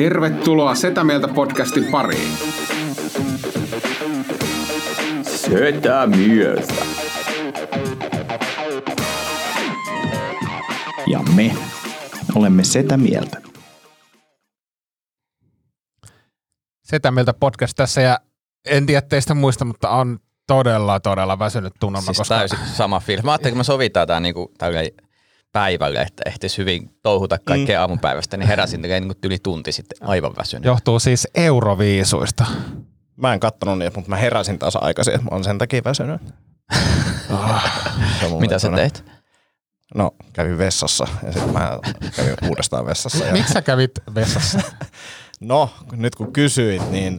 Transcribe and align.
Tervetuloa 0.00 0.74
Setä 0.74 1.04
Mieltä 1.04 1.28
podcastin 1.28 1.84
pariin. 1.84 2.32
Setä 5.22 6.06
mieltä. 6.06 6.74
Ja 11.06 11.20
me 11.36 11.56
olemme 12.34 12.64
Setä 12.64 12.96
Mieltä. 12.96 13.42
Setä 16.84 17.10
mieltä 17.10 17.32
podcast 17.32 17.72
tässä 17.76 18.00
ja 18.00 18.18
en 18.66 18.86
tiedä 18.86 19.00
teistä 19.00 19.34
muista, 19.34 19.64
mutta 19.64 19.90
on 19.90 20.18
todella, 20.46 21.00
todella 21.00 21.38
väsynyt 21.38 21.72
tunnelma. 21.80 22.06
Siis 22.06 22.18
koska 22.18 22.34
täysin 22.34 22.58
sama 22.58 23.00
fiilis. 23.00 23.24
Mä 23.24 23.32
ajattelin, 23.32 23.52
että 23.52 23.58
me 23.58 23.64
sovitaan 23.64 24.06
tää 24.06 24.20
niinku 24.20 24.52
tälleen 24.58 24.90
päivälle, 25.52 26.02
että 26.02 26.22
ehtis 26.26 26.58
hyvin 26.58 26.90
touhuta 27.02 27.38
kaikkea 27.44 27.78
mm. 27.78 27.80
aamupäivästä, 27.80 28.36
niin 28.36 28.48
heräsin 28.48 28.82
niin 28.82 29.14
yli 29.24 29.38
tunti 29.42 29.72
sitten 29.72 30.08
aivan 30.08 30.32
väsynyt. 30.36 30.64
johtuu 30.64 31.00
siis 31.00 31.28
euroviisuista. 31.34 32.46
Mä 33.16 33.34
en 33.34 33.40
kattonut 33.40 33.78
niitä, 33.78 33.96
mutta 33.96 34.10
mä 34.10 34.16
heräsin 34.16 34.58
taas 34.58 34.76
aikaisin, 34.76 35.14
että 35.14 35.24
mä 35.24 35.28
oon 35.32 35.44
sen 35.44 35.58
takia 35.58 35.82
väsynyt. 35.84 36.20
Mun 38.30 38.40
Mitä 38.40 38.58
sä 38.58 38.70
teit? 38.76 39.04
No, 39.94 40.10
kävin 40.32 40.58
vessassa 40.58 41.06
ja 41.22 41.32
sitten 41.32 41.52
mä 41.52 41.78
kävin 42.16 42.34
uudestaan 42.48 42.86
vessassa. 42.86 43.24
Ja... 43.24 43.32
Miksi 43.32 43.52
sä 43.52 43.62
kävit 43.62 43.92
vessassa? 44.14 44.60
No, 45.40 45.70
nyt 45.92 46.14
kun 46.14 46.32
kysyit, 46.32 46.90
niin 46.90 47.18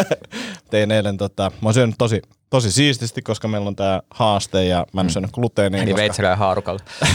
tein 0.70 0.90
eilen, 0.90 1.16
tota, 1.16 1.50
mä 1.62 1.68
oon 1.68 1.74
syönyt 1.74 1.94
tosi, 1.98 2.22
tosi 2.50 2.72
siististi, 2.72 3.22
koska 3.22 3.48
meillä 3.48 3.68
on 3.68 3.76
tää 3.76 4.02
haaste 4.10 4.64
ja 4.64 4.86
mä 4.92 5.00
en 5.00 5.06
mm. 5.06 5.10
syönyt 5.10 5.30
gluteenia. 5.30 5.82
Eli 5.82 5.90
koska... 5.90 6.02
veitsellä 6.02 6.30
ja 6.30 6.36
haarukalla. 6.36 6.80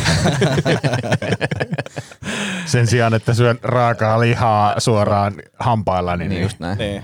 Sen 2.65 2.87
sijaan, 2.87 3.13
että 3.13 3.33
syön 3.33 3.59
raakaa 3.63 4.19
lihaa 4.19 4.79
suoraan 4.79 5.33
hampailla, 5.59 6.17
niin, 6.17 6.29
Niin 6.29 6.41
just 6.41 6.59
näin. 6.59 6.77
Niin, 6.77 7.03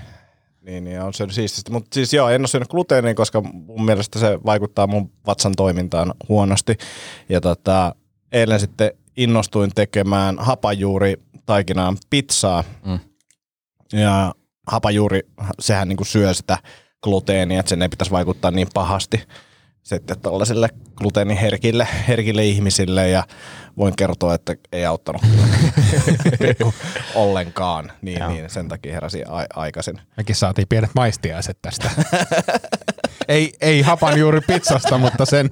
niin, 0.62 0.84
niin 0.84 1.02
on 1.02 1.14
syönyt 1.14 1.34
siististi. 1.34 1.72
Mutta 1.72 1.94
siis 1.94 2.12
joo, 2.12 2.28
en 2.28 2.40
ole 2.40 2.48
syönyt 2.48 2.68
gluteenia, 2.68 3.14
koska 3.14 3.40
mun 3.40 3.84
mielestä 3.84 4.18
se 4.18 4.38
vaikuttaa 4.46 4.86
mun 4.86 5.10
vatsan 5.26 5.52
toimintaan 5.56 6.14
huonosti. 6.28 6.76
Ja 7.28 7.40
tota, 7.40 7.94
eilen 8.32 8.60
sitten 8.60 8.90
innostuin 9.16 9.70
tekemään 9.74 10.36
hapajuuri 10.38 11.14
taikinaan 11.46 11.96
pizzaa. 12.10 12.64
Mm. 12.86 12.98
Ja 13.92 14.34
hapajuuri, 14.66 15.20
sehän 15.60 15.88
niinku 15.88 16.04
syö 16.04 16.34
sitä 16.34 16.58
gluteenia, 17.02 17.60
että 17.60 17.70
sen 17.70 17.82
ei 17.82 17.88
pitäisi 17.88 18.10
vaikuttaa 18.12 18.50
niin 18.50 18.68
pahasti 18.74 19.22
sitten 19.82 20.20
tällaisille 20.20 20.68
gluteeniherkille 20.96 21.88
herkille 22.08 22.44
ihmisille 22.44 23.08
ja 23.08 23.24
voin 23.76 23.96
kertoa, 23.96 24.34
että 24.34 24.54
ei 24.72 24.86
auttanut 24.86 25.22
ollenkaan, 27.14 27.92
niin, 28.02 28.18
Joo. 28.20 28.28
niin 28.28 28.50
sen 28.50 28.68
takia 28.68 28.92
heräsin 28.92 29.24
a- 29.30 29.46
aikaisin. 29.60 30.00
mekin 30.16 30.36
saatiin 30.36 30.68
pienet 30.68 30.90
maistiaiset 30.94 31.58
tästä. 31.62 31.90
ei, 33.28 33.52
ei 33.60 33.82
hapan 33.82 34.18
juuri 34.18 34.40
pizzasta, 34.40 34.98
mutta 34.98 35.26
sen, 35.26 35.50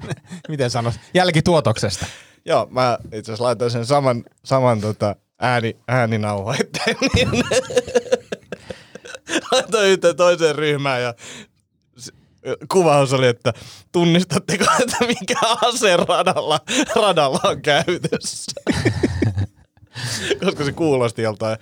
miten 0.49 0.69
sanois, 0.69 0.99
jälkituotoksesta. 1.13 2.05
Joo, 2.45 2.67
mä 2.71 2.97
itse 3.05 3.31
asiassa 3.31 3.43
laitoin 3.43 3.71
sen 3.71 3.85
saman, 3.85 4.23
saman 4.45 4.81
tota 4.81 5.15
ääni, 5.39 5.77
ääninauhoitteen, 5.87 6.95
niin 7.15 7.29
laitoin 9.51 9.89
yhteen 9.89 10.15
toiseen 10.15 10.55
ryhmään 10.55 11.01
ja 11.01 11.13
kuvaus 12.71 13.13
oli, 13.13 13.27
että 13.27 13.53
tunnistatteko, 13.91 14.65
että 14.81 15.05
mikä 15.07 15.39
ase 15.61 15.97
radalla, 15.97 16.59
radalla 16.95 17.39
on 17.43 17.61
käytössä? 17.61 18.51
Koska 20.45 20.65
se 20.65 20.71
kuulosti 20.71 21.21
joltain 21.21 21.57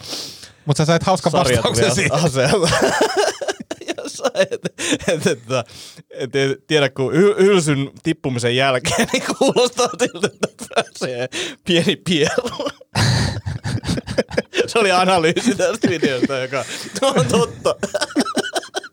Mutta 0.66 0.78
sä 0.78 0.86
sait 0.86 1.04
hauskan 1.04 1.32
vastauksen 1.32 1.96
siihen. 1.96 2.14
aseelta. 2.14 2.70
Jos 3.98 4.22
et, 4.36 4.52
et, 5.08 5.28
et, 5.28 5.40
et, 6.10 6.36
et, 6.36 6.68
tiedä, 6.68 6.90
kun 6.90 7.14
hy- 7.14 7.42
hylsyn 7.42 7.92
tippumisen 8.04 8.56
jälkeen, 8.56 9.08
niin 9.14 9.24
kuulostaa 9.38 9.90
siltä, 10.00 10.28
että 10.28 10.66
pääsee 10.76 11.30
pieni 11.66 11.96
pielu. 11.96 12.70
Se 14.68 14.80
oli 14.80 14.92
analyysi 14.92 15.56
tästä 15.56 15.90
videosta, 15.90 16.38
joka 16.38 16.66
on 17.02 17.26
totta. 17.26 17.76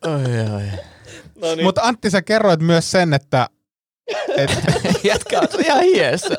Oi, 0.07 0.51
oi. 0.55 0.79
No 1.43 1.55
niin. 1.55 1.65
Mutta 1.65 1.83
Antti, 1.85 2.11
sä 2.11 2.23
kerroit 2.23 2.61
myös 2.61 2.91
sen, 2.91 3.15
että 3.15 3.49
et, 4.37 4.51
Jätkä 5.05 5.41
on 5.41 5.49
ihan 5.65 5.83
hiessä. 5.83 6.37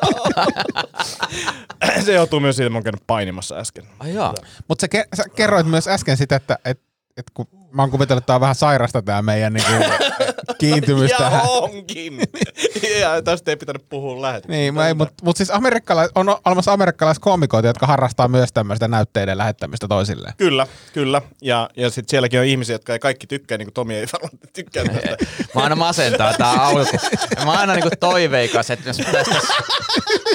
se 2.05 2.13
johtuu 2.13 2.39
myös 2.39 2.55
siitä, 2.55 2.65
että 2.67 2.73
mä 2.73 2.77
oon 2.77 2.83
käynyt 2.83 3.03
painimassa 3.07 3.55
äsken. 3.55 3.85
Ai. 3.99 4.11
Mutta 4.67 4.81
sä, 4.81 4.87
ke- 4.97 5.07
sä 5.15 5.23
kerroit 5.35 5.67
myös 5.67 5.87
äsken 5.87 6.17
sitä, 6.17 6.35
että 6.35 6.57
et, 6.65 6.81
et 7.17 7.25
kun 7.33 7.47
mä 7.73 7.81
oon 7.81 7.91
kuvitellut, 7.91 8.21
että 8.21 8.27
tää 8.27 8.35
on 8.35 8.41
vähän 8.41 8.55
sairasta 8.55 9.01
tää 9.01 9.21
meidän 9.21 9.53
niinku, 9.53 9.71
kiintymys 10.59 11.11
Ja 11.11 11.17
tähän. 11.17 11.41
onkin. 11.45 12.19
ja 13.01 13.21
tästä 13.21 13.51
ei 13.51 13.57
pitänyt 13.57 13.89
puhua 13.89 14.21
lähetyksessä. 14.21 14.57
Niin, 14.57 14.73
mä 14.73 14.87
ei, 14.87 14.93
mutta 14.93 15.13
mut 15.23 15.37
siis 15.37 15.51
amerikkalais, 15.51 16.11
on 16.15 16.37
olemassa 16.45 16.73
amerikkalaiskoomikoita, 16.73 17.67
jotka 17.67 17.87
harrastaa 17.87 18.27
myös 18.27 18.49
tämmöistä 18.53 18.87
näytteiden 18.87 19.37
lähettämistä 19.37 19.87
toisilleen. 19.87 20.33
Kyllä, 20.37 20.67
kyllä. 20.93 21.21
Ja, 21.41 21.69
ja 21.77 21.89
sitten 21.89 22.09
sielläkin 22.09 22.39
on 22.39 22.45
ihmisiä, 22.45 22.75
jotka 22.75 22.93
ei 22.93 22.99
kaikki 22.99 23.27
tykkää, 23.27 23.57
niin 23.57 23.65
kuin 23.65 23.73
Tomi 23.73 23.95
ei 23.95 24.05
varmaan 24.13 24.39
tykkää 24.53 24.83
tästä. 24.85 25.17
Mä 25.55 25.61
aina 25.63 25.75
masentaa 25.75 26.33
tää 26.33 26.51
alku. 26.67 26.97
Mä 27.45 27.51
oon 27.51 27.59
aina 27.59 27.73
niinku 27.73 27.89
toiveikas, 27.99 28.69
että 28.71 28.89
jos 28.89 28.97
päästä 29.11 29.35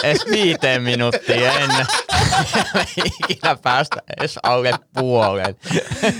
edes 0.03 0.25
viiteen 0.31 0.82
minuuttia 0.82 1.53
ennen, 1.53 1.87
ei 2.77 3.10
ikinä 3.31 3.56
päästä 3.62 3.97
edes 4.19 4.38
alle 4.43 4.72
puoleen. 4.94 5.56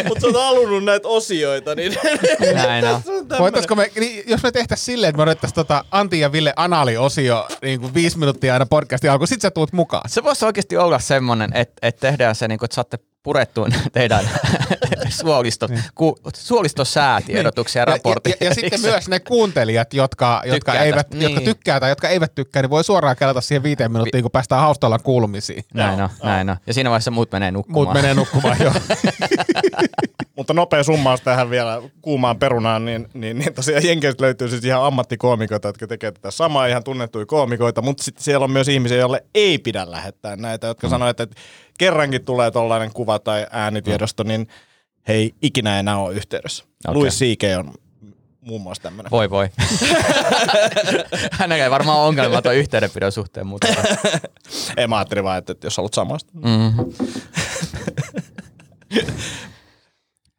Mutta 0.09 0.21
sä 0.21 0.27
oot 0.27 0.37
halunnut 0.37 0.85
näitä 0.85 1.08
osioita, 1.09 1.75
niin... 1.75 1.95
Näin 2.55 2.85
on. 2.85 3.01
Voitaisko 3.39 3.75
me, 3.75 3.91
niin, 4.01 4.25
jos 4.27 4.43
me 4.43 4.53
tehtäisiin 4.53 4.85
silleen, 4.85 5.09
että 5.09 5.17
me 5.17 5.23
otettaisiin 5.23 5.55
tota 5.55 5.85
Antti 5.91 6.21
ja 6.21 6.33
Ville 6.33 6.53
Anali-osio 6.57 7.49
niin 7.63 7.81
kuin 7.81 7.95
viisi 7.95 8.19
minuuttia 8.19 8.53
aina 8.53 8.67
podcastin 8.67 9.11
alkuun, 9.11 9.29
sit 9.29 9.41
sä 9.41 9.51
tuut 9.51 9.73
mukaan. 9.73 10.11
Se 10.11 10.25
voisi 10.25 10.45
oikeasti 10.45 10.77
olla 10.77 10.99
semmonen, 10.99 11.51
että, 11.55 11.75
että 11.83 12.01
tehdään 12.01 12.35
se, 12.35 12.49
niin 12.49 12.59
kuin, 12.59 12.67
että 12.67 12.75
saatte 12.75 12.99
purettua 13.23 13.69
teidän 13.93 14.31
suolistot, 15.21 15.71
ku, 15.95 16.19
suolistosäätiedotuksia 16.37 17.81
ja 17.81 17.83
Ja, 17.83 17.85
raportit. 17.85 18.37
ja, 18.41 18.47
ja, 18.47 18.49
ja 18.51 18.55
sitten 18.55 18.81
myös 18.81 19.09
ne 19.09 19.21
kuuntelijat, 19.21 19.95
jotka, 19.95 20.43
jotka, 20.45 20.73
Tykkää 20.73 20.85
eivät, 20.85 21.11
tästä, 21.11 21.25
jotka 21.25 21.41
niin. 21.41 21.49
tykkää 21.49 21.81
tai 21.81 21.91
jotka 21.91 22.09
eivät 22.09 22.35
tykkää, 22.35 22.63
niin 22.63 22.71
voi 22.71 22.85
suoraan 22.85 23.17
kelata 23.17 23.41
siihen 23.41 23.63
viiteen 23.63 23.93
minuuttiin, 23.93 24.23
kun 24.23 24.31
päästään 24.31 24.61
haustalla 24.61 24.99
kuulumisiin. 24.99 25.65
Näin 25.75 26.03
on, 26.03 26.09
näin 26.23 26.51
on. 26.51 26.57
Ja 26.67 26.75
siinä 26.75 26.91
vaiheessa 26.91 27.11
muut 27.11 27.33
menee 27.33 27.51
nukkumaan. 27.51 27.87
Muut 27.87 27.95
menee 27.95 28.15
nukkumaan 28.15 28.57
jo. 28.61 28.73
Mutta 30.37 30.55
nopea 30.55 30.83
summaus 30.83 31.21
tähän 31.21 31.51
vielä 31.51 31.83
kuumaan 32.03 32.39
perunaan, 32.39 32.85
niin, 32.85 33.09
niin, 33.15 33.39
niin 33.39 33.55
tosiaan 33.55 33.87
Jenkeistä 33.87 34.25
löytyy 34.25 34.49
siis 34.49 34.65
ihan 34.65 34.85
ammattikoomikoita, 34.85 35.69
jotka 35.69 35.87
tekevät 35.87 36.15
tätä 36.15 36.31
samaa, 36.31 36.67
ihan 36.67 36.85
tunnettuja 36.85 37.27
koomikoita, 37.27 37.83
mutta 37.83 38.03
sitten 38.03 38.25
siellä 38.25 38.45
on 38.45 38.51
myös 38.51 38.69
ihmisiä, 38.69 38.99
joille 38.99 39.25
ei 39.35 39.59
pidä 39.59 39.91
lähettää 39.91 40.37
näitä, 40.37 40.67
jotka 40.67 40.87
mm. 40.87 40.91
sanoo, 40.91 41.09
että, 41.09 41.23
että 41.23 41.37
kerrankin 41.79 42.25
tulee 42.25 42.51
tollainen 42.51 42.93
kuva 42.93 43.19
tai 43.19 43.47
äänitiedosto, 43.51 44.23
niin 44.23 44.49
he 45.09 45.13
ei 45.13 45.35
ikinä 45.43 45.81
enää 45.81 45.99
ole 45.99 46.15
yhteydessä. 46.15 46.65
Okay. 46.65 46.95
Louis 46.95 47.19
C.K. 47.19 47.43
on 47.59 47.75
muun 48.41 48.61
muassa 48.61 48.83
tämmöinen. 48.83 49.11
Voi 49.11 49.31
voi. 49.31 49.49
Hänellä 51.39 51.65
ei 51.65 51.71
varmaan 51.71 51.99
ole 51.99 52.07
ongelmaa 52.07 52.43
tuon 52.43 52.57
yhteydenpidon 52.57 53.13
suhteen, 53.13 53.47
mutta... 53.47 53.69
Ei 54.77 54.87
mä 54.87 54.97
ajattelin 54.97 55.25
vaan, 55.25 55.39
että, 55.39 55.55
jos 55.65 55.77
haluat 55.77 55.95
samasta. 55.95 56.33
Mm. 56.35 56.73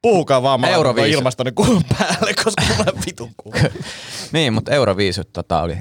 Puhukaa 0.02 0.42
vaan, 0.44 0.60
mä 0.60 0.66
laitan 0.68 0.80
ton 0.80 0.88
Euroviisu. 0.88 1.18
ilmastoni 1.18 1.52
kuun 1.52 1.84
päälle, 1.98 2.34
koska 2.44 2.64
mä 2.78 2.86
vitun 3.06 3.32
kuva. 3.38 3.58
niin, 4.32 4.54
mutta 4.54 4.72
Euroviisut 4.72 5.34
tota 5.34 5.62
oli. 5.62 5.78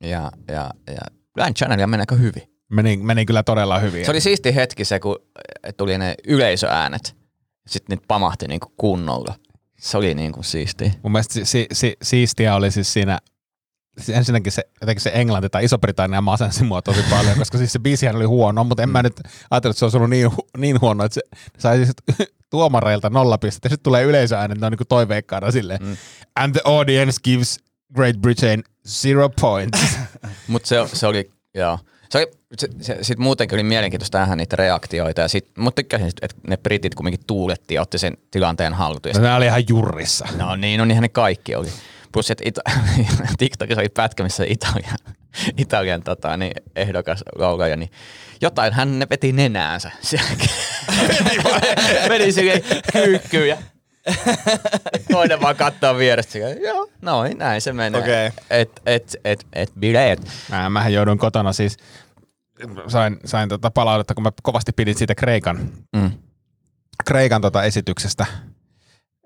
Ja, 0.00 0.32
ja, 0.48 0.70
ja 0.86 1.00
Grand 1.34 1.54
Channelia 1.54 1.88
aika 2.00 2.14
hyvin. 2.14 2.57
Meni, 2.72 2.96
meni 2.96 3.24
kyllä 3.26 3.42
todella 3.42 3.78
hyvin. 3.78 4.04
Se 4.04 4.10
oli 4.10 4.20
siisti 4.20 4.54
hetki 4.54 4.84
se, 4.84 5.00
kun 5.00 5.16
tuli 5.76 5.98
ne 5.98 6.14
yleisöäänet. 6.26 7.16
Sitten 7.68 7.96
niitä 7.96 8.04
pamahti 8.08 8.48
niinku 8.48 8.72
kunnolla. 8.76 9.34
Se 9.78 9.96
oli 9.98 10.14
niinku 10.14 10.42
siistiä. 10.42 10.92
Mun 11.02 11.12
mielestä 11.12 11.34
si- 11.34 11.44
si- 11.44 11.66
si- 11.72 11.96
siistiä 12.02 12.54
oli 12.54 12.70
siis 12.70 12.92
siinä 12.92 13.18
siis 13.98 14.16
ensinnäkin 14.18 14.52
se, 14.52 14.62
jotenkin 14.80 15.02
se 15.02 15.10
Englanti 15.14 15.48
tai 15.48 15.64
Iso-Britannia 15.64 16.20
masensi 16.20 16.64
mua 16.64 16.82
tosi 16.82 17.02
paljon, 17.10 17.38
koska 17.38 17.58
siis 17.58 17.72
se 17.72 17.78
biisihän 17.78 18.16
oli 18.16 18.24
huono, 18.24 18.64
mutta 18.64 18.82
en 18.82 18.88
mä 18.90 19.02
nyt 19.02 19.20
ajatellut, 19.50 19.74
että 19.74 19.78
se 19.78 19.84
olisi 19.84 19.96
ollut 19.96 20.10
niin, 20.10 20.26
hu- 20.26 20.48
niin 20.58 20.80
huono, 20.80 21.04
että 21.04 21.14
se 21.14 21.20
sai 21.58 21.76
siis 21.76 21.92
tuomareilta 22.50 23.10
nolla 23.10 23.38
pistettä, 23.38 23.66
ja 23.66 23.70
sitten 23.70 23.84
tulee 23.84 24.04
yleisöääni, 24.04 24.52
että 24.52 24.60
ne 24.60 24.66
on 24.66 24.72
niin 24.78 24.88
toiveikkaana 24.88 25.50
silleen, 25.50 25.82
mm. 25.82 25.96
and 26.36 26.52
the 26.52 26.60
audience 26.64 27.20
gives 27.24 27.58
Great 27.94 28.16
Britain 28.16 28.64
zero 28.88 29.28
points. 29.40 29.98
Mutta 30.48 30.68
se, 30.68 30.76
se 30.92 31.06
oli, 31.06 31.30
joo. 31.54 31.78
Se 32.08 32.18
oli, 32.18 32.26
se, 32.56 32.68
se, 32.80 32.98
sit 33.02 33.18
muutenkin 33.18 33.56
oli 33.56 33.62
mielenkiintoista 33.62 34.18
nähdä 34.18 34.36
niitä 34.36 34.56
reaktioita 34.56 35.20
ja 35.20 35.28
sit, 35.28 35.48
mutta 35.58 35.82
tykkäsin, 35.82 36.06
että 36.06 36.36
ne 36.48 36.56
britit 36.56 36.94
kumminkin 36.94 37.26
tuuletti 37.26 37.74
ja 37.74 37.82
otti 37.82 37.98
sen 37.98 38.16
tilanteen 38.30 38.74
haltuun. 38.74 39.14
No, 39.14 39.20
ne 39.20 39.34
oli 39.34 39.46
ihan 39.46 39.64
jurrissa. 39.68 40.28
No 40.36 40.56
niin, 40.56 40.78
no 40.78 40.84
niinhän 40.84 41.02
ne 41.02 41.08
kaikki 41.08 41.54
oli. 41.54 41.68
Plus, 42.12 42.30
että 42.30 42.44
Ita- 42.48 42.72
TikTokissa 43.38 43.80
oli 43.80 43.88
pätkä, 43.88 44.22
missä 44.22 44.44
Italian, 44.46 44.98
Italian 45.56 46.02
tota, 46.02 46.36
niin 46.36 46.52
ehdokas 46.76 47.24
laulaja, 47.38 47.76
niin 47.76 47.90
jotain 48.40 48.72
hän 48.72 48.98
ne 48.98 49.06
veti 49.10 49.32
nenäänsä. 49.32 49.90
Meni 52.08 52.32
silleen 52.32 52.62
kyykkyyn 52.92 53.48
ja 53.48 53.56
toinen 55.12 55.40
vaan 55.40 55.56
kattoo 55.56 55.98
vierestä. 55.98 56.38
Joo, 56.38 56.88
noin, 57.02 57.38
näin 57.38 57.60
se 57.60 57.72
menee. 57.72 58.00
Okei. 58.00 58.30
Et, 58.50 58.80
et, 58.86 59.16
et, 59.24 59.46
et 59.52 59.72
bileet. 59.80 60.20
Mä, 60.50 60.70
mähän 60.70 60.92
joudun 60.92 61.18
kotona 61.18 61.52
siis, 61.52 61.76
sain, 62.88 63.16
sain 63.24 63.48
tota 63.48 63.70
palautetta, 63.70 64.14
kun 64.14 64.22
mä 64.22 64.32
kovasti 64.42 64.72
pidin 64.72 64.94
siitä 64.94 65.14
Kreikan, 65.14 65.70
Mm. 65.96 66.10
Kreikan 67.04 67.42
tota 67.42 67.62
esityksestä, 67.62 68.26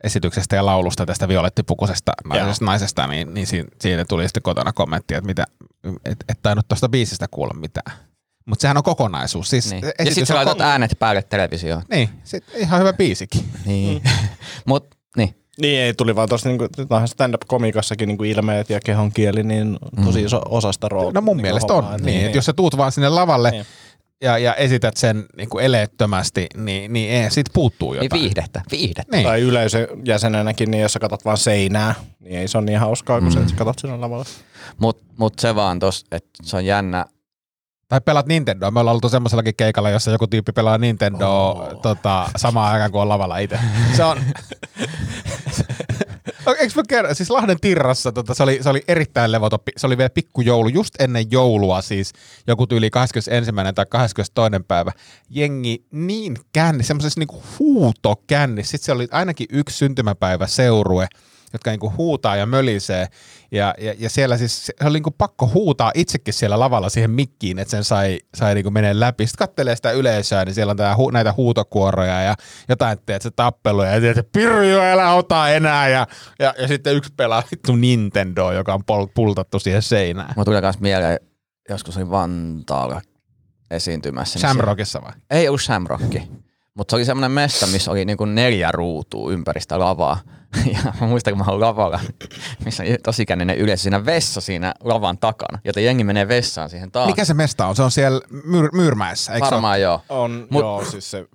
esityksestä 0.04 0.56
ja 0.56 0.66
laulusta 0.66 1.06
tästä 1.06 1.28
violettipukusesta 1.28 2.12
naisesta, 2.24 2.64
naisesta 2.64 3.06
niin, 3.06 3.34
niin 3.34 3.46
siinä, 3.46 3.68
siinä, 3.80 4.04
tuli 4.04 4.24
sitten 4.24 4.42
kotona 4.42 4.72
kommentti, 4.72 5.14
että 5.14 5.26
mitä, 5.26 5.44
et, 6.04 6.24
et 6.28 6.38
tainnut 6.42 6.68
tuosta 6.68 6.88
biisistä 6.88 7.26
kuulla 7.30 7.54
mitään. 7.54 7.96
Mutta 8.46 8.62
sehän 8.62 8.76
on 8.76 8.82
kokonaisuus. 8.82 9.50
Siis 9.50 9.70
Niin. 9.70 9.84
Ja 10.04 10.14
sit 10.14 10.26
sä 10.28 10.34
on 10.34 10.36
laitat 10.36 10.60
äänet 10.60 10.90
päälle 10.98 11.22
televisioon. 11.22 11.82
Niin, 11.90 12.08
sit 12.24 12.44
ihan 12.56 12.80
hyvä 12.80 12.92
biisikin. 12.92 13.44
Niin. 13.66 14.02
Mut, 14.66 14.86
niin. 15.16 15.34
Niin, 15.60 15.80
ei 15.80 15.94
tuli 15.94 16.16
vaan 16.16 16.28
tuossa 16.28 16.48
niinku, 16.48 16.66
stand-up-komikassakin 17.06 18.06
niinku 18.08 18.24
ilmeet 18.24 18.70
ja 18.70 18.80
kehon 18.80 19.12
kieli, 19.12 19.42
niin 19.42 19.78
tosi 20.04 20.22
iso 20.22 20.42
osa 20.48 20.72
sitä 20.72 20.88
roolia. 20.88 21.12
No 21.14 21.20
mun 21.20 21.36
niinku 21.36 21.42
mielestä 21.46 21.72
on. 21.74 21.84
hommaa. 21.84 21.98
Niin, 21.98 22.24
että 22.26 22.38
jos 22.38 22.44
sä 22.46 22.52
tuut 22.52 22.76
vaan 22.76 22.92
sinne 22.92 23.08
lavalle 23.08 23.50
Niin. 23.50 23.66
ja, 24.22 24.38
ja 24.38 24.54
esität 24.54 24.96
sen 24.96 25.24
niin 25.36 25.48
kuin 25.48 25.64
eleettömästi, 25.64 26.46
niin, 26.56 26.92
niin 26.92 27.10
ei, 27.10 27.30
siitä 27.30 27.50
puuttuu 27.54 27.92
Niin 27.92 28.02
jotain. 28.02 28.22
viihdettä, 28.22 28.62
viihdettä. 28.70 29.16
Niin. 29.16 29.26
Tai 29.26 29.40
yleisöjäsenenäkin, 29.40 30.70
niin 30.70 30.82
jos 30.82 30.92
sä 30.92 30.98
katsot 30.98 31.24
vaan 31.24 31.38
seinää, 31.38 31.94
niin 32.20 32.38
ei 32.40 32.48
se 32.48 32.58
ole 32.58 32.64
niin 32.66 32.78
hauskaa 32.78 33.20
kuin 33.20 33.32
se, 33.32 33.38
että 33.38 33.50
sä 33.50 33.56
katsot 33.56 33.78
sinne 33.78 33.96
lavalle. 33.96 34.24
Mut, 34.78 35.02
mut 35.18 35.38
se 35.38 35.54
vaan 35.54 35.78
tos, 35.78 36.04
että 36.12 36.30
se 36.42 36.56
on 36.56 36.64
jännä. 36.64 37.06
Tai 37.92 38.00
pelaat 38.00 38.26
Nintendoa. 38.26 38.70
Me 38.70 38.80
ollaan 38.80 38.94
oltu 38.94 39.08
semmoisellakin 39.08 39.54
keikalla, 39.56 39.90
jossa 39.90 40.10
joku 40.10 40.26
tyyppi 40.26 40.52
pelaa 40.52 40.78
Nintendoa 40.78 41.52
oh. 41.52 41.80
tota, 41.82 42.30
samaan 42.36 42.72
aikaan 42.72 42.92
kuin 42.92 43.02
on 43.02 43.08
lavalla 43.08 43.38
itse. 43.38 43.58
Se 43.96 44.04
on... 44.04 44.18
Eikö 46.60 46.74
mä 46.76 46.82
kerran, 46.88 47.14
siis 47.14 47.30
Lahden 47.30 47.60
Tirrassa, 47.60 48.12
tota, 48.12 48.34
se, 48.34 48.42
oli, 48.42 48.58
se 48.62 48.68
oli 48.68 48.82
erittäin 48.88 49.32
levoton, 49.32 49.60
pi- 49.64 49.72
se 49.76 49.86
oli 49.86 49.98
vielä 49.98 50.10
pikkujoulu, 50.10 50.68
just 50.68 51.00
ennen 51.00 51.30
joulua 51.30 51.82
siis, 51.82 52.12
joku 52.46 52.66
tyyli 52.66 52.90
21. 52.90 53.52
tai 53.74 53.86
22. 53.86 54.64
päivä, 54.68 54.92
jengi 55.30 55.84
niin 55.90 56.36
känni, 56.52 56.84
semmoisessa 56.84 57.20
niinku 57.20 57.42
huutokänni, 57.58 58.64
sitten 58.64 58.84
se 58.84 58.92
oli 58.92 59.08
ainakin 59.10 59.46
yksi 59.50 59.76
syntymäpäivä 59.76 60.46
seurue, 60.46 61.08
jotka 61.52 61.70
niinku 61.70 61.92
huutaa 61.96 62.36
ja 62.36 62.46
mölisee, 62.46 63.06
ja, 63.52 63.74
ja, 63.78 63.94
ja 63.98 64.10
siellä 64.10 64.36
siis 64.36 64.66
se 64.66 64.72
oli 64.84 64.92
niinku 64.92 65.10
pakko 65.10 65.46
huutaa 65.54 65.92
itsekin 65.94 66.34
siellä 66.34 66.58
lavalla 66.58 66.88
siihen 66.88 67.10
mikkiin, 67.10 67.58
että 67.58 67.70
sen 67.70 67.84
sai, 67.84 68.18
sai 68.34 68.54
niinku 68.54 68.70
menee 68.70 69.00
läpi. 69.00 69.26
Sitten 69.26 69.46
kattelee 69.48 69.76
sitä 69.76 69.90
yleisöä, 69.90 70.44
niin 70.44 70.54
siellä 70.54 70.70
on 70.70 70.76
tää, 70.76 70.96
hu, 70.96 71.10
näitä 71.10 71.34
huutokuoroja 71.36 72.22
ja 72.22 72.34
jotain, 72.68 72.92
että 72.92 73.18
se 73.20 73.30
tappeluja, 73.30 73.96
ja 73.98 74.10
että 74.10 74.24
Pirjo, 74.32 74.80
älä 74.82 75.14
ota 75.14 75.48
enää, 75.48 75.88
ja, 75.88 76.06
ja, 76.38 76.54
ja 76.58 76.68
sitten 76.68 76.94
yksi 76.94 77.12
pelaa 77.16 77.42
vittu 77.50 77.76
Nintendo, 77.76 78.52
joka 78.52 78.74
on 78.74 78.84
pol, 78.84 79.06
pultattu 79.14 79.58
siihen 79.58 79.82
seinään. 79.82 80.32
Mulla 80.36 80.44
tuli 80.44 80.60
myös 80.60 80.80
mieleen, 80.80 81.18
joskus 81.68 81.96
oli 81.96 82.10
Vantaalla 82.10 83.00
esiintymässä. 83.70 84.36
niin 84.36 84.40
se- 84.40 84.46
Shamrockissa 84.46 85.02
vai? 85.02 85.12
Ei 85.30 85.48
ollut 85.48 85.60
Shamrockki. 85.62 86.28
Mutta 86.76 86.92
se 86.92 86.96
oli 86.96 87.04
semmoinen 87.04 87.30
mesta, 87.30 87.66
missä 87.66 87.90
oli 87.90 88.04
niinku 88.04 88.24
neljä 88.24 88.72
ruutua 88.72 89.32
ympäristä 89.32 89.78
lavaa. 89.78 90.18
Ja 90.72 90.92
mä 91.00 91.06
muistan, 91.06 91.32
kun 91.32 91.46
mä 91.46 91.52
olin 91.52 91.60
lavalla, 91.60 92.00
missä 92.64 92.82
oli 92.82 92.96
tosi 93.02 93.26
känninen 93.26 93.58
yleisö 93.58 93.82
siinä 93.82 94.04
vessa 94.04 94.40
siinä 94.40 94.74
lavan 94.84 95.18
takana. 95.18 95.58
Joten 95.64 95.84
jengi 95.84 96.04
menee 96.04 96.28
vessaan 96.28 96.70
siihen 96.70 96.90
taas. 96.90 97.06
Mikä 97.06 97.24
se 97.24 97.34
mesta 97.34 97.66
on? 97.66 97.76
Se 97.76 97.82
on 97.82 97.90
siellä 97.90 98.20
Myr, 98.44 98.70
Myyrmäessä, 98.72 99.32
eikö 99.32 99.46
se 99.46 99.48
ole? 99.48 99.56
Varmaan 99.56 99.80
joo. 99.80 100.02
On, 100.08 100.46
Mut, 100.50 100.60
joo, 100.60 100.84
siis 100.84 101.10
se 101.10 101.26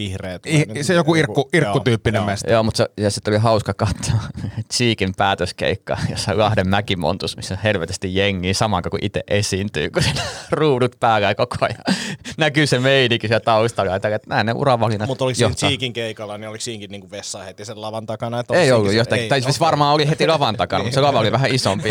vihreät. 0.00 0.46
I, 0.46 0.84
se 0.84 0.94
joku 0.94 1.14
irkku, 1.14 1.48
irkkutyyppinen 1.52 2.22
mesta. 2.22 2.50
Joo, 2.50 2.62
mutta 2.62 2.76
se, 2.76 2.86
ja 2.96 3.10
sitten 3.10 3.32
oli 3.32 3.38
hauska 3.38 3.74
katsoa 3.74 4.20
Cheekin 4.72 5.14
päätöskeikka, 5.16 5.98
jossa 6.10 6.38
Lahden 6.38 6.68
mäkimontus, 6.68 7.36
missä 7.36 7.54
on 7.54 7.60
helvetisti 7.64 8.14
jengiä 8.14 8.54
saman 8.54 8.82
kuin 8.90 9.04
itse 9.04 9.22
esiintyy, 9.28 9.90
kun 9.90 10.02
siinä 10.02 10.22
ruudut 10.50 10.96
päällä 11.00 11.28
ja 11.28 11.34
koko 11.34 11.56
ajan 11.60 11.96
näkyy 12.38 12.66
se 12.66 12.78
meininki 12.78 13.28
siellä 13.28 13.40
taustalla. 13.40 13.96
Että 13.96 14.20
näin 14.26 14.46
ne 14.46 14.52
uravalinnat 14.52 15.08
Mutta 15.08 15.24
oliko 15.24 15.36
siinä. 15.36 15.54
Cheekin 15.54 15.92
keikalla, 15.92 16.38
niin 16.38 16.48
oliko 16.48 16.62
siinkin 16.62 16.90
niinku 16.90 17.10
vessa 17.10 17.38
heti 17.38 17.64
sen 17.64 17.80
lavan 17.80 18.06
takana? 18.06 18.40
Että 18.40 18.54
Ei 18.54 18.72
ollut 18.72 18.92
jostakin, 18.92 19.22
ei, 19.22 19.28
tai 19.28 19.42
siis 19.42 19.60
varmaan 19.60 19.94
oli 19.94 20.08
heti 20.08 20.26
lavan 20.26 20.56
takana, 20.56 20.84
mutta 20.84 20.94
se 20.94 21.00
lava 21.00 21.20
oli 21.20 21.32
vähän 21.32 21.54
isompi. 21.54 21.88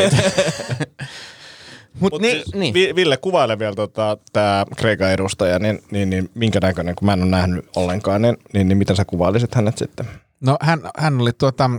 Mut 2.00 2.14
Mut 2.14 2.22
niin, 2.22 2.36
siis, 2.36 2.54
niin. 2.56 2.74
Vi- 2.74 2.96
Ville, 2.96 3.18
kuvaile 3.18 3.60
vielä 3.60 3.76
tota, 3.76 4.18
tämä 4.34 4.66
Kreikan 4.78 5.12
edustaja, 5.12 5.60
niin, 5.60 5.80
niin, 5.92 6.10
niin, 6.10 6.30
minkä 6.36 6.60
näköinen, 6.60 6.96
kun 6.96 7.06
mä 7.06 7.14
en 7.14 7.22
ole 7.22 7.30
nähnyt 7.30 7.70
ollenkaan, 7.76 8.22
niin, 8.22 8.38
niin, 8.54 8.68
niin 8.68 8.78
miten 8.78 8.96
sä 8.96 9.06
kuvailisit 9.06 9.56
hänet 9.56 9.78
sitten? 9.78 10.06
No 10.40 10.58
hän, 10.62 10.80
hän 10.98 11.22
oli 11.22 11.32
tuota, 11.34 11.70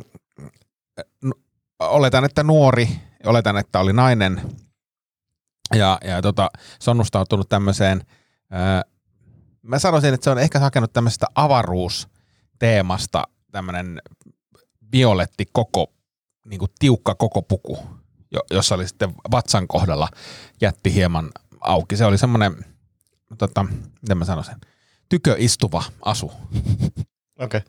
oletan, 1.78 2.24
että 2.24 2.42
nuori, 2.42 2.88
oletan, 3.26 3.56
että 3.56 3.80
oli 3.80 3.92
nainen 3.92 4.40
ja, 5.74 5.98
ja 6.04 6.22
tota, 6.22 6.50
sonnustautunut 6.80 7.48
tämmöiseen, 7.48 8.00
ää, 8.50 8.82
mä 9.62 9.78
sanoisin, 9.78 10.14
että 10.14 10.24
se 10.24 10.30
on 10.30 10.38
ehkä 10.38 10.58
hakenut 10.58 10.92
tämmöisestä 10.92 11.26
avaruusteemasta 11.34 13.24
tämmöinen 13.52 14.02
violetti 14.92 15.46
koko, 15.52 15.92
niin 16.44 16.58
kuin 16.58 16.70
tiukka 16.78 17.14
koko 17.14 17.42
puku, 17.42 17.78
jossa 18.50 18.74
oli 18.74 18.88
sitten 18.88 19.14
vatsan 19.30 19.68
kohdalla 19.68 20.08
jätti 20.60 20.94
hieman 20.94 21.30
auki. 21.60 21.96
Se 21.96 22.04
oli 22.04 22.18
semmoinen, 22.18 22.64
tota, 23.38 23.66
miten 24.02 24.18
mä 24.18 24.24
sanoisin, 24.24 24.56
tyköistuva 25.08 25.82
asu. 26.02 26.32
Okei. 27.44 27.60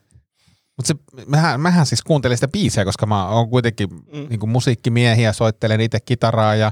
Mutta 0.78 0.88
se, 0.88 1.24
mähän, 1.28 1.62
mähän 1.62 1.86
siis 1.86 2.02
kuuntelin 2.02 2.38
sitä 2.38 2.48
biisiä, 2.48 2.86
koska 2.86 3.06
mä 3.06 3.28
oon 3.28 3.50
kuitenkin 3.50 3.90
mm. 3.90 4.28
niin 4.30 4.50
musiikkimiehiä, 4.50 5.34
soittelen 5.34 5.82
itse 5.82 6.00
kitaraa 6.00 6.56
ja 6.56 6.72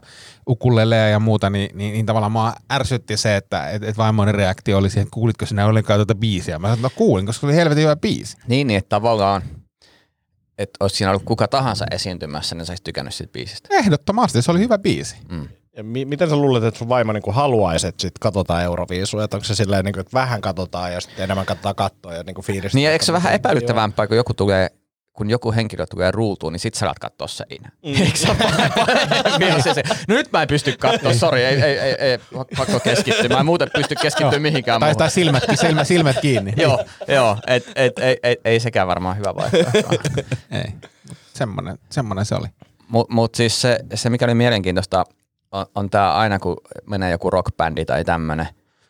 ukulelea 0.49 1.07
ja 1.07 1.19
muuta, 1.19 1.49
niin, 1.49 1.77
niin, 1.77 1.93
niin 1.93 2.05
tavallaan 2.05 2.31
mua 2.31 2.53
ärsytti 2.71 3.17
se, 3.17 3.35
että 3.35 3.69
et, 3.69 3.83
et 3.83 3.97
vaimoni 3.97 4.31
reaktio 4.31 4.77
oli 4.77 4.89
siihen, 4.89 5.03
että 5.03 5.13
kuulitko 5.13 5.45
sinä 5.45 5.65
ollenkaan 5.65 5.97
tuota 5.97 6.15
biisiä. 6.15 6.59
Mä 6.59 6.67
sanoin, 6.67 6.77
että 6.79 6.85
no 6.85 6.91
kuulin, 6.95 7.25
koska 7.25 7.39
se 7.39 7.45
oli 7.45 7.55
helvetin 7.55 7.83
hyvä 7.83 7.95
biisi. 7.95 8.37
niin, 8.47 8.67
niin, 8.67 8.77
että 8.77 8.89
tavallaan, 8.89 9.41
että 10.59 10.77
olisi 10.79 10.95
siinä 10.95 11.11
ollut 11.11 11.23
kuka 11.25 11.47
tahansa 11.47 11.85
esiintymässä, 11.91 12.55
niin 12.55 12.65
sä 12.65 12.71
olisit 12.71 12.83
tykännyt 12.83 13.13
siitä 13.13 13.31
biisistä. 13.31 13.69
Ehdottomasti, 13.71 14.41
se 14.41 14.51
oli 14.51 14.59
hyvä 14.59 14.77
biisi. 14.77 15.15
Mm. 15.29 15.47
Ja 15.77 15.83
mi- 15.83 16.05
miten 16.05 16.29
sä 16.29 16.35
luulet, 16.35 16.63
että 16.63 16.77
sun 16.77 16.89
vaimo 16.89 17.13
niinku 17.13 17.31
haluaisi, 17.31 17.87
että 17.87 18.01
sit 18.01 18.19
katsotaan 18.19 18.63
Euroviisua? 18.63 19.23
Että 19.23 19.37
onko 19.37 19.45
se 19.45 19.55
silleen, 19.55 19.85
niinku, 19.85 19.99
että 19.99 20.13
vähän 20.13 20.41
katsotaan 20.41 20.93
ja 20.93 21.01
sitten 21.01 21.23
enemmän 21.23 21.45
katsotaan 21.45 21.75
kattoa 21.75 22.13
ja 22.13 22.23
niinku 22.23 22.41
fiilistetään? 22.41 22.75
Niin, 22.81 22.89
eikö 22.91 23.05
se 23.05 23.13
vähän 23.13 23.33
epäilyttävämpää, 23.33 24.07
kun 24.07 24.17
joku 24.17 24.33
tulee 24.33 24.69
kun 25.13 25.29
joku 25.29 25.51
henkilö 25.51 25.85
tulee 25.85 26.11
ruutuun, 26.11 26.53
niin 26.53 26.59
sit 26.59 26.73
sä 26.73 26.85
alat 26.85 26.99
katsoa 26.99 27.27
seinää. 27.27 27.71
Mm. 27.85 28.01
Eikö 28.01 28.17
se 28.17 28.27
asia 29.53 29.73
se? 29.79 29.83
No 30.07 30.15
nyt 30.15 30.31
mä 30.31 30.41
en 30.41 30.47
pysty 30.47 30.75
katsoa, 30.79 31.13
sori, 31.13 31.43
ei, 31.43 31.61
ei, 31.61 31.79
ei, 31.79 31.93
ei, 31.99 32.17
pakko 32.57 32.79
keskittyä. 32.79 33.29
Mä 33.29 33.39
en 33.39 33.45
muuten 33.45 33.69
pysty 33.75 33.95
keskittyä 33.95 34.39
mihinkään 34.39 34.79
Tai, 34.79 34.95
tai 34.95 35.11
silmät, 35.11 35.43
silmät, 35.55 35.87
silmät 35.87 36.19
kiinni. 36.21 36.53
joo, 36.63 36.85
joo 37.07 37.37
et, 37.47 37.71
et, 37.75 37.99
ei, 37.99 38.17
ei, 38.23 38.37
ei 38.45 38.59
sekään 38.59 38.87
varmaan 38.87 39.17
hyvä 39.17 39.35
vaihtoehto. 39.35 39.89
Ei. 40.63 40.73
Semmoinen, 41.33 41.77
semmoinen 41.89 42.25
se 42.25 42.35
oli. 42.35 42.47
Mutta 42.87 43.13
mut 43.13 43.35
siis 43.35 43.61
se, 43.61 43.79
se, 43.93 44.09
mikä 44.09 44.25
oli 44.25 44.35
mielenkiintoista, 44.35 45.05
on, 45.51 45.65
on 45.75 45.89
tämä 45.89 46.13
aina, 46.13 46.39
kun 46.39 46.57
menee 46.85 47.11
joku 47.11 47.29
rockbändi 47.29 47.85
tai 47.85 48.05
tämmöinen, 48.05 48.47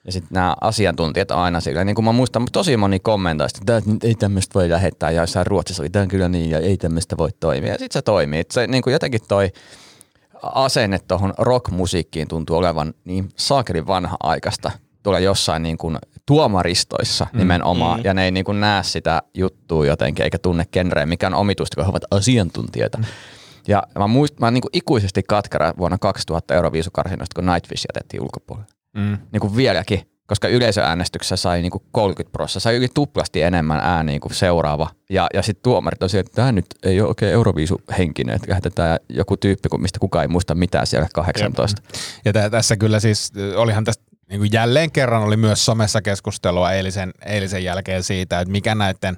ja 0.09 0.13
sitten 0.13 0.29
nämä 0.33 0.55
asiantuntijat 0.61 1.31
aina 1.31 1.59
sillä, 1.59 1.83
niin 1.83 1.95
kuin 1.95 2.05
mä 2.05 2.11
muistan, 2.11 2.45
tosi 2.51 2.77
moni 2.77 2.99
kommentoi, 2.99 3.45
että 3.45 3.59
"Tää 3.65 3.81
nyt 3.93 4.03
ei 4.03 4.15
tämmöistä 4.15 4.53
voi 4.59 4.69
lähettää, 4.69 5.11
ja 5.11 5.21
jossain 5.21 5.47
Ruotsissa 5.47 5.83
oli, 5.83 5.89
tämä 5.89 6.07
kyllä 6.07 6.29
niin, 6.29 6.49
ja 6.49 6.59
ei 6.59 6.77
tämmöistä 6.77 7.17
voi 7.17 7.29
toimia. 7.39 7.71
Ja 7.71 7.77
sitten 7.77 7.99
se 7.99 8.01
toimii. 8.01 8.39
Et 8.39 8.51
se 8.51 8.67
niin 8.67 8.83
kuin 8.83 8.91
jotenkin 8.91 9.21
toi 9.27 9.51
asenne 10.43 10.99
tuohon 11.07 11.33
rockmusiikkiin 11.37 12.27
tuntuu 12.27 12.57
olevan 12.57 12.93
niin 13.05 13.29
saakelin 13.35 13.87
vanha-aikaista 13.87 14.71
tuolla 15.03 15.19
jossain 15.19 15.63
niin 15.63 15.77
kuin 15.77 15.97
tuomaristoissa 16.25 17.27
nimenomaan, 17.33 18.03
ja 18.03 18.13
ne 18.13 18.25
ei 18.25 18.31
niin 18.31 18.45
kuin 18.45 18.59
näe 18.59 18.83
sitä 18.83 19.21
juttua 19.33 19.85
jotenkin, 19.85 20.23
eikä 20.23 20.37
tunne 20.37 20.65
genreä, 20.71 21.05
mikä 21.05 21.27
on 21.27 21.33
omituista, 21.33 21.75
kun 21.75 21.85
he 21.85 21.89
ovat 21.89 22.03
asiantuntijoita. 22.11 22.99
Ja 23.67 23.83
mä, 23.99 24.07
muist, 24.07 24.39
mä 24.39 24.45
oon 24.45 24.53
niinku 24.53 24.69
ikuisesti 24.73 25.23
katkera 25.23 25.73
vuonna 25.77 25.97
2000 25.97 26.55
Euroviisukarsinnoista, 26.55 27.41
kun 27.41 27.53
Nightwish 27.53 27.85
jätettiin 27.93 28.23
ulkopuolelle. 28.23 28.78
Mm. 28.93 29.17
Niin 29.31 29.39
kuin 29.39 29.55
vieläkin, 29.55 30.01
koska 30.27 30.47
yleisöäänestyksessä 30.47 31.35
sai 31.35 31.61
niinku 31.61 31.83
30 31.91 32.31
prosenttia, 32.31 32.59
sai 32.59 32.75
yli 32.75 32.87
tuplasti 32.93 33.41
enemmän 33.41 33.79
ääniä 33.79 34.19
kuin 34.19 34.33
seuraava. 34.33 34.89
Ja, 35.09 35.27
ja 35.33 35.41
sitten 35.41 35.63
tuomarit 35.63 36.03
on 36.03 36.09
että 36.13 36.31
tämä 36.35 36.51
nyt 36.51 36.65
ei 36.83 37.01
ole 37.01 37.07
oikein 37.07 37.33
Euroviisu-henkinen, 37.33 38.35
että 38.35 38.49
lähetetään 38.49 38.99
joku 39.09 39.37
tyyppi, 39.37 39.69
mistä 39.77 39.99
kukaan 39.99 40.23
ei 40.23 40.27
muista 40.27 40.55
mitään 40.55 40.87
siellä 40.87 41.07
18. 41.13 41.81
Ja 42.25 42.33
tä- 42.33 42.49
tässä 42.49 42.77
kyllä 42.77 42.99
siis, 42.99 43.31
olihan 43.55 43.83
tästä 43.83 44.03
niin 44.29 44.39
kuin 44.39 44.49
jälleen 44.53 44.91
kerran 44.91 45.23
oli 45.23 45.37
myös 45.37 45.65
somessa 45.65 46.01
keskustelua 46.01 46.71
eilisen, 46.71 47.11
eilisen 47.25 47.63
jälkeen 47.63 48.03
siitä, 48.03 48.39
että 48.39 48.51
mikä 48.51 48.75
näiden 48.75 49.17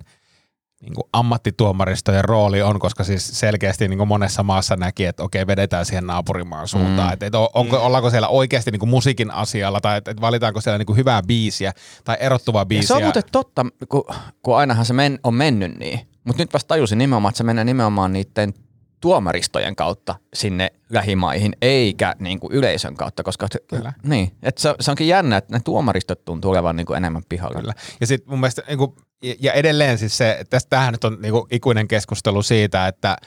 niin 0.81 0.93
kuin 0.93 1.05
ammattituomaristojen 1.13 2.25
rooli 2.25 2.61
on, 2.61 2.79
koska 2.79 3.03
siis 3.03 3.39
selkeästi 3.39 3.88
niin 3.88 3.97
kuin 3.97 4.07
monessa 4.07 4.43
maassa 4.43 4.75
näki, 4.75 5.05
että 5.05 5.23
okei, 5.23 5.47
vedetään 5.47 5.85
siihen 5.85 6.07
naapurimaan 6.07 6.67
suuntaan. 6.67 7.07
Mm. 7.07 7.13
Että, 7.13 7.25
että 7.25 7.39
onko, 7.39 7.77
ollaanko 7.77 8.09
siellä 8.09 8.27
oikeasti 8.27 8.71
niin 8.71 8.79
kuin 8.79 8.89
musiikin 8.89 9.31
asialla, 9.31 9.81
tai 9.81 9.97
että, 9.97 10.11
että 10.11 10.21
valitaanko 10.21 10.61
siellä 10.61 10.77
niin 10.77 10.85
kuin 10.85 10.97
hyvää 10.97 11.21
biisiä 11.23 11.73
tai 12.03 12.17
erottuvaa 12.19 12.61
Ja 12.61 12.65
biisiä. 12.65 12.88
se 12.88 12.93
on 12.93 13.03
muuten 13.03 13.23
totta, 13.31 13.65
kun, 13.89 14.03
kun 14.43 14.57
ainahan 14.57 14.85
se 14.85 14.93
men, 14.93 15.19
on 15.23 15.33
mennyt 15.33 15.79
niin. 15.79 16.00
Mutta 16.23 16.43
nyt 16.43 16.53
vasta 16.53 16.67
tajusin 16.67 16.97
nimenomaan, 16.97 17.29
että 17.29 17.38
se 17.38 17.43
menee 17.43 17.63
nimenomaan 17.63 18.13
niiden 18.13 18.53
tuomaristojen 19.01 19.75
kautta 19.75 20.15
sinne 20.33 20.71
lähimaihin, 20.89 21.53
eikä 21.61 22.15
niin 22.19 22.39
kuin 22.39 22.53
yleisön 22.53 22.95
kautta, 22.95 23.23
koska 23.23 23.47
Kyllä. 23.67 23.93
Niin, 24.03 24.31
että 24.43 24.61
se, 24.61 24.75
se 24.79 24.91
onkin 24.91 25.07
jännä, 25.07 25.38
että 25.38 25.53
ne 25.53 25.59
tuomaristot 25.63 26.25
tuntuu 26.25 26.51
olevan 26.51 26.75
niin 26.75 26.85
kuin 26.85 26.97
enemmän 26.97 27.23
pihalla. 27.29 27.59
Kyllä. 27.59 27.73
Ja 28.01 28.07
sitten 28.07 28.29
mun 28.29 28.39
mielestä, 28.39 28.61
niin 28.67 28.77
kuin, 28.77 28.95
ja 29.40 29.54
edelleen 29.54 29.98
siis 29.98 30.18
se, 30.18 30.44
tästä 30.50 30.70
tämähän 30.70 30.94
nyt 30.94 31.04
on 31.04 31.18
niin 31.22 31.32
kuin 31.32 31.48
ikuinen 31.51 31.88
keskustelu 31.88 32.44
siitä, 32.44 32.88
että 32.88 33.18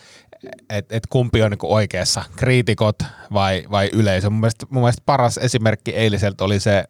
et, 0.70 0.92
et 0.92 1.06
kumpi 1.06 1.42
on 1.42 1.50
niin 1.50 1.58
kuin 1.58 1.72
oikeassa, 1.72 2.24
kriitikot 2.36 2.96
vai, 3.32 3.64
vai 3.70 3.90
yleisö. 3.92 4.30
Mun 4.30 4.40
mielestä, 4.40 4.66
mun 4.70 4.82
mielestä 4.82 5.02
paras 5.06 5.38
esimerkki 5.38 5.90
eiliseltä 5.90 6.44
oli 6.44 6.60
se 6.60 6.84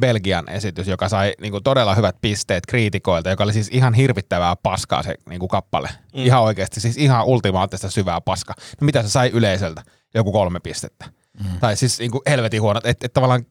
Belgian 0.00 0.48
esitys, 0.48 0.88
joka 0.88 1.08
sai 1.08 1.32
niin 1.40 1.50
kuin 1.52 1.64
todella 1.64 1.94
hyvät 1.94 2.16
pisteet 2.20 2.66
kriitikoilta, 2.66 3.30
joka 3.30 3.44
oli 3.44 3.52
siis 3.52 3.68
ihan 3.72 3.94
hirvittävää 3.94 4.56
paskaa 4.56 5.02
se 5.02 5.14
niin 5.28 5.40
kuin 5.40 5.48
kappale. 5.48 5.88
Mm. 6.14 6.24
Ihan 6.24 6.42
oikeasti, 6.42 6.80
siis 6.80 6.96
ihan 6.96 7.24
ultimaattista 7.24 7.90
syvää 7.90 8.20
paskaa. 8.20 8.54
No 8.80 8.84
mitä 8.84 9.02
se 9.02 9.08
sai 9.08 9.30
yleisöltä? 9.32 9.82
Joku 10.14 10.32
kolme 10.32 10.60
pistettä. 10.60 11.06
Mm. 11.44 11.60
Tai 11.60 11.76
siis 11.76 11.98
niin 11.98 12.10
kuin 12.10 12.22
helvetin 12.26 12.62
huonot. 12.62 12.86
Että 12.86 13.06
et 13.06 13.12
tavallaan 13.12 13.46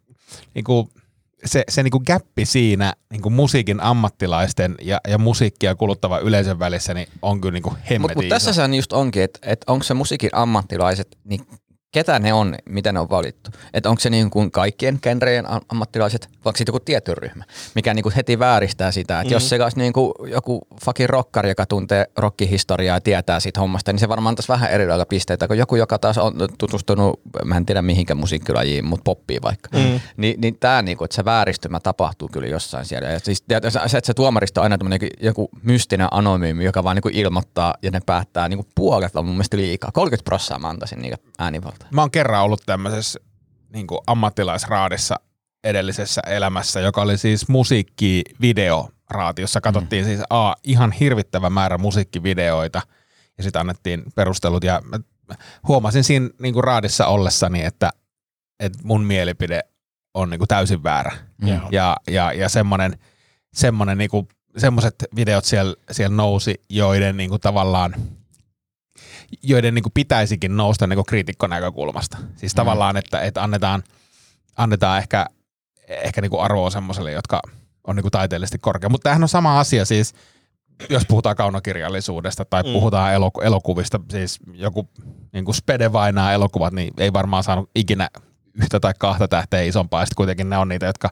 niin 0.54 0.64
kuin, 0.64 0.90
se, 1.46 1.64
se 1.70 1.84
niin 1.84 1.92
kuin 1.92 2.04
gappi 2.08 2.46
siinä 2.46 2.94
niin 3.12 3.22
kuin 3.22 3.34
musiikin 3.34 3.82
ammattilaisten 3.82 4.76
ja, 4.82 5.02
ja 5.08 5.18
musiikkia 5.18 5.76
kuluttavan 5.76 6.22
yleisön 6.24 6.60
välissä 6.60 6.94
niin 6.94 7.08
on 7.22 7.42
kyllä 7.42 7.54
niin 7.54 7.64
kuin 7.64 7.76
hemmetin 7.76 8.02
Mutta 8.02 8.16
mut 8.16 8.30
tässä 8.30 8.54
se 8.54 8.76
just 8.76 8.94
onkin, 8.94 9.24
että 9.24 9.40
et 9.44 9.62
onko 9.68 9.84
se 9.84 9.94
musiikin 9.94 10.30
ammattilaiset, 10.34 11.18
niin 11.24 11.48
ketä 11.96 12.20
ne 12.20 12.34
on, 12.34 12.56
miten 12.70 12.94
ne 12.94 13.00
on 13.00 13.10
valittu. 13.10 13.52
Että 13.74 13.90
onko 13.90 14.00
se 14.00 14.10
niin 14.10 14.30
kuin 14.30 14.52
kaikkien 14.52 15.00
genrejen 15.02 15.50
am- 15.50 15.62
ammattilaiset, 15.70 16.28
vai 16.28 16.50
onko 16.50 16.58
sitten 16.58 16.74
joku 16.74 16.86
tietty 16.86 17.16
ryhmä, 17.16 17.44
mikä 17.76 17.94
niin 17.94 18.04
kuin 18.04 18.16
heti 18.16 18.40
vääristää 18.40 18.92
sitä. 18.92 19.22
Että 19.22 19.30
mm. 19.30 19.34
jos 19.34 19.50
se 19.50 19.64
olisi 19.64 19.78
niin 19.78 19.94
kuin 19.94 20.14
joku 20.28 20.68
fucking 20.86 21.10
rockari, 21.10 21.50
joka 21.50 21.66
tuntee 21.66 22.06
rockihistoriaa 22.18 22.96
ja 22.96 23.02
tietää 23.02 23.40
siitä 23.40 23.60
hommasta, 23.60 23.94
niin 23.94 24.00
se 24.00 24.10
varmaan 24.10 24.32
antaisi 24.32 24.48
vähän 24.48 24.72
eri 24.72 24.88
lailla 24.88 25.06
pisteitä 25.06 25.48
kuin 25.48 25.60
joku, 25.60 25.76
joka 25.76 26.00
taas 26.00 26.18
on 26.18 26.34
tutustunut, 26.58 27.20
mä 27.46 27.58
en 27.58 27.66
tiedä 27.66 27.82
mihinkä 27.82 28.16
musiikkilajiin, 28.16 28.86
mutta 28.86 29.04
poppiin 29.04 29.42
vaikka. 29.42 29.70
Mm. 29.74 30.00
Ni, 30.18 30.36
niin 30.38 30.58
tämä, 30.60 30.82
niin 30.82 30.98
kuin, 30.98 31.06
että 31.06 31.16
se 31.16 31.26
vääristymä 31.26 31.80
tapahtuu 31.80 32.30
kyllä 32.32 32.48
jossain 32.48 32.86
siellä. 32.86 33.10
Ja 33.10 33.20
siis, 33.20 33.44
ja 33.50 33.72
se, 33.72 33.98
että 33.98 34.08
se 34.08 34.14
tuomaristo 34.14 34.62
on 34.62 34.72
aina 34.72 34.78
joku 35.22 35.50
mystinen 35.64 36.08
anonyymi, 36.12 36.66
joka 36.66 36.84
vaan 36.84 36.96
niin 36.96 37.02
kuin 37.02 37.16
ilmoittaa 37.16 37.74
ja 37.82 37.92
ne 37.92 38.00
päättää 38.06 38.50
niin 38.50 38.58
kuin 38.58 38.68
puolet 38.76 39.16
on 39.16 39.26
mun 39.26 39.36
mielestä 39.36 39.58
liikaa. 39.58 39.92
30 39.94 40.26
prosenttia 40.26 40.60
mä 40.60 40.70
antaisin 40.70 41.02
niitä 41.02 41.18
äänivaltaa. 41.40 41.85
Mä 41.92 42.02
oon 42.02 42.12
kerran 42.12 42.44
ollut 42.44 42.62
tämmöisessä 42.66 43.20
niin 43.74 43.88
kuin 43.88 44.00
ammattilaisraadissa 44.08 45.16
edellisessä 45.64 46.22
elämässä, 46.28 46.80
joka 46.80 47.02
oli 47.02 47.18
siis 47.18 47.48
musiikkivideoraati, 47.48 49.42
jossa 49.42 49.62
katsottiin 49.62 50.06
mm. 50.06 50.08
siis 50.08 50.22
A, 50.30 50.54
ihan 50.64 50.92
hirvittävä 50.92 51.50
määrä 51.50 51.78
musiikkivideoita 51.78 52.82
ja 53.38 53.44
sitten 53.44 53.60
annettiin 53.60 54.04
perustelut 54.16 54.64
ja 54.64 54.82
mä 54.86 55.00
huomasin 55.68 56.04
siinä 56.04 56.30
niin 56.40 56.54
kuin 56.54 56.64
raadissa 56.64 57.08
ollessani, 57.08 57.64
että, 57.66 57.92
että 58.60 58.80
mun 58.84 59.04
mielipide 59.04 59.62
on 60.14 60.30
niin 60.30 60.40
kuin 60.40 60.48
täysin 60.48 60.84
väärä. 60.84 61.12
Mm. 61.42 61.48
Ja, 61.72 61.98
ja, 62.08 62.34
ja 62.34 62.50
semmoinen, 62.50 63.00
semmoinen 63.54 63.98
niinku, 63.98 64.28
semmoiset 64.58 64.96
videot 65.16 65.46
siellä, 65.46 65.76
siellä 65.92 66.16
nousi, 66.16 66.62
joiden 66.70 67.18
niinku 67.18 67.40
tavallaan 67.40 67.96
joiden 69.44 69.76
niinku 69.76 69.92
pitäisikin 69.94 70.58
nousta 70.58 70.88
niinku 70.88 71.04
kriitikkonäkökulmasta. 71.04 72.18
Siis 72.36 72.54
mm. 72.54 72.56
tavallaan, 72.56 72.98
että, 72.98 73.22
että 73.22 73.44
annetaan, 73.44 73.84
annetaan 74.58 74.98
ehkä, 74.98 75.26
ehkä 75.88 76.22
niinku 76.22 76.40
arvoa 76.40 76.70
semmoiselle, 76.70 77.12
jotka 77.12 77.42
on 77.88 77.96
niinku 77.96 78.10
taiteellisesti 78.10 78.58
korkea. 78.58 78.90
Mutta 78.90 79.04
tämähän 79.04 79.24
on 79.24 79.30
sama 79.30 79.60
asia 79.60 79.86
siis, 79.86 80.14
jos 80.90 81.06
puhutaan 81.08 81.36
kaunokirjallisuudesta 81.36 82.46
tai 82.46 82.64
mm. 82.64 82.74
puhutaan 82.74 83.14
eloku- 83.14 83.42
elokuvista, 83.44 84.00
siis 84.12 84.40
joku 84.54 84.90
niin 85.34 85.46
kuin 85.46 85.56
Spede 85.56 85.94
Vainaa 85.94 86.34
elokuvat, 86.34 86.74
niin 86.74 86.94
ei 86.98 87.14
varmaan 87.14 87.44
saanut 87.44 87.70
ikinä 87.76 88.10
yhtä 88.54 88.80
tai 88.80 88.94
kahta 89.00 89.28
tähteä 89.28 89.62
isompaa, 89.62 90.06
sitten 90.06 90.16
kuitenkin 90.16 90.50
ne 90.50 90.58
on 90.58 90.68
niitä, 90.68 90.86
jotka 90.86 91.10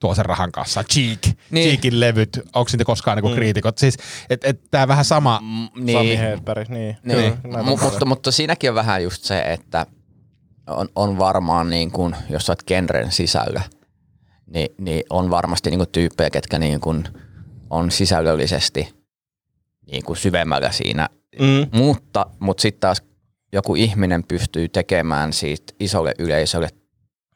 tuo 0.00 0.14
sen 0.14 0.26
rahan 0.26 0.52
kanssa. 0.52 0.84
Cheek, 0.84 1.18
Niin. 1.26 1.36
niin. 1.50 1.68
Cheekin 1.68 2.00
levyt, 2.00 2.40
onko 2.54 2.68
niitä 2.72 2.84
koskaan 2.84 3.16
niinku 3.16 3.34
kriitikot? 3.34 3.78
Siis, 3.78 3.96
että 4.30 4.48
et, 4.48 4.60
tämä 4.70 4.88
vähän 4.88 5.04
sama, 5.04 5.40
Mm, 5.42 5.68
Sami 5.92 6.18
Hedberg, 6.18 6.68
niin. 6.68 6.96
Niin, 7.02 7.36
Kyllä, 7.42 7.62
M- 7.62 7.66
mutta, 7.66 8.04
mutta 8.04 8.30
siinäkin 8.30 8.70
on 8.70 8.74
vähän 8.74 9.02
just 9.02 9.24
se, 9.24 9.40
että 9.40 9.86
on, 10.66 10.88
on 10.96 11.18
varmaan 11.18 11.70
niin 11.70 11.90
kuin, 11.90 12.16
jos 12.30 12.48
oot 12.48 12.62
genren 12.66 13.12
sisällä, 13.12 13.60
niin, 14.46 14.68
niin 14.78 15.02
on 15.10 15.30
varmasti 15.30 15.70
niin 15.70 15.78
kuin 15.78 15.90
tyyppejä, 15.92 16.30
ketkä 16.30 16.58
niin 16.58 16.80
kuin 16.80 17.04
on 17.70 17.90
sisällöllisesti 17.90 18.94
niin 19.90 20.04
kuin 20.04 20.16
syvemmällä 20.16 20.70
siinä. 20.72 21.08
Mm. 21.40 21.78
Mutta, 21.78 22.26
mutta 22.38 22.60
sitten 22.60 22.80
taas 22.80 23.02
joku 23.52 23.74
ihminen 23.74 24.24
pystyy 24.24 24.68
tekemään 24.68 25.32
siitä 25.32 25.72
isolle 25.80 26.12
yleisölle 26.18 26.68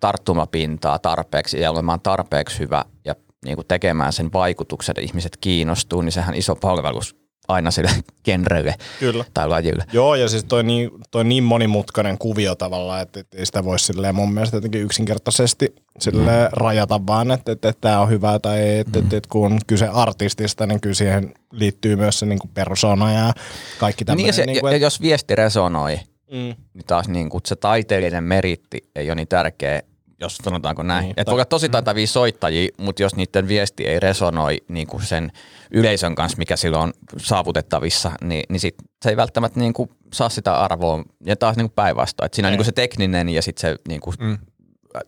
tarttumapintaa 0.00 0.98
tarpeeksi 0.98 1.60
ja 1.60 1.70
olemaan 1.70 2.00
tarpeeksi 2.00 2.58
hyvä 2.58 2.84
ja 3.04 3.14
niin 3.44 3.56
kuin 3.56 3.66
tekemään 3.66 4.12
sen 4.12 4.32
vaikutuksen, 4.32 4.92
että 4.92 5.00
ihmiset 5.00 5.36
kiinnostuu, 5.40 6.00
niin 6.00 6.12
sehän 6.12 6.34
iso 6.34 6.56
palvelus 6.56 7.16
aina 7.48 7.70
sille 7.70 7.90
genrelle 8.24 8.74
Kyllä. 9.00 9.24
tai 9.34 9.48
lajille. 9.48 9.84
Joo, 9.92 10.14
ja 10.14 10.28
siis 10.28 10.44
toi 10.44 10.64
niin, 10.64 10.90
toi 11.10 11.24
niin 11.24 11.44
monimutkainen 11.44 12.18
kuvio 12.18 12.54
tavallaan, 12.54 13.02
että, 13.02 13.20
että 13.20 13.38
ei 13.38 13.46
sitä 13.46 13.64
voi 13.64 13.78
silleen 13.78 14.14
mun 14.14 14.34
mielestä 14.34 14.56
jotenkin 14.56 14.82
yksinkertaisesti 14.82 15.74
silleen 15.98 16.44
mm. 16.44 16.52
rajata 16.52 17.00
vaan, 17.06 17.30
että, 17.30 17.52
että, 17.52 17.68
että 17.68 17.80
tämä 17.80 18.00
on 18.00 18.10
hyvä 18.10 18.38
tai 18.38 18.58
ei, 18.58 18.78
että, 18.78 18.98
mm. 18.98 19.04
että, 19.04 19.16
että 19.16 19.28
kun 19.28 19.52
on 19.52 19.58
kyse 19.66 19.88
artistista, 19.88 20.66
niin 20.66 20.80
kyllä 20.80 20.94
siihen 20.94 21.34
liittyy 21.52 21.96
myös 21.96 22.18
se 22.18 22.26
niin 22.26 22.38
kuin 22.38 22.50
persona 22.54 23.12
ja 23.12 23.32
kaikki 23.78 24.04
tämmöinen. 24.04 24.22
Niin 24.22 24.28
ja, 24.28 24.32
se, 24.32 24.46
niin 24.46 24.56
ja, 24.56 24.60
kuin, 24.60 24.72
ja 24.72 24.78
jos 24.78 25.00
viesti 25.00 25.34
resonoi, 25.34 26.00
mm. 26.30 26.54
niin 26.74 26.84
taas 26.86 27.08
niin 27.08 27.28
kuin 27.30 27.42
se 27.46 27.56
taiteellinen 27.56 28.24
meritti 28.24 28.90
ei 28.94 29.08
ole 29.08 29.14
niin 29.14 29.28
tärkeä, 29.28 29.82
jos 30.20 30.36
sanotaanko 30.36 30.82
näin. 30.82 31.02
Niin, 31.02 31.14
että 31.16 31.30
voi 31.30 31.36
olla 31.36 31.44
tosi 31.44 31.68
taitavia 31.68 32.06
soittajia, 32.06 32.68
mutta 32.78 33.02
jos 33.02 33.16
niiden 33.16 33.48
viesti 33.48 33.86
ei 33.86 34.00
resonoi 34.00 34.58
niin 34.68 34.86
kuin 34.86 35.02
sen 35.02 35.32
yleisön 35.70 36.14
kanssa, 36.14 36.38
mikä 36.38 36.56
silloin 36.56 36.82
on 36.82 36.92
saavutettavissa, 37.16 38.12
niin, 38.20 38.42
niin 38.48 38.60
sit 38.60 38.74
se 39.02 39.10
ei 39.10 39.16
välttämättä 39.16 39.60
niin 39.60 39.72
kuin 39.72 39.90
saa 40.12 40.28
sitä 40.28 40.54
arvoa. 40.60 41.04
Ja 41.24 41.36
taas 41.36 41.56
niin 41.56 41.70
päinvastoin. 41.70 42.26
Että 42.26 42.36
siinä 42.36 42.46
on 42.48 42.50
Ei. 42.50 42.52
niin 42.52 42.58
kuin 42.58 42.66
se 42.66 42.72
tekninen 42.72 43.28
ja 43.28 43.42
sitten 43.42 43.60
se 43.60 43.76
niin 43.88 44.00
kuin 44.00 44.16
Mm. 44.20 44.38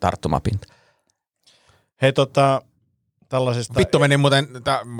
tarttumapinta. 0.00 0.66
Hei 2.02 2.12
tota, 2.12 2.62
tällaisista... 3.30 3.74
vittu 3.76 3.98
meni 3.98 4.16
muuten, 4.16 4.48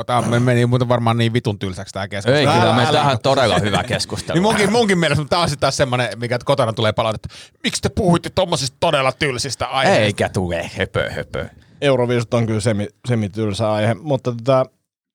tämä 0.07 0.23
meni 0.41 0.67
muuten 0.67 0.89
varmaan 0.89 1.19
niin 1.19 1.33
vitun 1.33 1.59
tylsäksi 1.59 1.93
tämä 1.95 2.09
keskustelu. 2.09 2.37
Ei, 2.51 2.61
kyllä 2.61 2.75
me 2.75 2.83
älä- 2.83 2.93
tähän 2.93 3.19
todella 3.23 3.59
hyvä 3.59 3.85
keskustelu. 3.85 4.35
Niin 4.35 4.43
munkin, 4.43 4.73
munkin 4.73 4.99
mielestä, 4.99 5.21
mutta 5.23 5.31
tämä 5.31 5.43
on 5.43 5.49
sitten 5.49 5.61
taas 5.61 5.77
semmoinen, 5.77 6.09
mikä 6.19 6.39
kotona 6.45 6.73
tulee 6.73 6.93
palautetta, 6.93 7.29
miksi 7.65 7.83
te 7.83 7.89
puhuitte 7.89 8.31
tommosista 8.31 8.77
todella 8.81 9.13
tylsistä 9.13 9.67
aiheista? 9.67 10.03
Eikä 10.05 10.29
tule 10.29 10.71
höpö 10.79 11.11
höpö. 11.11 11.49
Euroviisut 11.81 12.35
on 12.35 12.47
kyllä 12.47 12.61
semi, 12.61 12.89
semitylsä 13.09 13.73
aihe, 13.73 13.95
mutta 13.95 14.33
tota, 14.33 14.67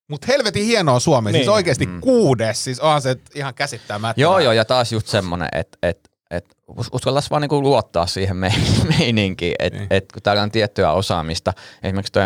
Mutta 0.10 0.28
helvetin 0.30 0.66
hienoa 0.66 1.00
Suomi, 1.00 1.32
niin. 1.32 1.34
siis 1.34 1.48
Niin. 1.48 1.54
oikeasti 1.54 1.86
mm. 1.86 2.02
kuudes, 2.02 2.64
siis 2.64 2.80
onhan 2.80 3.02
se 3.02 3.16
ihan 3.36 3.54
käsittämättä. 3.54 4.22
Joo, 4.22 4.40
joo, 4.40 4.54
ja 4.54 4.66
taas 4.66 4.92
just 4.92 5.08
semmoinen, 5.08 5.50
että 5.52 5.78
et, 5.84 6.12
et, 6.32 6.46
us- 6.78 6.90
uskaltaisi 6.92 7.30
vaan 7.30 7.42
niinku 7.42 7.62
luottaa 7.62 8.08
siihen 8.08 8.38
me- 8.38 8.54
meininkiin, 9.00 9.56
että 9.60 9.80
Niin. 9.80 9.88
et, 9.90 10.06
kun 10.14 10.22
täällä 10.22 10.42
on 10.42 10.52
tiettyä 10.52 10.92
osaamista, 10.92 11.54
esimerkiksi 11.84 12.14
tuo 12.14 12.22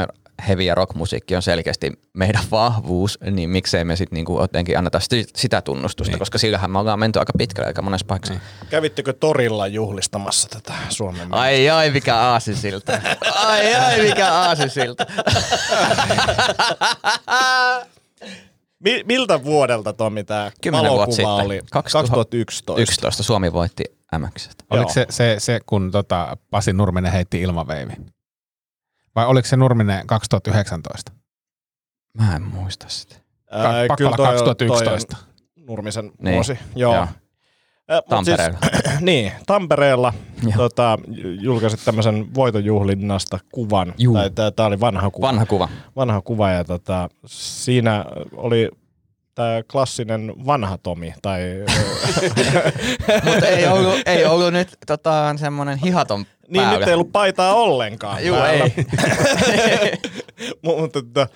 heavy 0.47 0.63
ja 0.63 0.75
rockmusiikki 0.75 1.35
on 1.35 1.41
selkeästi 1.41 1.91
meidän 2.13 2.43
vahvuus, 2.51 3.19
niin 3.31 3.49
miksei 3.49 3.83
me 3.85 3.95
sitten 3.95 4.15
niinku 4.15 4.41
jotenkin 4.41 4.77
anneta 4.77 4.99
sti- 4.99 5.25
sitä 5.35 5.61
tunnustusta, 5.61 6.11
Niin. 6.11 6.19
koska 6.19 6.37
sillähän 6.37 6.71
me 6.71 6.79
ollaan 6.79 6.99
menty 6.99 7.19
aika 7.19 7.33
pitkälle 7.37 7.67
aika 7.67 7.81
monessa 7.81 8.05
paikassa. 8.05 8.33
Niin. 8.33 8.41
kävittekö 8.69 9.13
torilla 9.13 9.67
juhlistamassa 9.67 10.47
tätä 10.49 10.73
Suomen 10.89 11.33
Ai 11.33 11.69
ai, 11.69 11.89
mikä 11.91 12.15
aasisilta. 12.17 12.99
Ai 13.35 13.75
ai, 13.75 14.01
mikä 14.01 14.33
aasisilta. 14.33 15.05
Mi- 18.83 19.03
miltä 19.05 19.43
vuodelta 19.43 19.93
Tomi 19.93 20.23
tämä 20.23 20.51
valokuva 20.71 21.35
oli? 21.35 21.59
2011. 21.71 21.71
2011. 21.71 22.81
11 22.81 23.23
Suomi 23.23 23.53
voitti 23.53 23.83
MXstä. 24.17 24.63
Oliko 24.69 24.91
se, 24.91 25.05
se, 25.09 25.35
se, 25.39 25.59
kun 25.65 25.91
tota 25.91 26.37
Pasi 26.49 26.73
Nurminen 26.73 27.11
heitti 27.11 27.41
ilmaveivin? 27.41 28.05
Vai 29.15 29.25
oliko 29.25 29.47
se 29.47 29.57
Nurminen 29.57 30.07
2019? 30.07 31.11
Mä 32.17 32.35
en 32.35 32.41
muista 32.41 32.85
sitä. 32.89 33.15
Ää, 33.51 33.63
Ka- 33.63 33.71
pakko 33.87 33.95
kyllä 33.97 34.09
olla 34.09 34.17
toi 34.17 34.27
on- 34.27 34.33
2011. 34.45 35.17
toi 35.17 35.65
Nurmisen 35.67 36.11
Niin. 36.21 36.33
vuosi. 36.33 36.59
Joo. 36.75 36.95
Joo. 36.95 37.07
Mut 37.95 38.05
Tampereella. 38.09 38.57
Siis, 38.83 38.99
niin, 39.01 39.31
Tampereella 39.47 40.13
Joo. 40.43 40.53
tota, 40.57 40.97
julkaisit 41.41 41.79
tämmöisen 41.85 42.35
voitojuhlinnasta 42.35 43.39
kuvan. 43.53 43.93
Tämä 44.55 44.67
oli 44.67 44.79
vanha 44.79 45.09
kuva. 45.11 45.27
Vanha 45.27 45.45
kuva. 45.45 45.69
vanha 45.95 46.21
kuva 46.21 46.49
ja 46.49 46.63
tota, 46.63 47.09
siinä 47.25 48.05
oli 48.35 48.69
tämä 49.39 49.63
klassinen 49.71 50.33
vanha 50.45 50.77
Tomi. 50.77 51.13
Tai, 51.21 51.41
Mutta 53.25 53.47
ei 53.47 53.67
ollut, 53.67 53.99
ei 54.05 54.25
ollut 54.25 54.53
nyt 54.53 54.77
tota, 54.87 55.35
semmoinen 55.37 55.77
hihaton 55.77 56.25
niin 56.47 56.61
päällä. 56.63 56.79
nyt 56.79 56.87
ei 56.87 56.93
ollut 56.93 57.11
paitaa 57.11 57.53
ollenkaan. 57.53 58.25
Juu, 58.25 58.37
päällä. 58.37 58.63
ei. 58.63 59.91
Mu- 60.67 60.81
Mutta 60.81 60.99
että, 60.99 61.27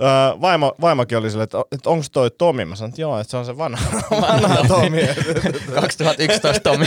ää, 0.00 0.40
vaimo, 0.40 0.74
vaimokin 0.80 1.18
oli 1.18 1.30
silleen, 1.30 1.44
että, 1.44 1.62
että 1.72 1.90
onko 1.90 2.04
toi 2.12 2.30
Tomi? 2.30 2.64
Mä 2.64 2.76
sanoin, 2.76 2.88
että 2.90 3.00
joo, 3.00 3.20
että 3.20 3.30
se 3.30 3.36
on 3.36 3.46
se 3.46 3.58
vanha, 3.58 3.84
vanha 4.20 4.64
Tomi. 4.68 5.00
2011 5.74 6.60
Tomi. 6.70 6.86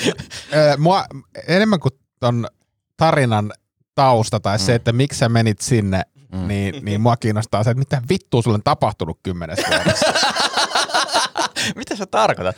Mua, 0.78 1.04
enemmän 1.48 1.80
kuin 1.80 1.92
ton 2.20 2.46
tarinan 2.96 3.52
tausta 3.94 4.40
tai 4.40 4.58
se, 4.58 4.74
että 4.74 4.92
miksi 4.92 5.18
sä 5.18 5.28
menit 5.28 5.60
sinne, 5.60 6.02
Mm. 6.32 6.48
niin, 6.48 6.84
niin 6.84 7.00
mua 7.00 7.16
kiinnostaa 7.16 7.64
se, 7.64 7.70
että 7.70 7.78
mitä 7.78 8.02
vittua 8.08 8.42
sulle 8.42 8.54
on 8.54 8.62
tapahtunut 8.62 9.18
kymmenes 9.22 9.58
vuodessa. 9.70 10.06
Mitä 11.76 11.96
sä 11.96 12.06
tarkoitat? 12.06 12.56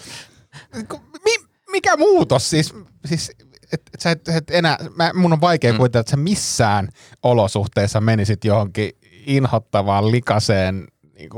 Mikä 1.73 1.97
muutos 1.97 2.51
siis? 2.51 2.75
siis 3.05 3.33
et, 3.73 3.83
et 3.95 4.01
sä 4.01 4.11
et, 4.11 4.29
et 4.29 4.51
enää, 4.51 4.79
mä, 4.97 5.11
mun 5.15 5.33
on 5.33 5.41
vaikea 5.41 5.73
mm. 5.73 5.77
kuvitella, 5.77 6.01
että 6.01 6.11
sä 6.11 6.17
missään 6.17 6.89
olosuhteessa 7.23 8.01
menisit 8.01 8.45
johonkin 8.45 8.91
inhottavaan 9.27 10.11
likaseen 10.11 10.89
niin 11.15 11.31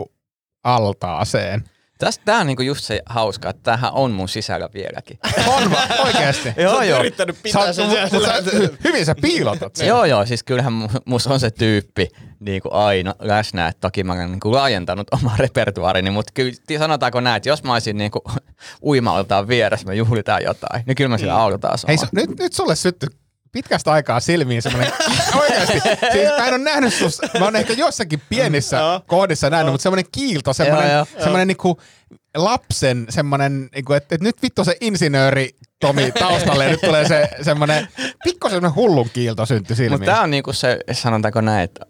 altaaseen. 0.64 1.64
Tästä 2.00 2.24
tää 2.24 2.38
on 2.38 2.46
niinku 2.46 2.62
just 2.62 2.84
se 2.84 3.00
hauska, 3.06 3.50
että 3.50 3.62
tämähän 3.62 3.92
on 3.92 4.10
mun 4.10 4.28
sisällä 4.28 4.68
vieläkin. 4.74 5.18
On 5.56 5.70
va, 5.70 5.78
oikeasti. 6.04 6.52
joo, 6.62 6.82
joo. 6.82 6.98
yrittänyt 7.00 7.36
Sä, 7.36 7.42
pitää 7.42 7.62
oot- 7.66 7.72
sen 7.72 7.86
mut 8.12 8.22
sä, 8.22 8.42
hyvin 8.84 9.06
sä 9.06 9.14
piilotat 9.22 9.76
sen. 9.76 9.88
Joo, 9.88 10.04
joo, 10.04 10.26
siis 10.26 10.42
kyllähän 10.42 10.72
mu- 10.72 11.00
musta 11.04 11.32
on 11.34 11.40
se 11.40 11.50
tyyppi 11.50 12.08
niin 12.40 12.62
kuin 12.62 12.72
aina 12.72 13.14
läsnä, 13.18 13.68
että 13.68 13.80
toki 13.80 14.04
mä 14.04 14.12
olen 14.12 14.30
niin 14.30 14.40
kuin 14.40 14.54
laajentanut 14.54 15.06
omaa 15.20 15.36
repertuaarini, 15.38 16.10
mutta 16.10 16.32
kyllä 16.34 16.52
ti- 16.66 16.78
sanotaanko 16.78 17.20
näin, 17.20 17.36
että 17.36 17.48
jos 17.48 17.62
mä 17.62 17.72
olisin 17.72 17.96
niin 17.98 18.10
kuin 18.10 18.22
uimaltaan 18.82 19.48
vieressä, 19.48 19.86
me 19.86 19.94
juhlitaan 19.94 20.42
jotain, 20.42 20.82
niin 20.86 20.94
kyllä 20.96 21.08
mä 21.08 21.18
sillä 21.18 21.36
aulutaas 21.36 21.84
Hei, 21.88 21.96
su- 21.96 22.08
nyt, 22.12 22.30
nyt 22.38 22.52
sulle 22.52 22.76
syttyi 22.76 23.08
pitkästä 23.52 23.92
aikaa 23.92 24.20
silmiin 24.20 24.62
semmoinen, 24.62 24.92
oikeasti, 25.40 25.80
siis 26.12 26.28
mä 26.38 26.46
en 26.46 26.54
ole 26.54 26.58
nähnyt 26.58 26.94
sus, 26.94 27.20
mä 27.38 27.44
oon 27.44 27.56
ehkä 27.56 27.72
jossakin 27.72 28.22
pienissä 28.28 28.76
Joo. 28.76 29.00
kohdissa 29.06 29.50
nähnyt, 29.50 29.72
mutta 29.72 29.82
semmoinen 29.82 30.10
kiilto, 30.12 30.52
semmoinen, 30.52 30.92
Joo, 30.92 31.06
semmoinen 31.18 31.48
niinku 31.48 31.80
lapsen, 32.36 33.06
semmoinen, 33.08 33.68
niinku, 33.74 33.92
että 33.92 34.14
et 34.14 34.20
nyt 34.20 34.42
vittu 34.42 34.64
se 34.64 34.76
insinööri 34.80 35.50
Tomi 35.80 36.12
taustalle 36.12 36.64
ja 36.64 36.70
nyt 36.70 36.80
tulee 36.80 37.08
se 37.08 37.28
semmoinen, 37.42 37.88
pikku 38.24 38.48
semmoinen 38.48 38.74
hullun 38.74 39.10
kiilto 39.12 39.46
syntyi 39.46 39.76
silmiin. 39.76 40.00
Mutta 40.00 40.12
tämä 40.12 40.22
on 40.22 40.30
niinku 40.30 40.52
se, 40.52 40.78
sanotaanko 40.92 41.40
näin, 41.40 41.64
että 41.64 41.86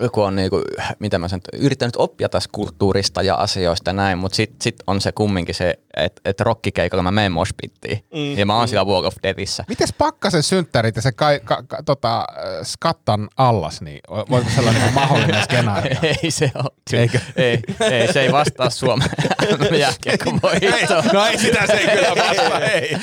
joku 0.00 0.22
on 0.22 0.36
niinku, 0.36 0.62
mitä 0.98 1.18
mä 1.18 1.28
sanon, 1.28 1.42
yrittänyt 1.52 1.96
oppia 1.96 2.28
tästä 2.28 2.48
kulttuurista 2.52 3.22
ja 3.22 3.34
asioista 3.34 3.90
ja 3.90 3.94
näin, 3.94 4.18
mutta 4.18 4.36
sitten 4.36 4.56
sit 4.62 4.76
on 4.86 5.00
se 5.00 5.12
kumminkin 5.12 5.54
se, 5.54 5.78
että 5.96 6.22
et 6.24 6.40
rockikeikalla 6.40 7.02
mä 7.02 7.10
menen 7.10 7.32
moshpittiin. 7.32 8.04
Mm, 8.14 8.38
ja 8.38 8.46
mä 8.46 8.56
oon 8.56 8.68
siellä 8.68 8.92
Walk 8.92 9.04
of 9.04 9.14
Deathissä. 9.22 9.64
Mites 9.68 9.92
Pakkasen 9.98 10.42
synttärit 10.42 10.96
ja 10.96 11.02
se 11.02 11.12
kai, 11.12 11.40
ka, 11.44 11.62
ka, 11.62 11.82
tota, 11.82 12.18
äh, 12.18 12.24
skattan 12.62 13.28
allas, 13.36 13.80
niin 13.80 14.00
voiko 14.30 14.50
sellainen 14.54 14.82
niin 14.82 14.94
mahdollinen 14.94 15.42
skenaario? 15.42 15.96
ei 16.22 16.30
se 16.30 16.50
ole. 16.54 16.70
Eikö? 16.92 17.18
Ei, 17.36 17.60
ei, 17.80 18.12
se 18.12 18.20
ei 18.20 18.32
vastaa 18.32 18.70
Suomen 18.70 19.08
jääkiekko 19.78 20.30
voittoon. 20.42 21.04
No 21.12 21.26
ei 21.26 21.38
sitä 21.38 21.66
se 21.66 21.72
ei 21.72 21.96
kyllä 21.96 22.26
vastaa, 22.26 22.60
ei. 22.60 22.96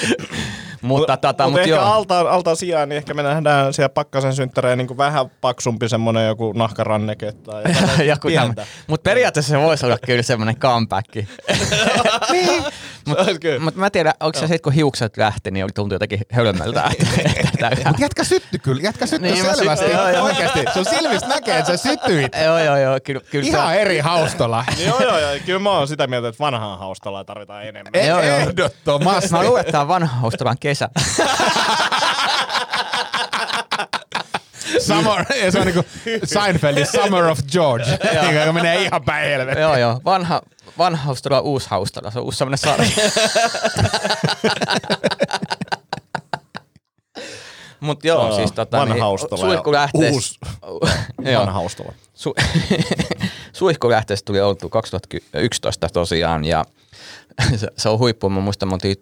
Mutta, 0.86 1.18
tota, 1.18 1.28
Mutta 1.28 1.50
mut 1.50 1.60
ehkä 1.60 1.70
joo. 1.70 1.84
altaan, 1.84 2.30
altaan 2.30 2.58
sijaan, 2.58 2.90
niin 2.90 2.98
ehkä 2.98 3.14
me 3.14 3.24
nähdään 3.24 3.74
siellä 3.74 3.90
pakkasen 3.90 4.36
synttäreen 4.36 4.78
niin 4.78 4.98
vähän 4.98 5.26
paksumpi 5.42 5.90
semmoinen 5.90 6.28
joku 6.28 6.54
nahkaranneke 6.54 7.32
tai 7.32 7.64
Joku. 8.10 8.28
Mutta 8.88 9.10
periaatteessa 9.10 9.50
se 9.50 9.60
voisi 9.60 9.86
olla 9.86 9.98
kyllä 10.06 10.24
semmoinen 10.24 10.58
comeback. 10.58 11.16
Niin. 12.32 12.64
Mutta 13.08 13.26
mut 13.60 13.76
mä 13.76 13.90
tiedän, 13.90 14.14
onko 14.20 14.40
se 14.40 14.48
sitten 14.48 14.62
kun 14.62 14.74
hiukset 14.74 15.18
lähti, 15.18 15.52
niin 15.52 15.64
oli 15.64 15.72
tuntui 15.76 15.96
jotenkin 15.96 16.22
hölmöltä. 16.32 16.84
Että, 17.54 17.72
Mut 17.88 18.00
jätkä 18.00 18.24
sytty 18.24 18.58
kyllä, 18.58 18.82
jätkä 18.82 19.06
sytty 19.06 19.28
Niin, 19.28 19.56
selvästi. 19.56 19.92
joo, 19.92 20.10
joo. 20.10 20.26
Oikeasti, 20.26 20.60
sun 20.74 20.86
silmistä 20.86 21.28
näkee, 21.30 21.58
että 21.60 21.78
sä 21.78 21.84
syttyit. 21.90 22.32
joo, 22.46 22.60
joo, 22.60 22.78
joo, 22.78 23.00
kyllä, 23.04 23.22
kyllä 23.32 23.48
Ihan 23.48 23.74
se, 23.74 23.82
eri 23.82 24.00
haustolla. 24.00 24.66
Niin 24.78 24.88
joo, 24.88 25.00
joo, 25.02 25.20
joo. 25.20 25.32
Kyllä 25.46 25.60
mä 25.60 25.72
oon 25.72 25.88
sitä 25.88 26.08
mieltä, 26.08 26.28
että 26.28 26.40
vanhaa 26.40 26.78
haustalla 26.78 27.24
tarvitaan 27.24 27.64
enemmän. 27.66 28.08
Joo, 28.08 28.22
joo. 28.24 28.38
Ehdottomasti. 28.38 29.32
Mä 29.32 29.44
luulen, 29.44 29.62
että 29.62 29.72
tää 29.72 29.82
on 29.82 29.88
vanha 29.88 30.26
Australian 30.26 30.58
kesä. 30.60 30.90
Summer, 34.80 35.26
ja 35.44 35.52
se 35.52 35.60
on 35.60 35.66
niinku 35.66 35.84
Seinfeldin 36.24 36.88
Summer 36.88 37.24
of 37.26 37.40
George, 37.52 37.86
joka 38.40 38.54
menee 38.54 38.84
ihan 38.84 39.04
päin 39.04 39.30
helvettiin. 39.30 39.62
joo, 39.62 39.78
joo. 39.78 40.02
Vanha, 40.06 40.42
vanha 40.78 41.04
Haustala, 41.04 41.40
uusi 41.40 41.68
Haustala. 41.70 42.12
Se 42.12 42.20
on 42.20 42.26
uusi 42.26 42.38
semmoinen 42.38 42.58
sarja. 42.58 42.90
Mut 47.80 48.04
joo, 48.04 48.28
Joo, 48.28 48.36
siis 48.36 48.52
tota, 48.52 48.78
vanha 48.78 48.94
niin, 48.94 49.04
ja 49.32 49.38
suihkulähteessä, 49.38 50.12
uusi 50.12 50.40
joo, 51.32 51.40
Vanha 51.40 51.54
haustalla. 51.54 51.94
Su- 52.16 52.44
Suihkulähteestä 53.54 54.26
tuli 54.26 54.42
oltu 54.42 54.70
2011 54.70 55.90
tosiaan 55.94 56.46
ja 56.46 56.66
se, 57.56 57.68
se 57.78 57.90
on 57.90 58.00
huippu. 58.00 58.30
Mä 58.30 58.40
muistan, 58.40 58.74
oltiin 58.74 58.96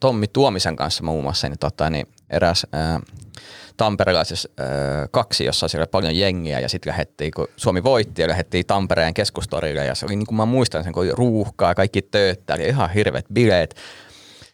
Tommi 0.00 0.26
Tuomisen 0.28 0.76
kanssa 0.76 1.02
muun 1.02 1.22
muassa 1.22 1.48
niin, 1.48 1.58
tota, 1.58 1.90
niin 1.90 2.06
eräs 2.30 2.66
ää, 2.72 3.00
tamperelaisessa 3.76 4.48
ää, 4.58 4.66
kaksi, 5.10 5.44
jossa 5.44 5.68
siellä 5.68 5.82
oli 5.82 5.90
paljon 5.90 6.16
jengiä 6.18 6.60
ja 6.60 6.68
sitten 6.68 6.90
lähdettiin, 6.90 7.30
kun 7.36 7.48
Suomi 7.56 7.84
voitti 7.84 8.22
ja 8.22 8.28
lähdettiin 8.28 8.66
Tampereen 8.66 9.14
keskustorille 9.14 9.84
ja 9.84 9.94
se 9.94 10.06
oli 10.06 10.16
niin 10.16 10.26
kuin 10.26 10.36
mä 10.36 10.46
muistan 10.46 10.84
sen, 10.84 10.92
kun 10.92 11.02
oli 11.02 11.12
ruuhkaa 11.12 11.74
kaikki 11.74 12.02
tööttää, 12.02 12.56
oli 12.56 12.68
ihan 12.68 12.90
hirveät 12.90 13.26
bileet. 13.32 13.76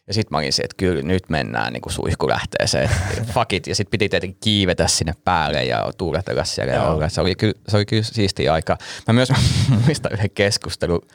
Ja 0.07 0.15
sitten 0.15 0.29
mä 0.31 0.39
olin 0.39 0.53
se, 0.53 0.63
että 0.63 0.75
kyllä 0.77 1.03
nyt 1.03 1.23
mennään 1.29 1.73
niin 1.73 1.81
kuin 1.81 1.93
suihkulähteeseen, 1.93 2.91
fuck 3.35 3.53
it. 3.53 3.67
Ja 3.67 3.75
sitten 3.75 3.91
piti 3.91 4.09
tietenkin 4.09 4.39
kiivetä 4.41 4.89
sinne 4.89 5.15
päälle 5.25 5.65
ja 5.65 5.91
tuuletella 5.99 6.45
siellä 6.45 6.73
ja 6.73 6.83
olla. 6.83 7.09
Se 7.09 7.21
oli 7.21 7.35
kyllä, 7.35 7.55
se 7.69 7.77
oli 7.77 7.87
kyllä 7.87 8.03
siistiä 8.03 8.53
aika. 8.53 8.79
Mä 9.07 9.13
myös 9.13 9.33
muistan 9.87 10.13
yhden 10.13 10.31
keskustelun. 10.31 11.07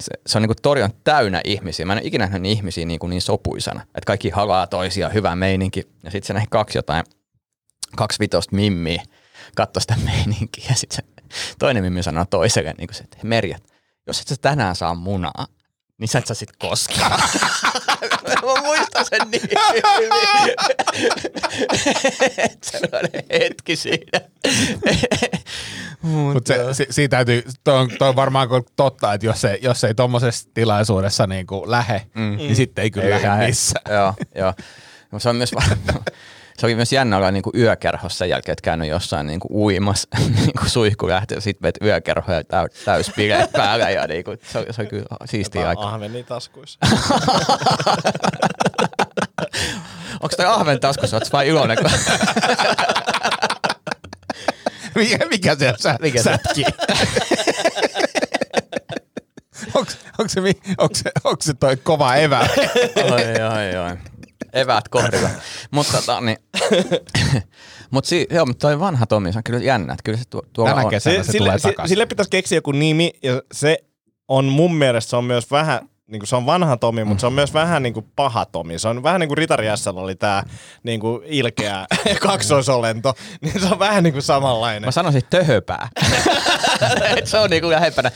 Se, 0.00 0.10
se 0.26 0.38
on 0.38 0.42
niin 0.42 0.48
kuin 0.48 0.56
tori 0.62 0.82
on 0.82 0.90
täynnä 1.04 1.40
ihmisiä. 1.44 1.86
Mä 1.86 1.92
en 1.92 1.98
ole 1.98 2.06
ikinä 2.06 2.26
nähnyt 2.26 2.52
ihmisiä 2.52 2.86
niin, 2.86 3.00
kuin 3.00 3.10
niin 3.10 3.22
sopuisana. 3.22 3.80
Että 3.80 4.06
kaikki 4.06 4.30
halaa 4.30 4.66
toisia, 4.66 5.08
hyvä 5.08 5.36
meininki. 5.36 5.88
Ja 6.04 6.10
sitten 6.10 6.26
se 6.26 6.32
näin 6.32 6.48
kaksi 6.50 6.78
jotain, 6.78 7.04
kaksi 7.96 8.18
vitosta 8.18 8.56
mimmiä 8.56 9.02
katsoi 9.56 9.80
sitä 9.80 9.96
meininkiä. 10.04 10.64
Ja 10.68 10.74
sitten 10.74 10.96
se 10.96 11.24
toinen 11.58 11.82
mimmi 11.82 12.02
sanoo 12.02 12.24
toiselle, 12.30 12.74
niin 12.78 12.88
se, 12.92 13.04
että 13.04 13.16
Merja, 13.22 13.58
jos 14.06 14.20
et 14.20 14.28
sä 14.28 14.36
tänään 14.40 14.76
saa 14.76 14.94
munaa, 14.94 15.46
niin 15.98 16.08
sä 16.08 16.18
et 16.18 16.26
saa 16.26 16.34
sit 16.34 16.56
koskaan. 16.58 17.20
Mä 18.44 18.62
muistan 18.62 19.04
sen 19.04 19.30
niin 19.30 19.42
hyvin. 19.98 20.54
Sellainen 22.62 23.22
hetki 23.40 23.76
siinä. 23.76 24.20
Mutta 26.02 26.54
se, 26.54 26.74
si, 26.74 26.86
siitä 26.90 27.16
täytyy, 27.16 27.42
toi 27.64 27.78
on, 27.78 27.90
toi 27.98 28.08
on 28.08 28.16
varmaan 28.16 28.48
totta, 28.76 29.14
että 29.14 29.26
jos 29.26 29.44
ei, 29.44 29.58
jos 29.62 29.84
ei 29.84 29.94
tuommoisessa 29.94 30.48
tilaisuudessa 30.54 31.26
niinku 31.26 31.64
lähe, 31.66 32.06
mm. 32.14 32.36
niin 32.36 32.56
sitten 32.56 32.82
ei 32.82 32.90
kyllä 32.90 33.16
ei 33.16 33.22
lähde. 33.22 33.46
missään. 33.46 33.94
Joo, 33.94 34.14
joo. 34.34 34.54
Mut 35.10 35.22
Se 35.22 35.28
on 35.28 35.36
myös 35.36 35.52
se 36.58 36.66
oli 36.66 36.74
myös 36.74 36.92
jännä 36.92 37.16
olla 37.16 37.30
niinku 37.30 37.50
yökerhossa 37.54 38.18
sen 38.18 38.28
jälkeen, 38.28 38.52
että 38.52 38.62
käynyt 38.62 38.88
jossain 38.88 39.26
niinku 39.26 39.48
uimassa 39.50 40.08
niinku 40.36 40.68
suihkulähtö 40.68 41.34
ja 41.34 41.40
sitten 41.40 41.62
vet 41.68 41.78
yökerho 41.82 42.32
ja 42.32 42.44
täy, 42.44 42.68
täys 42.84 43.10
bileet 43.16 43.52
päällä 43.52 43.90
ja 43.90 44.06
niinku, 44.06 44.30
se, 44.52 44.58
oli, 44.58 44.66
se 44.72 44.80
oli 44.82 44.88
kyllä 44.88 45.04
siistiä 45.24 45.68
aika. 45.68 45.82
Ahveni 45.82 46.22
taskuissa. 46.24 46.78
Onko 50.22 50.36
toi 50.36 50.46
ahven 50.46 50.80
taskussa, 50.80 51.16
ootko 51.16 51.28
vai 51.32 51.48
iloinen? 51.48 51.76
kun- 51.78 51.90
Mikä, 54.94 55.26
mikä 55.30 55.54
se 55.56 55.74
sä, 55.78 55.96
Mikä 56.00 56.22
sätki? 56.22 56.64
onko, 59.74 59.90
se, 60.28 60.40
onko, 60.78 60.94
se, 60.94 61.10
onko 61.24 61.42
se 61.42 61.54
toi 61.54 61.76
kova 61.76 62.14
evä? 62.16 62.40
Oi, 62.96 63.42
oi, 63.42 63.76
oi. 63.90 63.96
Eväät 64.52 64.88
kohdilla. 64.88 65.28
Mutta 65.70 65.92
tota, 65.92 66.20
niin, 66.20 66.36
Mutta 67.90 68.08
si- 68.08 68.26
joo, 68.30 68.46
mutta 68.46 68.66
toi 68.68 68.80
vanha 68.80 69.06
Tomi, 69.06 69.32
se 69.32 69.38
on 69.38 69.44
kyllä 69.44 69.58
jännä. 69.64 69.92
että 69.92 70.02
Kyllä 70.04 70.18
se 70.18 70.24
tu- 70.30 70.46
tuolla 70.52 70.70
Tänä 70.74 70.84
on. 70.84 70.90
kesänä 70.90 71.22
se, 71.22 71.32
sille, 71.32 71.38
tulee 71.38 71.58
si- 71.58 71.68
takaisin. 71.68 71.88
sille 71.88 72.06
pitäisi 72.06 72.30
keksiä 72.30 72.56
joku 72.58 72.72
nimi, 72.72 73.10
ja 73.22 73.42
se 73.52 73.78
on 74.28 74.44
mun 74.44 74.74
mielestä 74.74 75.10
se 75.10 75.16
on 75.16 75.24
myös 75.24 75.50
vähän, 75.50 75.88
niin 76.06 76.20
kuin 76.20 76.28
se 76.28 76.36
on 76.36 76.46
vanha 76.46 76.76
Tomi, 76.76 77.04
mutta 77.04 77.20
se 77.20 77.26
on 77.26 77.32
myös 77.32 77.54
vähän 77.54 77.82
niin 77.82 77.94
kuin 77.94 78.06
paha 78.16 78.44
Tomi. 78.44 78.78
Se 78.78 78.88
on 78.88 79.02
vähän 79.02 79.20
niin 79.20 79.28
kuin 79.28 79.38
Ritari 79.38 79.66
Jässällä 79.66 80.00
oli 80.00 80.14
tämä 80.14 80.42
niin 80.82 81.00
kuin 81.00 81.22
ilkeä 81.24 81.86
kaksoisolento, 82.20 83.14
niin 83.40 83.60
se 83.60 83.66
on 83.72 83.78
vähän 83.78 84.04
niin 84.04 84.12
kuin 84.12 84.22
samanlainen. 84.22 84.84
Mä 84.84 84.90
sanoisin 84.90 85.22
töhöpää. 85.30 85.88
Se 87.24 87.38
on 87.38 87.50
niinku 87.50 87.70
lähempänä. 87.70 88.10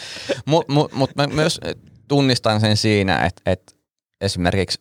Mutta 0.46 0.72
mut, 0.72 0.92
mut 0.92 1.10
mä 1.16 1.26
myös 1.26 1.60
tunnistan 2.08 2.60
sen 2.60 2.76
siinä, 2.76 3.24
että 3.26 3.42
et 3.46 3.76
esimerkiksi 4.20 4.80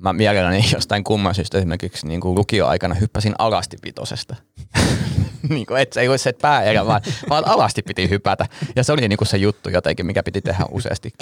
mä 0.00 0.12
mielelläni 0.12 0.64
jostain 0.74 1.04
kumman 1.04 1.34
syystä 1.34 1.58
esimerkiksi 1.58 2.06
niin 2.06 2.20
kuin 2.20 2.34
lukioaikana 2.34 2.94
hyppäsin 2.94 3.34
alasti 3.38 3.76
vitosesta. 3.84 4.36
niin 5.48 5.66
kuin, 5.66 5.80
et 5.80 5.92
se 5.92 6.00
ei 6.00 6.08
ole 6.08 6.18
se 6.18 6.32
pääerä, 6.32 6.86
vaan, 6.86 7.00
vaan 7.28 7.48
alasti 7.48 7.82
piti 7.82 8.10
hypätä. 8.10 8.46
Ja 8.76 8.84
se 8.84 8.92
oli 8.92 9.08
niin 9.08 9.16
kuin 9.16 9.28
se 9.28 9.36
juttu 9.36 9.70
jotenkin, 9.70 10.06
mikä 10.06 10.22
piti 10.22 10.40
tehdä 10.40 10.64
useasti 10.70 11.12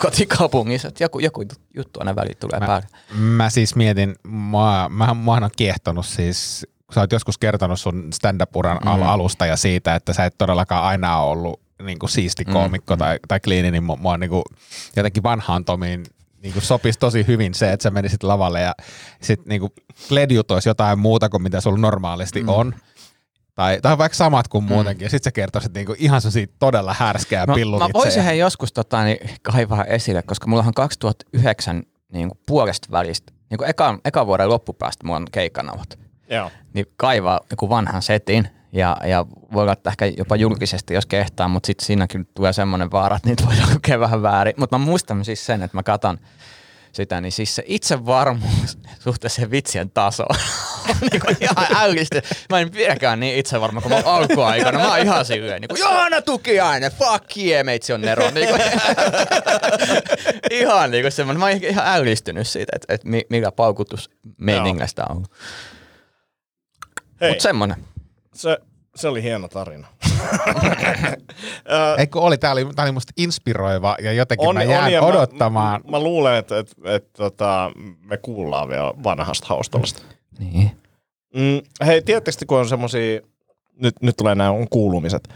kotikaupungissa. 0.00 0.88
Että 0.88 1.04
joku, 1.04 1.18
joku 1.18 1.44
juttu 1.76 2.00
aina 2.00 2.16
väliin 2.16 2.36
tulee 2.40 2.60
Mä, 2.60 2.66
päälle. 2.66 2.86
mä 3.14 3.50
siis 3.50 3.76
mietin, 3.76 4.14
mä, 4.22 4.88
mä, 4.90 5.14
mä 5.14 5.30
oon 5.30 5.50
kiehtonut 5.56 6.06
siis, 6.06 6.66
sä 6.94 7.00
oot 7.00 7.12
joskus 7.12 7.38
kertonut 7.38 7.80
sun 7.80 8.12
stand-up-uran 8.12 8.78
mm. 8.84 9.02
alusta 9.02 9.46
ja 9.46 9.56
siitä, 9.56 9.94
että 9.94 10.12
sä 10.12 10.24
et 10.24 10.34
todellakaan 10.38 10.84
aina 10.84 11.20
ollut 11.20 11.60
niin 11.82 11.98
kuin 11.98 12.10
siisti 12.10 12.44
koomikko 12.44 12.94
mm. 12.94 12.98
tai, 12.98 13.18
tai 13.28 13.40
kliini, 13.40 13.70
niin 13.70 13.84
mua, 13.84 13.96
mua 13.96 14.18
niin 14.18 14.30
kuin, 14.30 14.42
jotenkin 14.96 15.22
vanhaan 15.22 15.64
Tomiin 15.64 16.04
niin 16.42 16.52
kuin 16.52 16.62
sopisi 16.62 16.98
tosi 16.98 17.26
hyvin 17.26 17.54
se, 17.54 17.72
että 17.72 17.82
sä 17.82 17.90
menisit 17.90 18.22
lavalle 18.22 18.60
ja 18.60 18.74
sit 19.22 19.46
niin 19.46 19.60
kuin 19.60 19.72
ledjutoisi 20.10 20.68
jotain 20.68 20.98
muuta 20.98 21.28
kuin 21.28 21.42
mitä 21.42 21.60
sulla 21.60 21.78
normaalisti 21.78 22.42
mm. 22.42 22.48
on. 22.48 22.74
Tai, 23.54 23.78
tai 23.82 23.98
vaikka 23.98 24.16
samat 24.16 24.48
kuin 24.48 24.64
muutenkin. 24.64 25.04
Ja 25.04 25.10
sit 25.10 25.22
sä 25.22 25.32
kertoisit 25.32 25.74
niinku 25.74 25.94
ihan 25.98 26.20
siitä 26.20 26.54
todella 26.58 26.94
härskää 26.98 27.46
No, 27.46 27.54
pillun 27.54 27.78
mä 27.78 27.88
voisin 27.94 28.22
he 28.22 28.34
joskus 28.34 28.72
tota, 28.72 29.04
niin, 29.04 29.18
kaivaa 29.42 29.84
esille, 29.84 30.22
koska 30.22 30.46
mullahan 30.46 30.74
2009 30.74 31.82
niin 32.12 32.28
kuin 32.28 32.40
puolesta 32.46 32.88
välistä, 32.90 33.32
niin 33.50 33.58
kuin 33.58 33.70
eka, 33.70 33.98
eka 34.04 34.26
vuoden 34.26 34.48
loppupäästä 34.48 35.06
mulla 35.06 35.16
on 35.16 35.26
keikkanavat. 35.32 35.98
Joo. 36.30 36.50
Niin 36.74 36.86
kaivaa 36.96 37.40
joku 37.50 37.68
vanhan 37.68 38.02
setin 38.02 38.48
ja, 38.72 38.96
ja 39.04 39.26
voi 39.52 39.62
olla, 39.62 39.76
ehkä 39.86 40.06
jopa 40.06 40.36
julkisesti, 40.36 40.94
jos 40.94 41.06
kehtaa, 41.06 41.48
mutta 41.48 41.66
sitten 41.66 41.86
siinä 41.86 42.06
kyllä 42.06 42.24
tulee 42.34 42.52
semmoinen 42.52 42.90
vaara, 42.90 43.16
että 43.16 43.28
niitä 43.28 43.44
voidaan 43.46 43.72
lukea 43.74 44.00
vähän 44.00 44.22
väärin. 44.22 44.54
Mutta 44.56 44.78
mä 44.78 44.84
muistan 44.84 45.24
siis 45.24 45.46
sen, 45.46 45.62
että 45.62 45.76
mä 45.76 45.82
katon 45.82 46.18
sitä, 46.92 47.20
niin 47.20 47.32
siis 47.32 47.54
se 47.54 47.62
itsevarmuus 47.66 48.78
suhteessa 49.04 49.50
vitsien 49.50 49.90
tasoon 49.90 50.36
on 50.88 50.96
niin 51.10 51.20
kuin 51.20 51.36
ihan 51.40 51.66
ällistä. 51.76 52.22
Mä 52.50 52.60
en 52.60 52.72
vieläkään 52.72 53.20
niin 53.20 53.38
itsevarma 53.38 53.80
kuin 53.80 53.92
mä 53.92 53.96
oon 53.96 54.06
alkuaikana. 54.06 54.78
Mä 54.78 54.88
oon 54.88 54.98
ihan 54.98 55.24
silleen, 55.24 55.60
niin 55.60 55.68
kuin, 55.68 55.80
Johanna 55.80 56.22
Tukiainen, 56.22 56.92
fuck 56.92 57.36
yeah, 57.36 57.64
meitsi 57.64 57.92
on 57.92 58.00
Nero. 58.00 58.30
Niin 58.30 58.48
kuin, 58.48 58.60
ihan 60.50 60.90
niin 60.90 61.04
kuin 61.04 61.12
semmoinen, 61.12 61.40
mä 61.40 61.46
oon 61.46 61.56
ihan 61.62 61.86
ällistynyt 61.86 62.48
siitä, 62.48 62.72
että, 62.74 62.94
että 62.94 63.08
mi- 63.08 63.26
mikä 63.30 63.52
paukutus 63.52 64.10
meiningästä 64.36 65.04
on. 65.08 65.24
Hei, 67.20 67.30
Mutta 67.30 67.42
semmoinen. 67.42 67.89
Se, 68.34 68.58
se 68.96 69.08
oli 69.08 69.22
hieno 69.22 69.48
tarina. 69.48 69.86
Eikö 71.98 72.20
oli, 72.20 72.38
tää 72.38 72.52
oli, 72.52 72.66
tää 72.76 72.84
oli 72.84 72.92
musta 72.92 73.12
inspiroiva 73.16 73.96
ja 74.02 74.12
jotenkin 74.12 74.54
mä 74.54 74.62
jään 74.62 74.92
ja 74.92 75.02
odottamaan. 75.02 75.80
Mä, 75.84 75.90
mä 75.90 76.00
luulen, 76.00 76.36
että 76.36 76.58
et, 76.58 76.74
et, 76.84 77.12
tota, 77.12 77.72
me 78.04 78.16
kuullaan 78.16 78.68
vielä 78.68 78.92
vanhasta 79.04 79.46
haustolasta. 79.48 80.02
Niin. 80.38 80.70
Mm, 81.34 81.86
hei, 81.86 82.02
tiedättekö, 82.02 82.44
kun 82.48 82.58
on 82.58 82.68
semmosia, 82.68 83.20
nyt, 83.80 83.94
nyt 84.02 84.16
tulee 84.16 84.34
nämä 84.34 84.50
kuulumiset, 84.70 85.28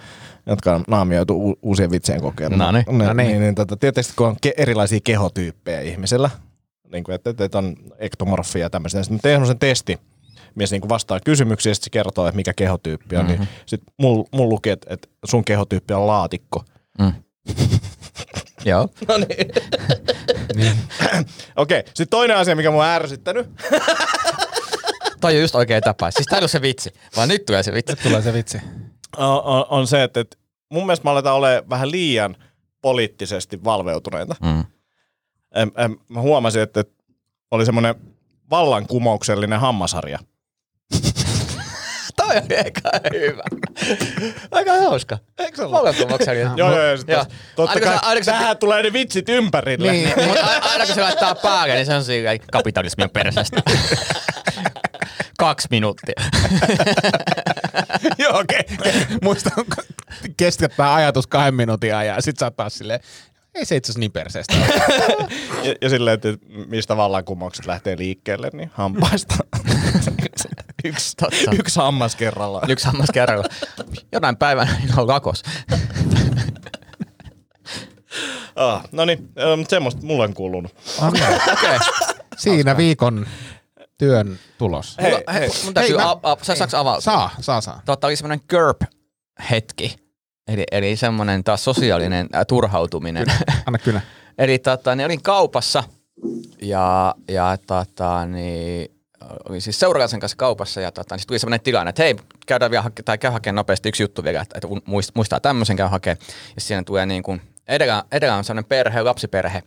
jotka 0.47 0.75
on 0.75 0.85
naamioitu 0.89 1.51
u- 1.51 1.59
uusien 1.63 1.91
vitsien 1.91 2.21
kokeilla. 2.21 2.57
No 2.57 2.73
niin. 2.73 2.85
No 2.89 3.13
niin. 3.13 3.29
niin, 3.29 3.41
niin 3.41 3.55
tota, 3.55 3.77
tiedättekö, 3.77 4.09
kun 4.17 4.27
on 4.27 4.37
ke- 4.47 4.55
erilaisia 4.57 5.01
kehotyyppejä 5.05 5.81
ihmisillä, 5.81 6.31
niin 6.93 7.05
kuin, 7.05 7.15
että, 7.15 7.31
että, 7.39 7.59
on 7.59 7.77
ektomorfia 7.99 8.63
ja 8.63 8.71
tämmöisiä. 8.71 9.03
Sitten 9.03 9.21
tein 9.21 9.35
semmoisen 9.35 9.59
testi, 9.59 9.99
mies 10.55 10.71
niin 10.71 10.81
kuin 10.81 10.89
vastaa 10.89 11.21
kysymyksiä 11.21 11.71
ja 11.71 11.75
sitten 11.75 11.85
se 11.85 11.91
kertoo, 11.91 12.27
että 12.27 12.37
mikä 12.37 12.53
kehotyyppi 12.53 13.17
on. 13.17 13.27
Mm-hmm. 13.27 13.41
Niin 13.41 13.49
sitten 13.67 13.95
mulla 13.99 14.29
mul 14.33 14.49
luki, 14.49 14.71
että, 14.71 14.95
että 14.95 15.09
sun 15.25 15.45
kehotyyppi 15.45 15.95
on 15.95 16.07
laatikko. 16.07 16.65
Mm. 16.99 17.13
Joo. 18.65 18.89
Okei, 21.57 21.83
sitten 21.87 22.09
toinen 22.09 22.37
asia, 22.37 22.57
mikä 22.57 22.71
mua 22.71 22.85
on 22.85 22.91
ärsyttänyt. 22.91 23.51
Toi 25.21 25.35
on 25.35 25.41
just 25.41 25.55
oikea 25.55 25.81
tapa. 25.81 26.11
Siis 26.11 26.27
tää 26.27 26.39
ole 26.39 26.49
se 26.49 26.63
vitsi, 26.63 26.91
vaan 27.17 27.29
nyt 27.29 27.47
tulee 27.47 27.63
se 27.63 27.73
vitsi. 27.73 27.97
Tulee 27.97 28.23
se 28.23 28.33
vitsi. 28.33 28.59
on, 29.17 29.43
on, 29.43 29.65
on 29.69 29.87
se, 29.87 30.03
että, 30.03 30.21
että 30.21 30.37
mun 30.71 30.87
mielestä 30.87 31.05
me 31.05 31.11
aletaan 31.11 31.37
olemaan 31.37 31.71
vähän 31.71 31.91
liian 31.91 32.37
poliittisesti 32.83 33.65
valveutuneita. 33.65 34.37
Mm. 34.43 34.65
Em, 35.55 35.71
em, 35.77 35.97
mä 36.09 36.21
huomasin, 36.21 36.63
että, 36.63 36.81
että 36.81 37.05
oli 37.51 37.67
semmoinen 37.67 37.95
vallankumouksellinen 38.51 39.61
hammasharja. 39.61 40.19
Toi 42.17 42.37
on 42.37 42.43
aika 42.65 42.91
hyvä. 43.15 43.43
Aika 44.51 44.73
hauska. 44.73 45.19
Eikö 45.39 45.57
se 45.57 45.63
ole? 45.63 45.73
Vallankumouksellinen. 45.73 46.53
Joo, 46.59 46.71
joo, 46.71 46.83
joo. 46.85 46.97
Joo. 47.07 47.23
tos- 47.23 47.27
Totta 47.57 47.81
kai, 47.81 47.93
se- 47.93 47.99
aina 48.03 48.15
kun 48.21 48.25
se- 48.25 48.31
tähän 48.31 48.59
tulee 48.59 48.83
ne 48.83 48.93
vitsit 48.93 49.29
ympärille. 49.29 49.93
Niin, 49.93 50.09
mutta 50.27 50.45
aina 50.45 50.87
kun 50.87 50.95
se 50.95 51.01
laittaa 51.03 51.35
päälle, 51.35 51.75
niin 51.75 51.87
se 51.87 51.95
on 51.95 52.05
silleen 52.05 52.41
kapitalismi 52.53 53.05
on 53.05 53.11
perseestä. 53.11 53.63
Kaksi 55.39 55.69
minuuttia. 55.71 56.15
Joo, 58.19 58.39
okei. 58.39 58.61
Okay. 58.79 58.93
Muista, 59.23 59.51
kestää 60.37 60.95
ajatus 60.95 61.27
kahden 61.27 61.55
minuutin 61.55 61.95
ajan 61.95 62.17
ja 62.17 62.23
sit 62.23 62.39
sä 62.39 62.47
oot 62.47 62.57
taas 62.57 62.75
silleen, 62.75 63.01
ei 63.55 63.65
se 63.65 63.77
itse 63.77 63.87
asiassa 63.87 64.01
niin 64.01 64.13
perseestä. 64.13 64.55
Ja, 65.63 65.75
ja 65.81 65.89
silleen, 65.89 66.15
että 66.15 66.29
mistä 66.67 66.97
vallankumoukset 66.97 67.67
lähtee 67.67 67.99
liikkeelle, 67.99 68.51
niin 68.53 68.71
hampaista. 68.75 69.35
Yksi, 70.85 71.17
Totta. 71.17 71.51
yksi 71.59 71.81
hammas 71.81 72.17
kerrallaan. 72.17 72.71
Yksi 72.71 72.87
hammas 72.87 73.09
kerralla. 73.13 73.45
Jonain 74.13 74.37
päivänä 74.37 74.77
niin 74.79 74.99
on 74.99 75.09
lakos. 75.09 75.43
Ah, 78.57 78.83
no 78.93 79.05
niin, 79.05 79.29
semmoista 79.69 80.07
mulle 80.07 80.25
on 80.25 80.35
kuulunut. 80.35 80.75
Okei. 81.09 81.23
Okei. 81.53 81.79
Siinä 82.37 82.77
viikon 82.77 83.27
työn 83.99 84.39
tulos. 84.59 84.97
Hei, 85.03 85.11
Mulla- 85.13 85.33
hei. 85.33 85.49
Mun 85.65 85.75
täytyy, 85.75 85.97
Hei, 85.97 86.05
mä- 86.05 86.11
a, 86.13 86.19
a, 86.33 86.37
sä 86.43 86.55
saaks 86.55 86.75
avautua? 86.75 87.01
Saa, 87.01 87.31
saa, 87.41 87.61
saa. 87.61 87.83
Totta 87.85 88.07
oli 88.07 88.17
semmoinen 88.17 88.41
GURP-hetki. 88.51 89.97
Eli, 90.49 90.65
eli 90.73 90.97
semmoinen 90.97 91.45
taas 91.45 91.65
sosiaalinen 91.65 92.29
äh, 92.35 92.47
turhautuminen. 92.49 93.27
Anna 93.67 93.79
kyllä. 93.79 94.01
eli 94.39 94.59
tota, 94.59 94.95
niin 94.95 95.07
olin 95.07 95.23
kaupassa 95.23 95.85
ja, 96.63 97.15
ja 97.29 97.57
tota, 97.67 98.27
niin, 98.27 98.94
olin 99.49 99.61
siis 99.61 99.81
seuraavaisen 99.81 100.21
kanssa 100.21 100.37
kaupassa 100.37 100.81
ja 100.81 100.93
tota, 100.93 101.17
niin 101.17 101.27
tuli 101.27 101.39
semmoinen 101.39 101.61
tilanne, 101.65 101.89
että 101.91 102.03
hei, 102.03 102.17
käydään 102.47 102.71
vielä 102.71 102.83
hake- 102.83 103.03
tai 103.03 103.19
käy 103.19 103.31
hakemaan 103.31 103.57
nopeasti 103.57 103.89
yksi 103.89 104.03
juttu 104.03 104.25
vielä, 104.25 104.41
että, 104.41 104.59
että 104.59 104.69
muist- 104.69 105.13
muistaa 105.15 105.41
tämmöisen 105.41 105.77
käy 105.77 105.89
hakemaan. 105.89 106.19
Ja 106.55 106.61
siinä 106.61 106.83
tulee 106.87 107.07
niin 107.07 107.23
kuin, 107.23 107.41
edellä, 107.69 108.05
edellä 108.13 108.37
on 108.37 108.45
sellainen 108.45 108.69
perhe, 108.69 109.03
lapsiperhe. 109.03 109.63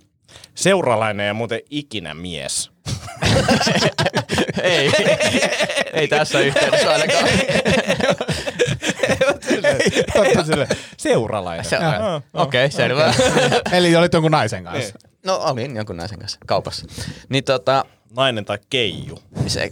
Seuralainen 0.56 1.28
ja 1.28 1.34
muuten 1.34 1.60
ikinä 1.70 2.14
mies. 2.14 2.72
ei, 4.62 4.92
ei 5.94 6.08
tässä 6.08 6.40
yhteydessä 6.40 6.92
ainakaan. 6.92 7.30
Totta 10.14 10.44
sille. 10.46 10.68
Seuralainen. 10.98 11.66
Se, 11.66 11.78
Ah, 11.78 12.22
Okei, 12.34 12.66
okay, 12.66 12.72
selvä. 12.78 13.14
Eli 13.72 13.96
olit 13.96 14.14
jonkun 14.14 14.32
naisen 14.32 14.64
kanssa. 14.64 14.94
No 15.26 15.36
olin 15.38 15.76
jonkun 15.76 15.98
naisen 15.98 16.20
kanssa 16.20 16.40
kaupassa. 16.48 16.86
Niin 17.30 17.44
tota, 17.44 17.86
Nainen 18.18 18.46
tai 18.46 18.60
keiju. 18.70 19.20
se, 19.48 19.72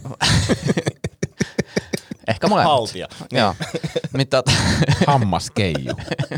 ehkä 2.28 2.46
molemmat. 2.48 2.72
Haltija. 2.72 3.08
Joo. 3.32 3.54
Niin 4.16 4.28
tota, 4.28 4.52
Hammaskeiju. 5.06 5.94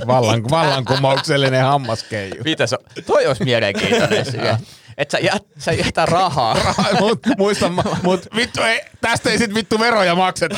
Vallan, 0.06 0.50
vallankumouksellinen 0.50 1.62
hammaskeiju. 1.64 2.42
Mitäs 2.44 2.72
on? 2.72 2.78
Toi 3.06 3.26
olisi 3.26 3.44
mielenkiintoinen 3.44 4.24
sille. 4.24 4.58
Että 4.98 5.18
sä, 5.18 5.24
jät, 5.24 5.42
sä 5.58 5.72
jätä 5.72 6.06
rahaa. 6.16 6.74
mut, 7.00 7.20
muista, 7.38 7.70
mut 8.02 8.26
vittu 8.36 8.62
ei, 8.62 8.80
tästä 9.00 9.30
ei 9.30 9.38
sit 9.38 9.54
vittu 9.54 9.78
veroja 9.78 10.14
makseta. 10.14 10.56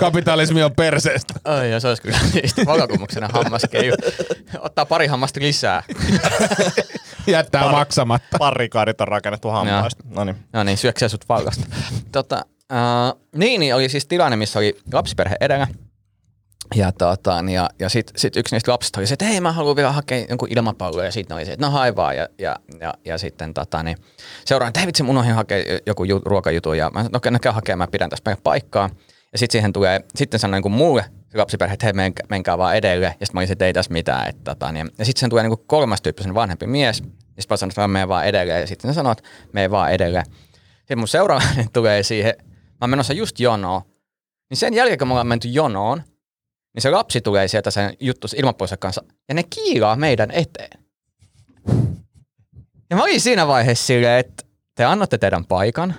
Kapitalismi 0.00 0.62
on 0.62 0.74
perseestä. 0.74 1.34
Ai 1.44 1.70
ja 1.70 1.80
se 1.80 1.88
olisi 1.88 2.02
kyllä 2.02 2.18
niistä 2.34 2.66
vallankumouksena 2.66 3.28
hammaskeiju. 3.32 3.94
Ottaa 4.58 4.86
pari 4.86 5.06
hammasta 5.06 5.40
lisää. 5.40 5.82
Jättää 7.26 7.70
maksamatta. 7.70 8.38
Parikaadit 8.38 9.00
on 9.00 9.08
rakennettu 9.08 9.48
hampaista. 9.48 10.04
No 10.08 10.24
niin. 10.24 10.36
No 10.52 10.62
niin, 10.62 10.78
syöksee 10.78 11.08
sut 11.08 11.28
vallasta. 11.28 11.66
Tota, 12.12 12.44
uh, 12.72 13.20
niin, 13.36 13.60
niin, 13.60 13.74
oli 13.74 13.88
siis 13.88 14.06
tilanne, 14.06 14.36
missä 14.36 14.58
oli 14.58 14.78
lapsiperhe 14.92 15.36
edellä. 15.40 15.66
Ja, 16.74 16.92
tota, 16.92 17.42
niin 17.42 17.56
ja, 17.56 17.70
ja 17.78 17.88
sitten 17.88 18.20
sit 18.20 18.36
yksi 18.36 18.54
niistä 18.54 18.72
lapsista 18.72 19.00
oli 19.00 19.06
se, 19.06 19.14
että 19.14 19.24
hei 19.24 19.40
mä 19.40 19.52
haluan 19.52 19.76
vielä 19.76 19.92
hakea 19.92 20.26
jonkun 20.28 20.48
ilmapallon 20.50 21.04
ja 21.04 21.12
sitten 21.12 21.34
oli 21.36 21.44
se, 21.44 21.52
että 21.52 21.66
no 21.66 21.72
hai 21.72 21.96
vaan. 21.96 22.16
Ja, 22.16 22.28
ja, 22.38 22.56
ja, 22.80 22.94
ja 23.04 23.18
sitten 23.18 23.54
tota, 23.54 23.82
niin, 23.82 23.96
seuraan, 24.44 24.68
että 24.68 24.80
hei 24.80 24.86
vitsi 24.86 25.02
mun 25.02 25.18
ohin 25.18 25.34
hakea 25.34 25.58
joku 25.86 26.04
ju, 26.04 26.20
ruokajutun 26.24 26.78
ja 26.78 26.90
mä 26.90 27.02
sanoin, 27.02 27.32
no 27.32 27.38
käy 27.38 27.52
hakemaan, 27.52 27.78
mä 27.78 27.90
pidän 27.92 28.10
tässä 28.10 28.36
paikkaa. 28.42 28.90
Ja 29.32 29.38
sitten 29.38 29.52
siihen 29.52 29.72
tulee, 29.72 30.00
sitten 30.14 30.40
sanoo 30.40 30.60
niin 30.60 30.72
mulle 30.72 31.04
se 31.28 31.38
lapsiperhe, 31.38 31.74
että 31.74 31.86
hei 31.86 31.92
menkää, 31.92 32.26
menkää 32.30 32.58
vaan 32.58 32.76
edelle. 32.76 33.06
Ja 33.06 33.10
sitten 33.10 33.28
mä 33.34 33.40
olisin, 33.40 33.52
että 33.52 33.66
ei 33.66 33.72
tässä 33.72 33.92
mitään. 33.92 34.28
Että, 34.28 34.54
tota, 34.54 34.72
niin, 34.72 34.90
ja 34.98 35.04
sitten 35.04 35.20
sen 35.20 35.30
tulee 35.30 35.48
niin 35.48 35.58
kolmas 35.66 36.02
tyyppi, 36.02 36.22
sen 36.22 36.34
vanhempi 36.34 36.66
mies. 36.66 37.02
Ja 37.36 37.42
sitten 37.42 37.54
mä 37.54 37.56
sanoin, 37.56 37.70
että 37.70 37.88
mene 37.88 38.08
vaan 38.08 38.26
edelle. 38.26 38.60
Ja 38.60 38.66
sitten 38.66 38.88
ne 38.88 38.94
sanoo, 38.94 39.12
että 39.12 39.24
mene 39.52 39.70
vaan 39.70 39.92
edelle. 39.92 40.22
Sitten 40.78 40.98
mun 40.98 41.08
seuraavainen 41.08 41.70
tulee 41.72 42.02
siihen, 42.02 42.34
mä 42.38 42.76
oon 42.80 42.90
menossa 42.90 43.12
just 43.12 43.40
jonoon. 43.40 43.82
Niin 44.50 44.58
sen 44.58 44.74
jälkeen, 44.74 44.98
kun 44.98 45.08
me 45.08 45.12
ollaan 45.12 45.26
menty 45.26 45.48
jonoon, 45.48 46.02
niin 46.74 46.82
se 46.82 46.90
lapsi 46.90 47.20
tulee 47.20 47.48
sieltä 47.48 47.70
sen 47.70 47.96
juttu 48.00 48.26
ilmapuolisen 48.36 48.78
kanssa. 48.78 49.04
Ja 49.28 49.34
ne 49.34 49.42
kiilaa 49.42 49.96
meidän 49.96 50.30
eteen. 50.30 50.80
Ja 52.90 52.96
mä 52.96 53.02
olin 53.02 53.20
siinä 53.20 53.46
vaiheessa 53.46 53.86
silleen, 53.86 54.20
että 54.20 54.44
te 54.74 54.84
annatte 54.84 55.18
teidän 55.18 55.44
paikan, 55.44 55.94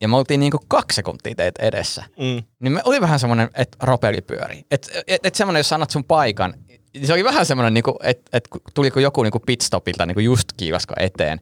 ja 0.00 0.08
me 0.08 0.16
oltiin 0.16 0.40
niinku 0.40 0.58
kaksi 0.68 0.96
sekuntia 0.96 1.34
teitä 1.34 1.62
edessä. 1.62 2.04
Mm. 2.18 2.42
Niin 2.60 2.72
me 2.72 2.82
oli 2.84 3.00
vähän 3.00 3.18
semmoinen, 3.18 3.50
että 3.54 3.78
ropeli 3.82 4.20
pyöri. 4.20 4.62
Että 4.70 4.88
et, 5.06 5.26
et 5.26 5.34
semmoinen, 5.34 5.60
jos 5.60 5.72
annat 5.72 5.90
sun 5.90 6.04
paikan, 6.04 6.54
niin 6.94 7.06
se 7.06 7.12
oli 7.12 7.24
vähän 7.24 7.46
semmoinen, 7.46 7.74
niinku, 7.74 7.98
että 8.02 8.30
et 8.32 8.48
tuliko 8.74 9.00
joku 9.00 9.22
niinku 9.22 9.40
pitstopilta 9.46 10.06
niinku 10.06 10.20
just 10.20 10.52
kiivasko 10.56 10.94
eteen. 10.98 11.40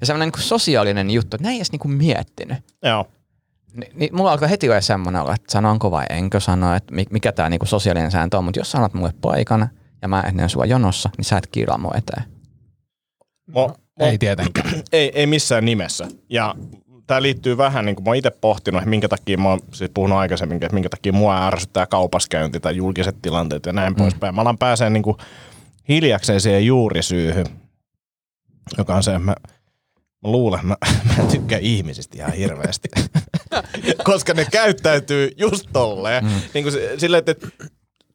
Ja 0.00 0.06
semmoinen 0.06 0.26
niinku 0.26 0.40
sosiaalinen 0.40 1.10
juttu, 1.10 1.36
että 1.36 1.42
näin 1.42 1.52
ei 1.52 1.58
edes 1.58 1.72
niinku 1.72 1.88
miettinyt. 1.88 2.58
Joo. 2.82 3.06
Ni, 3.74 3.86
niin 3.94 4.16
mulla 4.16 4.32
alkoi 4.32 4.50
heti 4.50 4.68
olla 4.68 4.80
semmoinen 4.80 5.22
olla, 5.22 5.34
että 5.34 5.52
sanonko 5.52 5.90
vai 5.90 6.06
enkö 6.10 6.40
sano, 6.40 6.74
että 6.74 6.94
mi- 6.94 7.06
mikä 7.10 7.32
tämä 7.32 7.48
niinku 7.48 7.66
sosiaalinen 7.66 8.10
sääntö 8.10 8.38
on. 8.38 8.44
Mutta 8.44 8.60
jos 8.60 8.70
sanot 8.70 8.94
mulle 8.94 9.14
paikan 9.20 9.68
ja 10.02 10.08
mä 10.08 10.20
ennen 10.20 10.48
sua 10.48 10.64
jonossa, 10.64 11.10
niin 11.16 11.24
sä 11.24 11.36
et 11.36 11.46
kiilaa 11.46 11.78
mua 11.78 11.92
eteen. 11.96 12.24
Mo, 13.46 13.76
mo, 13.98 14.06
Ei 14.06 14.18
tietenkään. 14.18 14.70
ei, 14.92 15.12
ei 15.14 15.26
missään 15.26 15.64
nimessä. 15.64 16.08
Ja 16.28 16.54
tämä 17.12 17.22
liittyy 17.22 17.56
vähän, 17.56 17.84
niin 17.84 17.96
kuin 17.96 18.04
mä 18.04 18.10
oon 18.10 18.16
itse 18.16 18.30
pohtinut, 18.30 18.78
että 18.78 18.90
minkä 18.90 19.08
takia 19.08 19.38
mä 19.38 19.48
oon 19.48 19.60
siis 19.72 19.90
puhunut 19.94 20.18
aikaisemmin, 20.18 20.56
että 20.56 20.74
minkä 20.74 20.88
takia 20.88 21.12
mua 21.12 21.46
ärsyttää 21.46 21.86
kaupaskäynti 21.86 22.60
tai 22.60 22.76
julkiset 22.76 23.16
tilanteet 23.22 23.66
ja 23.66 23.72
näin 23.72 23.92
mm. 23.92 23.96
poispäin. 23.96 24.34
Mä 24.34 24.40
alan 24.40 24.58
pääsee 24.58 24.90
niin 24.90 25.02
kuin 25.02 25.16
hiljakseen 25.88 26.40
siihen 26.40 26.66
juurisyyhyn, 26.66 27.46
joka 28.78 28.94
on 28.94 29.02
se, 29.02 29.10
että 29.10 29.24
mä, 29.24 29.34
mä 30.22 30.30
luulen, 30.30 30.60
että 30.60 30.68
mä, 30.68 30.76
mä 31.08 31.22
en 31.22 31.28
tykkää 31.28 31.58
ihmisistä 31.58 32.16
ihan 32.16 32.32
hirveästi. 32.32 32.88
Koska 34.04 34.34
ne 34.34 34.46
käyttäytyy 34.52 35.30
just 35.36 35.68
tolleen. 35.72 36.24
Mm. 36.24 36.30
Niin 36.54 36.64
kuin 36.64 36.72
se- 36.72 36.94
silleen, 36.98 37.24
että 37.26 37.48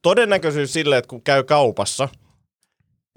todennäköisyys 0.02 0.74
sille, 0.74 0.98
että 0.98 1.10
kun 1.10 1.22
käy 1.22 1.44
kaupassa, 1.44 2.10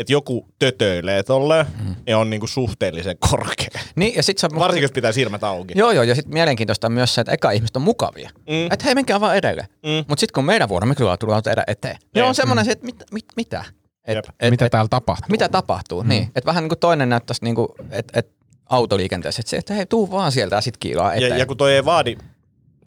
että 0.00 0.12
joku 0.12 0.46
tötöilee 0.58 1.22
tolleen, 1.22 1.66
mm. 1.84 1.94
ja 2.06 2.18
on 2.18 2.30
niinku 2.30 2.46
suhteellisen 2.46 3.16
korkea. 3.30 3.80
Niin, 3.96 4.14
ja 4.16 4.22
sit 4.22 4.38
sä, 4.38 4.48
Varsinkin, 4.54 4.82
jos 4.82 4.92
pitää 4.92 5.12
silmät 5.12 5.44
auki. 5.44 5.74
Joo, 5.76 5.90
joo, 5.90 6.02
ja 6.04 6.14
sitten 6.14 6.32
mielenkiintoista 6.32 6.86
on 6.86 6.92
myös 6.92 7.14
se, 7.14 7.20
että 7.20 7.32
eka 7.32 7.50
ihmiset 7.50 7.76
on 7.76 7.82
mukavia. 7.82 8.30
Mm. 8.36 8.66
Että 8.70 8.84
hei, 8.84 8.94
menkää 8.94 9.20
vaan 9.20 9.36
edelle. 9.36 9.68
Mm. 9.82 10.04
Mutta 10.08 10.20
sitten 10.20 10.34
kun 10.34 10.44
meidän 10.44 10.68
vuoro, 10.68 10.86
me 10.86 10.94
kyllä 10.94 11.16
tullaan 11.16 11.42
edä 11.52 11.64
eteen. 11.66 11.96
Niin 12.14 12.24
on 12.24 12.34
semmoinen 12.34 12.64
se, 12.64 12.72
että 12.72 12.86
mit, 12.86 12.96
mit, 13.12 13.24
mitä? 13.36 13.64
Et, 14.04 14.16
Jep. 14.16 14.24
et, 14.40 14.50
Mitä 14.50 14.64
et, 14.64 14.70
täällä 14.72 14.88
tapahtuu? 14.88 15.26
mitä 15.30 15.48
tapahtuu? 15.48 16.02
Mm. 16.02 16.08
Niin, 16.08 16.22
että 16.22 16.46
vähän 16.46 16.62
niin 16.62 16.68
kuin 16.68 16.78
toinen 16.78 17.08
näyttäisi, 17.08 17.44
niin 17.44 17.54
kuin, 17.54 17.68
että 17.90 18.20
et 18.20 18.30
autoliikenteessä, 18.68 19.40
että 19.40 19.50
se, 19.50 19.56
että 19.56 19.74
hei, 19.74 19.86
tuu 19.86 20.10
vaan 20.10 20.32
sieltä 20.32 20.56
ja 20.56 20.60
sit 20.60 20.76
kiilaa 20.76 21.14
eteen. 21.14 21.30
Ja, 21.30 21.38
ja 21.38 21.46
kun 21.46 21.56
toi 21.56 21.74
ei 21.74 21.84
vaadi 21.84 22.16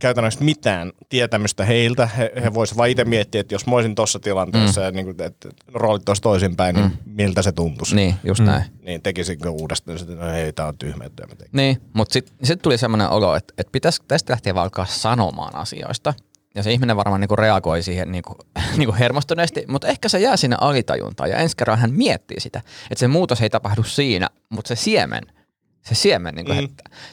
käytännössä 0.03 0.43
mitään 0.43 0.91
tietämystä 1.09 1.65
heiltä, 1.65 2.05
he, 2.05 2.31
he 2.43 2.53
voisivat 2.53 2.77
vaan 2.77 2.89
itse 2.89 3.05
miettiä, 3.05 3.41
että 3.41 3.55
jos 3.55 3.67
mä 3.67 3.75
olisin 3.75 3.95
tuossa 3.95 4.19
tilanteessa 4.19 4.81
mm. 4.81 4.85
ja 4.85 4.91
niin 4.91 5.05
kuin, 5.05 5.21
että 5.21 5.49
roolit 5.73 6.09
olisi 6.09 6.21
toisinpäin, 6.21 6.75
niin 6.75 6.93
miltä 7.05 7.41
se 7.41 7.51
tuntuisi. 7.51 7.95
Niin, 7.95 8.15
just 8.23 8.39
mm. 8.39 8.45
näin. 8.45 8.63
Niin 8.85 9.01
tekisinkö 9.01 9.49
uudestaan, 9.49 9.97
että 9.97 10.15
no 10.15 10.31
hei, 10.31 10.53
tää 10.53 10.67
on 10.67 10.77
tyhmä, 10.77 11.03
että 11.03 11.27
mä 11.27 11.35
tein. 11.35 11.49
Niin, 11.53 11.81
mutta 11.93 12.13
sitten 12.13 12.35
sit 12.43 12.61
tuli 12.61 12.77
semmoinen 12.77 13.09
olo, 13.09 13.35
että, 13.35 13.53
että 13.57 13.71
pitäisi 13.71 14.03
tästä 14.07 14.31
lähteä 14.31 14.55
vaan 14.55 14.63
alkaa 14.63 14.85
sanomaan 14.85 15.55
asioista. 15.55 16.13
Ja 16.55 16.63
se 16.63 16.73
ihminen 16.73 16.97
varmaan 16.97 17.21
niinku 17.21 17.35
reagoi 17.35 17.83
siihen 17.83 18.11
niinku, 18.11 18.35
niinku 18.77 18.95
hermostuneesti, 18.99 19.65
mutta 19.67 19.87
ehkä 19.87 20.09
se 20.09 20.19
jää 20.19 20.37
sinne 20.37 20.57
alitajuntaan. 20.61 21.29
Ja 21.29 21.37
ensi 21.37 21.57
kerran 21.57 21.79
hän 21.79 21.93
miettii 21.93 22.39
sitä, 22.39 22.59
että 22.91 22.99
se 22.99 23.07
muutos 23.07 23.41
ei 23.41 23.49
tapahdu 23.49 23.83
siinä, 23.83 24.29
mutta 24.49 24.67
se 24.67 24.75
siemen, 24.75 25.23
se 25.81 25.95
siemen 25.95 26.35
niinku 26.35 26.53
mm. 26.53 26.59
Ja 26.59 26.67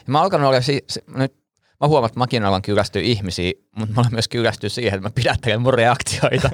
mä 0.07 0.17
oon 0.17 0.23
alkanut 0.23 0.47
olla 0.47 0.61
si- 0.61 0.85
si- 0.87 1.03
nyt 1.15 1.40
Mä 1.81 1.87
huomaan, 1.87 2.07
että 2.07 2.19
mäkin 2.19 2.45
alan 2.45 2.61
kyllästyä 2.61 3.01
ihmisiin, 3.01 3.53
mutta 3.75 3.95
mä 3.95 4.01
olen 4.01 4.13
myös 4.13 4.27
kyllästyä 4.27 4.69
siihen, 4.69 4.93
että 4.93 5.07
mä 5.07 5.11
pidättelen 5.15 5.61
mun 5.61 5.73
reaktioita. 5.73 6.49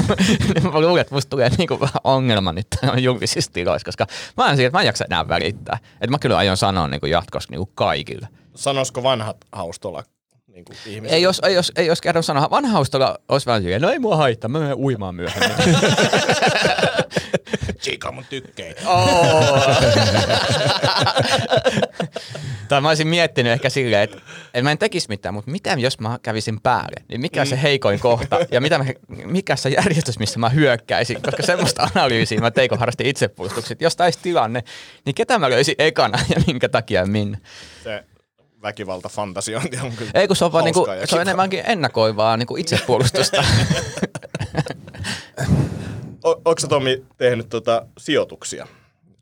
mä 0.72 0.80
luulen, 0.80 1.00
että 1.00 1.14
musta 1.14 1.30
tulee 1.30 1.50
niinku 1.58 1.80
vähän 1.80 2.00
ongelma 2.04 2.52
nyt 2.52 2.66
julkisissa 3.04 3.52
tiloissa, 3.52 3.84
koska 3.84 4.06
mä 4.36 4.50
en 4.50 4.56
siihen, 4.56 4.68
että 4.68 4.78
mä 4.78 4.82
en 4.82 4.86
jaksa 4.86 5.04
enää 5.04 5.28
välittää. 5.28 5.78
Että 5.92 6.10
mä 6.10 6.18
kyllä 6.18 6.36
aion 6.36 6.56
sanoa 6.56 6.88
niinku 6.88 7.06
jatkossa 7.06 7.50
niinku 7.50 7.66
kaikille. 7.74 8.28
Sanoisiko 8.54 9.02
vanhat 9.02 9.36
haustolla 9.52 10.02
niin 10.56 10.64
kuin 10.64 10.76
ihmiset? 10.86 11.14
Ei 11.14 11.22
jos, 11.22 11.40
ei 11.44 11.54
jos, 11.54 11.72
ei 11.76 11.86
jos 11.86 12.00
kerran 12.00 12.22
sanoa, 12.22 12.50
vanhaustolla 12.50 13.18
olisi 13.28 13.46
vähän 13.46 13.62
silleen, 13.62 13.82
no 13.82 13.90
ei 13.90 13.98
mua 13.98 14.16
haittaa, 14.16 14.48
mä 14.48 14.58
menen 14.58 14.76
uimaan 14.76 15.14
myöhemmin. 15.14 15.56
Chica 17.82 18.12
mun 18.12 18.24
tykkei. 18.30 18.74
Oh. 18.86 19.58
tai 22.68 22.80
mä 22.80 22.88
olisin 22.88 23.08
miettinyt 23.08 23.52
ehkä 23.52 23.70
silleen, 23.70 24.02
että, 24.02 24.16
että 24.46 24.62
mä 24.62 24.70
en 24.70 24.78
tekisi 24.78 25.08
mitään, 25.08 25.34
mutta 25.34 25.50
mitä 25.50 25.76
jos 25.78 26.00
mä 26.00 26.18
kävisin 26.22 26.60
päälle? 26.60 27.04
Niin 27.08 27.20
mikä 27.20 27.40
on 27.40 27.46
se 27.46 27.62
heikoin 27.62 28.00
kohta 28.00 28.38
ja 28.50 28.60
mitä 28.60 28.78
mä, 28.78 28.84
mikä 29.24 29.56
se 29.56 29.68
järjestys, 29.68 30.18
missä 30.18 30.38
mä 30.38 30.48
hyökkäisin? 30.48 31.22
Koska 31.22 31.42
semmoista 31.42 31.88
analyysiä 31.94 32.40
mä 32.40 32.50
tein, 32.50 32.68
kun 32.68 32.78
harrastin 32.78 33.06
itsepuolustukset. 33.06 33.80
Jos 33.80 33.96
taisi 33.96 34.18
tilanne, 34.22 34.64
niin 35.04 35.14
ketä 35.14 35.38
mä 35.38 35.50
löysin 35.50 35.74
ekana 35.78 36.18
ja 36.34 36.42
minkä 36.46 36.68
takia 36.68 37.06
minne? 37.06 37.38
Se 37.84 38.04
väkivaltafantasiointi 38.66 39.78
on 39.82 39.92
kyllä 39.92 40.10
Ei 40.14 40.26
kun 40.26 40.36
se 40.36 40.44
on, 40.44 40.52
vaan 40.52 40.64
niinku, 40.64 40.86
se 41.04 41.14
on 41.16 41.22
enemmänkin 41.22 41.62
ennakoivaa 41.66 42.36
niinku 42.36 42.56
itsepuolustusta. 42.56 43.44
O- 46.24 46.40
Onko 46.44 46.60
sä 46.60 46.66
Tomi 46.66 47.04
tehnyt 47.16 47.48
tota 47.48 47.86
sijoituksia? 47.98 48.66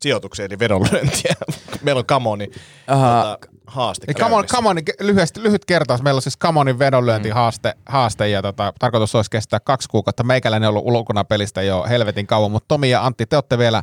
Sijoituksia 0.03 0.45
eli 0.45 0.59
vedonlyöntiä. 0.59 1.35
Meillä 1.83 1.99
on 1.99 2.07
Kamoni 2.07 2.47
tota, 2.87 3.39
haaste 3.67 4.07
Niin, 4.07 4.17
come 4.17 4.35
on, 4.35 4.47
come 4.47 4.69
on, 4.69 4.77
lyhyesti, 5.01 5.43
lyhyt 5.43 5.65
kertaus. 5.65 6.03
Meillä 6.03 6.19
on 6.19 6.23
siis 6.23 6.39
Camonin 6.39 6.79
vedonlyöntihaaste 6.79 7.75
haaste, 7.87 8.29
ja 8.29 8.43
tota, 8.43 8.73
tarkoitus 8.79 9.15
olisi 9.15 9.31
kestää 9.31 9.61
kaksi 9.61 9.89
kuukautta. 9.89 10.23
Meikäläinen 10.25 10.69
on 10.69 10.75
ollut 10.75 10.87
ulkona 10.87 11.25
pelistä 11.25 11.63
jo 11.63 11.85
helvetin 11.89 12.27
kauan, 12.27 12.51
mutta 12.51 12.69
Tomi 12.69 12.91
ja 12.91 13.07
Antti, 13.07 13.27
te 13.27 13.37
olette 13.37 13.59
vielä 13.59 13.83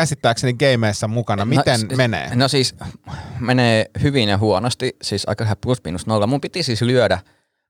käsittääkseni 0.00 0.52
gameissa 0.54 1.08
mukana. 1.08 1.44
Miten 1.44 1.80
no, 1.80 1.96
menee? 1.96 2.30
No 2.34 2.48
siis 2.48 2.74
menee 3.40 3.86
hyvin 4.02 4.28
ja 4.28 4.38
huonosti, 4.38 4.96
siis 5.02 5.28
aika 5.28 5.56
plus 5.60 5.84
minus 5.84 6.06
nolla. 6.06 6.26
Mun 6.26 6.40
piti 6.40 6.62
siis 6.62 6.82
lyödä 6.82 7.18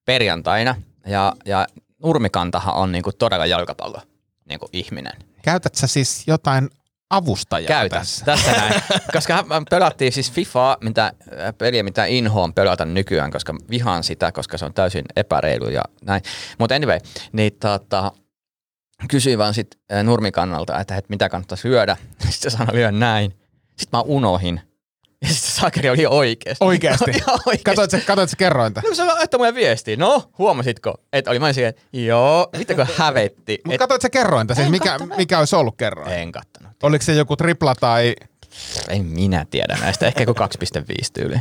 perjantaina 0.04 0.74
ja, 1.06 1.32
ja 1.44 1.66
nurmikantahan 2.02 2.74
on 2.74 2.92
niinku 2.92 3.12
todella 3.12 3.46
jalkapallo 3.46 4.00
niinku 4.48 4.68
ihminen. 4.72 5.12
Käytät 5.42 5.74
sä 5.74 5.86
siis 5.86 6.24
jotain 6.26 6.70
avustajaa 7.10 7.68
Käytä 7.68 7.96
tässä? 7.96 8.24
tässä 8.24 8.52
näin. 8.52 8.82
Koska 9.14 9.42
me 9.42 9.54
pelattiin 9.70 10.12
siis 10.12 10.32
FIFA, 10.32 10.78
mitä, 10.80 11.04
äh, 11.06 11.54
peliä, 11.58 11.82
mitä 11.82 12.04
inhoon 12.04 12.54
pelata 12.54 12.84
nykyään, 12.84 13.30
koska 13.30 13.54
vihaan 13.70 14.04
sitä, 14.04 14.32
koska 14.32 14.58
se 14.58 14.64
on 14.64 14.74
täysin 14.74 15.04
epäreilu 15.16 15.68
ja 15.68 15.82
näin. 16.04 16.22
Mutta 16.58 16.74
anyway, 16.74 16.98
niin 17.32 17.52
tota, 17.60 18.12
kysyin 19.10 19.38
vaan 19.38 19.54
sit 19.54 19.78
nurmikannalta, 20.02 20.80
että, 20.80 20.96
että 20.96 21.10
mitä 21.10 21.28
kannattaisi 21.28 21.62
syödä. 21.62 21.96
Sitten 22.30 22.50
se 22.50 22.56
sanoi 22.56 22.74
lyö 22.74 22.92
näin. 22.92 23.30
Sitten 23.76 23.98
mä 23.98 24.02
unohin. 24.02 24.60
Ja 25.22 25.28
sitten 25.28 25.50
Sakari 25.50 25.90
oli 25.90 26.06
oikeasti. 26.06 26.64
Oikeasti? 26.64 27.10
Ihan 27.16 27.38
oikeasti. 27.46 27.64
Katoit 27.64 27.90
sä, 27.90 28.00
katoit 28.00 28.30
sä 28.30 28.36
kerrointa? 28.36 28.82
No 28.88 28.94
se 28.94 29.04
laittoi 29.04 29.38
mulle 29.38 29.54
viestiä. 29.54 29.96
No, 29.96 30.30
huomasitko? 30.38 30.94
Että 31.12 31.30
oli 31.30 31.38
mä 31.38 31.52
siihen, 31.52 31.68
että 31.68 31.82
joo, 31.92 32.48
mitäkö 32.58 32.86
hävetti. 32.96 33.58
Mutta 33.64 33.74
Et, 33.74 33.78
katoit 33.78 34.02
sä 34.02 34.10
kerrointa? 34.10 34.54
Siis 34.54 34.68
mikä, 34.68 34.98
mikä 35.16 35.38
olisi 35.38 35.56
ollut 35.56 35.76
kerroin? 35.76 36.12
en 36.12 36.32
kattonut. 36.32 36.72
Oliko 36.82 37.04
se 37.04 37.14
joku 37.14 37.36
tripla 37.36 37.74
tai 37.74 38.14
En 38.88 39.04
minä 39.04 39.46
tiedä 39.50 39.76
näistä. 39.80 40.06
Ehkä 40.06 40.22
joku 40.22 40.40
2,5 40.40 40.86
tyyli. 41.12 41.36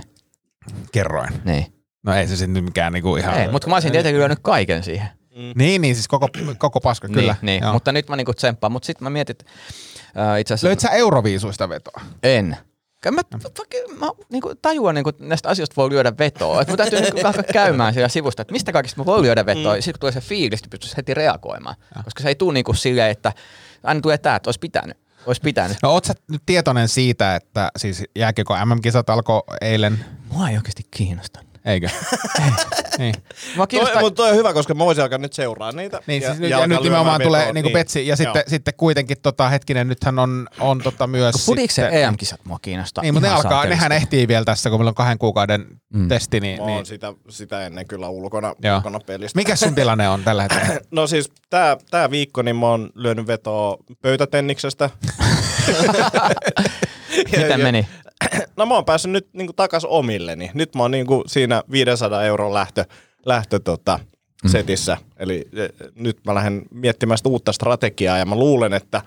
kerroin? 0.92 1.30
Niin. 1.46 1.74
No 2.04 2.14
ei 2.14 2.28
se 2.28 2.36
sitten 2.36 2.64
mikään 2.64 2.94
niinku 2.94 3.16
ihan... 3.16 3.38
Ei, 3.40 3.48
mutta 3.48 3.66
kun 3.66 3.72
mä 3.72 3.76
olisin 3.76 3.92
tietenkin 3.92 4.20
lyönyt 4.20 4.40
kaiken 4.42 4.84
siihen. 4.84 5.08
Niin, 5.56 5.82
niin, 5.82 5.96
siis 5.96 6.08
koko, 6.08 6.30
koko 6.58 6.80
paska, 6.80 7.08
kyllä. 7.08 7.36
Niin, 7.42 7.62
niin. 7.62 7.74
Mutta 7.74 7.92
nyt 7.92 8.10
mä 8.10 8.16
niinku 8.16 8.34
tsemppaan. 8.34 8.72
Mutta 8.72 8.86
sitten 8.86 9.04
mä 9.04 9.10
mietin, 9.10 9.36
että 9.40 9.46
äh, 10.32 10.40
itse 10.40 10.54
asiassa... 10.54 10.68
Löit 10.68 10.80
sä 10.80 10.90
Euroviisuista 10.90 11.70
vetoa? 11.70 12.02
En. 12.24 12.58
Mä, 13.06 13.12
mä, 13.12 13.40
mä 14.00 14.12
niinku 14.30 14.56
tajuan, 14.62 14.96
niinku, 14.96 15.10
että 15.10 15.24
näistä 15.24 15.50
asioista 15.50 15.74
voi 15.78 15.90
lyödä 15.90 16.14
vetoa. 16.20 16.62
Et 16.62 16.68
mun 16.68 16.78
täytyy 16.78 17.02
niinku 17.02 17.28
alkaa 17.28 17.44
käymään 17.44 17.94
siellä 17.94 18.10
sivusta, 18.10 18.42
että 18.42 18.52
mistä 18.52 18.72
kaikista 18.72 19.02
mä 19.02 19.06
voi 19.06 19.22
lyödä 19.22 19.46
vetoa. 19.46 19.76
Mm. 19.76 19.82
Sitten 19.82 19.94
kun 19.94 20.00
tulee 20.00 20.12
se 20.12 20.22
fiilis, 20.22 20.62
niin 20.62 20.70
pystyisi 20.70 20.98
heti 20.98 21.14
reagoimaan. 21.14 21.76
Ja. 21.96 22.04
Koska 22.04 22.24
se 22.24 22.30
ei 22.30 22.36
tule 22.36 22.54
niinku 22.54 22.74
silleen, 22.74 23.12
että 23.12 23.34
aina 23.84 24.02
tulee 24.02 24.18
tää, 24.18 24.36
että 24.36 24.48
olisi 24.48 24.60
pitänyt. 24.60 24.98
Olisi 25.26 25.42
pitänyt. 25.42 25.78
No 25.84 25.92
oot 25.92 26.06
sä 26.06 26.14
nyt 26.32 26.42
tietoinen 26.46 26.88
siitä, 26.88 27.36
että 27.36 27.72
siis 27.78 28.04
jääkiekko 28.16 28.66
MM-kisat 28.66 29.10
alkoi 29.10 29.42
eilen? 29.62 30.06
Mua 30.34 30.50
ei 30.50 30.58
oikeasti 30.58 30.84
kiinnosta. 30.92 31.40
Eikö? 31.68 31.90
niin. 32.98 33.16
Kiinnostaa, 33.70 34.02
mutta 34.02 34.16
toi 34.16 34.30
on 34.30 34.36
hyvä, 34.36 34.54
koska 34.54 34.74
mä 34.74 34.86
voisin 34.86 35.04
alkaa 35.04 35.18
nyt 35.18 35.34
seuraa 35.34 35.72
niitä. 35.72 36.02
Niin, 36.08 36.22
siis 36.22 36.40
nyt, 36.40 36.50
ja, 36.50 36.58
alkaa 36.58 36.68
nyt 36.68 36.84
nimenomaan 36.84 37.22
tulee 37.22 37.40
vetoa, 37.42 37.54
niinku 37.54 37.70
petsi, 37.70 38.08
ja 38.08 38.16
sitten, 38.16 38.44
sitten 38.48 38.74
kuitenkin 38.78 39.18
tota, 39.22 39.50
hetkinen, 39.50 39.88
nythän 39.88 40.20
on, 40.20 40.48
on 40.60 40.82
tota 40.84 41.08
myös 41.08 41.46
Fudiksen 41.46 41.86
sitten, 41.86 42.04
EM-kisat 42.04 42.40
mua 42.44 42.60
kiinnostaa. 42.62 43.02
Niin, 43.02 43.14
mutta 43.14 43.30
ne 43.30 43.36
alkaa, 43.36 43.66
nehän 43.66 43.92
ehtii 43.92 44.28
vielä 44.28 44.46
tässä, 44.46 44.70
kun 44.70 44.80
meillä 44.80 44.90
on 44.90 44.96
kahden 44.96 45.18
kuukauden 45.18 45.66
mm. 45.94 46.08
testi, 46.08 46.40
niin, 46.40 46.60
Mä 46.60 46.66
niin 46.66 46.86
sitä, 46.86 47.14
sitä 47.30 47.66
ennen 47.66 47.88
kyllä 47.88 48.10
ulkona, 48.10 48.56
Joo. 48.64 48.76
ulkona 48.76 49.00
pelistä. 49.00 49.40
mikä 49.40 49.56
sun 49.56 49.76
tilanne 49.76 50.10
on 50.10 50.24
tällä 50.24 50.42
hetkellä? 50.42 50.68
No 50.92 51.08
siis 51.08 51.32
tää, 51.50 51.78
tää 51.92 52.12
viikko 52.12 52.42
niin 52.42 52.56
mä 52.56 52.68
oon 52.68 52.90
lyönyt 52.96 53.28
vetoa 53.28 53.78
pöytätenniksestä. 54.02 54.90
Miten 57.38 57.62
meni? 57.62 57.88
No 58.58 58.66
mä 58.66 58.74
oon 58.74 58.86
päässyt 58.86 59.12
nyt 59.12 59.28
niinku 59.34 59.54
takas 59.54 59.86
omilleni. 59.86 60.52
Nyt 60.54 60.76
mä 60.76 60.82
oon 60.84 60.92
niinku 60.92 61.24
siinä 61.28 61.64
500 61.72 62.24
euron 62.24 62.54
lähtö, 62.54 62.86
lähtö 63.26 63.60
tota, 63.60 64.00
Mm. 64.44 64.50
setissä. 64.50 64.98
Eli 65.18 65.48
e, 65.54 65.68
nyt 65.96 66.18
mä 66.26 66.36
lähden 66.36 66.62
miettimään 66.72 67.18
sitä 67.18 67.30
uutta 67.30 67.52
strategiaa 67.52 68.18
ja 68.18 68.26
mä 68.26 68.36
luulen, 68.36 68.74
että 68.74 69.02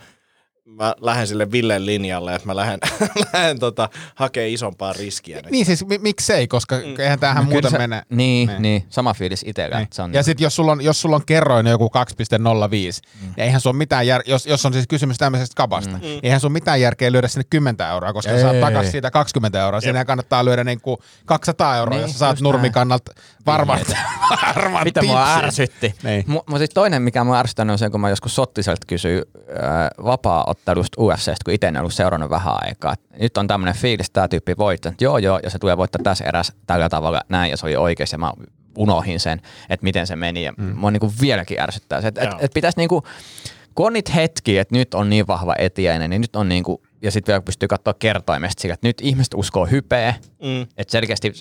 mä 0.71 0.95
lähden 1.01 1.27
sille 1.27 1.53
Villen 1.53 1.87
linjalle, 1.87 2.35
että 2.35 2.47
mä 2.47 2.57
lähden, 2.57 2.79
lähden 3.33 3.59
tota, 3.59 3.89
hakemaan 4.15 4.51
isompaa 4.51 4.93
riskiä. 4.93 5.37
nyt. 5.37 5.51
niin 5.51 5.67
siis 5.67 5.87
mi- 5.87 5.99
miksei, 5.99 6.49
koska 6.49 6.77
mm. 6.77 7.01
eihän 7.01 7.21
tämähän 7.21 7.45
Kyllä 7.45 7.55
muuten 7.55 7.71
se- 7.71 7.79
mene. 7.79 8.03
Niin, 8.11 8.49
Niin. 8.49 8.63
niin, 8.63 8.85
sama 8.89 9.15
fiilis 9.15 9.43
itsellä. 9.47 9.79
Niin. 9.79 9.89
Se 9.93 10.03
on 10.03 10.15
Ja 10.15 10.23
sitten 10.23 10.45
jos 10.45 10.57
sulla 10.57 10.73
on, 10.73 10.81
jos 10.81 11.01
sulla 11.01 11.17
on 11.17 11.23
kerroin 11.27 11.67
joku 11.67 11.91
2,05, 12.13 12.39
mm. 12.39 12.51
niin 12.51 13.35
eihän 13.37 13.61
sun 13.61 13.77
mitään 13.77 14.07
jär, 14.07 14.23
jos, 14.27 14.47
jos 14.47 14.67
on 14.67 14.73
siis 14.73 14.87
kysymys 14.87 15.19
tämmöisestä 15.19 15.55
kabasta, 15.57 15.95
mm. 15.97 16.01
niin 16.01 16.21
eihän 16.23 16.41
sun 16.41 16.53
mitään 16.53 16.81
järkeä 16.81 17.13
lyödä 17.13 17.29
sinne 17.29 17.45
10 17.51 17.87
euroa, 17.91 18.13
koska 18.13 18.33
Ei. 18.33 18.41
saat 18.43 18.61
takas 18.61 18.91
siitä 18.91 19.11
20 19.11 19.61
euroa. 19.63 19.81
Siinä 19.81 20.05
kannattaa 20.05 20.45
lyödä 20.45 20.65
niinku 20.65 20.99
200 21.27 21.77
euroa, 21.77 21.91
Niin, 21.97 22.03
jos 22.03 22.13
sä 22.13 22.19
saat 22.19 22.41
nurmikannalta 22.41 23.13
varmaan 23.47 23.81
varmaan 24.57 24.85
mitä 24.85 25.03
mua 25.03 25.35
ärsytti. 25.37 25.95
Niin. 26.03 26.25
Mu- 26.29 26.33
Mutta 26.33 26.59
siis 26.59 26.71
toinen, 26.71 27.03
mikä 27.03 27.25
mua 27.25 27.39
ärsyttänyt 27.39 27.73
on 27.73 27.79
se, 27.79 27.91
kun 27.91 28.01
mä 28.01 28.11
joskus 28.11 28.35
Sottiselta 28.35 28.87
kysyin 28.87 29.23
äh, 29.39 29.91
vapaa-ottelusta 30.67 31.03
UFCstä, 31.03 31.45
kun 31.45 31.55
itse 31.55 31.67
en 31.67 31.77
ollut 31.77 31.95
seurannut 31.95 32.31
vähän 32.31 32.55
aikaa. 32.61 32.95
Nyt 33.21 33.37
on 33.37 33.47
tämmöinen 33.47 33.75
fiilis, 33.75 34.07
että 34.07 34.15
tämä 34.15 34.29
tyyppi 34.29 34.57
voittaa. 34.57 34.93
Joo, 35.01 35.19
joo, 35.19 35.41
ja 35.43 35.51
se 35.51 35.59
tulee 35.59 35.77
voittaa 35.77 36.01
tässä 36.03 36.25
eräs 36.25 36.53
tällä 36.67 36.89
tavalla 36.89 37.21
näin, 37.29 37.51
ja 37.51 37.57
se 37.57 37.67
oli 37.67 37.77
oikeassa, 37.77 38.15
ja 38.15 38.19
mä 38.19 38.33
unohin 38.79 39.21
sen, 39.21 39.41
että 39.69 39.85
miten 39.85 40.07
se 40.07 40.17
meni. 40.17 40.45
Ja 40.45 40.53
mm. 40.57 40.77
mua 40.77 40.91
niinku 40.91 41.13
vieläkin 41.21 41.61
ärsyttää 41.61 42.01
se, 42.01 42.09
että 42.09 42.21
et, 42.21 42.31
et 42.41 42.51
pitäisi 42.55 42.79
niinku, 42.79 43.03
kun 43.75 43.87
on 43.87 43.93
niitä 43.93 44.13
hetkiä, 44.13 44.63
että 44.63 44.75
nyt 44.75 44.95
on 44.95 45.11
niin 45.11 45.27
vahva 45.27 45.55
etiäinen, 45.59 46.11
niin 46.11 46.21
nyt 46.21 46.37
on 46.37 46.49
niinku, 46.49 46.83
ja 47.03 47.11
sitten 47.11 47.33
vielä 47.33 47.43
pystyy 47.43 47.69
katsoa 47.69 47.95
kertoimesta 47.95 48.61
sillä, 48.61 48.75
että 48.75 48.89
nyt 48.89 49.01
ihmiset 49.01 49.35
uskoo 49.35 49.67
hypeä, 49.67 50.15
Mm. 50.43 50.63
että 50.63 50.93
selkeästi 50.93 51.33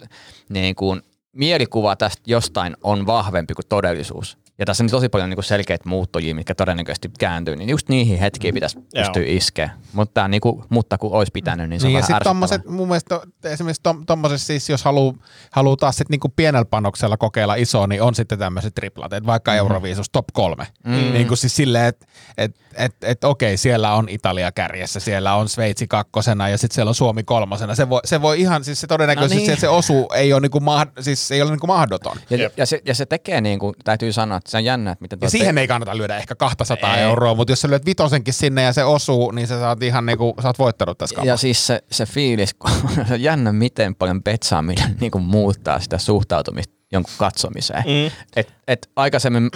niin 0.50 0.76
kuin, 0.76 1.02
mielikuva 1.34 1.96
tästä 1.96 2.22
jostain 2.26 2.78
on 2.84 3.06
vahvempi 3.06 3.54
kuin 3.54 3.68
todellisuus. 3.70 4.38
Ja 4.60 4.66
tässä 4.66 4.84
on 4.84 4.90
tosi 4.90 5.10
paljon 5.10 5.30
niin 5.30 5.36
kuin 5.36 5.46
selkeitä 5.46 5.90
muuttujia, 5.90 6.36
mitkä 6.36 6.56
todennäköisesti 6.56 7.12
kääntyy, 7.20 7.56
niin 7.56 7.70
just 7.70 7.90
niihin 7.90 8.20
hetkiin 8.20 8.54
pitäisi 8.54 8.80
pystyä 8.96 9.24
iskeä. 9.26 9.70
Mutta, 9.94 10.28
niin 10.28 10.42
kuin, 10.42 10.64
mutta 10.70 10.98
kun 10.98 11.12
olisi 11.12 11.32
pitänyt, 11.32 11.70
niin 11.70 11.80
se 11.80 11.88
Niin, 11.88 11.96
on 11.96 12.02
ja 12.02 12.08
vähän 12.08 12.20
sitten 12.20 12.30
tommoset, 12.30 12.66
mun 12.66 12.88
mielestä 12.88 13.20
to- 13.20 13.50
esimerkiksi 13.50 13.82
tommoset 14.06 14.42
siis, 14.42 14.70
jos 14.70 14.84
haluaa 14.84 15.14
haluu 15.52 15.78
taas 15.78 15.98
sit 15.98 16.10
niinku 16.10 16.30
pienellä 16.30 16.66
panoksella 16.66 17.18
kokeilla 17.18 17.56
isoa, 17.56 17.88
niin 17.88 18.02
on 18.02 18.16
sitten 18.16 18.40
tämmöiset 18.40 18.76
triplat, 18.76 19.14
että 19.14 19.28
vaikka 19.28 19.52
mm-hmm. 19.52 19.58
Euroviisus 19.60 20.10
top 20.10 20.26
kolme. 20.34 20.68
Mm-hmm. 20.86 21.14
Niin 21.14 21.28
kuin 21.28 21.38
siis 21.38 21.56
silleen, 21.56 21.86
että 21.86 22.06
et, 22.38 22.56
et, 22.76 22.96
et, 23.04 23.24
okei, 23.24 23.58
siellä 23.58 23.94
on 23.94 24.10
Italia 24.10 24.52
kärjessä, 24.52 25.00
siellä 25.00 25.36
on 25.36 25.50
Sveitsi 25.50 25.88
kakkosena 25.88 26.50
ja 26.50 26.58
sitten 26.58 26.76
siellä 26.76 26.90
on 26.90 26.96
Suomi 26.96 27.24
kolmosena. 27.24 27.76
Se 27.76 27.90
voi, 27.90 28.02
se 28.06 28.22
voi 28.22 28.40
ihan, 28.42 28.64
siis 28.64 28.82
se 28.82 28.88
todennäköisesti, 28.88 29.36
No 29.36 29.40
niin. 29.40 29.48
niin. 29.48 29.54
että 29.54 29.62
se 29.62 29.70
osuu 29.70 30.10
ei 30.16 30.34
ole, 30.34 30.42
niinku 30.42 30.60
mahd, 30.60 30.90
siis 31.00 31.28
se 31.28 31.36
ei 31.36 31.42
ole 31.42 31.52
niinku 31.52 31.68
mahdoton. 31.68 32.18
Ja, 32.30 32.38
Jep. 32.38 32.54
ja, 32.58 32.66
se, 32.66 32.82
ja 32.86 32.96
se 32.96 33.06
tekee, 33.06 33.42
niin 33.42 33.60
kuin, 33.60 33.76
täytyy 33.84 34.14
sanoa, 34.14 34.38
että 34.38 34.49
se 34.50 34.58
on 34.58 34.64
jännä, 34.66 34.92
että 34.92 35.02
miten 35.02 35.20
Ja 35.22 35.30
siihen 35.30 35.58
ei 35.58 35.68
kannata 35.68 35.98
lyödä 35.98 36.18
ehkä 36.18 36.36
200 36.36 36.98
Ei. 36.98 37.04
euroa, 37.04 37.36
mutta 37.36 37.52
jos 37.52 37.62
sä 37.62 37.70
lyöt 37.70 37.86
vitosenkin 37.86 38.34
sinne 38.34 38.64
ja 38.64 38.74
se 38.74 38.84
osuu, 38.84 39.32
niin 39.32 39.48
sä 39.48 39.60
saat 39.60 39.84
ihan 39.84 40.06
niinku, 40.06 40.36
sä 40.42 40.48
oot 40.48 40.60
voittanut 40.60 40.98
tässä 40.98 41.14
Ja 41.14 41.16
kaupassa. 41.16 41.38
siis 41.42 41.68
se, 41.68 41.84
se 41.92 42.06
fiilis, 42.06 42.54
kun 42.54 42.72
se 43.08 43.14
on 43.14 43.22
jännä, 43.22 43.54
miten 43.54 43.96
paljon 43.96 44.24
betsaaminen 44.24 44.98
niin 45.02 45.12
kuin 45.12 45.24
muuttaa 45.24 45.80
sitä 45.80 45.98
suhtautumista 45.98 46.74
jonkun 46.92 47.14
katsomiseen. 47.18 47.84
Mm. 47.84 48.12
Et, 48.36 48.54
et 48.68 48.90
aikaisemmin, 48.96 49.50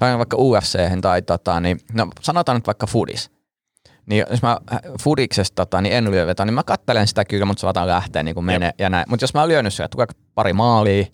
vaikka 0.00 0.36
UFC 0.36 0.78
tai 1.00 1.22
tota, 1.22 1.60
niin, 1.60 1.80
no 1.92 2.08
sanotaan 2.20 2.56
nyt 2.56 2.66
vaikka 2.66 2.86
Fudis. 2.86 3.30
Niin 4.06 4.24
jos 4.30 4.42
mä 4.42 4.58
Fudiksesta 5.02 5.66
tota, 5.66 5.80
niin 5.80 5.94
en 5.94 6.10
lyö 6.10 6.26
vetoa, 6.26 6.46
niin 6.46 6.54
mä 6.54 6.62
kattelen 6.62 7.06
sitä 7.06 7.24
kyllä, 7.24 7.44
mutta 7.44 7.60
se 7.60 7.64
saatan 7.64 7.86
lähteä 7.86 8.22
niin 8.22 8.34
kuin 8.34 8.44
menee 8.44 8.72
ja 8.78 8.90
näin. 8.90 9.04
Mutta 9.08 9.24
jos 9.24 9.34
mä 9.34 9.40
oon 9.40 9.48
lyönyt 9.48 9.72
tulee 9.90 10.06
pari 10.34 10.52
maalia, 10.52 11.04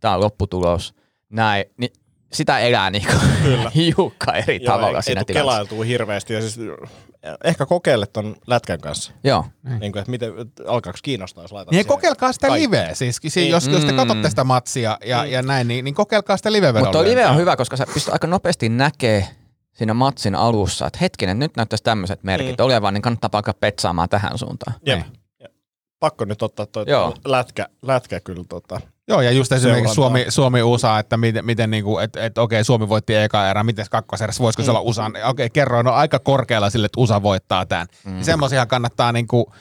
tää 0.00 0.14
on 0.14 0.20
lopputulos, 0.20 0.94
näin, 1.30 1.64
niin 1.76 1.92
sitä 2.32 2.58
elää 2.58 2.90
niin 2.90 3.06
kuin 3.06 3.68
hiukka 3.74 4.32
eri 4.32 4.64
Joo, 4.64 4.74
tavalla 4.74 4.98
ei, 4.98 5.02
siinä 5.02 5.20
ei 5.28 5.34
kelailtua 5.34 5.84
hirveästi. 5.84 6.34
Ja 6.34 6.40
siis, 6.40 6.58
ehkä 7.44 7.66
kokeile 7.66 8.06
ton 8.06 8.36
lätkän 8.46 8.80
kanssa. 8.80 9.12
Joo. 9.24 9.44
Niin 9.80 9.92
kuin, 9.92 10.00
että 10.00 10.10
miten, 10.10 10.32
alkaako 10.66 10.98
kiinnostaa, 11.02 11.44
jos 11.44 11.52
laitat 11.52 11.72
Niin 11.72 11.86
kokeilkaa 11.86 12.32
sitä 12.32 12.48
kaikki. 12.48 12.66
liveä. 12.66 12.94
Siis, 12.94 13.20
siis 13.26 13.50
jos, 13.50 13.66
jos 13.66 13.84
te 13.84 13.92
katsotte 13.92 14.30
sitä 14.30 14.44
matsia 14.44 14.98
ja, 15.04 15.24
ja 15.26 15.42
näin, 15.42 15.68
niin, 15.68 15.84
niin 15.84 15.94
kokeilkaa 15.94 16.36
sitä 16.36 16.52
live 16.52 16.72
Mutta 16.72 16.90
tuo 16.90 17.04
live 17.04 17.26
on 17.26 17.36
hyvä, 17.36 17.56
koska 17.56 17.76
sä 17.76 17.86
pystyt 17.94 18.12
aika 18.12 18.26
nopeasti 18.26 18.68
näkee 18.68 19.28
siinä 19.72 19.94
matsin 19.94 20.34
alussa, 20.34 20.86
että 20.86 20.98
hetkinen, 21.00 21.38
nyt 21.38 21.56
näyttäisi 21.56 21.84
tämmöiset 21.84 22.22
merkit 22.22 22.58
mm. 22.58 22.64
olevan, 22.64 22.94
niin 22.94 23.02
kannattaa 23.02 23.30
alkaa 23.32 23.54
petsaamaan 23.60 24.08
tähän 24.08 24.38
suuntaan. 24.38 24.74
Jep. 24.86 24.98
Niin. 24.98 25.12
Ja 25.40 25.48
Pakko 26.00 26.24
nyt 26.24 26.42
ottaa 26.42 26.66
toi 26.66 26.84
Joo. 26.86 27.14
lätkä, 27.24 27.66
lätkä 27.82 28.20
kyllä 28.20 28.44
tota. 28.48 28.80
Joo, 29.08 29.20
ja 29.20 29.30
just 29.30 29.52
esimerkiksi 29.52 29.94
Seurantaa. 29.94 29.94
Suomi, 29.94 30.24
Suomi 30.28 30.62
USA, 30.62 30.98
että 30.98 31.16
miten, 31.16 31.44
miten 31.44 31.70
niinku, 31.70 31.98
että 31.98 32.24
et, 32.24 32.38
okei, 32.38 32.64
Suomi 32.64 32.88
voitti 32.88 33.14
eka 33.14 33.48
erä, 33.48 33.64
miten 33.64 33.86
kakkoserässä, 33.90 34.42
voisiko 34.42 34.62
se 34.62 34.70
olla 34.70 34.80
USA? 34.80 35.10
Okei, 35.24 35.50
kerroin, 35.50 35.86
on 35.86 35.94
aika 35.94 36.18
korkealla 36.18 36.70
sille, 36.70 36.86
että 36.86 37.00
USA 37.00 37.22
voittaa 37.22 37.66
tämän. 37.66 37.86
Mm. 38.04 38.22
Semmoisia 38.22 38.66
kannattaa 38.66 39.12
niinku, 39.12 39.52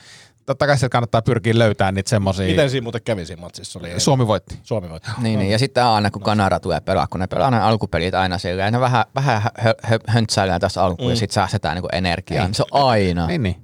totta 0.46 0.68
kai 0.68 0.78
sieltä 0.78 0.92
kannattaa 0.92 1.22
pyrkiä 1.22 1.60
löytämään 1.60 1.94
niitä 1.94 2.10
semmoisia. 2.10 2.48
Miten 2.48 2.70
siinä 2.70 2.84
muuten 2.84 3.02
kävi 3.06 3.26
siinä 3.26 3.42
matsissa? 3.42 3.80
Oli 3.80 4.00
Suomi 4.00 4.28
voitti. 4.28 4.60
Suomi 4.64 4.90
voitti. 4.90 5.10
Niin, 5.22 5.40
niin, 5.40 5.52
ja 5.52 5.60
sitten 5.60 5.84
aina 5.84 6.12
kun 6.12 6.22
Kanada 6.22 6.60
tulee 6.60 6.80
pelaa, 6.80 7.08
kun 7.08 7.20
ne 7.20 7.28
pelaa 7.28 7.52
ne 7.52 7.60
alkupelit 7.60 8.14
aina 8.14 8.38
silleen, 8.38 8.74
ne 8.74 8.80
vähän, 8.80 9.06
vähän 9.16 9.42
hö, 9.64 9.74
hö, 9.90 10.00
höntsäillään 10.08 10.62
tässä 10.62 10.84
alkuun 10.84 11.10
mm. 11.10 11.12
ja 11.12 11.16
sitten 11.16 11.34
säästetään 11.34 11.76
niinku 11.76 11.90
energiaa. 11.92 12.46
Niin. 12.46 12.54
Se 12.54 12.64
on 12.72 12.90
aina. 12.90 13.28
Niin, 13.28 13.44
niin. 13.44 13.56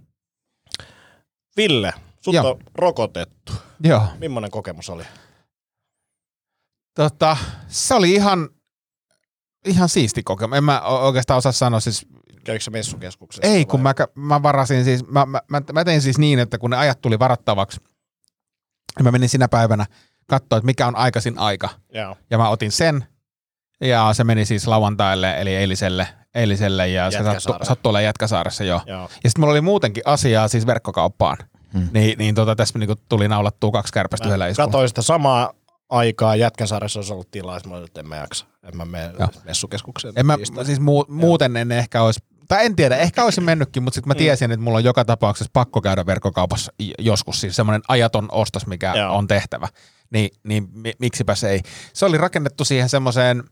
Ville, 1.57 1.93
sut 2.21 2.33
Joo. 2.33 2.49
on 2.49 2.59
rokotettu. 2.75 3.53
Joo. 3.83 4.03
Millainen 4.19 4.51
kokemus 4.51 4.89
oli? 4.89 5.03
Tota, 6.95 7.38
se 7.67 7.95
oli 7.95 8.12
ihan, 8.12 8.49
ihan 9.65 9.89
siisti 9.89 10.23
kokemus. 10.23 10.58
En 10.58 10.63
mä 10.63 10.81
oikeastaan 10.81 11.38
osaa 11.38 11.51
sanoa, 11.51 11.79
siis 11.79 12.08
Kävikö 12.45 12.63
se 12.63 12.71
messukeskuksessa? 12.71 13.47
Ei, 13.47 13.65
kun 13.65 13.81
mä, 13.81 13.93
mä 14.15 14.43
varasin 14.43 14.84
siis, 14.84 15.08
mä, 15.08 15.25
mä, 15.25 15.41
mä, 15.49 15.62
mä 15.73 15.84
tein 15.84 16.01
siis 16.01 16.17
niin, 16.17 16.39
että 16.39 16.58
kun 16.58 16.69
ne 16.69 16.77
ajat 16.77 17.01
tuli 17.01 17.19
varattavaksi, 17.19 17.79
niin 18.97 19.03
mä 19.03 19.12
menin 19.12 19.29
sinä 19.29 19.47
päivänä 19.47 19.86
katsoa, 20.27 20.58
että 20.58 20.65
mikä 20.65 20.88
on 20.88 20.95
aikaisin 20.95 21.39
aika. 21.39 21.69
Joo. 21.93 22.17
Ja 22.29 22.38
mä 22.38 22.49
otin 22.49 22.71
sen, 22.71 23.05
ja 23.81 24.13
se 24.13 24.23
meni 24.23 24.45
siis 24.45 24.67
lauantaille, 24.67 25.41
eli 25.41 25.55
eiliselle, 25.55 26.08
eiliselle 26.36 26.88
ja 26.88 27.12
se 27.12 27.17
sattui, 27.17 27.65
sattui 27.65 27.89
olla 27.89 28.01
Jätkäsaaressa 28.01 28.63
jo. 28.63 28.81
Joo. 28.86 29.01
Ja 29.01 29.29
sitten 29.29 29.39
mulla 29.39 29.51
oli 29.51 29.62
muutenkin 29.62 30.03
asiaa 30.05 30.47
siis 30.47 30.67
verkkokauppaan. 30.67 31.38
Hmm. 31.73 31.89
Niin, 31.93 32.17
niin 32.17 32.36
tota, 32.36 32.55
tässä 32.55 32.79
niinku 32.79 32.95
tuli 33.10 33.27
naulattua 33.27 33.71
kaksi 33.71 33.93
kärpästä 33.93 34.27
yhdellä 34.27 34.47
iskulla. 34.47 34.67
Katoin 34.67 34.88
sitä 34.88 35.01
samaa 35.01 35.53
aikaa. 35.89 36.36
Jätkänsaaressa 36.36 37.00
olisi 37.00 37.13
ollut 37.13 37.32
tilaa, 37.32 37.60
mä 37.67 37.76
olin, 37.76 37.86
että 37.86 38.00
en 38.00 38.08
mä 38.08 38.15
jaksa. 38.15 38.45
En 38.63 38.78
mä 38.78 38.86
mene 38.86 39.12
Joo. 39.19 39.28
messukeskukseen. 39.43 40.13
En 40.17 40.26
mä, 40.26 40.38
siis 40.63 40.80
muu, 40.80 41.06
muuten 41.10 41.58
en 41.58 41.71
ehkä 41.71 42.02
olisi, 42.02 42.19
tai 42.48 42.65
en 42.65 42.76
tiedä, 42.76 42.98
ehkä 42.98 43.24
olisin 43.24 43.43
mennytkin, 43.43 43.84
mutta 43.84 43.95
sitten 43.95 44.08
mä 44.08 44.15
tiesin, 44.15 44.52
että 44.52 44.63
mulla 44.63 44.78
on 44.78 44.84
joka 44.84 45.06
tapauksessa 45.06 45.50
pakko 45.54 45.82
käydä 45.82 46.06
verkkokaupassa 46.06 46.74
joskus, 47.00 47.41
siis 47.41 47.56
semmoinen 47.56 47.82
ajaton 47.88 48.28
ostos, 48.32 48.67
mikä 48.67 48.93
Joo. 48.95 49.15
on 49.17 49.28
tehtävä. 49.28 49.67
Niin, 50.10 50.30
niin 50.43 50.67
mi- 50.71 50.93
miksipä 51.00 51.36
se 51.36 51.50
ei. 51.50 51.62
Se 51.93 52.06
oli 52.06 52.17
rakennettu 52.17 52.65
siihen 52.65 52.89
semmoiseen 52.89 53.43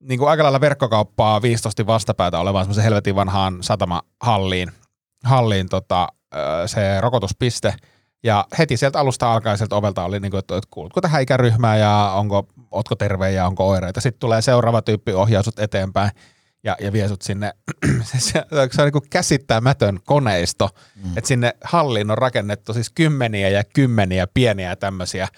niin 0.00 0.18
kuin 0.18 0.30
aika 0.30 0.42
lailla 0.42 0.60
verkkokauppaa 0.60 1.42
15 1.42 1.86
vastapäätä 1.86 2.38
olevaan 2.38 2.64
semmoisen 2.64 2.84
helvetin 2.84 3.14
vanhaan 3.14 3.62
satamahalliin, 3.62 4.72
halliin 5.24 5.68
tota, 5.68 6.08
se 6.66 7.00
rokotuspiste. 7.00 7.74
Ja 8.22 8.46
heti 8.58 8.76
sieltä 8.76 9.00
alusta 9.00 9.32
alkaen 9.32 9.58
sieltä 9.58 9.76
ovelta 9.76 10.04
oli, 10.04 10.20
niin 10.20 10.30
kuin, 10.30 10.38
että, 10.38 10.60
kuulutko 10.70 11.00
tähän 11.00 11.22
ikäryhmään 11.22 11.80
ja 11.80 12.12
onko, 12.14 12.46
ootko 12.70 12.94
terve 12.96 13.30
ja 13.32 13.46
onko 13.46 13.68
oireita. 13.68 14.00
Sitten 14.00 14.20
tulee 14.20 14.42
seuraava 14.42 14.82
tyyppi 14.82 15.12
ohjaa 15.12 15.42
sut 15.42 15.58
eteenpäin 15.58 16.10
ja, 16.64 16.76
ja 16.80 16.92
vie 16.92 17.08
sut 17.08 17.22
sinne. 17.22 17.52
se, 18.12 18.20
se, 18.20 18.44
se 18.70 18.82
on 18.82 18.86
niin 18.86 18.92
kuin 18.92 19.10
käsittämätön 19.10 19.98
koneisto, 20.04 20.68
mm. 21.04 21.16
että 21.16 21.28
sinne 21.28 21.54
halliin 21.64 22.10
on 22.10 22.18
rakennettu 22.18 22.74
siis 22.74 22.90
kymmeniä 22.90 23.48
ja 23.48 23.64
kymmeniä 23.64 24.26
pieniä 24.34 24.76
tämmöisiä 24.76 25.28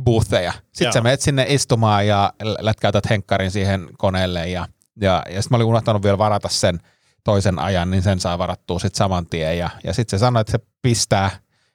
bootheja. 0.00 0.52
Sitten 0.52 0.84
Joo. 0.84 0.92
sä 0.92 1.00
menet 1.00 1.20
sinne 1.20 1.46
istumaan 1.48 2.06
ja 2.06 2.32
lätkäytät 2.58 3.10
henkkarin 3.10 3.50
siihen 3.50 3.88
koneelle 3.98 4.48
ja, 4.48 4.66
ja, 5.00 5.22
ja 5.28 5.42
sitten 5.42 5.46
mä 5.50 5.56
olin 5.56 5.66
unohtanut 5.66 6.02
vielä 6.02 6.18
varata 6.18 6.48
sen 6.48 6.80
toisen 7.24 7.58
ajan, 7.58 7.90
niin 7.90 8.02
sen 8.02 8.20
saa 8.20 8.38
varattua 8.38 8.78
sitten 8.78 8.98
saman 8.98 9.26
tien. 9.26 9.58
Ja, 9.58 9.70
ja 9.84 9.92
sitten 9.92 10.18
se 10.18 10.20
sanoi, 10.20 10.40
että 10.40 10.52
se 10.52 10.58
pistää, 10.82 11.30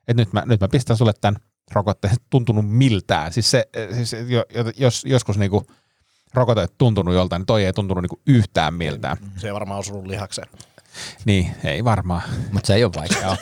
että 0.09 0.21
nyt 0.21 0.33
mä, 0.33 0.43
nyt 0.45 0.61
mä 0.61 0.67
pistän 0.67 0.97
sulle 0.97 1.13
tämän 1.21 1.41
rokotteet 1.71 2.21
tuntunut 2.29 2.69
miltään. 2.69 3.33
Siis, 3.33 3.51
se, 3.51 3.69
siis 3.93 4.11
jo, 4.27 4.45
jo- 4.55 4.71
jos 4.77 5.05
joskus 5.05 5.37
niinku 5.37 5.65
rokotteet 6.33 6.73
tuntunut 6.77 7.13
joltain, 7.13 7.39
niin 7.39 7.45
toi 7.45 7.65
ei 7.65 7.73
tuntunut 7.73 8.01
niinku 8.01 8.21
yhtään 8.27 8.73
miltään. 8.73 9.17
Se 9.37 9.47
ei 9.47 9.53
varmaan 9.53 9.79
osunut 9.79 10.07
lihakseen. 10.07 10.47
Niin, 11.25 11.51
ei 11.63 11.83
varmaan. 11.83 12.21
Mutta 12.51 12.67
se 12.67 12.73
ei 12.73 12.83
ole 12.83 12.91
vaikeaa. 12.95 13.37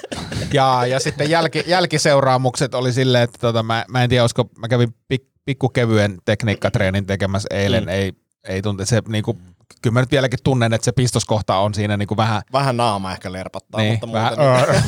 Ja, 0.53 0.85
ja 0.85 0.99
sitten 0.99 1.29
jälki, 1.29 1.63
jälkiseuraamukset 1.67 2.73
oli 2.73 2.93
silleen, 2.93 3.23
että 3.23 3.37
tota, 3.41 3.63
mä, 3.63 3.85
mä 3.87 4.03
en 4.03 4.09
tiedä, 4.09 4.23
olisiko, 4.23 4.49
mä 4.57 4.67
kävin 4.67 4.95
pik, 5.07 5.23
pikkukevyen 5.45 6.17
tekniikkatreenin 6.25 7.05
tekemässä 7.05 7.47
eilen, 7.51 7.83
mm. 7.83 7.89
ei, 7.89 8.13
ei 8.43 8.61
tunte, 8.61 8.85
se 8.85 9.01
niinku, 9.07 9.37
kyllä 9.81 9.93
mä 9.93 9.99
nyt 9.99 10.11
vieläkin 10.11 10.39
tunnen, 10.43 10.73
että 10.73 10.85
se 10.85 10.91
pistoskohta 10.91 11.57
on 11.57 11.73
siinä 11.73 11.97
niinku 11.97 12.17
vähän, 12.17 12.41
Vähän 12.53 12.77
naama 12.77 13.11
ehkä 13.11 13.31
lerpattaa, 13.31 13.81
niin, 13.81 13.91
mutta 13.91 14.11
vähän, 14.11 14.33
muuten... 14.37 14.83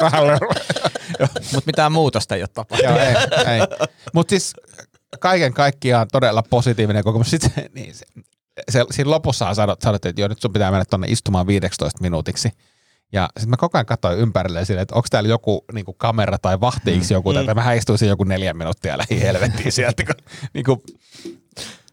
vähän 0.00 0.24
Mutta 1.52 1.66
mitään 1.66 1.92
muutosta 1.92 2.34
ei 2.34 2.42
ole 2.42 2.48
tapahtunut. 2.54 3.00
Ei, 3.00 3.14
ei. 3.54 3.60
Mutta 4.14 4.30
siis 4.30 4.54
kaiken 5.20 5.52
kaikkiaan 5.52 6.08
todella 6.12 6.42
positiivinen 6.50 7.04
kokemus. 7.04 7.30
Sitten 7.30 7.70
niin 7.74 7.94
se, 7.94 8.06
se, 8.70 8.84
siinä 8.90 9.10
lopussa 9.10 9.54
sanot, 9.54 9.82
sanottiin, 9.82 10.10
että 10.10 10.20
joo, 10.20 10.28
nyt 10.28 10.40
sun 10.40 10.52
pitää 10.52 10.70
mennä 10.70 10.84
tuonne 10.90 11.06
istumaan 11.10 11.46
15 11.46 11.98
minuutiksi. 12.02 12.50
Ja 13.12 13.28
sitten 13.36 13.50
mä 13.50 13.56
koko 13.56 13.78
ajan 13.78 13.86
katsoin 13.86 14.18
ympärille 14.18 14.64
silleen, 14.64 14.82
että 14.82 14.94
onko 14.94 15.08
täällä 15.10 15.28
joku 15.28 15.64
niinku 15.72 15.92
kamera 15.92 16.38
tai 16.38 16.60
vahtiiksi 16.60 17.14
joku, 17.14 17.34
tai 17.34 17.54
mä 17.54 17.72
istuisin 17.72 18.08
joku 18.08 18.24
neljä 18.24 18.54
minuuttia 18.54 18.98
lähi 18.98 19.20
helvettiin 19.20 19.72
sieltä. 19.72 20.04
Kun, 20.04 20.14
niinku, 20.54 20.82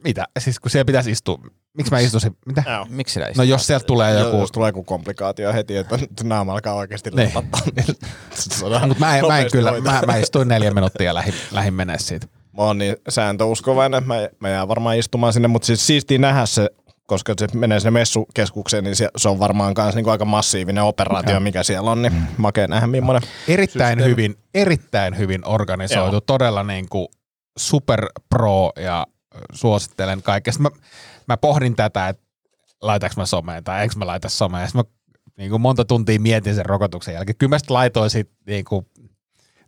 mitä? 0.03 0.25
Siis 0.39 0.59
kun 0.59 0.71
siellä 0.71 0.85
pitäisi 0.85 1.11
istua. 1.11 1.39
Miksi 1.77 1.91
mä 1.91 1.99
istuisin? 1.99 2.37
Mitä? 2.45 2.63
Joo. 2.67 2.85
Miksi 2.89 3.13
sillä 3.13 3.27
ei 3.27 3.33
No 3.37 3.43
jos 3.43 3.67
sieltä 3.67 3.85
tulee 3.85 4.19
joku... 4.19 4.37
Jos 4.37 4.51
tulee 4.51 4.69
joku 4.69 4.83
komplikaatio 4.83 5.53
heti, 5.53 5.77
että 5.77 5.99
naama 6.23 6.53
alkaa 6.53 6.73
oikeasti 6.73 7.09
Niin. 7.09 7.17
lerpattaa. 7.17 7.61
Mutta 7.65 8.95
mä, 8.99 9.17
en- 9.17 9.27
mä 9.27 9.39
en 9.39 9.51
kyllä, 9.51 9.71
hoitaa. 9.71 9.93
mä, 9.93 10.01
mä 10.05 10.17
istuin 10.17 10.47
neljä 10.47 10.71
minuuttia 10.71 11.05
ja 11.05 11.13
lähin, 11.13 11.33
lähin 11.51 11.73
menee 11.73 11.99
siitä. 11.99 12.27
Mä 12.57 12.63
oon 12.63 12.77
niin 12.77 12.95
sääntöuskovainen, 13.09 13.97
että 13.97 14.07
mä, 14.07 14.15
mä 14.39 14.49
jään 14.49 14.67
varmaan 14.67 14.97
istumaan 14.97 15.33
sinne, 15.33 15.47
mutta 15.47 15.65
siis 15.65 15.87
siistiä 15.87 16.17
nähdä 16.17 16.45
se, 16.45 16.69
koska 17.07 17.33
se 17.39 17.47
menee 17.53 17.79
sinne 17.79 17.91
messukeskukseen, 17.91 18.83
niin 18.83 18.95
se, 18.95 19.09
se 19.17 19.29
on 19.29 19.39
varmaan 19.39 19.73
myös 19.77 19.95
niinku 19.95 20.09
aika 20.09 20.25
massiivinen 20.25 20.83
operaatio, 20.83 21.39
mikä 21.39 21.63
siellä 21.63 21.91
on, 21.91 22.01
niin 22.01 22.13
makea 22.37 22.67
nähdä 22.67 22.87
millainen. 22.87 23.29
Erittäin 23.47 23.89
systeemi. 23.91 24.11
hyvin, 24.11 24.35
erittäin 24.53 25.17
hyvin 25.17 25.41
organisoitu, 25.47 26.15
Joo. 26.15 26.21
todella 26.21 26.63
niin 26.63 26.89
kuin 26.89 27.07
super 27.57 28.05
pro 28.29 28.71
ja 28.79 29.07
suosittelen 29.53 30.21
kaikkea. 30.23 30.53
Sitten 30.53 30.71
Mä, 30.71 30.79
mä 31.27 31.37
pohdin 31.37 31.75
tätä, 31.75 32.09
että 32.09 32.23
laitaks 32.81 33.17
mä 33.17 33.25
someen 33.25 33.63
tai 33.63 33.83
enkö 33.83 33.95
mä 33.97 34.07
laita 34.07 34.29
someen. 34.29 34.67
Sitten 34.67 34.79
mä 34.85 34.91
niin 35.37 35.49
kuin 35.49 35.61
monta 35.61 35.85
tuntia 35.85 36.19
mietin 36.19 36.55
sen 36.55 36.65
rokotuksen 36.65 37.13
jälkeen. 37.13 37.37
Kyllä 37.37 37.49
mä 37.49 37.59
sitten 37.59 37.73
laitoin 37.73 38.09
sit, 38.09 38.29
niin 38.47 38.65
kuin, 38.65 38.85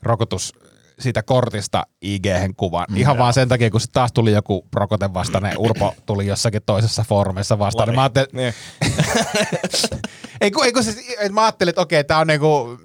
rokotus 0.01 0.53
siitä 0.99 1.23
kortista 1.23 1.83
ig 2.01 2.25
kuvan. 2.57 2.85
Ihan 2.95 3.17
vaan 3.17 3.33
sen 3.33 3.47
takia, 3.47 3.69
kun 3.69 3.81
sit 3.81 3.91
taas 3.91 4.11
tuli 4.13 4.31
joku 4.31 4.67
rokotevastainen, 4.75 5.57
Urpo 5.67 5.93
tuli 6.05 6.27
jossakin 6.27 6.61
toisessa 6.65 7.05
foorumissa 7.09 7.59
vastaan. 7.59 7.87
Niin 7.87 7.95
mä 7.95 8.01
ajattelin, 8.01 8.29
Niin. 8.33 8.53
ei 10.41 10.51
kun, 10.51 10.65
ei 10.65 10.73
kun 10.73 10.83
siis, 10.83 11.15
mä 11.31 11.43
ajattelin, 11.43 11.69
että 11.69 11.81
okei, 11.81 12.03
tää 12.03 12.19
on 12.19 12.27
niinku, 12.27 12.79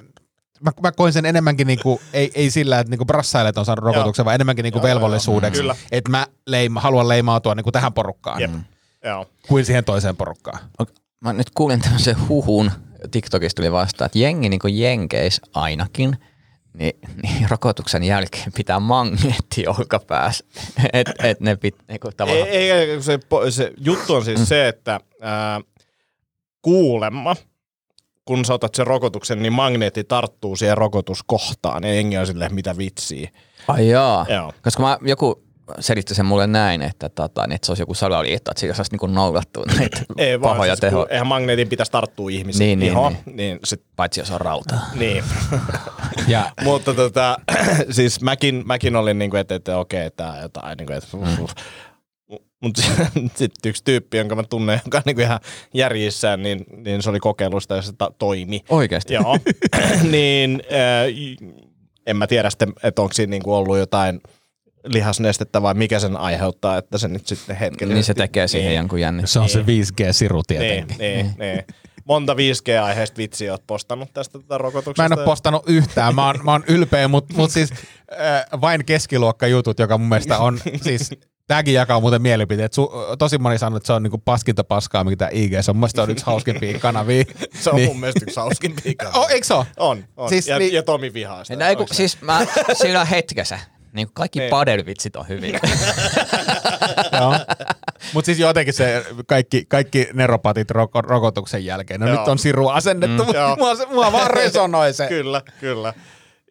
mä, 0.62 0.70
mä 0.82 0.92
koin 0.92 1.12
sen 1.12 1.26
enemmänkin 1.26 1.66
niinku, 1.66 2.00
ei, 2.12 2.30
ei 2.34 2.50
sillä, 2.50 2.78
että 2.78 2.90
niinku 2.90 3.04
brassailijat 3.04 3.58
on 3.58 3.64
saanut 3.64 3.84
rokotuksen, 3.84 4.24
vaan 4.24 4.34
enemmänkin 4.34 4.62
niinku 4.62 4.78
Joo, 4.78 4.86
joo, 4.86 4.94
velvollisuudeksi. 4.94 5.60
kyllä. 5.60 5.76
Että 5.92 6.10
mä 6.10 6.26
leima, 6.46 6.80
haluan 6.80 7.08
leimautua 7.08 7.54
niinku 7.54 7.72
tähän 7.72 7.92
porukkaan, 7.92 8.40
Jep. 8.40 8.50
Joo. 9.04 9.26
kuin 9.48 9.64
siihen 9.64 9.84
toiseen 9.84 10.16
porukkaan. 10.16 10.58
Mä 11.20 11.32
nyt 11.32 11.50
kuulin 11.54 11.80
tämmöisen 11.80 12.28
huhun, 12.28 12.70
TikTokista 13.10 13.62
tuli 13.62 13.72
vastaan, 13.72 14.06
että 14.06 14.18
jengi 14.18 14.48
niin 14.48 14.60
kuin 14.60 14.78
jenkeis 14.78 15.40
ainakin, 15.54 16.16
niin, 16.78 16.92
niin 17.22 17.50
rokotuksen 17.50 18.04
jälkeen 18.04 18.52
pitää 18.56 18.80
magneetti 18.80 19.66
olkapäässä. 19.66 20.44
Et, 20.92 21.10
et 21.22 21.40
ne 21.40 21.56
pit, 21.56 21.74
niinku 21.88 22.08
Ei, 22.08 22.14
tavallaan... 22.16 22.48
ei, 22.48 22.70
ei, 22.70 23.02
se, 23.02 23.18
se 23.50 23.72
juttu 23.78 24.14
on 24.14 24.24
siis 24.24 24.48
se, 24.48 24.68
että 24.68 25.00
ää, 25.20 25.60
kuulemma, 26.62 27.36
kun 28.24 28.44
sä 28.44 28.54
otat 28.54 28.74
sen 28.74 28.86
rokotuksen, 28.86 29.42
niin 29.42 29.52
magneetti 29.52 30.04
tarttuu 30.04 30.56
siihen 30.56 30.78
rokotuskohtaan. 30.78 31.84
Ja 31.84 31.94
jengi 31.94 32.18
on 32.18 32.26
silleen, 32.26 32.54
mitä 32.54 32.76
vitsiä. 32.78 33.30
Ai 33.68 33.88
jaa. 33.88 34.26
Joo. 34.28 34.52
Koska 34.62 34.82
mä, 34.82 34.98
joku 35.02 35.42
selitti 35.80 36.14
sen 36.14 36.26
mulle 36.26 36.46
näin, 36.46 36.82
että, 36.82 37.08
tota, 37.08 37.46
niin, 37.46 37.54
että 37.54 37.66
se 37.66 37.72
olisi 37.72 37.82
joku 37.82 37.94
salaliitto, 37.94 38.50
että 38.50 38.60
sillä 38.60 38.74
saisi 38.74 38.92
niinku 38.92 39.06
noudattua 39.06 39.64
näitä 39.78 40.00
Ei 40.18 40.40
vaan, 40.40 40.52
pahoja 40.54 40.72
siis, 40.72 40.80
tehoja. 40.80 41.06
eihän 41.10 41.26
magneetin 41.26 41.68
pitäisi 41.68 41.92
tarttua 41.92 42.30
ihmisiin. 42.30 42.78
Niin, 42.78 42.94
niin, 42.94 43.08
niin. 43.24 43.36
niin, 43.36 43.58
sit, 43.64 43.82
Paitsi 43.96 44.20
jos 44.20 44.30
on 44.30 44.40
rautaa. 44.40 44.80
niin. 45.00 45.24
Ja 46.28 46.50
Mutta 46.64 46.94
tota, 46.94 47.36
siis 47.90 48.20
mäkin, 48.20 48.62
mäkin 48.66 48.96
olin 48.96 49.18
niinku, 49.18 49.36
että, 49.36 49.54
että 49.54 49.78
okei, 49.78 50.10
tää 50.10 50.32
on 50.32 50.42
jotain 50.42 50.76
niinku, 50.76 50.92
että 50.92 51.08
mutta 52.60 52.82
sitten 53.34 53.70
yksi 53.70 53.84
tyyppi, 53.84 54.16
jonka 54.16 54.36
mä 54.36 54.42
tunnen, 54.42 54.80
joka 54.84 54.98
on 54.98 55.02
niinku 55.06 55.22
ihan 55.22 55.40
järjissään, 55.74 56.42
niin, 56.42 56.64
niin 56.76 57.02
se 57.02 57.10
oli 57.10 57.20
kokeilusta 57.20 57.76
ja 57.76 57.82
se 57.82 57.92
ta- 57.98 58.12
toimi. 58.18 58.60
Oikeasti? 58.68 59.14
Joo. 59.14 59.38
niin 60.10 60.62
äh, 60.72 61.38
en 62.06 62.16
mä 62.16 62.26
tiedä 62.26 62.50
sitten, 62.50 62.72
että 62.82 63.02
onko 63.02 63.14
siinä 63.14 63.30
niinku 63.30 63.54
ollut 63.54 63.78
jotain 63.78 64.20
lihasnestettä 64.84 65.62
vai 65.62 65.74
mikä 65.74 65.98
sen 65.98 66.16
aiheuttaa, 66.16 66.78
että 66.78 66.98
se 66.98 67.08
nyt 67.08 67.26
sitten 67.26 67.56
hetkellisesti... 67.56 67.94
Niin 67.94 68.04
se 68.04 68.14
tekee 68.14 68.48
siihen 68.48 68.68
niin, 68.68 68.76
jonkun 68.76 69.00
jännitteen. 69.00 69.28
se 69.28 69.38
on 69.38 69.48
se 69.48 69.60
5G-siru 69.60 70.42
niin, 70.48 70.60
tietenkin. 70.60 70.98
niin, 70.98 71.34
niin. 71.38 71.64
Monta 72.04 72.34
5G-aiheesta 72.34 73.16
vitsiä 73.16 73.52
oot 73.52 73.66
postannut 73.66 74.12
tästä 74.12 74.38
tätä 74.38 74.58
rokotuksesta. 74.58 75.02
Mä 75.02 75.06
en 75.06 75.18
ole 75.18 75.24
postannut 75.24 75.62
yhtään, 75.66 76.14
mä 76.14 76.26
oon, 76.26 76.40
mä 76.44 76.52
oon 76.52 76.64
ylpeä, 76.68 77.08
mutta 77.08 77.34
mut 77.36 77.50
siis 77.50 77.72
äh, 77.72 78.60
vain 78.60 78.84
keskiluokkajutut, 78.84 79.78
joka 79.78 79.98
mun 79.98 80.08
mielestä 80.08 80.38
on 80.38 80.58
siis 80.82 81.10
Tämäkin 81.46 81.74
jakaa 81.74 82.00
muuten 82.00 82.22
mielipiteet. 82.22 82.72
Su, 82.72 82.92
tosi 83.18 83.38
moni 83.38 83.58
sanoo, 83.58 83.76
että 83.76 83.86
se 83.86 83.92
on 83.92 84.02
niinku 84.02 84.18
paskinta 84.18 84.64
paskaa, 84.64 85.04
mikä 85.04 85.16
tämä 85.16 85.28
IG 85.32 85.52
on. 85.68 85.76
Mun 85.76 85.80
mielestä 85.80 85.96
se 85.98 86.02
on 86.02 86.10
yksi 86.10 86.26
hauskimpia 86.26 86.78
kanavia. 86.78 87.24
Se 87.54 87.70
on 87.70 87.76
Niin. 87.76 87.88
mun 87.88 88.00
mielestä 88.00 88.20
yksi 88.22 88.36
hauskimpia 88.40 88.92
Oh, 89.14 89.30
eikö 89.30 89.46
se 89.46 89.54
ole? 89.54 89.66
On, 89.76 90.04
on. 90.16 90.28
Siis 90.28 90.48
ja, 90.48 90.58
niin- 90.58 90.72
ja 90.72 90.82
Tomi 90.82 91.12
vihaa 91.12 91.44
sitä. 91.44 91.64
No, 91.64 91.68
ei, 91.68 91.76
kun, 91.76 91.86
siis 91.92 92.20
mä, 92.20 92.46
sillä 92.72 93.04
hetkessä, 93.04 93.58
niin 93.92 94.06
kuin 94.06 94.14
kaikki 94.14 94.38
Niin. 94.38 94.50
padelvitsit 94.50 95.16
on 95.16 95.28
hyviä. 95.28 95.60
Joo. 97.20 97.34
Mutta 98.14 98.26
siis 98.26 98.38
jotenkin 98.38 98.74
se 98.74 99.04
kaikki, 99.26 99.64
kaikki 99.68 100.08
neropatit 100.12 100.70
roko, 100.70 101.00
rokotuksen 101.02 101.64
jälkeen, 101.64 102.00
no 102.00 102.06
Joo. 102.08 102.18
nyt 102.18 102.28
on 102.28 102.38
siru 102.38 102.68
asennettu, 102.68 103.24
mm. 103.24 103.30
Mua, 103.58 103.74
se- 103.76 103.86
mua 103.86 104.12
vaan 104.12 104.30
resonoi 104.30 104.92
se. 104.92 105.06
Kyllä, 105.16 105.42
kyllä. 105.60 105.94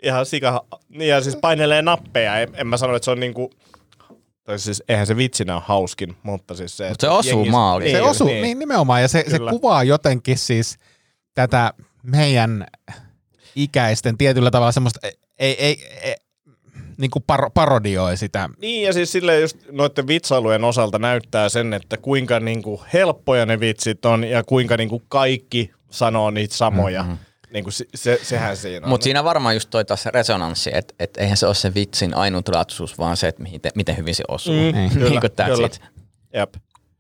Ihan 0.04 0.26
sika... 0.26 0.66
Niin 0.90 1.10
ja 1.10 1.22
siis 1.22 1.36
painelee 1.36 1.82
nappeja. 1.82 2.40
En, 2.40 2.50
en 2.54 2.68
mä 2.68 2.78
sano, 2.78 2.96
että 2.96 3.06
se 3.06 3.12
on 3.12 3.20
niinku... 3.20 3.52
Tai 4.44 4.60
siis 4.60 4.84
eihän 4.90 5.08
se 5.08 5.18
vitsinä 5.18 5.54
ole 5.56 5.64
hauskin, 5.66 6.18
mutta 6.24 6.56
siis 6.56 6.78
se... 6.78 6.90
Mut 6.90 7.02
se 7.02 7.10
osuu 7.10 7.46
maaliin. 7.46 7.92
Se 7.92 8.02
osuu, 8.02 8.28
niin, 8.28 8.42
niin 8.42 8.60
nimenomaan, 8.60 9.02
ja 9.02 9.08
se, 9.08 9.26
se 9.28 9.40
kuvaa 9.50 9.84
jotenkin 9.84 10.38
siis 10.38 10.78
tätä 11.34 11.74
meidän 12.04 12.68
ikäisten 13.56 14.18
tietyllä 14.18 14.52
tavalla 14.52 14.72
semmoista, 14.72 15.00
ei, 15.40 15.56
ei, 15.66 15.86
ei 16.04 16.16
niin 16.98 17.12
kuin 17.12 17.24
par, 17.28 17.52
parodioi 17.54 18.18
sitä. 18.18 18.50
Niin 18.62 18.86
ja 18.86 18.94
siis 18.94 19.12
silleen 19.12 19.42
just 19.42 19.58
noiden 19.72 20.08
vitsailujen 20.08 20.64
osalta 20.64 21.00
näyttää 21.00 21.50
sen, 21.50 21.74
että 21.74 21.98
kuinka 21.98 22.40
niinku 22.40 22.82
helppoja 22.94 23.46
ne 23.46 23.60
vitsit 23.60 24.06
on 24.06 24.24
ja 24.24 24.44
kuinka 24.44 24.78
niinku 24.78 25.02
kaikki 25.10 25.72
sanoo 25.90 26.32
niitä 26.32 26.56
samoja. 26.56 27.04
Mm-hmm. 27.04 27.18
Niinku 27.54 27.72
se, 27.72 27.86
se, 27.96 28.20
sehän 28.24 28.58
siinä 28.58 28.86
on. 28.86 28.90
Mutta 28.90 29.04
siinä 29.04 29.24
varmaan 29.24 29.56
just 29.56 29.70
toi 29.70 29.86
taas 29.86 30.04
se 30.04 30.12
resonanssi, 30.12 30.70
että 30.74 30.94
et 31.00 31.18
eihän 31.18 31.38
se 31.38 31.46
ole 31.48 31.56
se 31.56 31.74
vitsin 31.74 32.14
ainutlaatuisuus, 32.14 32.98
vaan 32.98 33.18
se, 33.18 33.28
että 33.28 33.44
miten, 33.44 33.72
miten 33.76 33.98
hyvin 33.98 34.16
se 34.16 34.24
osuu. 34.28 34.54
Mm, 34.54 34.78
niin 34.78 34.92
kyllä, 34.92 35.22
kuin 35.22 35.32
that's 35.32 35.46
kyllä. 35.56 35.66
it. 35.68 35.82
Jep. 36.34 36.54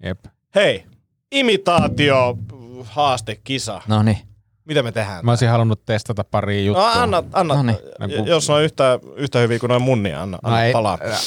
Jep. 0.03 0.19
Hei, 0.55 0.85
imitaatio 1.31 2.37
haastekisa. 2.83 3.81
No 3.87 4.03
niin. 4.03 4.17
Mitä 4.65 4.83
me 4.83 4.91
tehdään? 4.91 5.25
Mä 5.25 5.31
olisin 5.31 5.49
halunnut 5.49 5.85
testata 5.85 6.23
pari 6.23 6.57
No 6.59 6.65
juttua. 6.65 6.91
anna, 6.91 7.23
anna. 7.33 7.55
No 7.55 7.63
niin. 7.63 7.77
J- 8.25 8.29
jos 8.29 8.49
on 8.49 8.63
yhtä, 8.63 8.99
yhtä 9.15 9.39
hyviä 9.39 9.59
kuin 9.59 9.67
noin 9.69 9.81
mun, 9.81 10.03
niin 10.03 10.17
anna, 10.17 10.39
anna 10.43 10.57
No 10.57 10.63
ei, 10.63 10.71
palaa. 10.73 10.97
äh, 11.11 11.19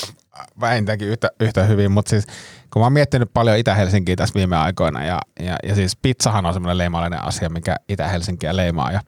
vähintäänkin 0.61 1.09
yhtä, 1.09 1.31
yhtä 1.41 1.65
hyvin, 1.65 1.93
mutta 1.93 2.11
siis 2.11 2.27
kun 2.73 2.81
mä 2.81 2.87
oon 2.87 2.93
miettinyt 2.93 3.31
paljon 3.35 3.59
Itä-Helsinkiä 3.59 4.17
tässä 4.17 4.35
viime 4.35 4.57
aikoina, 4.57 5.05
ja, 5.05 5.21
ja, 5.41 5.57
ja 5.69 5.75
siis 5.75 5.97
pizzahan 5.97 6.47
on 6.47 6.53
semmoinen 6.55 6.79
leimallinen 6.79 7.25
asia, 7.25 7.49
mikä 7.49 7.77
Itä-Helsinkiä 7.89 8.57
leimaa, 8.57 8.93
ja, 8.93 9.01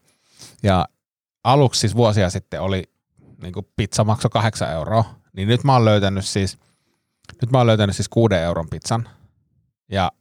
ja 0.62 0.86
aluksi 1.44 1.80
siis 1.80 1.96
vuosia 1.96 2.30
sitten 2.30 2.60
oli 2.60 2.82
niin 3.42 3.52
kuin 3.52 3.66
pizza 3.76 4.04
maksoi 4.04 4.30
kahdeksan 4.30 4.72
euroa, 4.72 5.04
niin 5.32 5.48
nyt 5.48 5.64
mä 5.64 5.72
oon 5.72 5.84
löytänyt 5.84 6.24
siis, 6.24 6.58
nyt 7.42 7.52
mä 7.52 7.58
oon 7.58 7.66
löytänyt 7.66 7.96
siis 7.96 8.08
kuuden 8.08 8.42
euron 8.42 8.68
pizzan, 8.68 9.08
ja 9.90 10.12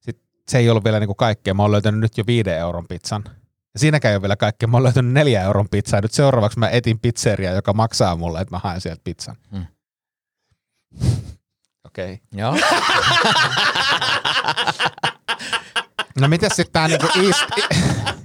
sit 0.00 0.22
se 0.48 0.58
ei 0.58 0.70
ollut 0.70 0.84
vielä 0.84 1.00
niin 1.00 1.08
kuin 1.08 1.16
kaikkea, 1.16 1.54
mä 1.54 1.62
oon 1.62 1.72
löytänyt 1.72 2.00
nyt 2.00 2.18
jo 2.18 2.24
viiden 2.26 2.58
euron 2.58 2.86
pizzan, 2.88 3.24
ja 3.74 3.80
siinäkään 3.80 4.10
ei 4.10 4.16
ole 4.16 4.22
vielä 4.22 4.36
kaikkea. 4.36 4.68
Mä 4.68 4.76
oon 4.76 4.84
löytänyt 4.84 5.12
neljä 5.12 5.42
euron 5.42 5.68
pizzaa. 5.68 5.98
ja 5.98 6.02
Nyt 6.02 6.12
seuraavaksi 6.12 6.58
mä 6.58 6.68
etin 6.68 7.00
pizzeria, 7.00 7.52
joka 7.52 7.72
maksaa 7.72 8.16
mulle, 8.16 8.40
että 8.40 8.54
mä 8.54 8.60
haen 8.64 8.80
sieltä 8.80 9.00
pizzan. 9.04 9.36
Hmm. 9.50 9.66
Okei. 11.86 12.14
Okay. 12.14 12.26
Joo. 12.32 12.56
No 16.20 16.28
mitäs 16.28 16.56
sitten 16.56 16.72
tää 16.72 16.88
niinku 16.88 17.06
East... 17.06 17.44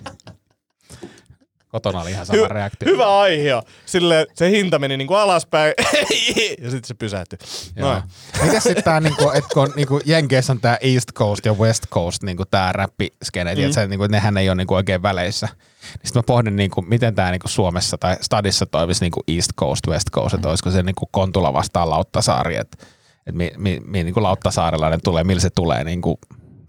Kotona 1.75 2.01
oli 2.01 2.11
ihan 2.11 2.25
sama 2.25 2.45
Hy- 2.45 2.51
reaktio. 2.51 2.91
hyvä 2.91 3.19
aihe. 3.19 3.51
Sille 3.85 4.27
se 4.33 4.49
hinta 4.49 4.79
meni 4.79 4.97
niinku 4.97 5.13
alaspäin 5.13 5.73
ja 6.63 6.71
sitten 6.71 6.87
se 6.87 6.93
pysähtyi. 6.93 7.39
Noin. 7.75 8.03
Mitäs 8.43 8.63
sitten 8.63 8.83
tää, 8.83 8.99
niinku, 8.99 9.29
että 9.29 9.49
kun 9.53 9.73
niinku 9.75 10.01
Jenkeissä 10.05 10.53
on 10.53 10.59
tää 10.59 10.77
East 10.81 11.11
Coast 11.13 11.45
ja 11.45 11.53
West 11.53 11.83
Coast, 11.91 12.23
niinku 12.23 12.43
tää 12.45 12.71
räppiskene, 12.71 13.55
mm. 13.55 13.61
että 13.61 13.73
se, 13.73 13.87
niinku, 13.87 14.07
nehän 14.07 14.37
ei 14.37 14.49
ole 14.49 14.55
niinku 14.55 14.73
oikein 14.73 15.01
väleissä. 15.01 15.47
Niin 15.47 15.99
sitten 16.03 16.19
mä 16.19 16.23
pohdin, 16.27 16.55
niinku, 16.55 16.81
miten 16.81 17.15
tämä 17.15 17.31
niinku 17.31 17.47
Suomessa 17.47 17.97
tai 17.97 18.17
Stadissa 18.21 18.65
toimisi 18.65 19.05
niinku 19.05 19.23
East 19.27 19.49
Coast, 19.59 19.87
West 19.87 20.09
Coast, 20.11 20.33
että 20.33 20.49
olisiko 20.49 20.71
se 20.71 20.83
niinku 20.83 21.09
Kontula 21.11 21.53
vastaan 21.53 21.89
Lauttasaari, 21.89 22.55
että 22.55 22.85
et 23.27 23.35
mi, 23.35 23.51
mi, 23.57 23.81
mi, 23.85 24.03
niinku 24.03 24.23
Lauttasaarelainen 24.23 24.99
tulee, 25.03 25.23
millä 25.23 25.41
se 25.41 25.49
tulee, 25.49 25.83
niinku, 25.83 26.19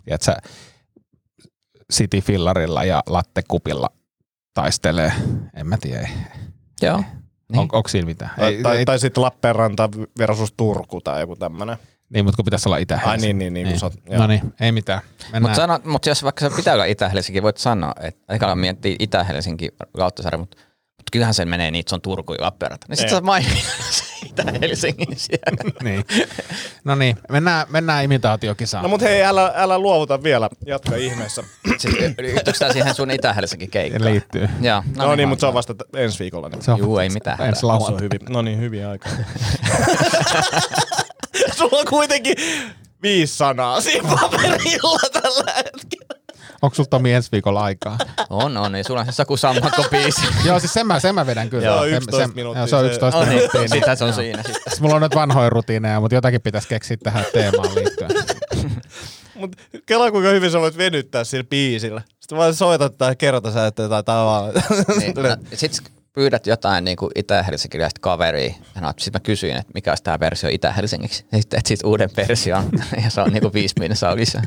tiedätkö, 0.04 0.32
City 1.92 2.20
Fillarilla 2.20 2.84
ja 2.84 3.02
Latte 3.06 3.42
Kupilla 3.48 3.88
taistelee, 4.56 5.12
en 5.54 5.66
mä 5.66 5.76
tiedä. 5.80 6.08
Joo. 6.82 6.96
Niin. 6.96 7.58
On, 7.58 7.68
onko 7.72 7.88
siinä 7.88 8.06
mitään? 8.06 8.30
Tai, 8.38 8.58
tai, 8.62 8.84
tai 8.84 8.98
sitten 8.98 9.22
Lappeenranta 9.22 9.88
versus 10.18 10.52
Turku 10.56 11.00
tai 11.00 11.20
joku 11.20 11.36
tämmönen. 11.36 11.76
Niin, 12.10 12.24
mutta 12.24 12.36
kun 12.36 12.44
pitäisi 12.44 12.68
olla 12.68 12.76
itä 12.76 13.00
Ai 13.04 13.16
niin, 13.16 13.38
niin, 13.38 13.52
niin, 13.52 13.66
oot- 13.66 14.10
joo. 14.10 14.18
No 14.20 14.26
niin, 14.26 14.54
ei 14.60 14.72
mitään. 14.72 15.00
Mutta 15.40 15.54
sano, 15.54 15.78
mut 15.84 16.06
jos 16.06 16.22
vaikka 16.22 16.48
se 16.50 16.56
pitää 16.56 16.74
olla 16.74 16.84
Itä-Helsinki, 16.84 17.42
voit 17.42 17.56
sanoa, 17.56 17.92
että 18.00 18.34
ekalla 18.34 18.54
miettii 18.54 18.96
Itä-Helsinki 18.98 19.68
Lauttasaari, 19.94 20.38
mutta 20.38 20.56
mut 21.06 21.10
kyllähän 21.12 21.34
sen 21.34 21.48
menee 21.48 21.70
niin, 21.70 21.80
että 21.80 21.90
se 21.90 21.94
on 21.94 22.00
Turku 22.00 22.34
ja 22.34 22.42
Lappeenranta. 22.44 22.86
Niin 22.88 22.96
sit 22.96 23.04
Ei. 23.04 23.10
sä 23.10 23.20
mainit 23.20 23.48
Itä-Helsingin 24.30 25.16
siellä. 25.16 25.70
niin. 25.84 26.04
No 26.84 26.94
niin, 26.94 27.16
mennään, 27.30 27.66
mennään 27.70 28.04
imitaatiokisaan. 28.04 28.82
No 28.82 28.88
mut 28.88 29.00
hei, 29.02 29.24
älä, 29.24 29.52
älä 29.56 29.78
luovuta 29.78 30.22
vielä. 30.22 30.48
Jatka 30.66 30.96
ihmeessä. 30.96 31.42
Liittyykö 32.18 32.52
tää 32.58 32.72
siihen 32.72 32.94
sun 32.94 33.10
Itä-Helsinki 33.10 33.66
keikkaan? 33.68 34.04
Liittyy. 34.04 34.48
Joo. 34.60 34.82
No, 34.96 35.14
niin, 35.16 35.28
mutta 35.28 35.40
se 35.40 35.46
on 35.46 35.54
vasta 35.54 35.74
ensi 35.96 36.18
viikolla. 36.18 36.48
Niin. 36.48 36.62
Se 36.62 36.70
on 36.70 36.78
Juu, 36.78 36.98
ei 36.98 37.08
mitään. 37.08 37.40
ensi 37.40 37.60
Se 37.60 37.66
on 37.66 37.72
lauantai. 37.72 38.02
hyvin, 38.02 38.20
no 38.28 38.42
niin, 38.42 38.60
hyviä 38.60 38.90
aikaa. 38.90 39.12
Sulla 41.56 41.78
on 41.78 41.86
kuitenkin 41.88 42.36
viisi 43.02 43.36
sanaa 43.36 43.80
siinä 43.80 44.08
paperilla 44.20 44.98
tällä 45.22 45.52
hetkellä. 45.56 46.05
Onko 46.62 46.74
sulla 46.74 46.88
Tomi 46.90 47.12
ensi 47.12 47.28
viikolla 47.32 47.60
aikaa? 47.64 47.98
On, 48.30 48.56
on. 48.56 48.72
Niin 48.72 48.84
sulla 48.84 49.00
on 49.00 49.06
se 49.06 49.12
Saku 49.12 49.36
Sammakko 49.36 49.84
biisi. 49.90 50.20
Joo, 50.46 50.60
siis 50.60 50.72
sen 50.72 50.86
mä, 50.86 51.00
sen 51.00 51.14
mä 51.14 51.26
vedän 51.26 51.50
kyllä. 51.50 51.64
Joo, 51.66 51.82
Sen- 51.82 51.92
11 51.94 52.26
sen- 52.26 52.34
minuuttia 52.34 52.60
Joo, 52.60 52.66
se 52.66 52.76
on 52.76 52.84
se- 52.84 52.90
11 52.90 53.18
No 53.20 53.24
niin, 53.24 53.34
minuuttia. 53.34 53.60
Niin. 53.60 53.70
sitä 53.70 53.94
se 53.94 54.04
on 54.04 54.12
siinä 54.14 54.42
sitten. 54.42 54.62
Siis 54.68 54.80
mulla 54.80 54.94
on 54.96 55.02
nyt 55.02 55.14
vanhoja 55.14 55.50
rutiineja, 55.50 56.00
mutta 56.00 56.14
jotakin 56.14 56.40
pitäisi 56.42 56.68
keksiä 56.68 56.96
tähän 57.02 57.24
teemaan 57.32 57.74
liittyen. 57.74 58.10
Mut 59.34 59.56
kelaa 59.86 60.10
kuinka 60.10 60.30
hyvin 60.30 60.50
sä 60.50 60.60
voit 60.60 60.76
venyttää 60.78 61.24
sillä 61.24 61.44
biisillä. 61.44 62.02
Sitten 62.20 62.38
vaan 62.38 62.54
soitat 62.54 62.98
tai 62.98 63.16
kerrota 63.16 63.52
sä, 63.52 63.66
että 63.66 63.82
jotain 63.82 64.04
tavalla. 64.04 64.52
Niin, 64.98 65.14
no, 65.16 65.36
sit 65.54 65.82
pyydät 66.12 66.46
jotain 66.46 66.84
niin 66.84 66.96
kuin 66.96 67.10
itä-helsinkiläistä 67.14 68.00
kaveria. 68.00 68.54
Ja 68.74 68.94
sitten 68.98 69.20
mä 69.20 69.20
kysyin, 69.24 69.56
että 69.56 69.70
mikä 69.74 69.90
olisi 69.90 70.02
tämä 70.02 70.20
versio 70.20 70.50
Itä-Helsingiksi. 70.52 71.24
Ja 71.32 71.38
sitten 71.38 71.56
teet 71.56 71.66
siitä 71.66 71.86
uuden 71.86 72.10
version. 72.16 72.68
ja 73.04 73.10
se 73.10 73.20
on 73.20 73.32
niin 73.32 73.42
kuin 73.42 73.52
viisi 73.52 73.74
minuuttia. 73.78 74.42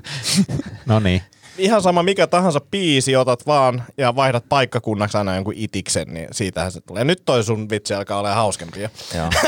No 0.85 0.99
niin. 0.99 1.21
Ihan 1.59 1.81
sama 1.81 2.03
mikä 2.03 2.27
tahansa 2.27 2.59
biisi 2.71 3.15
otat 3.15 3.47
vaan 3.47 3.83
ja 3.97 4.15
vaihdat 4.15 4.43
paikkakunnaksi 4.49 5.17
aina 5.17 5.35
jonkun 5.35 5.53
itiksen, 5.57 6.07
niin 6.13 6.27
siitähän 6.31 6.71
se 6.71 6.81
tulee. 6.81 7.03
Nyt 7.03 7.21
toi 7.25 7.43
sun 7.43 7.69
vitsi 7.69 7.93
alkaa 7.93 8.19
olla 8.19 8.33
hauskempia. 8.35 8.89
Joo. 9.15 9.29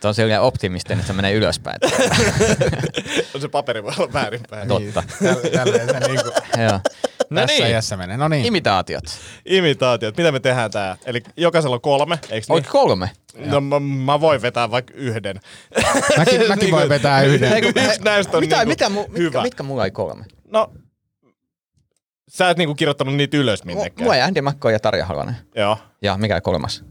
Tuo 0.00 0.08
on 0.08 0.14
silleen 0.14 0.40
optimistinen, 0.40 0.98
että 0.98 1.06
se 1.06 1.12
menee 1.12 1.32
ylöspäin. 1.32 1.78
Se 3.40 3.48
paperi 3.48 3.82
voi 3.82 3.92
olla 3.98 4.12
väärinpäin. 4.12 4.68
Totta. 4.68 5.02
Täl- 5.22 5.50
Tälleen 5.50 5.88
se 5.88 6.00
niinku 6.00 6.30
Joo. 6.58 6.80
No 7.30 7.40
tässä 7.40 7.62
niin, 7.62 7.70
iässä 7.70 7.96
menee. 7.96 8.16
No 8.16 8.28
niin. 8.28 8.44
imitaatiot. 8.46 9.04
Imitaatiot. 9.46 10.16
Mitä 10.16 10.32
me 10.32 10.40
tehdään 10.40 10.70
tää? 10.70 10.96
Eli 11.06 11.22
jokaisella 11.36 11.74
on 11.76 11.80
kolme, 11.80 12.18
eikö 12.30 12.34
niin? 12.48 12.52
Oliko 12.54 12.68
kolme? 12.72 13.10
No 13.46 13.60
mä, 13.60 13.80
mä 13.80 14.20
voin 14.20 14.42
vetää 14.42 14.70
vaikka 14.70 14.94
yhden. 14.96 15.40
Mäkin, 16.18 16.48
mäkin 16.48 16.70
voin 16.76 16.88
vetää 16.88 17.22
yhden. 17.22 17.52
Ei, 17.52 17.62
kun- 17.62 17.82
Yksi 17.84 18.02
näistä 18.02 18.36
on 18.36 18.42
mitä, 18.42 18.56
niinku 18.56 18.68
mitä, 18.68 18.88
mitkä, 18.88 19.18
hyvä. 19.18 19.42
mitkä 19.42 19.62
mulla 19.62 19.84
ei 19.84 19.90
kolme? 19.90 20.24
No, 20.54 20.72
sä 22.28 22.50
et 22.50 22.58
niinku 22.58 22.74
kirjoittanut 22.74 23.14
niitä 23.14 23.36
ylös 23.36 23.64
minnekään. 23.64 24.04
Mulla 24.04 24.16
ei 24.16 24.22
Andy 24.22 24.40
Makko 24.40 24.70
ja 24.70 24.80
Tarja 24.80 25.06
Halonen. 25.06 25.36
Joo. 25.54 25.78
Ja 26.02 26.16
mikä 26.18 26.40
kolmas? 26.40 26.84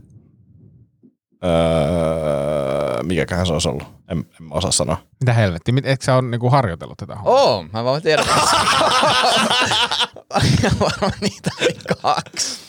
Öö, 1.44 3.04
mikäköhän 3.04 3.48
se 3.48 3.54
olisi 3.54 3.70
ollut? 3.70 3.84
En, 4.10 4.18
en 4.18 4.48
osaa 4.52 4.72
sanoa. 4.72 4.98
Mitä 5.20 5.34
helvetti? 5.34 5.72
Mit- 5.72 5.86
Eikö 5.86 6.06
sä 6.06 6.16
ole 6.16 6.22
niinku 6.22 6.50
harjoitellut 6.50 6.98
tätä 6.98 7.16
hommaa? 7.16 7.34
Oo, 7.44 7.64
mä 7.74 7.84
voin 7.84 8.04
tiedä. 8.04 8.24
Varmaan 10.80 11.14
niitä 11.22 11.50
oli 11.62 11.74
kaksi. 12.02 12.60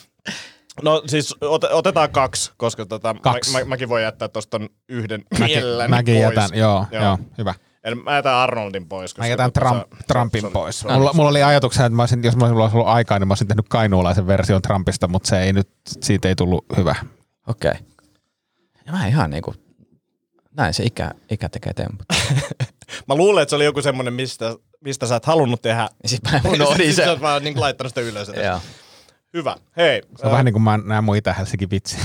No 0.82 1.03
siis 1.07 1.34
ot, 1.40 1.64
otetaan 1.64 2.11
kaksi, 2.11 2.53
koska 2.57 2.86
tota, 2.86 3.14
Kaksi. 3.22 3.53
Mä, 3.53 3.59
mä, 3.59 3.64
mäkin 3.64 3.88
voin 3.88 4.03
jättää 4.05 4.28
tosta 4.28 4.61
yhden 4.88 5.24
Mäkin, 5.38 5.47
mielelläni 5.57 5.90
mäkin 5.90 6.14
pois. 6.22 6.36
jätän, 6.36 6.59
joo, 6.59 6.86
joo. 6.92 7.03
joo 7.03 7.18
hyvä. 7.38 7.55
Eli 7.85 7.95
mä 7.95 8.14
jätän 8.14 8.35
Arnoldin 8.35 8.89
pois. 8.89 9.11
Mä 9.12 9.14
koska 9.16 9.26
jätän 9.26 9.53
tota, 9.53 9.61
Trump, 9.70 9.82
se- 9.99 10.05
Trumpin 10.07 10.41
se- 10.41 10.47
se- 10.49 10.53
pois. 10.53 10.80
se- 10.80 10.93
Mulla, 10.93 11.12
mulla 11.12 11.28
oli 11.30 11.43
ajatuksena, 11.43 11.87
että 11.87 11.97
mä 11.97 12.03
olisin, 12.03 12.24
jos 12.24 12.37
mulla 12.37 12.62
olisi 12.62 12.76
ollut 12.76 12.89
aikaa, 12.89 13.18
niin 13.18 13.28
mä 13.28 13.32
olisin 13.32 13.49
tehnyt 13.49 13.66
kainuulaisen 13.68 14.26
version 14.26 14.62
Trumpista, 14.62 15.09
mutta 15.09 15.28
se 15.28 15.43
ei 15.43 15.53
nyt, 15.53 15.68
siitä 16.03 16.28
ei 16.28 16.35
tullut 16.35 16.64
hyvä. 16.76 16.95
Okei. 17.49 17.70
Okay. 17.70 17.82
Ja 18.87 18.93
mä 18.93 19.07
ihan 19.07 19.30
niinku, 19.30 19.55
näin 20.57 20.74
se 20.74 20.85
ikä, 20.85 21.11
ikä 21.30 21.49
tekee 21.49 21.72
temput. 21.72 22.07
Mä 23.09 23.14
luulen, 23.14 23.43
että 23.43 23.51
se 23.51 23.57
oli 23.57 23.64
joku 23.64 23.82
semmonen, 23.82 24.12
mistä, 24.14 24.57
mistä 24.80 25.07
sä 25.07 25.16
et 25.16 25.24
halunnut 25.26 25.62
tehdä. 25.62 25.89
Ja 26.03 26.09
sit 26.09 26.22
mä 26.24 26.30
Sitten 26.30 26.53
unohdin 26.53 26.87
sit 26.87 26.97
sä 26.97 27.03
sen. 27.03 27.11
oot 27.11 27.20
vaan 27.20 27.45
niin 27.45 27.61
laittanut 27.61 27.91
sitä 27.91 28.01
ylös. 28.01 28.28
Joo. 28.45 28.61
Hyvä. 29.35 29.57
Hei. 29.76 30.03
Se 30.18 30.26
on 30.26 30.32
vähän 30.32 30.45
niin 30.45 30.53
kuin 30.53 30.62
mä 30.62 30.78
näen 30.85 31.05
mun 31.05 31.16
Itä-Helsinki 31.16 31.70
vitsi. 31.70 31.97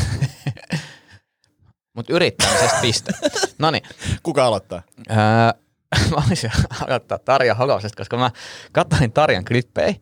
Mut 1.94 2.10
yrittämisestä 2.10 2.78
piste. 2.82 3.12
Noniin. 3.60 3.84
Kuka 4.24 4.46
aloittaa? 4.46 4.82
Öö, 5.12 5.18
mä 6.12 6.24
olisin 6.28 6.52
aloittaa 6.88 7.20
Tarja 7.20 7.56
Holosesta, 7.56 7.98
koska 7.98 8.18
mä 8.18 8.32
katsoin 8.72 9.12
Tarjan 9.12 9.46
klippejä. 9.46 9.96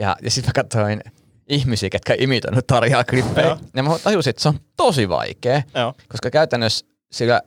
Ja, 0.00 0.16
ja 0.22 0.30
sitten 0.30 0.48
mä 0.48 0.62
katsoin 0.62 1.00
ihmisiä, 1.48 1.90
ketkä 1.90 2.14
imitoinut 2.18 2.66
Tarjaa 2.66 3.04
klippejä. 3.04 3.56
Ja 3.76 3.82
mä 3.82 3.98
tajusin, 3.98 4.30
että 4.30 4.42
se 4.42 4.48
on 4.48 4.60
tosi 4.76 5.08
vaikea. 5.08 5.62
Joo. 5.74 5.94
Koska 6.08 6.30
käytännössä 6.30 6.86
sillä 7.12 7.42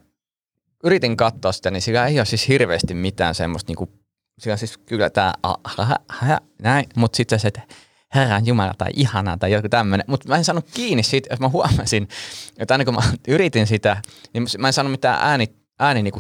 yritin 0.84 1.18
katsoa 1.18 1.52
sitä, 1.52 1.72
niin 1.72 1.82
sillä 1.82 2.08
ei 2.08 2.20
ole 2.20 2.26
siis 2.26 2.48
hirveästi 2.48 2.94
mitään 2.94 3.36
semmoista 3.36 3.70
niinku, 3.70 3.90
sillä 4.40 4.58
siis 4.58 4.78
kyllä 4.78 5.10
ha- 6.10 6.40
näin, 6.62 6.86
mutta 6.96 7.16
sitten 7.18 7.40
se, 7.40 7.48
että 7.48 7.62
herran 8.16 8.46
jumala 8.46 8.74
tai 8.78 8.90
ihanaa 8.94 9.38
tai 9.38 9.52
joku 9.52 9.70
tämmöinen. 9.70 10.06
Mutta 10.08 10.28
mä 10.28 10.36
en 10.36 10.46
saanut 10.46 10.70
kiinni 10.74 11.04
siitä, 11.04 11.30
jos 11.34 11.40
mä 11.40 11.50
huomasin, 11.50 12.08
että 12.58 12.74
aina 12.74 12.86
kun 12.86 12.94
mä 12.94 13.02
yritin 13.28 13.68
sitä, 13.68 14.02
niin 14.34 14.48
mä 14.58 14.68
en 14.68 14.74
saanut 14.74 14.92
mitään 14.92 15.20
ääni, 15.22 15.48
ääni 15.80 16.04
niinku 16.04 16.20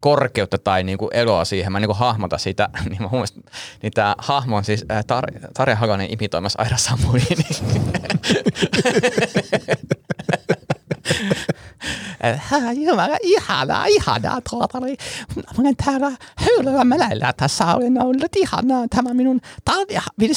korkeutta 0.00 0.58
tai 0.58 0.84
niinku 0.84 1.08
eloa 1.12 1.44
siihen, 1.44 1.72
mä 1.72 1.78
en 1.78 1.82
niinku 1.82 1.94
hahmota 1.94 2.38
sitä, 2.38 2.68
niin 2.90 3.02
mä 3.02 3.08
huomasin, 3.08 3.44
niin 3.82 3.92
tää 3.92 4.14
hahmo 4.18 4.56
on 4.56 4.64
siis 4.64 4.84
ää, 4.88 5.02
Tar- 5.02 5.48
Tarja 5.54 5.76
Halonen 5.76 6.12
imitoimassa 6.12 6.62
Aira 6.62 6.76
Samulini. 6.76 7.44
Ihanaa 13.88 14.40
tuota. 14.50 14.80
Niin, 14.80 14.96
mä 15.36 15.42
olen 15.58 15.76
täällä 15.76 16.12
höylällä 16.36 16.84
melällä. 16.84 17.32
Tässä 17.36 17.74
olen 17.74 18.02
ollut 18.02 18.36
ihanaa. 18.36 18.86
Tämä 18.90 19.14
minun 19.14 19.40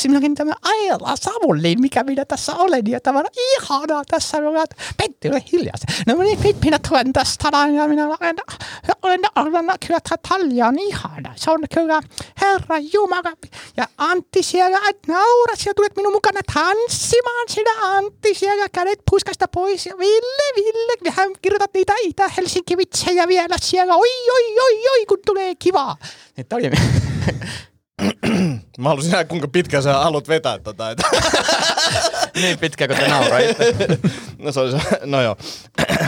minäkin 0.07 0.35
tämä 0.35 0.53
Aila 0.61 1.15
Savulin, 1.15 1.81
mikä 1.81 2.03
minä 2.03 2.25
tässä 2.25 2.55
olen. 2.55 2.83
Ja 2.87 2.99
tämä 2.99 3.19
on 3.19 3.25
ihanaa. 3.35 4.03
Tässä 4.07 4.37
on 4.37 4.65
Pentti, 4.97 5.29
ole 5.29 5.43
hiljaa. 5.51 5.73
No 6.07 6.15
niin, 6.15 6.39
minä 6.63 6.79
tulen 6.89 7.13
tästä 7.13 7.49
ja 7.75 7.87
minä 7.87 8.05
olen, 8.05 8.35
olen, 9.01 9.19
olen 9.35 9.65
kyllä 9.87 9.99
Talja 10.29 10.67
on 10.67 10.79
ihana. 10.79 11.33
Se 11.35 11.51
on 11.51 11.59
kyllä 11.73 12.01
Herra 12.41 12.77
Jumala. 12.93 13.31
Ja 13.77 13.87
Antti 13.97 14.43
siellä 14.43 14.79
naurat, 15.07 15.59
siellä 15.59 15.73
tulet 15.75 15.95
minun 15.95 16.13
mukana 16.13 16.39
tanssimaan. 16.53 17.45
Sinä 17.49 17.71
Antti 17.81 18.33
siellä 18.33 18.69
kädet 18.69 18.99
puskasta 19.11 19.47
pois. 19.47 19.85
Ja 19.85 19.97
Ville, 19.97 20.55
Ville, 20.55 21.11
vähän 21.11 21.29
kirjoitat 21.43 21.73
niitä 21.73 21.93
Itä-Helsinki-vitsejä 22.01 23.27
vielä 23.27 23.55
siellä. 23.61 23.95
Oi, 23.95 24.09
oi, 24.33 24.59
oi, 24.59 24.89
oi, 24.89 25.05
kun 25.05 25.19
tulee 25.25 25.55
kivaa. 25.55 25.97
Niin 26.37 26.47
oli... 26.53 26.69
Mä 28.77 28.89
haluaisin 28.89 29.11
nähdä, 29.11 29.25
kuinka 29.25 29.47
pitkään 29.47 29.83
sä 29.83 29.93
haluat 29.93 30.27
vetää 30.27 30.59
tota. 30.59 30.91
Että. 30.91 31.07
niin 32.41 32.59
pitkä, 32.59 32.87
kun 32.87 32.97
te 32.97 33.07
nauroitte. 33.07 33.75
no, 34.37 34.51
se 34.51 34.59
oli 34.59 34.71
se, 34.71 34.79
no 35.05 35.21
joo, 35.21 35.37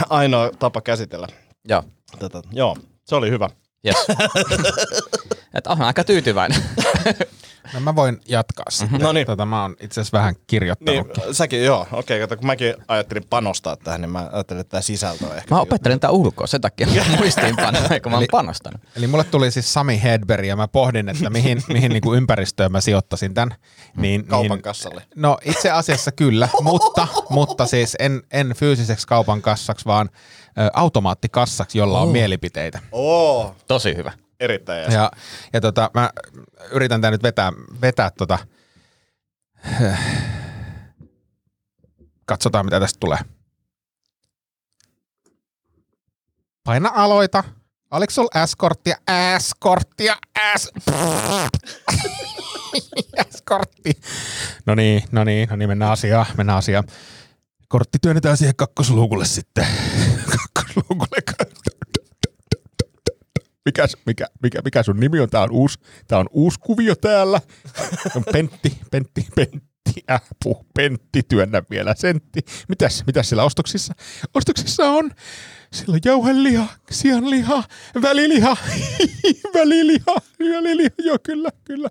ainoa 0.08 0.50
tapa 0.58 0.80
käsitellä. 0.80 1.26
Joo. 1.68 1.82
Tätä. 2.18 2.42
Joo, 2.52 2.76
se 3.04 3.14
oli 3.14 3.30
hyvä. 3.30 3.50
Yes. 3.86 3.96
Että 5.56 5.70
on 5.70 5.82
aika 5.82 6.04
tyytyväinen. 6.04 6.62
No 7.74 7.80
mä 7.80 7.96
voin 7.96 8.20
jatkaa 8.28 8.64
sitten. 8.70 9.00
No 9.00 9.12
niin. 9.12 9.26
Tota, 9.26 9.46
mä 9.46 9.62
oon 9.62 9.76
itse 9.80 10.00
asiassa 10.00 10.18
vähän 10.18 10.34
kirjoittanut. 10.46 11.06
Niin, 11.16 11.34
säkin, 11.34 11.64
joo. 11.64 11.86
Okei, 11.92 12.22
okay, 12.22 12.36
kun 12.36 12.46
mäkin 12.46 12.74
ajattelin 12.88 13.24
panostaa 13.30 13.76
tähän, 13.76 14.00
niin 14.00 14.10
mä 14.10 14.28
ajattelin, 14.32 14.60
että 14.60 14.70
tämä 14.70 14.80
sisältö 14.80 15.26
on 15.26 15.36
ehkä. 15.36 15.54
Mä 15.54 15.60
opettelen 15.60 16.00
tää 16.00 16.10
ulkoa, 16.10 16.46
sen 16.46 16.60
takia 16.60 16.86
muistiinpanoja, 17.18 18.00
kun 18.02 18.12
mä 18.12 18.16
oon 18.16 18.22
Eli- 18.22 18.28
panostanut. 18.32 18.80
Eli 18.96 19.06
mulle 19.06 19.24
tuli 19.24 19.50
siis 19.50 19.72
Sami 19.72 20.02
Hedberg 20.02 20.46
ja 20.46 20.56
mä 20.56 20.68
pohdin, 20.68 21.08
että 21.08 21.30
mihin, 21.30 21.62
mihin 21.72 21.92
niinku 21.92 22.14
ympäristöön 22.14 22.72
mä 22.72 22.80
sijoittaisin 22.80 23.34
tämän. 23.34 23.54
Niin, 23.96 24.26
Kaupan 24.26 24.56
niin, 24.56 24.62
kassalle. 24.62 25.02
No 25.16 25.38
itse 25.44 25.70
asiassa 25.70 26.12
kyllä, 26.12 26.48
mutta, 26.62 27.08
mutta 27.30 27.66
siis 27.66 27.96
en, 27.98 28.22
en 28.32 28.54
fyysiseksi 28.56 29.06
kaupan 29.06 29.42
kassaksi, 29.42 29.84
vaan 29.84 30.10
ö, 30.58 30.70
automaattikassaksi, 30.74 31.78
jolla 31.78 32.00
on 32.00 32.08
mielipiteitä. 32.08 32.78
Oo, 32.92 33.56
Tosi 33.66 33.96
hyvä. 33.96 34.12
Erittäin 34.40 34.80
jees. 34.80 34.94
Ja, 34.94 35.10
ja 35.52 35.60
tota, 35.60 35.90
mä 35.94 36.10
yritän 36.70 37.00
tää 37.00 37.10
nyt 37.10 37.22
vetää, 37.22 37.52
vetää 37.80 38.10
tota, 38.10 38.38
katsotaan 42.26 42.64
mitä 42.64 42.80
tästä 42.80 43.00
tulee. 43.00 43.18
Paina 46.64 46.90
aloita. 46.94 47.44
Oliko 47.90 48.10
sulla 48.10 48.46
S-korttia? 48.46 48.96
S-korttia, 49.38 50.16
S. 50.58 50.70
S-kortti. 53.36 53.92
No 54.66 54.74
niin, 54.74 55.02
no 55.12 55.24
niin, 55.24 55.48
no 55.48 55.56
niin, 55.56 55.68
mennään 55.68 55.92
asiaan, 55.92 56.26
mennään 56.36 56.58
asiaan. 56.58 56.84
Kortti 57.68 57.98
työnnetään 58.02 58.36
siihen 58.36 58.56
kakkosluukulle 58.56 59.24
sitten. 59.24 59.66
kakkosluukulle. 60.36 61.22
Mikä, 63.66 63.86
mikä, 64.06 64.26
mikä, 64.42 64.60
mikä 64.64 64.82
sun 64.82 65.00
nimi 65.00 65.20
on? 65.20 65.30
Tää 65.30 65.42
on 65.42 65.50
uusi, 65.50 65.78
tää 66.08 66.18
on 66.18 66.26
uusi 66.30 66.60
kuvio 66.60 66.94
täällä. 66.96 67.40
Pentti, 68.32 68.78
Pentti, 68.90 69.26
Pentti, 69.34 70.02
äpu, 70.10 70.66
Pentti, 70.74 71.22
työnnä 71.28 71.62
vielä 71.70 71.94
sentti. 71.94 72.40
Mitäs, 72.68 73.02
mitäs 73.06 73.28
siellä 73.28 73.44
ostoksissa? 73.44 73.94
Ostoksissa 74.34 74.90
on, 74.90 75.10
siellä 75.72 75.94
on 75.94 76.00
jauheliha, 76.04 76.66
sianliha, 76.90 77.64
väliliha, 78.02 78.56
väliliha, 79.54 80.16
väliliha, 80.38 80.90
joo 80.98 81.18
kyllä, 81.22 81.50
kyllä. 81.64 81.88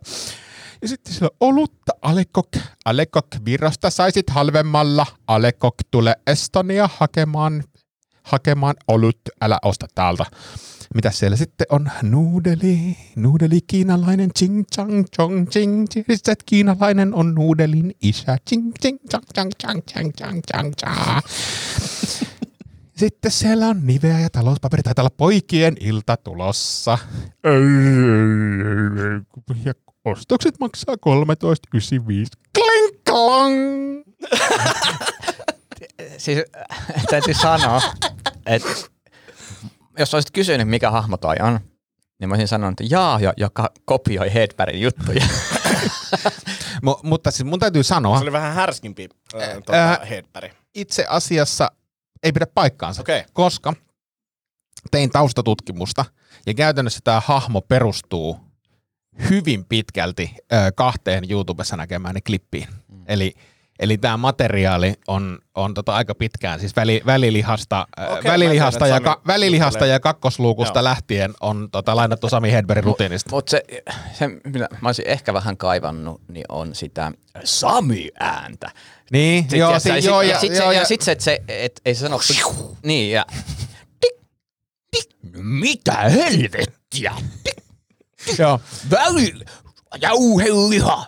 Ja 0.82 0.88
sitten 0.88 1.14
siellä 1.14 1.30
on 1.40 1.48
olutta, 1.50 1.92
Alekok, 2.02 2.50
Alekok, 2.86 3.28
Virosta 3.46 3.90
saisit 3.90 4.30
halvemmalla, 4.30 5.06
Alekok 5.28 5.76
tule 5.92 6.16
Estonia 6.28 6.90
hakemaan, 6.98 7.64
hakemaan 8.24 8.76
olut, 8.88 9.20
älä 9.42 9.60
osta 9.64 9.88
täältä. 9.96 10.26
Mitä 10.94 11.12
siellä 11.12 11.38
sitten 11.38 11.68
on? 11.70 11.92
Nuudeli, 12.02 12.98
nuudeli 13.16 13.60
kiinalainen, 13.68 14.32
ching 14.40 14.64
chang 14.76 15.06
chong 15.16 15.48
ching, 15.50 15.88
ching, 15.88 16.06
kiinalainen 16.46 17.14
on 17.14 17.36
nuudelin 17.36 17.96
isä, 18.02 18.38
ching 18.50 18.72
ching 18.82 19.00
chang 19.12 19.24
chang 19.36 19.52
chang 19.62 20.12
chang 20.18 20.42
chang 20.52 20.74
chang. 20.82 21.20
Sitten 22.98 23.32
siellä 23.32 23.68
on 23.68 23.88
niveä 23.88 24.20
ja 24.20 24.30
talouspaperi. 24.30 24.84
Taitaa 24.84 25.04
olla 25.04 25.16
poikien 25.18 25.78
ilta 25.80 26.18
tulossa. 26.18 26.98
Ja 29.66 29.74
ostokset 30.06 30.60
maksaa 30.60 30.96
13,95. 30.96 31.02
Kling 32.54 33.04
klong! 33.10 33.56
Siis 36.18 36.40
täytyy 37.10 37.34
sanoa, 37.34 37.82
että 38.46 38.95
jos 40.00 40.14
olisit 40.14 40.32
kysynyt, 40.32 40.68
mikä 40.68 40.92
hahmo 40.92 41.18
toi 41.18 41.36
on, 41.42 41.60
niin 42.20 42.30
mä 42.30 42.34
olisin 42.36 42.48
sanonut, 42.48 42.82
että 42.82 42.96
jaa, 42.96 43.20
jo- 43.20 43.34
joka 43.38 43.70
kopioi 43.86 44.34
Hedbergin 44.34 44.82
juttuja. 44.82 45.26
Mu- 46.86 47.00
mutta 47.04 47.32
siis 47.32 47.44
mun 47.50 47.60
täytyy 47.60 47.84
sanoa, 47.84 48.18
Se 48.18 48.24
oli 48.24 48.32
vähän 48.32 48.54
härskimpi 48.54 49.10
äh, 49.36 49.42
Äh, 49.50 49.54
tota, 49.54 50.00
Hedberg. 50.10 50.52
itse 50.76 51.06
asiassa 51.10 51.72
ei 52.24 52.32
pidä 52.32 52.48
paikkaansa, 52.54 53.02
Okei. 53.02 53.24
koska 53.34 53.74
tein 54.92 55.10
taustatutkimusta 55.10 56.06
ja 56.48 56.54
käytännössä 56.54 57.00
tämä 57.04 57.22
hahmo 57.26 57.62
perustuu 57.62 58.40
hyvin 59.30 59.66
pitkälti 59.66 60.32
ö, 60.54 60.56
kahteen 60.76 61.24
YouTubessa 61.32 61.78
näkemään 61.78 62.16
klippiin. 62.26 62.68
Mm. 62.88 63.04
Eli 63.08 63.34
Eli 63.80 63.98
tämä 63.98 64.18
materiaali 64.18 64.94
on, 65.08 65.40
on 65.56 65.74
tota 65.74 65.96
aika 65.96 66.16
pitkään, 66.16 66.60
siis 66.60 66.76
väli, 66.76 67.02
välilihasta, 67.06 67.88
Okei, 67.98 68.20
okay, 68.20 68.32
välilihasta, 68.32 68.88
ja, 68.88 69.00
ka, 69.00 69.22
välilihasta 69.28 69.86
ja 69.86 70.00
kakkosluukusta 70.00 70.80
Joo. 70.80 70.84
lähtien 70.84 71.34
on 71.42 71.70
tota, 71.72 71.96
lainattu 71.96 72.30
Sami 72.30 72.52
Hedbergin 72.52 72.84
rutiinista. 72.84 73.30
Mutta 73.30 73.52
se, 73.52 73.64
se, 74.14 74.28
mitä 74.28 74.68
mä 74.82 74.90
olisin 74.90 75.08
ehkä 75.08 75.34
vähän 75.34 75.58
kaivannut, 75.58 76.22
niin 76.28 76.46
on 76.50 76.76
sitä 76.76 77.12
Sami-ääntä. 77.44 78.72
Niin, 79.12 79.44
Sit, 79.50 79.60
joo, 79.60 79.72
ja, 79.72 79.80
si, 79.80 79.90
ja, 79.90 79.98
joo, 79.98 80.22
ja, 80.22 80.30
ja, 80.30 80.40
sit, 80.40 80.52
joo, 80.52 80.58
se, 80.60 80.66
ja, 80.66 80.74
ja 80.74 80.86
sit 80.86 81.02
se, 81.02 81.12
että 81.12 81.24
se 81.24 81.42
et, 81.48 81.82
ei 81.86 81.96
se 81.96 82.00
sano 82.00 82.20
niin 82.84 83.12
ja 83.12 83.26
tik, 84.00 84.16
tik, 84.92 85.10
mitä 85.38 86.10
helvettiä? 86.10 87.16
joo. 88.40 88.60
Väli, 88.92 89.34
jauheliha, 90.02 91.06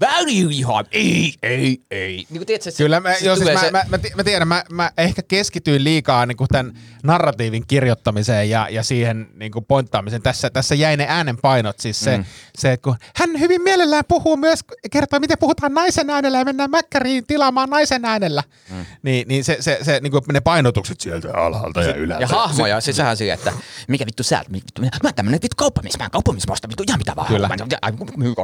väliliha, 0.00 0.84
ei, 0.92 1.34
ei, 1.42 1.78
ei. 1.90 2.16
Niin 2.16 2.26
kuin 2.30 2.46
tiedätkö, 2.46 2.70
se, 2.70 2.82
Kyllä, 2.82 3.00
mä, 3.00 3.14
se 3.14 3.24
joo, 3.24 3.36
siis 3.36 3.52
mä, 3.52 3.60
se- 3.60 3.70
mä, 3.70 3.84
mä, 3.88 3.98
mä 4.16 4.24
tiedän, 4.24 4.48
mä, 4.48 4.64
mä 4.70 4.90
ehkä 4.98 5.22
keskityin 5.22 5.84
liikaa 5.84 6.26
niin 6.26 6.36
tämän 6.52 6.72
narratiivin 7.02 7.66
kirjoittamiseen 7.66 8.50
ja, 8.50 8.68
ja 8.70 8.82
siihen 8.82 9.28
niin 9.34 9.52
kuin 9.52 9.64
pointtaamiseen. 9.64 10.22
Tässä, 10.22 10.50
tässä 10.50 10.74
jäi 10.74 10.96
ne 10.96 11.06
äänenpainot, 11.08 11.78
siis 11.80 12.00
se, 12.00 12.16
mm. 12.18 12.24
se, 12.58 12.72
että 12.72 12.84
kun 12.84 12.96
hän 13.16 13.40
hyvin 13.40 13.62
mielellään 13.62 14.04
puhuu 14.08 14.36
myös, 14.36 14.60
kertoo 14.90 15.20
miten 15.20 15.38
puhutaan 15.40 15.74
naisen 15.74 16.10
äänellä 16.10 16.38
ja 16.38 16.44
mennään 16.44 16.70
mäkkäriin 16.70 17.26
tilaamaan 17.26 17.70
naisen 17.70 18.04
äänellä. 18.04 18.42
Mm. 18.70 18.86
Niin, 19.02 19.28
niin 19.28 19.44
se, 19.44 19.56
se, 19.60 19.78
se 19.82 20.00
niin 20.02 20.10
kuin 20.10 20.22
ne 20.32 20.40
painotukset 20.40 21.00
sieltä 21.00 21.28
alhaalta 21.34 21.82
ja 21.82 21.94
ylhäältä. 21.94 22.24
Ja 22.24 22.28
hahmoja, 22.38 22.80
siis 22.80 22.96
sehän 22.96 23.16
siihen, 23.16 23.34
että 23.34 23.52
mikä 23.88 24.06
vittu 24.06 24.22
sä, 24.22 24.44
vittu, 24.52 24.82
mä 24.82 24.88
oon 25.04 25.14
tämmönen 25.14 25.40
vittu 25.42 25.54
kauppamies, 25.56 25.98
mä 25.98 26.04
oon 26.04 26.10
kauppamies, 26.10 26.46
mä 26.48 26.54
vittu 26.68 26.84
ihan 26.88 27.00
mitä 27.00 27.12
vaan. 27.16 27.28
Kyllä. 27.28 27.48
Mä, 27.48 27.56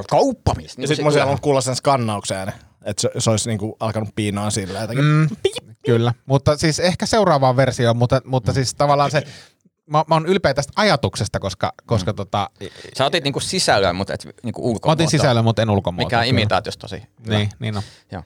kauppamies. 0.09 0.71
Ja 0.71 0.75
Niin 0.79 0.89
sit 0.89 0.97
se- 0.97 1.03
mä 1.03 1.11
kyllä. 1.11 1.39
Kuulla 1.47 1.61
sen 1.61 1.77
skannauksen. 1.77 2.53
Että 2.85 3.01
se, 3.03 3.11
se 3.19 3.31
olisi 3.31 3.49
niinku 3.49 3.77
alkanut 3.81 4.09
piinaa 4.15 4.51
sillä 4.51 4.81
jotenkin. 4.81 5.05
Mm, 5.05 5.29
kyllä, 5.87 6.15
mutta 6.27 6.57
siis 6.57 6.81
ehkä 6.81 7.07
seuraavaan 7.07 7.57
versioon, 7.57 7.97
mutta, 7.97 8.21
mutta 8.25 8.53
siis 8.53 8.75
tavallaan 8.75 9.11
se, 9.11 9.23
mä, 9.91 10.05
mä 10.09 10.15
oon 10.15 10.27
ylpeä 10.27 10.55
tästä 10.55 10.73
ajatuksesta, 10.77 11.41
koska, 11.41 11.73
koska 11.87 12.13
mm. 12.13 12.17
tota, 12.17 12.51
Sä 12.99 13.05
otit 13.05 13.25
niinku 13.25 13.41
sisällön, 13.41 13.97
mutta 13.97 14.15
et 14.15 14.25
niinku 14.43 14.63
mä 14.63 14.69
ulkomuotoa. 14.69 14.93
otin 14.93 15.11
sisällön, 15.11 15.45
mutta 15.45 15.63
en 15.63 15.71
ulkomuotoa. 15.71 16.07
Mikä 16.07 16.19
on 16.19 16.25
imitaatiossa 16.27 16.81
tosi 16.81 17.03
hyvä. 17.27 17.39
Niin, 17.39 17.51
niin 17.59 17.77
on. 17.77 17.83
Joo. 18.13 18.23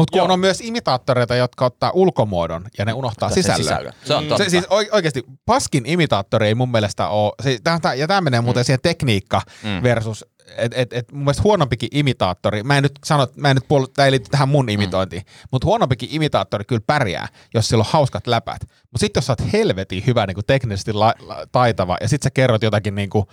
Mutta 0.00 0.12
kun 0.12 0.18
Joo. 0.18 0.32
on 0.32 0.40
myös 0.40 0.60
imitaattoreita, 0.60 1.34
jotka 1.34 1.64
ottaa 1.64 1.90
ulkomuodon 1.94 2.64
ja 2.78 2.84
ne 2.84 2.92
unohtaa 2.92 3.28
Sen 3.28 3.34
sisällön. 3.42 3.64
sisällön. 3.64 3.92
Se 4.04 4.14
on 4.14 4.24
totta. 4.26 4.44
Se, 4.44 4.50
siis 4.50 4.64
oike- 4.64 4.88
oikeasti 4.92 5.24
paskin 5.46 5.86
imitaattori 5.86 6.46
ei 6.46 6.54
mun 6.54 6.70
mielestä 6.70 7.08
ole, 7.08 7.32
tää, 7.64 7.80
tää, 7.80 7.94
ja 7.94 8.08
tämä 8.08 8.20
menee 8.20 8.40
muuten 8.40 8.64
siihen 8.64 8.80
tekniikka 8.82 9.42
Mm. 9.62 9.82
versus, 9.82 10.24
että 10.56 10.76
et, 10.80 10.92
et 10.92 11.12
mun 11.12 11.22
mielestä 11.24 11.42
huonompikin 11.42 11.88
imitaattori, 11.92 12.62
mä 12.62 12.76
en 12.76 12.82
nyt 12.82 12.92
sano, 13.04 13.26
mä 13.36 13.50
en 13.50 13.56
nyt 13.56 13.68
puolu, 13.68 13.86
tää 13.86 14.04
ei 14.04 14.10
liity 14.10 14.26
tähän 14.30 14.48
mun 14.48 14.68
imitointiin, 14.68 15.22
mm. 15.22 15.48
mutta 15.52 15.66
huonompikin 15.66 16.08
imitaattori 16.12 16.64
kyllä 16.64 16.82
pärjää, 16.86 17.28
jos 17.54 17.68
sillä 17.68 17.82
on 17.82 17.90
hauskat 17.90 18.26
läpät. 18.26 18.60
Mutta 18.62 18.98
sitten 18.98 19.20
jos 19.20 19.26
sä 19.26 19.32
oot 19.32 19.52
helvetin 19.52 20.02
hyvä 20.06 20.26
niin 20.26 20.36
teknisesti 20.46 20.92
la, 20.92 21.14
la, 21.20 21.46
taitava, 21.52 21.96
ja 22.00 22.08
sitten 22.08 22.26
sä 22.26 22.30
kerrot 22.30 22.62
jotakin 22.62 22.94
niin 22.94 23.10
kuin, 23.10 23.24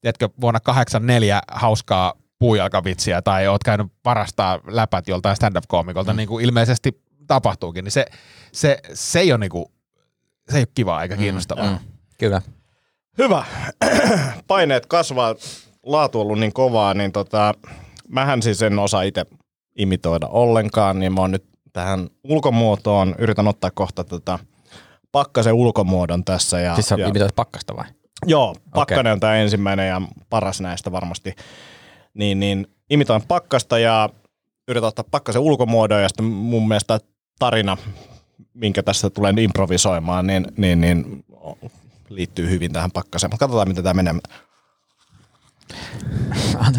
tiedätkö, 0.00 0.28
vuonna 0.40 0.60
84 0.60 1.40
hauskaa 1.52 2.14
puujalkavitsiä, 2.42 3.22
tai 3.22 3.48
oot 3.48 3.64
käynyt 3.64 3.86
varastaa 4.04 4.60
läpät 4.66 5.08
joltain 5.08 5.36
stand-up-koomikolta, 5.36 6.12
mm. 6.12 6.16
niin 6.16 6.28
kuin 6.28 6.44
ilmeisesti 6.44 7.02
tapahtuukin, 7.26 7.84
niin 7.84 7.92
se, 7.92 8.06
se, 8.52 8.78
se 8.94 9.20
ei 9.20 9.32
ole 9.32 9.38
niin 9.38 9.50
kuin, 9.50 9.64
se 10.50 10.56
ei 10.56 10.60
ole 10.60 10.68
kivaa 10.74 11.02
eikä 11.02 11.16
kiinnostavaa. 11.16 11.70
Mm. 11.70 11.78
Kyllä. 12.18 12.42
Hyvä. 13.18 13.44
Paineet 14.46 14.86
kasvaa, 14.86 15.34
laatu 15.82 16.20
on 16.20 16.26
ollut 16.26 16.38
niin 16.38 16.52
kovaa, 16.52 16.94
niin 16.94 17.12
tota, 17.12 17.54
mähän 18.08 18.42
siis 18.42 18.62
en 18.62 18.78
osaa 18.78 19.02
itse 19.02 19.26
imitoida 19.78 20.26
ollenkaan, 20.26 20.98
niin 20.98 21.14
mä 21.14 21.20
oon 21.20 21.30
nyt 21.30 21.44
tähän 21.72 22.08
ulkomuotoon, 22.24 23.14
yritän 23.18 23.48
ottaa 23.48 23.70
kohta 23.74 24.04
tota 24.04 24.38
pakkasen 25.12 25.54
ulkomuodon 25.54 26.24
tässä. 26.24 26.60
Ja, 26.60 26.74
Siis 26.74 26.88
sä 26.88 26.96
ja, 26.98 27.06
imitoit 27.06 27.36
pakkasta 27.36 27.76
vai? 27.76 27.84
Joo, 28.26 28.54
pakkanen 28.74 29.12
on 29.12 29.20
tämä 29.20 29.36
ensimmäinen 29.36 29.88
ja 29.88 30.02
paras 30.30 30.60
näistä 30.60 30.92
varmasti. 30.92 31.34
Niin, 32.14 32.40
niin 32.40 32.66
imitoin 32.90 33.22
pakkasta 33.22 33.78
ja 33.78 34.08
yritän 34.68 34.88
ottaa 34.88 35.04
pakkasen 35.10 35.42
ulkomuodon 35.42 36.02
ja 36.02 36.08
sitten 36.08 36.24
mun 36.24 36.68
mielestä 36.68 37.00
tarina, 37.38 37.76
minkä 38.54 38.82
tässä 38.82 39.10
tulen 39.10 39.38
improvisoimaan, 39.38 40.26
niin, 40.26 40.46
niin, 40.56 40.80
niin 40.80 41.24
liittyy 42.08 42.50
hyvin 42.50 42.72
tähän 42.72 42.90
pakkaseen. 42.90 43.30
Mutta 43.30 43.44
katsotaan, 43.44 43.68
miten 43.68 43.84
tämä 43.84 44.02
menee. 44.02 44.14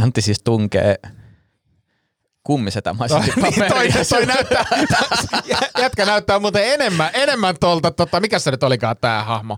Antti 0.01 0.21
siis 0.21 0.41
tunkee 0.43 0.95
kummisetämaisesti 2.43 3.31
niin, 3.41 3.53
toi, 3.53 3.69
paperia. 3.69 4.05
toi 4.09 4.25
näyttää, 4.25 4.65
jätkä 5.81 6.05
näyttää 6.05 6.39
muuten 6.39 6.73
enemmän, 6.73 7.09
enemmän 7.13 7.55
tuolta, 7.59 7.91
tota, 7.91 8.19
mikä 8.19 8.39
se 8.39 8.51
nyt 8.51 8.63
olikaan 8.63 8.95
tämä 9.01 9.23
hahmo? 9.23 9.57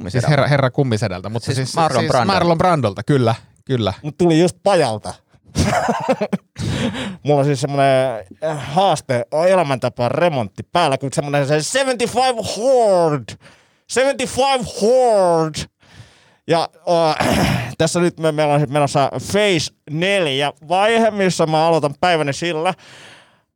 kummisedältä. 0.00 0.26
Siis 0.26 0.30
herra, 0.30 0.46
herra 0.46 0.70
kummisedältä, 0.70 1.28
mutta 1.28 1.46
Siis 1.46 1.56
siis, 1.56 1.74
Marlon 1.74 2.00
siis 2.00 2.10
Brando. 2.10 2.32
Marlon 2.32 2.58
Brandolta, 2.58 3.02
kyllä, 3.02 3.34
kyllä. 3.64 3.94
Mut 4.02 4.18
tuli 4.18 4.40
just 4.40 4.56
pajalta. 4.62 5.14
Mulla 7.22 7.40
on 7.40 7.44
siis 7.44 7.60
semmonen 7.60 8.24
äh, 8.44 8.72
haaste, 8.72 9.24
elämäntapa 9.48 10.08
remontti 10.08 10.62
päällä, 10.62 10.98
kun 10.98 11.10
semmonen 11.12 11.46
se 11.46 11.62
75 11.62 12.34
Horde. 12.56 13.32
75 13.86 14.80
Horde. 14.80 15.60
Ja 16.46 16.68
äh, 17.18 17.74
tässä 17.78 18.00
nyt 18.00 18.20
me, 18.20 18.32
meillä 18.32 18.54
on 18.54 18.66
menossa 18.68 19.10
Phase 19.10 19.72
4 19.90 20.52
vaihe, 20.68 21.10
missä 21.10 21.46
mä 21.46 21.66
aloitan 21.66 21.94
päiväni 22.00 22.32
sillä, 22.32 22.74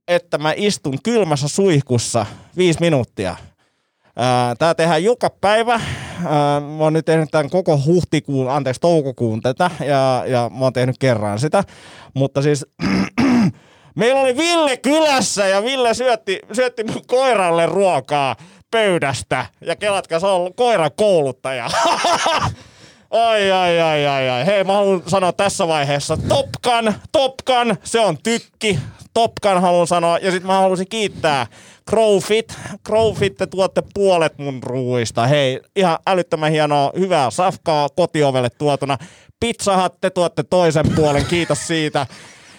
että 0.08 0.38
mä 0.38 0.52
istun 0.56 0.98
kylmässä 1.02 1.48
suihkussa 1.48 2.26
viisi 2.56 2.80
minuuttia. 2.80 3.36
Tää 4.58 4.74
tehdään 4.74 5.04
joka 5.04 5.30
päivä. 5.30 5.80
Mä 6.76 6.84
oon 6.84 6.92
nyt 6.92 7.04
tehnyt 7.04 7.28
tämän 7.30 7.50
koko 7.50 7.80
huhtikuun, 7.86 8.50
anteeksi 8.50 8.80
toukokuun 8.80 9.40
tätä 9.40 9.70
ja, 9.80 10.24
ja 10.26 10.50
mä 10.58 10.64
oon 10.64 10.72
tehnyt 10.72 10.98
kerran 10.98 11.38
sitä. 11.38 11.64
Mutta 12.14 12.42
siis 12.42 12.66
meillä 13.96 14.20
oli 14.20 14.36
Ville 14.36 14.76
kylässä 14.76 15.46
ja 15.46 15.62
Ville 15.62 15.94
syötti, 15.94 16.38
syötti 16.52 16.84
mun 16.84 17.02
koiralle 17.06 17.66
ruokaa 17.66 18.36
pöydästä. 18.70 19.46
Ja 19.60 19.76
kelatkaa, 19.76 20.20
se 20.20 20.26
on 20.26 20.54
koiran 20.54 20.90
kouluttaja. 20.96 21.70
Ai, 23.10 23.50
ai, 23.50 23.80
ai, 23.80 24.06
ai, 24.06 24.28
ai. 24.28 24.46
Hei, 24.46 24.64
mä 24.64 24.72
haluan 24.72 25.02
sanoa 25.06 25.32
tässä 25.32 25.68
vaiheessa 25.68 26.16
Topkan, 26.28 26.94
Topkan, 27.12 27.76
se 27.84 28.00
on 28.00 28.18
tykki. 28.22 28.78
Topkan 29.14 29.60
haluan 29.62 29.86
sanoa. 29.86 30.18
Ja 30.18 30.30
sitten 30.30 30.46
mä 30.46 30.60
haluaisin 30.60 30.88
kiittää 30.88 31.46
Crowfit. 31.90 32.54
Crowfit, 32.86 33.36
te 33.36 33.46
tuotte 33.46 33.82
puolet 33.94 34.38
mun 34.38 34.62
ruuista. 34.62 35.26
Hei, 35.26 35.60
ihan 35.76 35.98
älyttömän 36.06 36.52
hienoa, 36.52 36.92
hyvää 36.98 37.30
safkaa 37.30 37.88
kotiovelle 37.96 38.50
tuotuna. 38.50 38.98
Pizza 39.40 39.82
Hut, 39.82 40.00
te 40.00 40.10
tuotte 40.10 40.42
toisen 40.42 40.94
puolen, 40.96 41.26
kiitos 41.26 41.66
siitä. 41.66 42.06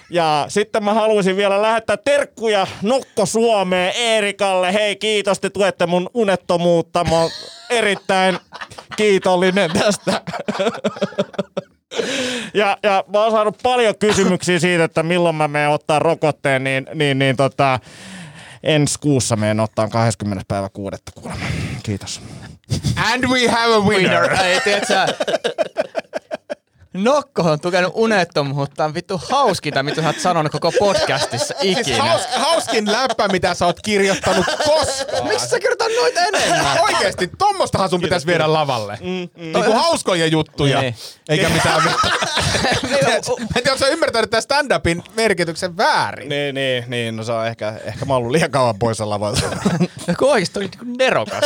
Ja 0.09 0.45
sitten 0.47 0.83
mä 0.83 0.93
haluaisin 0.93 1.37
vielä 1.37 1.61
lähettää 1.61 1.97
terkkuja 1.97 2.67
Nokko 2.81 3.25
Suomeen 3.25 3.93
Eerikalle. 3.95 4.73
Hei, 4.73 4.95
kiitos, 4.95 5.39
te 5.39 5.49
tuette 5.49 5.85
mun 5.85 6.09
unettomuutta. 6.13 7.03
Mä 7.03 7.21
oon 7.21 7.29
erittäin 7.69 8.37
kiitollinen 8.95 9.71
tästä. 9.71 10.21
Ja, 12.53 12.77
ja 12.83 13.03
mä 13.13 13.23
oon 13.23 13.31
saanut 13.31 13.57
paljon 13.63 13.95
kysymyksiä 13.99 14.59
siitä, 14.59 14.83
että 14.83 15.03
milloin 15.03 15.35
mä 15.35 15.47
menen 15.47 15.69
ottaa 15.69 15.99
rokotteen, 15.99 16.63
niin, 16.63 16.87
niin, 16.93 17.19
niin 17.19 17.35
tota, 17.35 17.79
ensi 18.65 18.99
kuussa 18.99 19.35
menen 19.35 19.59
ottaa 19.59 19.87
20. 19.87 20.43
päivä 20.47 20.69
kuudetta 20.69 21.11
kuulemma. 21.11 21.45
Kiitos. 21.83 22.21
And 23.13 23.23
we 23.23 23.47
have 23.47 23.73
a 23.73 23.79
winner. 23.79 24.33
Ei, 24.33 24.61
tiedätkö, 24.61 24.93
Nokko 27.03 27.41
on 27.41 27.59
tukenut 27.59 27.91
unettomuutta. 27.95 28.85
On 28.85 28.93
vittu 28.93 29.21
hauskinta, 29.29 29.83
mitä 29.83 30.01
sä 30.01 30.07
oot 30.07 30.19
sanonut 30.19 30.51
koko 30.51 30.71
podcastissa 30.79 31.53
Siis 31.61 31.77
ikinä. 31.77 32.03
haus, 32.03 32.21
hauskin 32.35 32.91
läppä, 32.91 33.27
mitä 33.27 33.53
sä 33.53 33.65
oot 33.65 33.79
kirjoittanut 33.81 34.45
koskaan. 34.65 35.27
Miksi 35.27 35.47
sä 35.47 35.59
kirjoitat 35.59 35.87
noita 36.01 36.21
enemmän? 36.21 36.79
Oikeesti, 36.81 37.29
tommostahan 37.37 37.89
sun 37.89 38.01
pitäisi 38.01 38.27
viedä 38.27 38.53
lavalle. 38.53 38.97
Mm, 39.01 39.07
mm. 39.07 39.51
Niinku 39.53 39.73
hauskoja 39.73 40.27
juttuja, 40.27 40.81
Niin. 40.81 40.95
eikä 41.29 41.49
mitään 41.49 41.83
vittu. 41.83 42.07
Mä 43.39 43.45
en 43.55 43.63
tiedä, 43.63 43.77
sä 43.77 43.87
ymmärtänyt 43.87 44.29
tämän 44.29 44.43
stand-upin 44.43 45.03
merkityksen 45.15 45.77
väärin. 45.77 46.29
Niin, 46.29 46.55
niin, 46.55 46.83
niin, 46.87 47.15
no 47.15 47.23
se 47.23 47.31
on 47.31 47.47
ehkä, 47.47 47.73
ehkä 47.85 48.05
mä 48.05 48.13
oon 48.13 48.17
ollut 48.17 48.31
liian 48.31 48.51
kauan 48.51 48.79
poissa 48.79 49.09
lavalta. 49.09 49.41
Kun 50.19 50.31
oikeesti 50.31 50.59
oli 50.59 50.67
niinku 50.67 50.95
nerokas. 50.97 51.43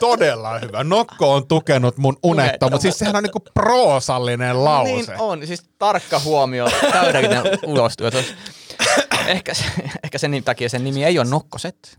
Todella 0.00 0.58
hyvä. 0.58 0.84
Nokko 0.84 1.34
on 1.34 1.46
tukenut 1.46 1.96
mun 1.96 2.16
unetta, 2.22 2.70
mutta 2.70 2.82
siis 2.82 2.98
sehän 2.98 3.16
on 3.16 3.22
niinku 3.22 3.40
proosallinen 3.54 4.64
lause. 4.96 5.12
Niin 5.12 5.20
on, 5.20 5.46
siis 5.46 5.62
tarkka 5.78 6.18
huomio, 6.18 6.68
täydellinen 6.92 7.42
ulostuotos. 7.66 8.34
Ehkä, 9.26 9.54
se, 9.54 9.64
ehkä 10.04 10.18
sen 10.18 10.44
takia 10.44 10.68
sen 10.68 10.84
nimi 10.84 11.04
ei 11.04 11.18
ole 11.18 11.28
Nokkoset. 11.30 11.98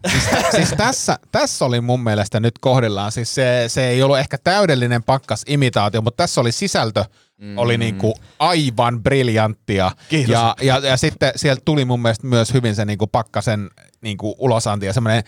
siis 0.56 0.74
tässä, 0.78 1.20
tässä 1.32 1.66
oli 1.66 1.82
mun 1.82 2.04
mielestä 2.04 2.40
nyt 2.40 2.60
kohdillaan, 2.60 3.12
siis 3.12 3.36
se, 3.36 3.64
se 3.68 3.88
ei 3.88 4.04
ollut 4.04 4.20
ehkä 4.20 4.38
täydellinen 4.44 5.04
pakkas 5.04 5.44
imitaatio, 5.48 6.02
mutta 6.02 6.24
tässä 6.24 6.42
oli 6.42 6.52
sisältö, 6.52 7.06
mm. 7.38 7.58
oli 7.58 7.78
niinku 7.78 8.14
aivan 8.40 9.04
briljanttia. 9.04 9.92
Kiitos. 10.10 10.32
Ja, 10.32 10.56
ja, 10.62 10.78
ja 10.78 10.98
sitten 10.98 11.32
sieltä 11.36 11.62
tuli 11.66 11.86
mun 11.86 12.02
mielestä 12.02 12.28
myös 12.28 12.54
hyvin 12.54 12.76
se 12.76 12.86
niinku 12.86 13.08
pakkasen 13.08 13.70
niinku 14.02 14.36
ulosanti 14.38 14.86
ja 14.86 14.94
semmoinen, 14.94 15.24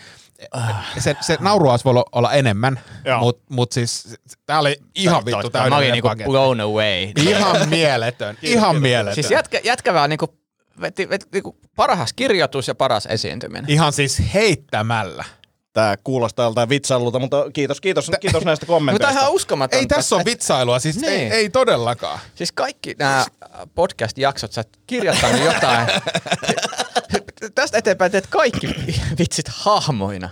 se, 0.98 1.16
se 1.20 1.36
nauru 1.40 1.68
olisi 1.70 1.84
voinut 1.84 2.08
olla 2.12 2.32
enemmän, 2.32 2.80
mutta 3.20 3.42
mut 3.50 3.72
siis 3.72 4.18
tää 4.46 4.58
oli 4.58 4.76
ihan 4.94 5.24
vittu 5.24 5.30
Mä 5.32 5.38
olin 5.38 5.52
täydellinen 5.52 5.92
niinku 5.92 6.08
blown 6.30 6.60
away. 6.60 7.12
Ihan 7.28 7.68
mieletön, 7.68 8.38
ihan 8.42 8.76
mieletön. 8.76 9.14
Siis 9.14 9.30
jätkä, 9.30 9.60
jätkä 9.64 9.94
vaan 9.94 10.10
niinku, 10.10 10.38
veti, 10.80 11.08
veti, 11.08 11.26
niinku 11.32 11.56
paras 11.76 12.12
kirjoitus 12.12 12.68
ja 12.68 12.74
paras 12.74 13.06
esiintyminen. 13.06 13.64
Ihan 13.70 13.92
siis 13.92 14.22
heittämällä. 14.34 15.24
Tää 15.72 15.96
kuulostaa 16.04 16.44
joltain 16.46 16.68
vitsailulta, 16.68 17.18
mutta 17.18 17.50
kiitos, 17.52 17.80
kiitos, 17.80 18.10
kiitos 18.20 18.44
näistä 18.44 18.66
Mutta 18.66 18.72
on 18.72 18.76
kommenteista. 18.76 19.20
ihan 19.20 19.32
uskomatonta. 19.32 19.80
Ei 19.80 19.86
tässä 19.86 20.16
ole 20.16 20.24
vitsailua, 20.24 20.78
siis 20.78 20.96
Niin. 20.96 21.12
ei, 21.12 21.30
ei 21.30 21.50
todellakaan. 21.50 22.18
Siis 22.34 22.52
kaikki 22.52 22.94
nämä 22.98 23.26
podcast-jaksot, 23.74 24.52
sä 24.52 24.60
oot 24.60 24.68
kirjoittanut 24.86 25.40
jotain. 25.40 25.88
Tästä 27.54 27.78
eteenpäin 27.78 28.12
teet 28.12 28.26
kaikki 28.26 28.66
vitsit 29.18 29.48
hahmoina. 29.48 30.28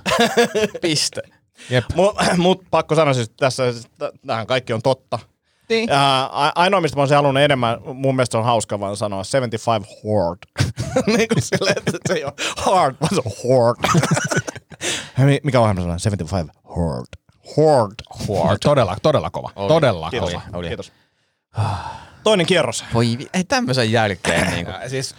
Piste. 0.80 1.22
Jep. 1.70 1.84
Mut, 1.94 2.16
mut 2.36 2.62
pakko 2.70 2.94
sanoa 2.94 3.14
siis 3.14 3.30
tässä, 3.36 3.62
tämähän 4.26 4.46
kaikki 4.46 4.72
on 4.72 4.82
totta. 4.82 5.18
Niin. 5.68 5.88
Ja 5.88 6.30
ainoa, 6.54 6.80
mistä 6.80 6.96
mä 6.96 7.02
olisin 7.02 7.16
halunnut 7.16 7.42
enemmän, 7.42 7.78
mun 7.94 8.16
mielestä 8.16 8.32
se 8.32 8.38
on 8.38 8.44
hauska 8.44 8.80
vaan 8.80 8.96
sanoa 8.96 9.24
75 9.24 9.88
horde. 10.04 10.46
niin 11.16 11.28
kuin 11.28 11.42
silleen, 11.42 11.78
että 11.78 11.92
se 12.08 12.14
ei 12.14 12.24
ole 12.24 12.32
hard, 12.56 12.96
vaan 13.00 13.14
se 13.14 13.20
on 13.26 13.32
horde. 13.44 13.88
Mi- 15.26 15.40
Mikä 15.42 15.60
ohjelma 15.60 15.92
on? 15.92 16.00
75 16.00 16.48
horde. 16.76 17.06
Horde. 17.56 17.94
Horde. 18.28 18.58
Todella, 18.62 18.96
todella 19.02 19.30
kova. 19.30 19.50
Todella 19.68 20.10
Kiitos. 20.10 20.30
kova. 20.30 20.42
Oli. 20.52 20.68
Kiitos. 20.68 20.92
Toinen 22.24 22.46
kierros. 22.46 22.84
Voi, 22.94 23.18
ei 23.34 23.44
tämmöisen 23.44 23.92
jälkeen. 23.92 24.50
Niinku. 24.50 24.70
Ja 24.70 24.88
Siis 24.88 25.14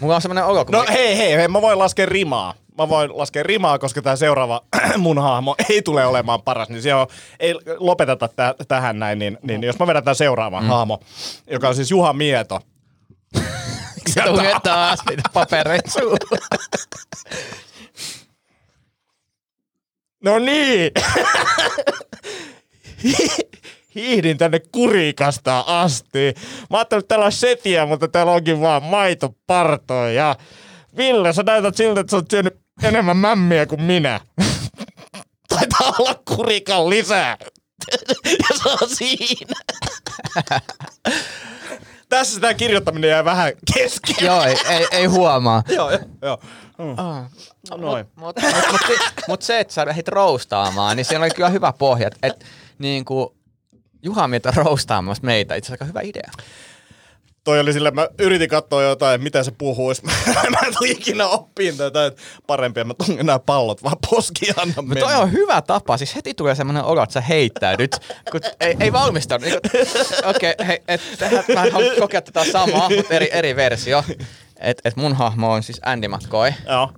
Mulla 0.00 0.14
on 0.14 0.22
semmoinen 0.22 0.44
olo, 0.44 0.64
kun 0.64 0.72
No 0.72 0.78
mä- 0.78 0.92
hei, 0.92 1.16
hei, 1.18 1.36
hei, 1.36 1.48
mä 1.48 1.62
voin 1.62 1.78
laskea 1.78 2.06
rimaa. 2.06 2.54
Mä 2.78 2.88
voin 2.88 3.18
laskea 3.18 3.42
rimaa, 3.42 3.78
koska 3.78 4.02
tämä 4.02 4.16
seuraava 4.16 4.62
mun 4.98 5.18
hahmo 5.22 5.54
ei 5.70 5.82
tule 5.82 6.06
olemaan 6.06 6.42
paras, 6.42 6.68
niin 6.68 6.82
se 6.82 6.94
on, 6.94 7.06
ei 7.40 7.54
lopeteta 7.78 8.28
tä, 8.28 8.54
tähän 8.68 8.98
näin, 8.98 9.18
niin, 9.18 9.38
niin 9.42 9.62
jos 9.62 9.78
mä 9.78 9.86
vedän 9.86 10.04
tämän 10.04 10.16
seuraavan 10.16 10.62
mm. 10.62 10.68
hahmo, 10.68 11.00
joka 11.50 11.68
on 11.68 11.74
siis 11.74 11.90
Juha 11.90 12.12
Mieto. 12.12 12.60
Tunge 14.26 14.54
taas 14.62 14.98
niitä 15.08 15.22
papereita 15.32 15.90
suuhun. 15.90 16.18
No 20.24 20.38
niin! 20.38 20.90
Hiihdin 23.94 24.38
tänne 24.38 24.60
kurikasta 24.72 25.64
asti. 25.66 26.34
Mä 26.70 26.76
ajattelin, 26.76 27.00
että 27.00 27.08
täällä 27.08 27.26
on 27.26 27.32
setiä, 27.32 27.86
mutta 27.86 28.08
täällä 28.08 28.32
onkin 28.32 28.60
vaan 28.60 28.82
maitopartoja. 28.82 30.12
Ja 30.12 30.36
Ville, 30.96 31.32
sä 31.32 31.42
näytät 31.42 31.76
siltä, 31.76 32.00
että 32.00 32.10
sä 32.10 32.16
oot 32.16 32.30
syönyt 32.30 32.60
enemmän 32.82 33.16
mämmiä 33.16 33.66
kuin 33.66 33.82
minä. 33.82 34.20
Taitaa 35.48 35.94
olla 35.98 36.20
kurikan 36.24 36.90
lisää. 36.90 37.36
ja 38.48 38.56
se 38.62 38.68
on 38.68 38.88
siinä. 38.88 39.54
Tässä 42.08 42.40
tämä 42.40 42.54
kirjoittaminen 42.54 43.10
jäi 43.10 43.24
vähän 43.24 43.52
kesken. 43.74 44.26
Joo, 44.26 44.44
ei, 44.44 44.56
ei, 44.68 44.86
ei 44.92 45.06
huomaa. 45.06 45.62
joo, 45.68 45.90
joo. 45.90 46.00
joo. 46.22 46.38
No 47.70 47.76
noin. 47.76 48.06
Mutta 48.16 48.42
mut, 48.42 48.54
mut, 48.72 48.98
mut 49.28 49.42
se, 49.42 49.60
että 49.60 49.74
sä 49.74 49.86
lähdit 49.86 50.08
roustaamaan, 50.08 50.96
niin 50.96 51.04
siinä 51.04 51.24
oli 51.24 51.30
kyllä 51.30 51.48
hyvä 51.48 51.72
pohja. 51.72 52.06
Että 52.06 52.26
et, 52.26 52.44
niin 52.78 53.04
kuin 53.04 53.28
Juha 54.02 54.28
Mieto 54.28 54.50
roustaamassa 54.54 55.24
meitä, 55.24 55.54
itse 55.54 55.66
asiassa 55.66 55.84
aika 55.84 55.84
hyvä 55.84 56.00
idea. 56.00 56.30
toi 57.44 57.60
oli 57.60 57.72
sille, 57.72 57.90
mä 57.90 58.08
yritin 58.18 58.48
katsoa 58.48 58.82
jotain, 58.82 59.22
mitä 59.22 59.42
se 59.42 59.50
puhuisi. 59.50 60.02
mä 60.50 60.58
en 60.66 60.74
tule 60.78 60.88
ikinä 60.88 61.26
oppiin 61.26 61.76
tätä, 61.76 62.06
että 62.06 62.22
parempi, 62.46 62.80
että 62.80 62.94
mä 62.94 63.06
tungen 63.06 63.26
nämä 63.26 63.38
pallot 63.38 63.82
vaan 63.82 63.96
poskiin 64.10 64.54
anna 64.56 64.82
mennä. 64.82 65.00
toi 65.00 65.14
on 65.14 65.32
hyvä 65.32 65.62
tapa, 65.62 65.96
siis 65.96 66.16
heti 66.16 66.34
tulee 66.34 66.54
semmoinen 66.54 66.84
olo, 66.84 67.02
että 67.02 67.12
sä 67.12 67.20
heittäydyt, 67.20 67.96
kun 68.30 68.40
ei, 68.60 68.76
ei 68.80 68.92
valmistaudu. 68.92 69.44
Niin 69.44 69.56
Okei, 70.24 70.52
okay, 70.52 70.66
hei, 70.66 70.82
et, 70.88 71.00
mä 71.54 71.60
haluan 71.72 71.96
kokea 71.98 72.22
tätä 72.22 72.44
samaa, 72.52 72.90
mutta 72.96 73.14
eri, 73.14 73.28
eri 73.32 73.56
versio. 73.56 74.04
Et, 74.60 74.80
et 74.84 74.96
mun 74.96 75.14
hahmo 75.14 75.52
on 75.52 75.62
siis 75.62 75.80
Andy 75.84 76.08
McCoy. 76.08 76.52
Joo. 76.66 76.92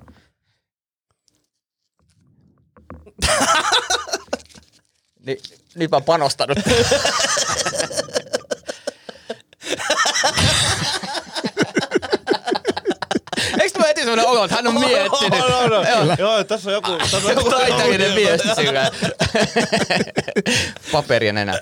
Niin, 5.27 5.39
nyt 5.75 5.91
mä 5.91 5.97
oon 5.97 6.05
panostanut. 6.05 6.59
Eikö 13.61 13.75
tule 13.75 13.89
heti 13.89 14.01
sellainen 14.01 14.27
olo, 14.27 14.45
että 14.45 14.57
hän 14.57 14.67
on 14.67 14.81
miettinyt. 14.81 15.39
No, 15.49 15.67
no, 15.67 15.89
Joo. 15.89 16.05
no. 16.05 16.15
Joo, 16.19 16.45
tässä 16.45 16.71
on 16.71 16.75
joku... 16.75 16.99
Tässä 16.99 17.17
on 17.17 17.35
joku 17.35 17.51
Taiteellinen 17.51 18.15
viesti 18.21 18.49
sillä. 18.55 18.91
Paperi 20.93 21.27
ja 21.27 21.33
nenä. 21.33 21.61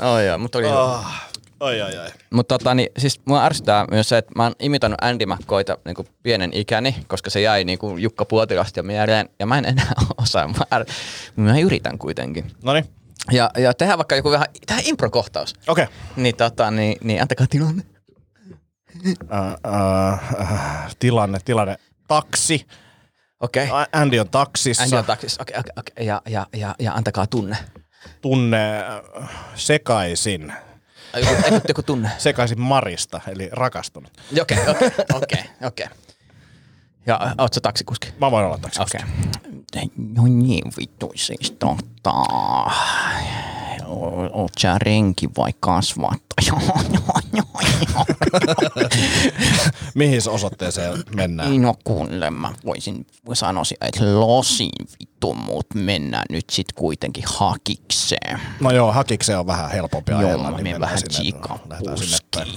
Oh, 0.00 0.18
joo, 0.18 0.38
mutta 0.38 0.58
oli. 0.58 0.66
Ah, 0.70 1.34
Oi, 1.60 1.82
oi, 1.82 1.98
oi. 1.98 2.08
Mutta 2.30 2.58
tota, 2.58 2.74
niin, 2.74 2.88
siis 2.98 3.20
mua 3.24 3.44
ärsyttää 3.44 3.86
myös 3.90 4.08
se, 4.08 4.18
että 4.18 4.32
mä 4.36 4.42
oon 4.42 4.52
imitoinut 4.58 4.98
Andy 5.02 5.26
McCoyta 5.26 5.78
niin 5.84 6.08
pienen 6.22 6.50
ikäni, 6.54 6.96
koska 7.06 7.30
se 7.30 7.40
jäi 7.40 7.64
niin 7.64 7.78
kuin 7.78 8.02
Jukka 8.02 8.24
Puotilasta 8.24 8.82
mieleen, 8.82 9.28
ja 9.38 9.46
mä 9.46 9.58
en 9.58 9.64
enää 9.64 9.92
osaa. 10.22 10.48
Mä, 10.48 10.54
är, 10.70 10.84
mä 11.36 11.58
yritän 11.58 11.98
kuitenkin. 11.98 12.50
Noniin, 12.62 12.84
Ja, 13.32 13.50
ja 13.58 13.74
tehdään 13.74 13.98
vaikka 13.98 14.16
joku 14.16 14.30
vähän, 14.30 14.46
tähän 14.66 14.82
improkohtaus. 14.86 15.54
okei. 15.66 15.86
Niin, 16.16 16.36
tota, 16.36 16.70
niin, 16.70 16.96
niin 17.02 17.22
antakaa 17.22 17.46
tilanne. 17.50 17.82
Äh, 19.32 19.72
äh, 20.40 20.96
tilanne, 20.98 21.38
tilanne. 21.44 21.76
Taksi. 22.08 22.66
Okei. 23.40 23.64
Okay. 23.64 23.84
Andy 23.92 24.18
on 24.18 24.28
taksissa. 24.28 24.82
Andy 24.82 24.96
on 24.96 25.04
taksissa. 25.04 25.42
Okei, 25.42 25.56
okei, 25.58 25.72
okei. 25.76 26.06
Ja, 26.06 26.22
ja, 26.28 26.46
ja, 26.56 26.74
ja 26.78 26.92
antakaa 26.92 27.26
tunne. 27.26 27.56
Tunne 28.20 28.84
äh, 29.20 29.30
sekaisin. 29.54 30.52
Joku, 31.16 31.34
joku, 31.34 31.66
joku 31.68 31.82
tunne. 31.82 32.10
Sekaisin 32.18 32.60
Marista, 32.60 33.20
eli 33.28 33.48
rakastunut. 33.52 34.12
Okei, 34.40 34.58
okei, 34.68 34.90
okei, 35.14 35.44
okei. 35.62 35.86
Ja 37.06 37.34
oot 37.38 37.52
sä 37.52 37.60
taksikuski? 37.60 38.12
Mä 38.20 38.30
voin 38.30 38.46
olla 38.46 38.58
taksikuski. 38.58 38.96
Okei. 38.96 39.10
Okay. 39.26 39.63
No 40.16 40.22
niin, 40.26 40.72
vittu 40.78 41.12
siis 41.14 41.50
tota... 41.58 42.12
Oot 44.32 44.52
sä 44.58 44.78
renki 44.78 45.28
vai 45.36 45.50
kasvattaja? 45.60 46.52
Mihin 49.94 50.20
osoitteeseen 50.30 51.04
mennään? 51.14 51.62
no 51.62 51.74
kuule, 51.84 52.30
mä 52.30 52.52
voisin 52.64 53.06
sanoisin, 53.32 53.76
että 53.80 54.20
losin 54.20 54.70
vittu, 55.00 55.34
mut 55.34 55.66
mennään 55.74 56.24
nyt 56.30 56.44
sit 56.50 56.72
kuitenkin 56.72 57.24
hakikseen. 57.26 58.40
No 58.60 58.70
joo, 58.70 58.92
hakikseen 58.92 59.38
on 59.38 59.46
vähän 59.46 59.70
helpompi 59.70 60.12
Joo, 60.12 60.20
ajella. 60.20 60.50
mä 60.50 60.58
niin 60.58 60.80
vähän 60.80 60.98
sinne, 60.98 61.40
lähdetään 61.68 61.98
sinne 61.98 62.18
päin. 62.30 62.50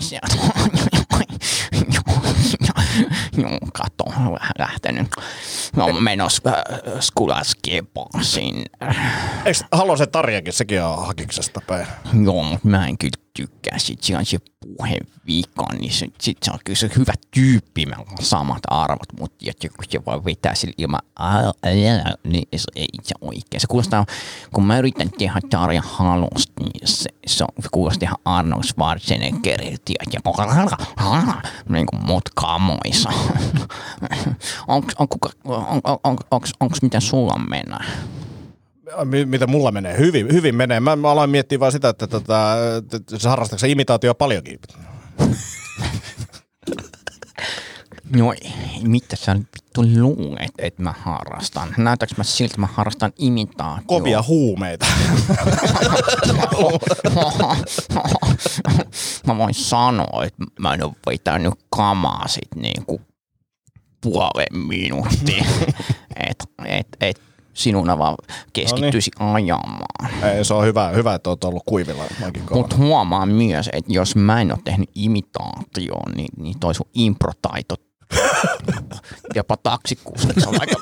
Joo, 3.41 3.60
kato, 3.74 4.04
vähän 4.10 4.52
lähtenyt. 4.60 5.08
Mä 5.76 5.86
menossa 6.02 6.41
äh, 6.48 6.56
skulaskepasiin. 7.00 8.66
Eikö 9.45 9.54
se 9.98 10.06
Tarjakin, 10.06 10.54
sekin 10.54 10.84
on 10.84 11.08
hakiksesta 11.08 11.62
päin. 11.68 11.88
Joo, 12.24 12.43
mutta 12.43 12.68
mä 12.68 12.88
en 12.88 12.98
kyllä 12.98 13.27
tykkää 13.38 13.78
sit 13.78 14.04
se 14.04 14.18
on 14.18 14.26
se 14.26 14.38
puheen 14.60 15.08
vika, 15.28 15.66
niin 15.80 15.94
se, 15.94 16.08
sit 16.22 16.38
se 16.44 16.52
on 16.52 16.60
kyllä 16.66 16.78
se 16.78 16.90
hyvä 16.96 17.14
tyyppi, 17.32 17.86
meillä 17.86 18.06
on 18.12 18.26
samat 18.26 18.62
arvot, 18.68 19.20
mutta 19.20 19.46
joku 19.64 19.84
se 19.90 20.06
voi 20.06 20.26
vetää 20.26 20.56
sillä 20.56 20.74
ilman, 20.78 21.02
niin 22.24 22.48
se 22.56 22.72
ei 22.76 22.88
se 23.04 23.16
oikein. 23.22 23.62
Se 23.62 23.68
kuulostaa, 23.68 24.06
kun 24.54 24.66
mä 24.66 24.78
yritän 24.78 25.10
tehdä 25.18 25.40
Tarja 25.50 25.82
Halosta, 25.86 26.54
niin 26.64 26.88
se, 26.88 27.10
se, 27.28 27.44
on, 27.44 27.64
se 27.64 27.70
kuulostaa 27.72 28.08
ihan 28.08 28.18
Arnold 28.26 28.64
Schwarzeneggeriltä 28.64 29.92
ja 30.14 30.22
niin 31.70 31.86
kuin 31.86 32.06
mut 32.06 32.30
kamoissa. 32.36 33.10
onks, 34.68 34.96
on, 35.00 35.08
kuka, 35.08 35.30
on, 35.46 35.82
on, 35.84 35.98
on, 36.04 36.18
onks, 36.32 36.52
onks 36.60 36.82
miten 36.82 37.02
sulla 37.02 37.40
mennä? 37.50 37.80
Mi- 39.06 39.26
Mitä 39.26 39.48
mulla 39.48 39.72
menee? 39.72 39.98
Hyvin, 39.98 40.34
hyvin 40.34 40.56
menee. 40.56 40.80
Mä, 40.80 40.96
mä 40.96 41.12
aloin 41.12 41.30
miettiä 41.30 41.60
vaan 41.60 41.72
sitä, 41.72 41.90
että 41.90 42.08
tota, 42.08 42.56
harrastatko 43.28 43.60
sä 43.60 43.68
imitaatio 43.68 44.16
paljonkin? 44.16 44.60
No 48.16 48.34
mitä 48.82 49.16
sä 49.16 49.36
vittu 49.36 49.84
luulet, 50.02 50.52
että 50.58 50.84
mä 50.84 50.94
harrastan? 51.00 51.74
Näytäks 51.78 52.18
mä 52.18 52.24
siltä, 52.24 52.52
että 52.52 52.62
mä 52.62 52.68
harrastan 52.74 53.12
imitaatio? 53.18 53.84
Kovia 53.88 54.24
huumeita. 54.28 54.86
mä 59.28 59.38
voin 59.38 59.54
sanoa, 59.54 60.24
että 60.26 60.44
mä 60.60 60.74
en 60.74 60.84
oo 60.84 60.94
vetänyt 61.10 61.54
kamaa 61.70 62.28
sit 62.28 62.48
niinku 62.56 63.02
puolen 64.02 64.58
minuuttia. 64.68 65.46
et, 66.30 66.44
et, 66.66 66.88
et 67.02 67.22
sinun 67.58 67.88
vaan 67.97 68.16
keskittyisi 68.53 69.12
ajamaan. 69.20 70.24
Ei, 70.24 70.45
se 70.45 70.53
on 70.53 70.66
hyvä, 70.66 70.89
hyvä 70.89 71.14
että 71.14 71.30
oot 71.30 71.43
ollut 71.43 71.64
kuivilla. 71.66 72.03
Mutta 72.51 72.76
huomaa 72.76 73.26
myös, 73.26 73.70
että 73.74 73.93
jos 73.93 74.16
mä 74.16 74.41
en 74.41 74.51
ole 74.51 74.60
tehnyt 74.64 74.89
imitaatioon, 74.95 76.12
niin, 76.16 76.30
niin 76.38 76.60
toi 76.60 76.76
sun 76.76 76.89
improtaito 76.93 77.76
jopa 79.36 79.58
taksikuskissa 79.58 80.49
on 80.49 80.62
aika 80.62 80.76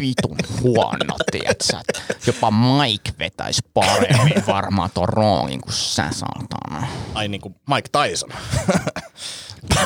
vitun 0.00 0.36
huono, 0.60 1.16
tietsä. 1.32 1.82
Jopa 2.26 2.50
Mike 2.50 3.12
vetäisi 3.18 3.62
paremmin 3.74 4.46
varmaan 4.46 4.90
ton 4.94 5.08
roolin 5.08 5.60
kuin 5.60 5.72
sä 5.72 6.08
saatana. 6.10 6.86
Ai 7.14 7.28
niinku 7.28 7.54
Mike 7.74 7.88
Tyson. 7.92 8.30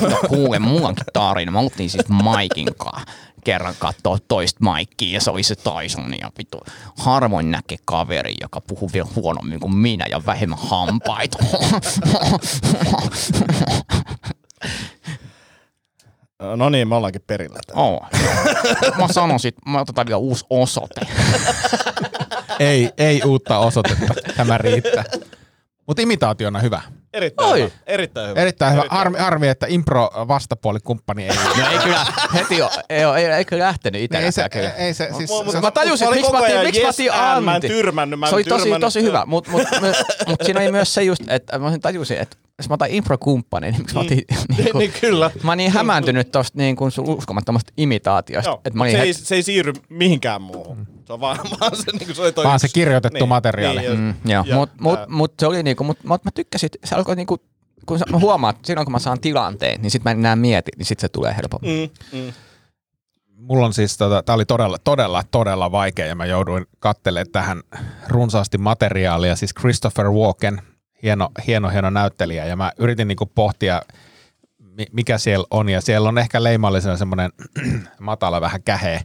No 0.01 0.16
kuule, 0.29 0.59
mulla 0.59 0.89
onkin 0.89 1.05
tarina. 1.12 1.53
Mä 1.53 1.59
oltiin 1.59 1.91
siis 1.91 2.07
Mikein 2.09 2.75
kanssa 2.77 3.12
kerran 3.45 3.75
katsoa 3.79 4.19
toista 4.29 4.61
Mikea 4.61 5.15
ja 5.15 5.21
se 5.21 5.31
oli 5.31 5.43
se 5.43 5.55
Tyson 5.55 6.15
ja 6.21 6.31
vittu 6.39 6.61
harvoin 6.99 7.51
näkee 7.51 7.79
kaveri, 7.85 8.35
joka 8.41 8.61
puhuu 8.61 8.91
vielä 8.93 9.09
huonommin 9.17 9.61
kuin 9.61 9.77
minä 9.77 10.07
ja 10.11 10.27
vähemmän 10.27 10.59
hampaita. 10.63 11.39
No 16.57 16.69
niin, 16.69 16.89
me 16.89 16.95
ollaankin 16.95 17.23
perillä. 17.27 17.59
Oh. 17.75 18.07
Mä 18.99 19.09
sanoisin, 19.13 19.49
että 19.49 19.71
mä 19.71 19.81
otetaan 19.81 20.07
vielä 20.07 20.19
uusi 20.19 20.45
osoite. 20.51 21.01
Ei, 22.59 22.91
ei 22.99 23.23
uutta 23.25 23.59
osoitetta. 23.59 24.15
Tämä 24.37 24.59
riittää. 24.59 25.05
Mutta 25.87 26.03
imitaationa 26.03 26.59
hyvä. 26.59 26.83
Erittäin 27.15 27.51
Oi. 27.51 27.59
hyvä. 27.61 27.71
Erittäin 27.87 28.31
hyvä. 28.31 28.41
Erittäin 28.41 28.73
hyvä. 28.73 28.85
Armi, 28.89 29.19
armi 29.19 29.49
että 29.49 29.67
impro 29.69 30.11
vastapuolikumppani 30.15 31.25
ei. 31.29 31.37
No 31.59 31.71
ei 31.73 31.79
kyllä, 31.79 32.07
heti 32.35 32.59
jo, 32.59 32.71
ei, 32.89 33.03
ei, 33.03 33.25
ei 33.27 33.45
kyllä 33.45 33.65
lähtenyt 33.65 33.99
ei 33.99 34.05
itse. 34.05 34.33
se, 34.33 34.49
ei 34.77 34.95
se, 34.95 35.09
siis, 35.17 35.31
Mä- 35.47 35.53
se, 35.53 35.61
Mä 35.61 35.71
tajusin, 35.71 36.05
että 36.05 36.17
miksi 36.17 36.33
mä 36.33 36.39
otin, 36.39 36.61
miksi 36.61 36.83
mä 36.83 36.89
otin 36.89 37.05
Yes, 37.05 37.15
mä 37.17 37.39
en 37.39 37.49
Antti. 37.49 37.69
tyrmännyt, 37.69 38.21
mä 38.21 38.27
en 38.27 38.31
se 38.31 38.35
oli 38.35 38.45
tosi, 38.45 38.62
tyrmännyt. 38.62 38.87
tosi 38.87 39.03
hyvä, 39.03 39.23
mutta 39.27 39.51
mut, 39.51 39.62
mut, 39.81 39.97
mut 40.27 40.41
siinä 40.43 40.61
oli 40.61 40.71
myös 40.73 40.95
se 40.95 41.03
just, 41.03 41.23
että 41.29 41.59
mä 41.59 41.79
tajusin, 41.79 42.19
että 42.19 42.37
jos 42.59 42.69
mä 42.69 42.75
otan 42.75 42.89
impro-kumppanin, 42.91 43.71
niin 43.71 43.81
miksi 43.81 43.95
mä 43.95 44.01
otin... 44.01 44.19
niin, 44.57 44.73
kuin, 44.73 44.79
niin 44.81 44.93
kyllä. 45.01 45.31
Mä 45.43 45.51
oon 45.51 45.59
niin 45.59 45.73
hämääntynyt 45.73 46.33
tosta 46.33 46.59
niin 46.59 46.77
kuin 46.77 46.91
sun 46.91 47.09
uskomattomasta 47.09 47.73
imitaatiosta, 47.77 48.51
Joo, 48.51 48.61
että 48.65 48.79
mä 48.79 48.91
se, 48.91 49.03
ei, 49.03 49.15
se 49.15 49.35
ei 49.35 49.43
siirry 49.43 49.73
mihinkään 49.89 50.43
muuhun. 50.43 50.87
Se 51.07 51.13
on 51.13 51.21
vaan, 51.21 51.39
vaan 51.61 51.77
se, 51.77 51.93
niin 51.93 52.07
kuin 52.07 52.17
se, 52.17 52.23
oli 52.23 52.33
toi 52.33 52.45
Vaan 52.45 52.61
se 52.61 52.69
kirjoitettu 52.69 53.27
materiaali. 53.27 53.81
Niin, 53.81 53.99
mm, 53.99 54.15
joo, 54.31 54.45
ja 54.47 54.55
mut, 54.55 54.71
mut, 54.81 54.99
mut, 55.09 55.35
se 55.39 55.47
oli 55.47 55.63
niinku, 55.63 55.85
mut, 55.85 56.05
mut 56.05 56.25
mä 56.25 56.31
tykkäsin, 56.31 56.71
se 56.85 56.95
alkoi 56.95 57.17
niinku, 57.17 57.39
kun 57.87 57.99
sä- 57.99 58.05
mä 58.11 58.19
huomaan, 58.19 58.55
että 58.55 58.67
silloin 58.67 58.85
kun 58.85 58.93
mä 58.93 58.99
saan 58.99 59.21
tilanteen, 59.21 59.83
niin 59.83 59.91
sit 59.91 60.05
mä 60.05 60.11
en 60.11 60.19
enää 60.19 60.37
mieti, 60.37 60.71
niin 60.77 60.87
sit 60.87 61.01
se 61.01 61.09
tulee 61.09 61.37
helpommin. 61.37 61.91
Mm, 62.13 62.19
mm. 62.19 62.33
mulla 63.37 63.67
on 63.67 63.73
siis, 63.73 63.97
tota, 63.97 64.23
tää 64.23 64.35
oli 64.35 64.45
todella, 64.45 64.79
todella, 64.79 65.23
todella 65.31 65.73
vaikea 65.73 66.07
ja 66.07 66.15
mä 66.15 66.27
jouduin 66.27 66.67
kattelemaan 66.79 67.33
tähän 67.33 67.63
runsaasti 68.09 68.59
materiaalia. 68.59 69.37
Siis 69.37 69.55
Christopher 69.55 70.07
Walken, 70.11 70.63
hieno, 71.05 71.29
hieno, 71.47 71.69
hieno 71.69 71.91
näyttelijä. 71.91 72.47
Ja 72.47 72.57
mä 72.57 72.73
yritin 72.79 73.09
niinku 73.09 73.27
pohtia, 73.27 73.83
mi- 74.59 74.87
mikä 74.93 75.19
siellä 75.19 75.47
on. 75.51 75.69
Ja 75.69 75.81
siellä 75.81 76.09
on 76.09 76.19
ehkä 76.19 76.43
leimallisena 76.43 76.97
semmoinen 76.97 77.31
matala 78.01 78.41
vähän 78.41 78.63
käheä, 78.63 79.01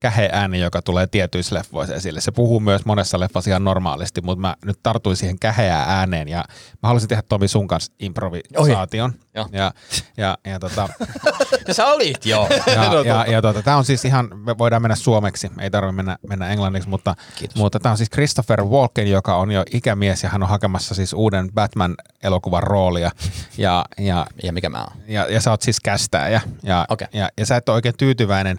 käheä 0.00 0.28
ääni, 0.32 0.60
joka 0.60 0.82
tulee 0.82 1.06
tietyissä 1.06 1.54
leffoissa 1.54 1.94
esille. 1.94 2.20
Se 2.20 2.32
puhuu 2.32 2.60
myös 2.60 2.84
monessa 2.84 3.20
leffassa 3.20 3.50
ihan 3.50 3.64
normaalisti, 3.64 4.20
mutta 4.20 4.40
mä 4.40 4.56
nyt 4.64 4.78
tartuin 4.82 5.16
siihen 5.16 5.38
käheään 5.38 5.90
ääneen 5.90 6.28
ja 6.28 6.44
mä 6.82 6.88
halusin 6.88 7.08
tehdä 7.08 7.22
Tomi 7.28 7.48
sun 7.48 7.68
kanssa 7.68 7.92
improvisaation. 7.98 9.12
Joo. 9.34 9.48
Ja, 9.52 9.72
ja, 10.16 10.38
ja 10.44 10.58
tota, 10.58 10.88
Ja 11.68 11.74
sä 11.74 11.86
olit 11.86 12.26
joo. 12.26 12.48
ja, 12.66 13.02
ja, 13.04 13.24
ja 13.32 13.42
tota, 13.42 13.62
tämä 13.62 13.76
on 13.76 13.84
siis 13.84 14.04
ihan, 14.04 14.28
me 14.44 14.58
voidaan 14.58 14.82
mennä 14.82 14.94
suomeksi, 14.96 15.50
ei 15.60 15.70
tarvitse 15.70 15.96
mennä, 15.96 16.18
mennä 16.28 16.48
englanniksi, 16.48 16.88
mutta, 16.88 17.14
Kiitos. 17.38 17.56
mutta 17.56 17.80
tämä 17.80 17.90
on 17.90 17.96
siis 17.96 18.10
Christopher 18.10 18.64
Walken, 18.64 19.10
joka 19.10 19.36
on 19.36 19.50
jo 19.50 19.64
ikämies 19.72 20.22
ja 20.22 20.28
hän 20.28 20.42
on 20.42 20.48
hakemassa 20.48 20.94
siis 20.94 21.12
uuden 21.12 21.48
Batman-elokuvan 21.54 22.62
roolia. 22.62 23.10
Ja, 23.58 23.84
ja, 23.98 24.26
Ja 24.42 24.52
mikä 24.52 24.68
mä 24.68 24.78
oon? 24.78 24.92
ja, 25.08 25.26
ja 25.30 25.40
sä 25.40 25.50
oot 25.50 25.62
siis 25.62 25.80
kästääjä. 25.80 26.40
Ja, 26.62 26.86
Okei. 26.88 27.08
ja, 27.12 27.28
ja 27.38 27.46
sä 27.46 27.56
et 27.56 27.68
ole 27.68 27.74
oikein 27.74 27.96
tyytyväinen 27.96 28.58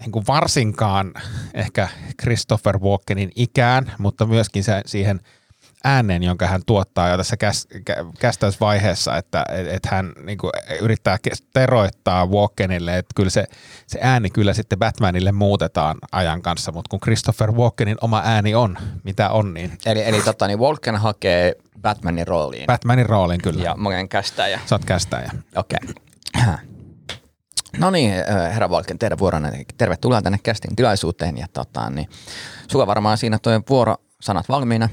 niin 0.00 0.12
kuin 0.12 0.26
varsinkaan 0.26 1.12
ehkä 1.54 1.88
Christopher 2.22 2.78
Walkenin 2.78 3.32
ikään, 3.36 3.92
mutta 3.98 4.26
myöskin 4.26 4.64
se, 4.64 4.82
siihen 4.86 5.20
ääneen, 5.84 6.22
jonka 6.22 6.46
hän 6.46 6.62
tuottaa 6.66 7.08
jo 7.08 7.16
tässä 7.16 7.36
käs, 7.36 7.66
kä, 7.84 7.96
kästäysvaiheessa, 8.18 9.16
että 9.16 9.44
et, 9.52 9.66
et 9.68 9.86
hän 9.86 10.12
niin 10.22 10.38
kuin, 10.38 10.50
yrittää 10.80 11.18
teroittaa 11.52 12.26
Walkenille, 12.26 12.98
että 12.98 13.12
kyllä 13.16 13.30
se, 13.30 13.44
se 13.86 13.98
ääni 14.02 14.30
kyllä 14.30 14.54
sitten 14.54 14.78
Batmanille 14.78 15.32
muutetaan 15.32 15.96
ajan 16.12 16.42
kanssa, 16.42 16.72
mutta 16.72 16.88
kun 16.88 17.00
Christopher 17.00 17.52
Walkenin 17.52 17.96
oma 18.00 18.22
ääni 18.24 18.54
on, 18.54 18.78
mitä 19.04 19.30
on, 19.30 19.54
niin 19.54 19.78
Eli, 19.86 20.02
eli 20.04 20.22
tota, 20.22 20.46
niin 20.46 20.58
Walken 20.58 20.96
hakee 20.96 21.54
Batmanin 21.82 22.26
rooliin. 22.26 22.66
Batmanin 22.66 23.06
roolin 23.06 23.42
kyllä. 23.42 23.64
ja 23.64 23.74
mä 23.76 23.88
olen 23.88 24.08
kästäjä. 24.08 24.60
Sä 24.66 24.74
oot 24.74 24.84
kästäjä. 24.84 25.30
Okei. 25.56 25.78
Okay. 26.36 26.54
No 27.78 27.90
niin, 27.90 28.12
äh, 28.12 28.52
herra 28.54 28.70
Valken, 28.70 28.98
teidän 28.98 29.18
vuoronne. 29.18 29.64
Tervetuloa 29.78 30.22
tänne 30.22 30.38
casting 30.38 30.76
tilaisuuteen. 30.76 31.38
Ja 31.38 31.46
tota, 31.52 31.90
niin, 31.90 32.08
sulla 32.68 32.86
varmaan 32.86 33.18
siinä 33.18 33.38
toi 33.38 33.60
vuorosanat 33.70 34.48
valmiina. 34.48 34.88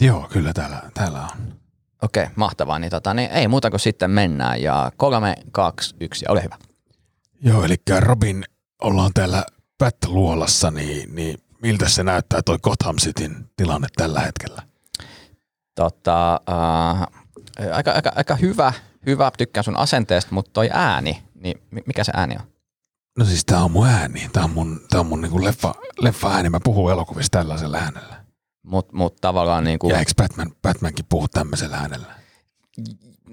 Joo, 0.00 0.28
kyllä 0.32 0.52
täällä, 0.52 0.82
täällä 0.94 1.22
on. 1.22 1.54
Okei, 2.02 2.26
mahtavaa. 2.36 2.78
Niin, 2.78 2.90
tota, 2.90 3.14
niin 3.14 3.30
ei 3.30 3.48
muuta 3.48 3.70
kuin 3.70 3.80
sitten 3.80 4.10
mennään. 4.10 4.62
Ja 4.62 4.92
kolme, 4.96 5.34
kaksi, 5.50 5.94
yksi 6.00 6.24
ja 6.24 6.32
ole 6.32 6.42
hyvä. 6.42 6.56
Joo, 7.44 7.64
eli 7.64 7.76
Robin, 7.98 8.44
ollaan 8.82 9.10
täällä 9.14 9.44
Bat-luolassa, 9.84 10.70
niin, 10.70 11.14
niin 11.14 11.38
miltä 11.62 11.88
se 11.88 12.02
näyttää 12.02 12.42
toi 12.42 12.58
Gotham 12.62 12.96
Cityn 12.96 13.50
tilanne 13.56 13.88
tällä 13.96 14.20
hetkellä? 14.20 14.62
Tota, 15.74 16.40
äh, 16.50 17.06
aika, 17.72 17.92
aika, 17.92 18.12
aika 18.16 18.36
hyvä, 18.36 18.72
hyvä, 19.06 19.30
tykkään 19.38 19.64
sun 19.64 19.76
asenteesta, 19.76 20.34
mutta 20.34 20.50
toi 20.52 20.70
ääni, 20.72 21.22
niin 21.42 21.62
mi- 21.70 21.82
mikä 21.86 22.04
se 22.04 22.12
ääni 22.14 22.34
on? 22.40 22.46
No 23.18 23.24
siis 23.24 23.44
tää 23.44 23.64
on 23.64 23.70
mun 23.70 23.86
ääni. 23.86 24.28
Tää 24.32 24.44
on 24.44 24.50
mun, 24.50 24.80
tää 24.90 25.00
on 25.00 25.06
mun 25.06 25.20
niinku 25.20 25.44
leffa, 25.44 25.74
leffa 26.00 26.30
ääni. 26.30 26.50
Mä 26.50 26.60
puhun 26.64 26.92
elokuvissa 26.92 27.30
tällaisella 27.30 27.78
äänellä. 27.78 28.24
Mutta 28.62 28.96
mut 28.96 29.16
tavallaan 29.20 29.64
niin 29.64 29.78
kuin, 29.78 29.90
Ja 29.90 29.98
eikö 29.98 30.12
Batman, 30.16 30.52
Batmankin 30.62 31.04
puhu 31.08 31.28
tämmöisellä 31.28 31.76
äänellä? 31.76 32.22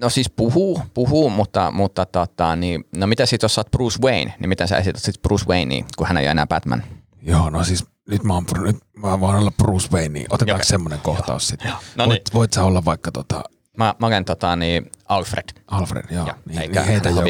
no 0.00 0.08
siis 0.10 0.30
puhuu, 0.30 0.82
puhuu, 0.94 1.30
mutta, 1.30 1.70
mutta 1.70 2.06
tota, 2.06 2.56
niin, 2.56 2.84
no 2.96 3.06
mitä 3.06 3.26
sit 3.26 3.42
jos 3.42 3.54
sä 3.54 3.60
oot 3.60 3.70
Bruce 3.70 3.98
Wayne, 4.02 4.34
niin 4.38 4.48
miten 4.48 4.68
sä 4.68 4.76
esität 4.76 5.02
sit 5.02 5.22
Bruce 5.22 5.44
Wayne, 5.48 5.84
kun 5.96 6.06
hän 6.06 6.16
ei 6.16 6.24
ole 6.24 6.30
enää 6.30 6.46
Batman? 6.46 6.82
Joo, 7.22 7.50
no 7.50 7.64
siis 7.64 7.84
nyt 8.08 8.24
mä, 8.24 8.34
oon, 8.34 8.44
nyt 8.62 8.76
mä 8.96 9.20
voin 9.20 9.36
olla 9.36 9.50
Bruce 9.50 9.88
Wayne, 9.92 10.08
niin 10.08 10.26
otetaanko 10.30 10.64
semmonen 10.64 11.00
kohtaus 11.00 11.48
sitten? 11.48 11.72
No 11.96 12.06
voit, 12.06 12.24
niin. 12.24 12.34
voit 12.34 12.52
sä 12.52 12.64
olla 12.64 12.84
vaikka 12.84 13.12
tota 13.12 13.44
Mä, 13.76 13.94
mä 13.98 14.06
olen 14.06 14.24
tota, 14.24 14.56
niin 14.56 14.90
Alfred. 15.08 15.44
Alfred, 15.66 16.04
joo. 16.10 16.26
Joo, 16.26 16.36
niin, 16.46 16.60
eikä 16.60 16.80
niin 16.80 16.88
heitä 16.88 17.08
joku. 17.08 17.22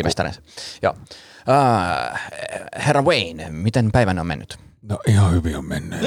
Joo. 0.82 0.94
Uh, 1.48 2.18
herra 2.86 3.02
Wayne, 3.02 3.50
miten 3.50 3.92
päivänä 3.92 4.20
on 4.20 4.26
mennyt? 4.26 4.58
No 4.82 4.98
ihan 5.06 5.32
hyvin 5.32 5.56
on 5.56 5.64
mennyt. 5.64 6.00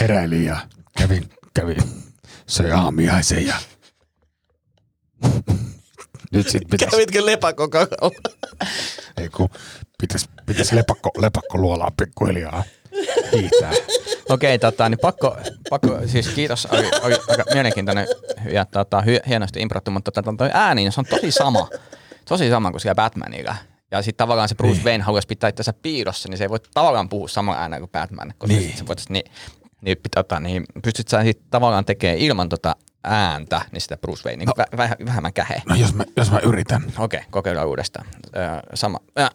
Heräilin 0.00 0.44
ja 0.44 0.56
kävin, 0.98 1.30
kävin 1.54 1.82
söi 2.46 2.70
aamiaisen 2.70 3.46
ja 3.46 3.54
nyt 6.32 6.48
sit 6.48 6.62
pitäis, 6.70 6.90
Kävitkö 6.90 7.26
lepakon 7.26 7.70
kakalla? 7.70 8.10
ei 9.16 9.28
kun 9.28 9.48
pitäis, 10.00 10.28
pitäis 10.46 10.72
lepakko, 10.72 11.10
lepakko 11.18 11.58
luolaa 11.58 11.90
pikkuhiljaa 11.96 12.64
hiihtää. 13.32 13.72
Okei, 14.28 14.58
tota, 14.58 14.88
niin 14.88 14.98
pakko, 14.98 15.36
pakko, 15.70 15.98
siis 16.06 16.28
kiitos, 16.28 16.66
oli, 16.66 16.88
oli 17.02 17.16
aika 17.28 17.44
mielenkiintoinen 17.54 18.06
ja 18.52 18.64
tota, 18.64 19.00
hy, 19.02 19.18
hienosti 19.28 19.60
improttu, 19.60 19.90
mutta 19.90 20.12
tota, 20.12 20.34
toi 20.38 20.50
ääni, 20.52 20.82
niin 20.82 20.92
se 20.92 21.00
on 21.00 21.06
tosi 21.06 21.30
sama, 21.30 21.68
tosi 22.28 22.50
sama 22.50 22.70
kuin 22.70 22.80
siellä 22.80 22.94
Batmanilla. 22.94 23.56
Ja 23.90 24.02
sitten 24.02 24.24
tavallaan 24.24 24.48
se 24.48 24.54
Bruce 24.54 24.74
Niin. 24.74 24.84
Wayne 24.84 25.04
haluaisi 25.04 25.28
pitää 25.28 25.50
itseänsä 25.50 25.72
piilossa, 25.72 26.28
niin 26.28 26.38
se 26.38 26.44
ei 26.44 26.50
voi 26.50 26.60
tavallaan 26.74 27.08
puhua 27.08 27.28
saman 27.28 27.58
äänellä 27.58 27.80
kuin 27.80 27.90
Batman. 27.90 28.34
Koska 28.38 28.56
Niin. 28.56 28.76
se 28.78 28.86
voitaisiin, 28.86 29.12
niin, 29.12 29.24
niin, 29.80 29.96
tota, 30.14 30.40
niin 30.40 30.64
pystyt 30.82 31.08
sä 31.08 31.22
sit 31.22 31.40
tavallaan 31.50 31.84
tekemään 31.84 32.18
ilman 32.18 32.48
tota 32.48 32.76
ääntä, 33.04 33.60
niin 33.72 33.80
sitä 33.80 33.96
Bruce 33.96 34.28
Wayne, 34.28 34.44
no. 34.44 34.52
vä, 34.56 34.66
väh, 34.76 34.96
vähemmän 35.06 35.32
kähe. 35.32 35.62
No 35.68 35.74
jos 35.74 35.94
mä, 35.94 36.04
jos 36.16 36.30
mä 36.30 36.38
yritän. 36.38 36.92
Okei, 36.98 37.20
kokeillaan 37.30 37.68
uudestaan. 37.68 38.06
Öö, 38.36 38.42
sama. 38.74 38.98
Äh. 39.18 39.30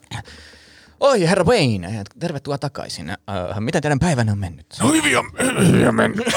Oi, 0.99 1.21
herra 1.21 1.43
Wayne, 1.43 2.03
tervetuloa 2.19 2.57
takaisin. 2.57 3.09
Öö, 3.09 3.59
miten 3.59 3.81
teidän 3.81 3.99
päivänne 3.99 4.31
on 4.31 4.37
mennyt? 4.37 4.65
No 4.81 4.91
hyvin 4.91 5.17
on, 5.17 5.25
hyvin 5.67 5.87
on 5.87 5.95
mennyt. 5.95 6.27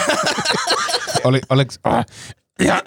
Oli, 1.24 1.40
oliks, 1.48 1.78
äh, 1.86 2.06
ja, 2.64 2.82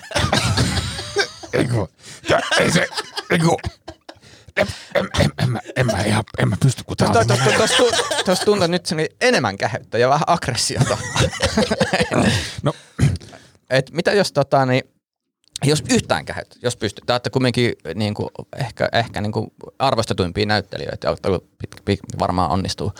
eiku, 1.54 1.90
ja, 2.30 2.40
ei 2.60 2.72
se, 2.72 2.88
eiku, 3.30 3.58
en, 4.58 4.68
en, 4.96 5.10
en, 5.20 5.32
en, 5.44 5.50
mä, 5.50 5.60
en, 5.76 5.86
mä 5.86 6.02
ihan, 6.02 6.24
en 6.40 6.50
mä 6.50 6.56
pysty, 6.64 6.84
kun 6.84 6.98
tää 6.98 7.08
on 7.08 7.28
Tuossa 8.26 8.46
tuntuu 8.46 8.68
nyt 8.68 8.86
sen 8.86 9.08
enemmän 9.22 9.58
käheyttä 9.58 9.98
ja 9.98 10.10
vähän 10.10 10.24
aggressiota. 10.28 10.98
No. 12.64 12.74
Et 13.70 13.92
mitä 13.92 14.12
jos 14.12 14.32
tota, 14.32 14.66
niin, 14.66 14.84
jos 15.66 15.84
yhtään 15.90 16.26
käheyttä, 16.26 16.56
jos 16.62 16.76
pystyt. 16.76 17.04
Te 17.06 17.14
olette 17.14 17.30
kumminkin 17.30 17.74
niin 17.96 18.14
kuin, 18.14 18.30
ehkä, 18.58 18.90
ehkä 18.94 19.22
niin 19.22 19.32
kuin 19.32 19.48
arvostetuimpia 19.80 20.46
näyttelijöitä 20.46 21.08
pit, 21.86 22.00
varmaan 22.20 22.50
onnistuu 22.52 22.94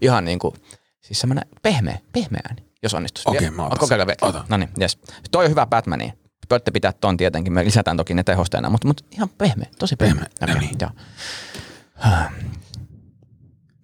ihan 0.00 0.24
niin 0.24 0.38
kuin, 0.38 0.54
siis 1.00 1.20
semmoinen 1.20 1.44
pehmeä, 1.62 1.98
pehmeä 2.12 2.40
ääni, 2.48 2.64
jos 2.82 2.94
onnistuisi. 2.94 3.28
Okei, 3.28 3.44
Ja- 3.44 3.50
mä 3.52 3.66
otan 3.66 3.78
Kokeillaan 3.78 4.10
sen. 4.22 4.32
vielä. 4.32 4.44
No 4.48 4.56
niin, 4.56 4.68
yes. 4.80 4.98
Toi 5.30 5.44
on 5.44 5.50
hyvä 5.50 5.66
Batmani. 5.66 6.12
Voitte 6.50 6.70
pitää 6.70 6.92
ton 6.92 7.16
tietenkin, 7.16 7.52
me 7.52 7.64
lisätään 7.64 7.96
toki 7.96 8.14
ne 8.14 8.24
tehosteena, 8.24 8.70
mutta, 8.70 8.86
mutta 8.86 9.04
ihan 9.10 9.28
pehmeä, 9.28 9.68
tosi 9.78 9.96
pehmeä. 9.96 10.26
Pehmeä, 10.40 10.54
no 10.54 10.60
Okei, 10.60 10.68
niin. 10.68 10.78
joo. 10.80 10.90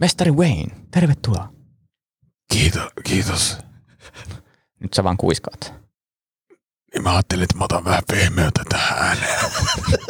Mestari 0.00 0.30
Wayne, 0.30 0.76
tervetuloa. 0.90 1.52
Kiitos, 2.52 2.82
kiitos. 3.04 3.58
Nyt 4.80 4.94
sä 4.94 5.04
vaan 5.04 5.16
kuiskaat. 5.16 5.74
Niin 6.94 7.02
mä 7.02 7.12
ajattelin, 7.12 7.42
että 7.44 7.56
mä 7.58 7.64
otan 7.64 7.84
vähän 7.84 8.02
pehmeyttä 8.08 8.62
tähän 8.68 8.98
ääneen. 8.98 9.38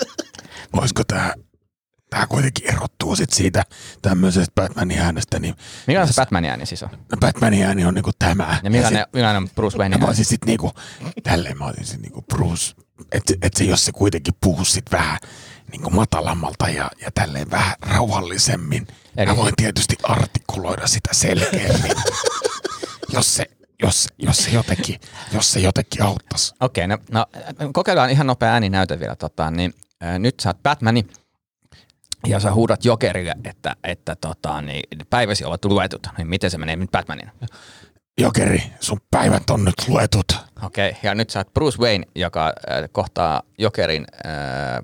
Olisiko 0.72 1.03
tää, 1.05 1.35
tää 2.11 2.26
kuitenkin 2.26 2.68
erottuu 2.74 3.16
sit 3.16 3.31
siitä 3.33 3.62
tämmöisestä 4.03 4.53
Batmanin 4.55 4.99
äänestä, 4.99 5.39
niin 5.39 5.55
Mikä 5.87 6.07
se 6.07 6.12
Batmanin 6.16 6.51
ääni 6.51 6.66
siis 6.66 6.83
on? 6.83 6.91
Batmanin 7.20 7.62
ääni 7.64 7.85
on 7.85 7.95
niinku 7.95 8.11
tämä. 8.18 8.61
Ja 8.62 8.70
millainen, 8.70 9.07
millainen 9.12 9.43
on 9.43 9.49
Bruce 9.55 9.78
Wayne 9.78 9.95
Ja 9.95 9.99
mä 9.99 10.03
ääni? 10.05 10.09
olisin 10.11 10.24
sit 10.24 10.45
niinku, 10.45 10.72
tälleen 11.22 11.59
mä 11.59 11.64
olisin 11.64 11.87
sit 11.87 12.01
niinku 12.03 12.22
Bruce, 12.22 12.74
että 13.12 13.35
et 13.43 13.55
se 13.57 13.64
jos 13.64 13.85
se 13.85 13.93
kuitenkin 13.93 14.35
puhuu 14.41 14.64
sit 14.64 14.85
vähän 14.93 15.18
niinku 15.70 15.91
matalammalta 15.91 16.68
ja, 16.68 16.91
ja 17.01 17.11
tälleen 17.14 17.51
vähän 17.51 17.74
rauhallisemmin. 17.83 18.87
Eli- 19.16 19.26
Mä 19.26 19.37
voin 19.37 19.55
tietysti 19.57 19.97
artikuloida 20.03 20.87
sitä 20.87 21.11
selkeämmin, 21.12 21.93
jos 23.14 23.35
se, 23.35 23.47
jos, 23.83 24.09
jos 24.18 24.37
se 24.37 24.51
jotenkin, 24.51 25.01
jos 25.33 25.53
se 25.53 25.61
jotenkin 25.61 26.03
auttaisi. 26.03 26.55
Okei, 26.61 26.89
no, 26.89 26.99
no 27.12 27.26
kokeillaan 27.72 28.11
ihan 28.11 28.26
nopea 28.26 28.53
ääninäyte 28.53 29.01
vielä. 29.01 29.16
Tota, 29.16 29.51
niin, 29.51 29.74
äh, 30.05 30.18
nyt 30.18 30.41
sä 30.41 30.49
oot 30.49 30.62
Batmani 30.62 31.07
ja 32.26 32.41
sä 32.41 32.53
huudat 32.55 32.85
Jokerille, 32.85 33.35
että, 33.45 33.76
että 33.85 34.16
tota, 34.16 34.62
niin, 34.62 35.07
päiväsi 35.11 35.45
ovat 35.45 35.64
luetut. 35.64 36.07
Niin 36.18 36.28
miten 36.28 36.51
se 36.51 36.59
menee 36.59 36.76
nyt 36.76 36.91
Batmanin? 36.91 37.31
Jokeri, 38.20 38.62
sun 38.81 39.01
päivät 39.11 39.51
on 39.51 39.64
nyt 39.64 39.89
luetut. 39.89 40.33
Okei, 40.62 40.97
ja 41.03 41.14
nyt 41.14 41.31
sä 41.31 41.41
oot 41.41 41.55
Bruce 41.55 41.78
Wayne, 41.78 42.07
joka 42.14 42.47
äh, 42.47 42.89
kohtaa 42.93 43.43
Jokerin 43.59 44.07
äh, 44.26 44.33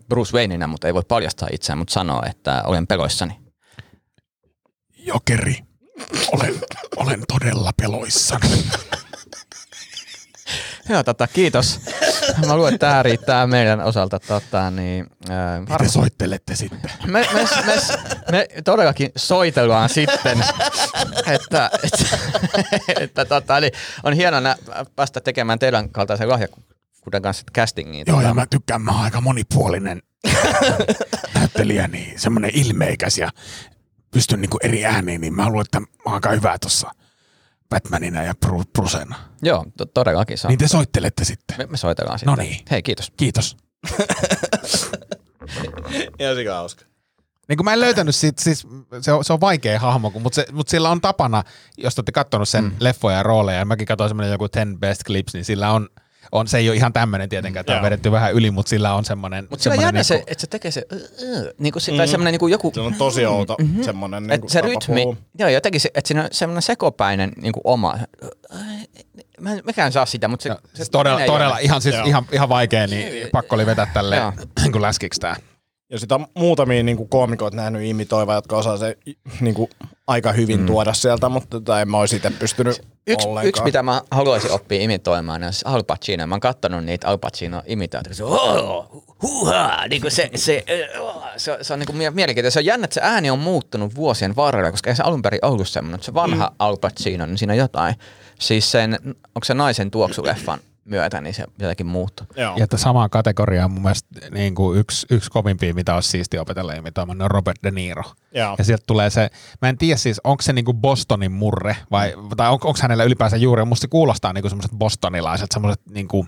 Bruce 0.08 0.36
Wayneina, 0.36 0.66
mutta 0.66 0.86
ei 0.86 0.94
voi 0.94 1.02
paljastaa 1.08 1.48
itseään, 1.52 1.78
mutta 1.78 1.94
sanoo, 1.94 2.22
että 2.30 2.62
olen 2.66 2.86
peloissani. 2.86 3.40
Jokeri, 4.98 5.65
olen, 6.32 6.54
olen 6.96 7.22
todella 7.28 7.70
peloissani. 7.76 8.64
Joo, 10.88 11.02
tota, 11.02 11.26
kiitos. 11.26 11.80
Mä 12.46 12.56
luulen, 12.56 12.74
että 12.74 12.86
tämä 12.86 13.02
riittää 13.02 13.46
meidän 13.46 13.80
osalta. 13.80 14.20
Tota, 14.20 14.70
niin, 14.70 15.06
äh, 15.30 15.78
Te 15.78 15.88
soittelette 15.88 16.56
sitten. 16.56 16.90
me, 17.06 17.28
me, 17.32 17.48
me, 17.66 17.74
me 18.32 18.48
todellakin 18.64 19.10
soitellaan 19.16 19.88
sitten, 19.88 20.44
että, 21.26 21.70
että, 21.82 22.18
että 23.00 23.24
tota, 23.24 23.60
niin 23.60 23.72
on 24.02 24.12
hienoa 24.12 24.40
nä- 24.40 24.56
päästä 24.96 25.20
tekemään 25.20 25.58
teidän 25.58 25.90
kaltaisen 25.90 26.28
lahjakkuuden 26.28 27.22
kanssa 27.22 27.44
castingiin. 27.56 28.04
Joo, 28.06 28.16
Tota, 28.16 28.28
ja 28.28 28.34
mä 28.34 28.46
tykkään, 28.50 28.82
mä 28.82 28.90
oon 28.92 29.00
aika 29.04 29.20
monipuolinen 29.20 30.02
näyttelijä, 31.34 31.88
niin 31.88 32.20
semmoinen 32.20 32.50
ilmeikäs 32.54 33.18
ja 33.18 33.30
pystyn 34.16 34.40
niinku 34.40 34.58
eri 34.62 34.84
ääniin, 34.84 35.20
niin 35.20 35.34
mä 35.34 35.48
luulen, 35.48 35.64
että 35.64 35.80
mä 35.80 35.86
oon 36.04 36.14
aika 36.14 36.30
hyvä 36.30 36.58
tuossa 36.58 36.90
Batmanina 37.68 38.22
ja 38.22 38.34
Bru- 38.46 38.70
Brusena. 38.72 39.16
Joo, 39.42 39.66
to, 39.76 39.86
todellakin 39.86 40.38
se 40.38 40.46
on. 40.46 40.48
Niin 40.48 40.58
te 40.58 40.68
soittelette 40.68 41.24
sitten. 41.24 41.56
Me, 41.58 41.66
me 41.66 41.76
soitellaan 41.76 42.18
sitten. 42.18 42.32
No 42.32 42.42
niin. 42.42 42.64
Hei, 42.70 42.82
kiitos. 42.82 43.12
Kiitos. 43.16 43.56
Ihan 46.20 46.36
sika 46.36 46.54
hauska. 46.54 46.84
Niin 47.48 47.56
kuin 47.56 47.64
mä 47.64 47.72
en 47.72 47.80
löytänyt 47.80 48.14
siitä, 48.14 48.42
siis 48.42 48.66
se 49.00 49.12
on, 49.12 49.24
se 49.24 49.32
on 49.32 49.40
vaikea 49.40 49.80
hahmo, 49.80 50.10
kun- 50.10 50.22
mutta 50.22 50.34
se, 50.34 50.46
mut 50.52 50.68
sillä 50.68 50.90
on 50.90 51.00
tapana, 51.00 51.42
jos 51.78 51.94
te 51.94 52.00
olette 52.00 52.12
kattonut 52.12 52.48
sen 52.48 52.64
mm. 52.64 52.72
leffoja 52.80 53.16
ja 53.16 53.22
rooleja, 53.22 53.58
ja 53.58 53.64
mäkin 53.64 53.86
katsoin 53.86 54.10
semmoinen 54.10 54.32
joku 54.32 54.48
10 54.52 54.78
best 54.80 55.04
clips, 55.06 55.34
niin 55.34 55.44
sillä 55.44 55.72
on, 55.72 55.88
on 56.32 56.48
se 56.48 56.58
ei 56.58 56.68
ole 56.68 56.76
ihan 56.76 56.92
tämmöinen 56.92 57.28
tietenkään, 57.28 57.60
että 57.60 57.72
on 57.72 57.76
Joo. 57.76 57.82
vedetty 57.84 58.12
vähän 58.12 58.32
yli, 58.32 58.50
mutta 58.50 58.70
sillä 58.70 58.94
on 58.94 59.04
semmoinen. 59.04 59.46
Mutta 59.50 59.62
sillä 59.62 59.74
on 59.74 59.82
jännä 59.82 60.02
se, 60.02 60.14
että 60.26 60.40
se 60.40 60.46
tekee 60.46 60.70
se, 60.70 60.86
uh, 60.92 60.98
uh, 60.98 61.46
niin 61.58 61.72
kuin, 61.72 61.82
mm. 61.90 61.96
tai 61.96 62.08
semmoinen 62.08 62.32
niin 62.32 62.40
kuin 62.40 62.52
joku, 62.52 62.72
Se 62.74 62.80
on 62.80 62.94
tosi 62.94 63.26
outo 63.26 63.56
mm-hmm. 63.60 63.82
semmoinen 63.82 64.22
niin 64.22 64.32
että 64.32 64.52
se 64.52 64.60
rytmi, 64.60 65.16
joo, 65.38 65.48
jotenkin 65.48 65.80
se, 65.80 65.90
että 65.94 66.08
siinä 66.08 66.22
on 66.22 66.28
semmoinen 66.32 66.62
sekopäinen 66.62 67.32
niin 67.42 67.52
kuin 67.52 67.62
oma, 67.64 67.98
mä 69.40 69.52
en 69.52 69.62
mäkään 69.64 69.92
saa 69.92 70.06
sitä, 70.06 70.28
mutta 70.28 70.42
se, 70.42 70.48
Joo, 70.48 70.58
se 70.64 70.76
siis 70.76 70.90
todella, 70.90 71.20
todella 71.26 71.58
ihan, 71.58 71.82
siis 71.82 71.96
ihan, 72.06 72.26
ihan 72.32 72.48
vaikea, 72.48 72.86
niin 72.86 73.28
pakko 73.32 73.54
oli 73.54 73.66
vetää 73.66 73.86
tälle 73.94 74.16
Joo. 74.16 74.32
niin 74.62 74.72
kuin 74.72 74.82
läskiksi 74.82 75.20
tää. 75.20 75.36
Ja 75.90 75.98
sitä 75.98 76.14
on 76.14 76.26
muutamia 76.34 76.82
niin 76.82 76.96
kuin 76.96 77.08
koomikoita 77.08 77.56
nähnyt 77.56 77.82
imitoiva, 77.84 78.34
jotka 78.34 78.56
osaa 78.56 78.76
se 78.76 78.98
niin 79.40 79.54
kuin, 79.54 79.70
aika 80.06 80.32
hyvin 80.32 80.60
mm. 80.60 80.66
tuoda 80.66 80.94
sieltä, 80.94 81.28
mutta 81.28 81.60
tota, 81.60 81.80
en 81.80 81.90
mä 81.90 81.98
olisi 81.98 82.16
itse 82.16 82.30
pystynyt 82.30 82.82
Yksi, 83.06 83.28
ollenkaan. 83.28 83.48
yksi, 83.48 83.62
mitä 83.62 83.82
mä 83.82 84.02
haluaisin 84.10 84.50
oppia 84.52 84.80
imitoimaan, 84.80 85.44
on 85.44 85.52
Al 85.64 85.82
Pacino. 85.82 86.26
Mä 86.26 86.34
oon 86.34 86.40
kattonut 86.40 86.84
niitä 86.84 87.08
Al 87.08 87.18
Pacino 87.18 87.62
imitaatioita. 87.66 88.16
Se, 88.16 88.24
oh, 88.24 89.04
niin 89.90 90.02
kuin 90.02 90.10
se, 90.10 90.30
se, 90.34 90.64
oh, 91.00 91.22
se, 91.36 91.58
se, 91.62 91.72
on 91.72 91.78
niin 91.78 91.86
kuin 91.86 91.96
mie- 91.96 92.10
mielenkiintoista. 92.10 92.54
Se 92.54 92.60
on 92.60 92.64
jännä, 92.64 92.84
että 92.84 92.94
se 92.94 93.00
ääni 93.02 93.30
on 93.30 93.38
muuttunut 93.38 93.94
vuosien 93.94 94.36
varrella, 94.36 94.70
koska 94.70 94.90
ei 94.90 94.96
se 94.96 95.02
alun 95.02 95.22
perin 95.22 95.44
ollut 95.44 95.68
semmoinen. 95.68 96.02
Se 96.02 96.14
vanha 96.14 96.46
mm. 96.46 96.56
Al 96.58 96.76
Pacino, 96.76 97.26
niin 97.26 97.38
siinä 97.38 97.52
on 97.52 97.58
jotain. 97.58 97.94
Siis 98.40 98.70
sen, 98.70 98.98
onko 99.06 99.44
se 99.44 99.54
naisen 99.54 99.90
tuoksuleffan 99.90 100.60
myötä, 100.86 101.20
niin 101.20 101.34
se 101.34 101.44
jotenkin 101.58 101.86
muuttui. 101.86 102.26
Joo. 102.36 102.56
Ja 102.56 102.64
että 102.64 102.76
samaan 102.76 103.10
kategoriaan 103.10 103.70
mun 103.70 103.82
mielestä 103.82 104.08
niin 104.30 104.54
kuin 104.54 104.78
yksi, 104.78 105.06
yksi 105.10 105.30
kovimpia, 105.30 105.74
mitä 105.74 105.94
olisi 105.94 106.08
siisti 106.08 106.38
opetella 106.38 106.72
imitoimaan, 106.72 107.22
on 107.22 107.30
Robert 107.30 107.62
De 107.62 107.70
Niro. 107.70 108.02
Joo. 108.34 108.54
Ja 108.58 108.64
sieltä 108.64 108.84
tulee 108.86 109.10
se, 109.10 109.30
mä 109.62 109.68
en 109.68 109.78
tiedä 109.78 109.96
siis, 109.96 110.20
onko 110.24 110.42
se 110.42 110.52
niinku 110.52 110.74
Bostonin 110.74 111.32
murre 111.32 111.76
vai 111.90 112.14
tai 112.36 112.48
on, 112.48 112.52
onko 112.52 112.78
hänellä 112.82 113.04
ylipäänsä 113.04 113.36
juuri, 113.36 113.64
musta 113.64 113.82
se 113.82 113.88
kuulostaa 113.88 114.32
niinku 114.32 114.48
semmoiset 114.48 114.72
bostonilaiset, 114.78 115.52
semmoiset 115.52 115.80
niinku 115.90 116.26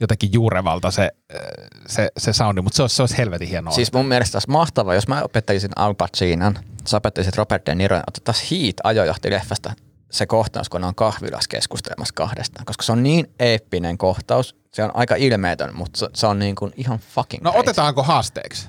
jotenkin 0.00 0.32
juurevalta 0.32 0.90
se, 0.90 1.10
äh, 1.34 1.40
se, 1.86 2.08
se 2.18 2.32
soundi, 2.32 2.62
mutta 2.62 2.76
se 2.76 2.82
olisi, 2.82 2.96
se 2.96 3.02
olisi 3.02 3.18
helvetin 3.18 3.48
hienoa. 3.48 3.74
Siis 3.74 3.92
mun 3.92 4.06
mielestä 4.06 4.36
olisi 4.36 4.50
mahtavaa, 4.50 4.94
jos 4.94 5.08
mä 5.08 5.22
opettelisin 5.22 5.70
Al 5.76 5.94
Pacinon, 5.94 6.58
sä 6.86 6.96
opettelisit 6.96 7.36
Robert 7.36 7.66
De 7.66 7.74
Niron, 7.74 8.02
otettaisiin 8.08 8.60
Heat 8.62 8.74
ajojohtileffasta 8.84 9.72
se 10.14 10.26
kohtaus, 10.26 10.68
kun 10.68 10.80
ne 10.80 10.86
on 10.86 10.94
kahvilassa 10.94 11.48
keskustelemassa 11.48 12.14
kahdestaan, 12.14 12.64
koska 12.66 12.82
se 12.82 12.92
on 12.92 13.02
niin 13.02 13.30
eeppinen 13.38 13.98
kohtaus, 13.98 14.56
se 14.72 14.84
on 14.84 14.90
aika 14.94 15.14
ilmeetön, 15.14 15.76
mutta 15.76 15.98
se, 15.98 16.06
se 16.14 16.26
on 16.26 16.38
niin 16.38 16.54
kuin 16.54 16.72
ihan 16.76 16.98
fucking 16.98 17.42
no 17.44 17.50
crazy. 17.50 17.60
otetaanko 17.60 18.02
haasteeksi? 18.02 18.68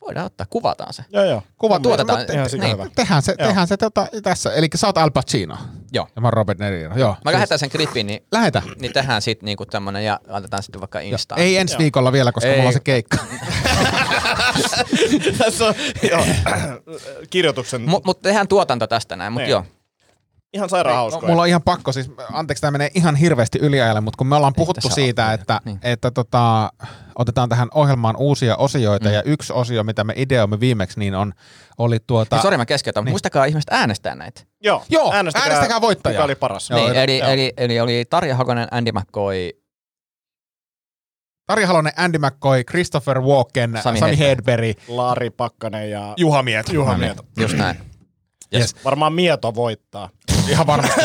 Voidaan 0.00 0.26
ottaa, 0.26 0.46
kuvataan 0.50 0.92
se. 0.92 1.04
Joo, 1.12 1.24
joo. 1.24 1.42
Kuvat 1.58 1.82
Tuotetaan- 1.82 2.26
te, 2.26 2.32
ihan 2.32 2.48
niin, 2.52 2.72
hyvä. 2.72 2.86
tehdään 2.96 3.22
se, 3.22 3.34
Joo. 3.38 3.48
tehdään 3.48 3.66
se 3.68 3.76
tota, 3.76 4.06
tässä. 4.22 4.52
Eli 4.52 4.68
sä 4.74 4.86
oot 4.86 4.98
Al 4.98 5.10
Pacino 5.10 5.56
Joo. 5.92 6.06
ja 6.16 6.22
mä 6.22 6.26
oon 6.26 6.32
Robert 6.32 6.58
De 6.58 6.70
Niro. 6.70 6.96
Joo. 6.96 7.16
Mä 7.24 7.32
lähetän 7.32 7.58
sen 7.58 7.70
klipin, 7.70 8.06
niin, 8.06 8.24
Lähetä. 8.32 8.62
niin 8.80 8.92
tehdään 8.92 9.22
sitten 9.22 9.46
niinku 9.46 9.66
tämmönen 9.66 10.04
ja 10.04 10.20
laitetaan 10.26 10.62
sitten 10.62 10.80
vaikka 10.80 11.00
Instaan. 11.00 11.40
Ei 11.40 11.56
ensi 11.56 11.78
viikolla 11.78 12.12
vielä, 12.12 12.32
koska 12.32 12.50
Ei. 12.50 12.56
mulla 12.56 12.68
on 12.68 12.72
se 12.72 12.80
keikka. 12.80 13.16
Tässä 15.38 15.64
on 15.66 15.74
joo, 16.10 16.24
kirjoituksen 17.30 17.80
Mutta 17.82 18.06
mut 18.08 18.22
tehdään 18.22 18.48
tuotanto 18.48 18.86
tästä 18.86 19.16
näin, 19.16 19.32
mutta 19.32 19.42
Niin. 19.44 19.50
joo. 19.50 19.64
Ihan 20.54 20.68
sairaan 20.68 20.94
No, 20.96 21.00
hauskoja. 21.00 21.28
mulla 21.30 21.42
on 21.42 21.48
ihan 21.48 21.62
pakko, 21.62 21.92
siis 21.92 22.10
anteeksi 22.32 22.60
tämä 22.60 22.70
menee 22.70 22.90
ihan 22.94 23.16
hirveästi 23.16 23.58
yliajalle, 23.58 24.00
mutta 24.00 24.18
kun 24.18 24.26
me 24.26 24.36
ollaan 24.36 24.52
puhuttu 24.56 24.80
tässä 24.88 24.94
siitä, 24.94 25.26
ole. 25.26 25.34
että, 25.34 25.60
Niin. 25.64 25.78
että 25.82 26.10
tota, 26.10 26.72
otetaan 27.14 27.48
tähän 27.48 27.68
ohjelmaan 27.74 28.16
uusia 28.16 28.56
osioita 28.56 29.08
mm. 29.08 29.14
ja 29.14 29.22
yksi 29.22 29.52
osio, 29.52 29.84
mitä 29.84 30.04
me 30.04 30.12
ideoimme 30.16 30.60
viimeksi, 30.60 30.98
niin 31.00 31.14
on, 31.14 31.32
oli 31.78 31.98
tuota... 32.06 32.42
Sori 32.42 32.56
mä 32.56 32.66
keskeytän, 32.66 33.04
Niin. 33.04 33.12
muistakaa 33.12 33.44
ihmiset 33.44 33.70
äänestää 33.72 34.14
näitä. 34.14 34.40
Joo, 34.62 34.84
Joo, 34.88 35.12
äänestäkää 35.12 35.80
voittajaa. 35.80 36.12
Mikä 36.14 36.24
oli 36.24 36.34
paras. 36.34 36.70
Joo, 36.70 36.80
niin, 36.80 36.94
joo, 36.94 37.02
eli, 37.02 37.20
eli, 37.20 37.52
eli, 37.56 37.80
oli 37.80 38.04
Tarja 38.10 38.36
Hakonen, 38.36 38.68
Andy 38.70 38.92
McCoy, 38.92 39.50
Tari 41.46 41.64
Halonen, 41.64 41.92
Andy 41.96 42.18
McCoy, 42.18 42.64
Christopher 42.64 43.20
Walken, 43.20 43.78
Sami, 43.82 43.98
Sami 43.98 44.18
Hedberg. 44.18 44.76
Laari 44.88 45.30
Pakkanen 45.30 45.90
ja 45.90 46.14
Juha 46.16 46.42
Mieto. 46.42 46.72
Juha 46.72 46.92
No. 46.92 46.98
Mieto. 46.98 47.22
just 47.40 47.56
näin. 47.56 47.76
Yes. 48.54 48.76
Varmaan 48.84 49.12
Mieto 49.12 49.54
voittaa. 49.54 50.08
Ihan 50.48 50.66
varmasti. 50.66 51.00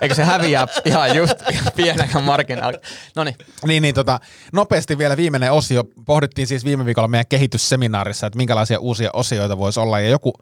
Eikö 0.00 0.14
se 0.14 0.24
häviää 0.24 0.66
ihan 0.84 1.16
just 1.16 1.34
pienellä 1.76 2.20
marginaalilla? 2.20 2.84
No 3.16 3.24
niin, 3.24 3.36
niin, 3.66 3.82
niin 3.82 3.94
tota, 3.94 4.20
nopeasti 4.52 4.98
vielä 4.98 5.16
viimeinen 5.16 5.52
osio. 5.52 5.84
Pohdittiin 6.04 6.46
siis 6.46 6.64
viime 6.64 6.84
viikolla 6.84 7.08
meidän 7.08 7.26
kehitysseminaarissa, 7.28 8.26
että 8.26 8.36
minkälaisia 8.36 8.78
uusia 8.78 9.10
osioita 9.12 9.58
voisi 9.58 9.80
olla. 9.80 10.00
Ja 10.00 10.08
joku, 10.08 10.32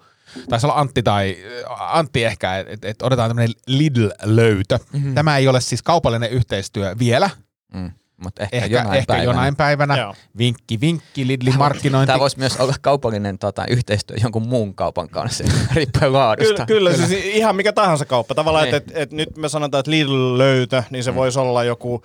taisi 0.48 0.66
olla 0.66 0.80
Antti 0.80 1.02
tai 1.02 1.36
äh, 1.70 1.96
Antti 1.96 2.24
ehkä, 2.24 2.58
että 2.58 2.72
et, 2.72 2.84
et 2.84 3.02
otetaan 3.02 3.30
tämmöinen 3.30 3.54
Lidl-löytö. 3.66 4.78
Mm-hmm. 4.92 5.14
Tämä 5.14 5.36
ei 5.36 5.48
ole 5.48 5.60
siis 5.60 5.82
kaupallinen 5.82 6.30
yhteistyö 6.30 6.96
vielä. 6.98 7.30
mm, 7.74 7.90
mutta 8.16 8.42
ehkä, 8.42 8.56
Ehkä, 8.56 8.68
jonain 8.78 8.98
ehkä 8.98 9.06
päivänä. 9.06 9.24
jonain 9.32 9.56
päivänä. 9.56 9.96
Joo. 9.96 10.14
Vinkki, 10.38 10.80
vinkki, 10.80 11.26
Lidlin 11.26 11.58
markkinointi. 11.58 12.06
Tämä 12.06 12.18
voisi 12.20 12.38
myös 12.38 12.56
olla 12.56 12.74
kaupallinen 12.80 13.38
tota, 13.38 13.64
yhteistyö 13.68 14.16
jonkun 14.22 14.48
muun 14.48 14.74
kaupan 14.74 15.08
kanssa, 15.08 15.44
riippuen 15.74 16.12
laadusta. 16.12 16.66
Kyllä, 16.66 16.90
kyllä, 16.90 17.06
siis 17.06 17.24
ihan 17.24 17.56
mikä 17.56 17.72
tahansa 17.72 18.04
kauppa. 18.04 18.34
Tavallaan, 18.34 18.64
Niin. 18.64 18.74
että 18.74 18.92
et, 18.94 19.02
et 19.02 19.12
nyt 19.12 19.36
me 19.36 19.48
sanotaan, 19.48 19.80
että 19.80 19.90
Lidl-löytö, 19.90 20.82
niin 20.90 21.04
se 21.04 21.14
voisi 21.14 21.38
olla 21.38 21.64
joku 21.64 22.02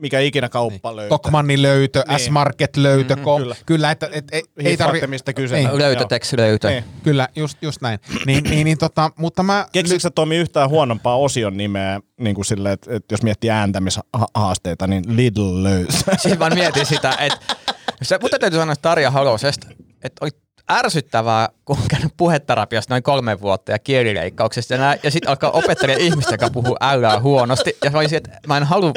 mikä 0.00 0.20
ikinä 0.20 0.48
kauppa 0.48 0.96
löytää. 0.96 1.18
Tokmannin 1.18 1.62
löytö, 1.62 2.04
Niin. 2.08 2.20
S-Market 2.20 2.76
löytö, 2.76 3.16
mm-hmm, 3.16 3.24
kyllä. 3.24 3.38
kyllä. 3.38 3.56
kyllä, 3.66 3.90
että 3.90 4.08
et, 4.12 4.24
et, 4.32 4.44
ei 4.56 4.70
Hiffaatte, 4.70 5.00
tarvi, 5.00 5.06
mistä 5.06 5.32
kyse. 5.32 5.56
Ei. 5.56 5.64
Joo. 5.64 5.78
Löytöteksi 5.78 6.36
löytö. 6.36 6.68
Niin. 6.68 6.84
kyllä, 7.02 7.28
just, 7.36 7.58
just 7.62 7.80
näin. 7.80 7.98
Niin, 8.26 8.44
niin, 8.44 8.64
niin 8.64 8.78
tota, 8.78 9.10
mutta 9.16 9.42
mä... 9.42 9.66
Keksitkö 9.72 10.00
sä 10.00 10.10
Tomi 10.10 10.36
yhtään 10.36 10.70
huonompaa 10.70 11.16
osion 11.16 11.56
nimeä, 11.56 12.00
niin 12.20 12.34
kuin 12.34 12.44
sille, 12.44 12.72
että, 12.72 12.94
että 12.94 13.12
jos 13.12 13.22
miettii 13.22 13.50
ääntämishaasteita, 13.50 14.86
niin 14.86 15.04
Lidl 15.16 15.62
löytö. 15.62 15.92
Siis 16.16 16.38
mä 16.38 16.50
mietin 16.50 16.86
sitä, 16.86 17.14
että 17.20 17.56
se, 18.02 18.18
mutta 18.22 18.38
täytyy 18.38 18.58
sanoa 18.58 18.72
että 18.72 18.82
Tarja 18.82 19.10
Halosesta, 19.10 19.66
että 20.04 20.24
oli 20.24 20.30
ärsyttävää, 20.70 21.48
kun 21.64 21.76
on 21.78 21.88
käynyt 21.88 22.12
puheterapiasta 22.16 22.94
noin 22.94 23.02
kolme 23.02 23.40
vuotta 23.40 23.72
ja 23.72 23.78
kielileikkauksesta 23.78 24.74
ja, 24.74 24.96
ja 25.02 25.10
sitten 25.10 25.28
alkaa 25.30 25.50
opettelemaan 25.50 26.04
ihmistä, 26.04 26.34
joka 26.34 26.50
puhuu 26.50 26.76
ällää 26.80 27.20
huonosti. 27.20 27.76
Ja 27.84 27.90
mä 27.90 27.98
olisin, 27.98 28.16
että 28.16 28.30
mä 28.46 28.56
en 28.56 28.64
halua, 28.64 28.92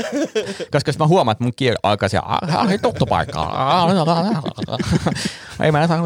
koska 0.71 0.89
jos 0.89 0.99
mä 0.99 1.07
huomaan, 1.07 1.31
että 1.31 1.43
mun 1.43 1.53
kieli 1.55 1.75
alkaa 1.83 2.09
siellä, 2.09 2.27
"Ah, 2.29 2.71
ei 2.71 2.79
tuttu 2.79 3.05
paikkaa. 3.05 3.81
Ei 5.63 5.71
mä 5.71 5.87
saa 5.87 6.03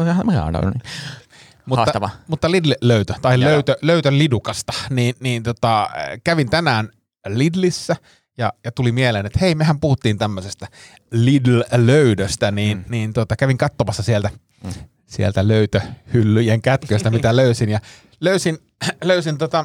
mutta, 1.68 1.80
Haastava. 1.82 2.10
mutta 2.28 2.50
Lidl-löytö, 2.50 3.14
tai 3.22 3.40
Joo. 3.40 3.50
löytö, 3.50 3.76
löytö 3.82 4.10
Lidukasta, 4.12 4.72
niin, 4.90 5.14
niin 5.20 5.42
tota, 5.42 5.88
kävin 6.24 6.50
tänään 6.50 6.88
Lidlissä 7.28 7.96
ja, 8.38 8.52
ja 8.64 8.72
tuli 8.72 8.92
mieleen, 8.92 9.26
että 9.26 9.38
hei, 9.38 9.54
mehän 9.54 9.80
puhuttiin 9.80 10.18
tämmöisestä 10.18 10.66
Lidl-löydöstä, 11.10 12.50
niin, 12.50 12.78
mm. 12.78 12.84
niin 12.88 13.12
tota, 13.12 13.36
kävin 13.36 13.58
katsomassa 13.58 14.02
sieltä, 14.02 14.30
mm. 14.64 14.72
Sieltä 15.08 15.48
löytöhyllyjen 15.48 16.62
kätköistä, 16.62 17.10
mitä 17.10 17.36
löysin, 17.36 17.68
ja 17.68 17.80
löysin, 18.20 18.58
löysin 19.04 19.38
tota, 19.38 19.64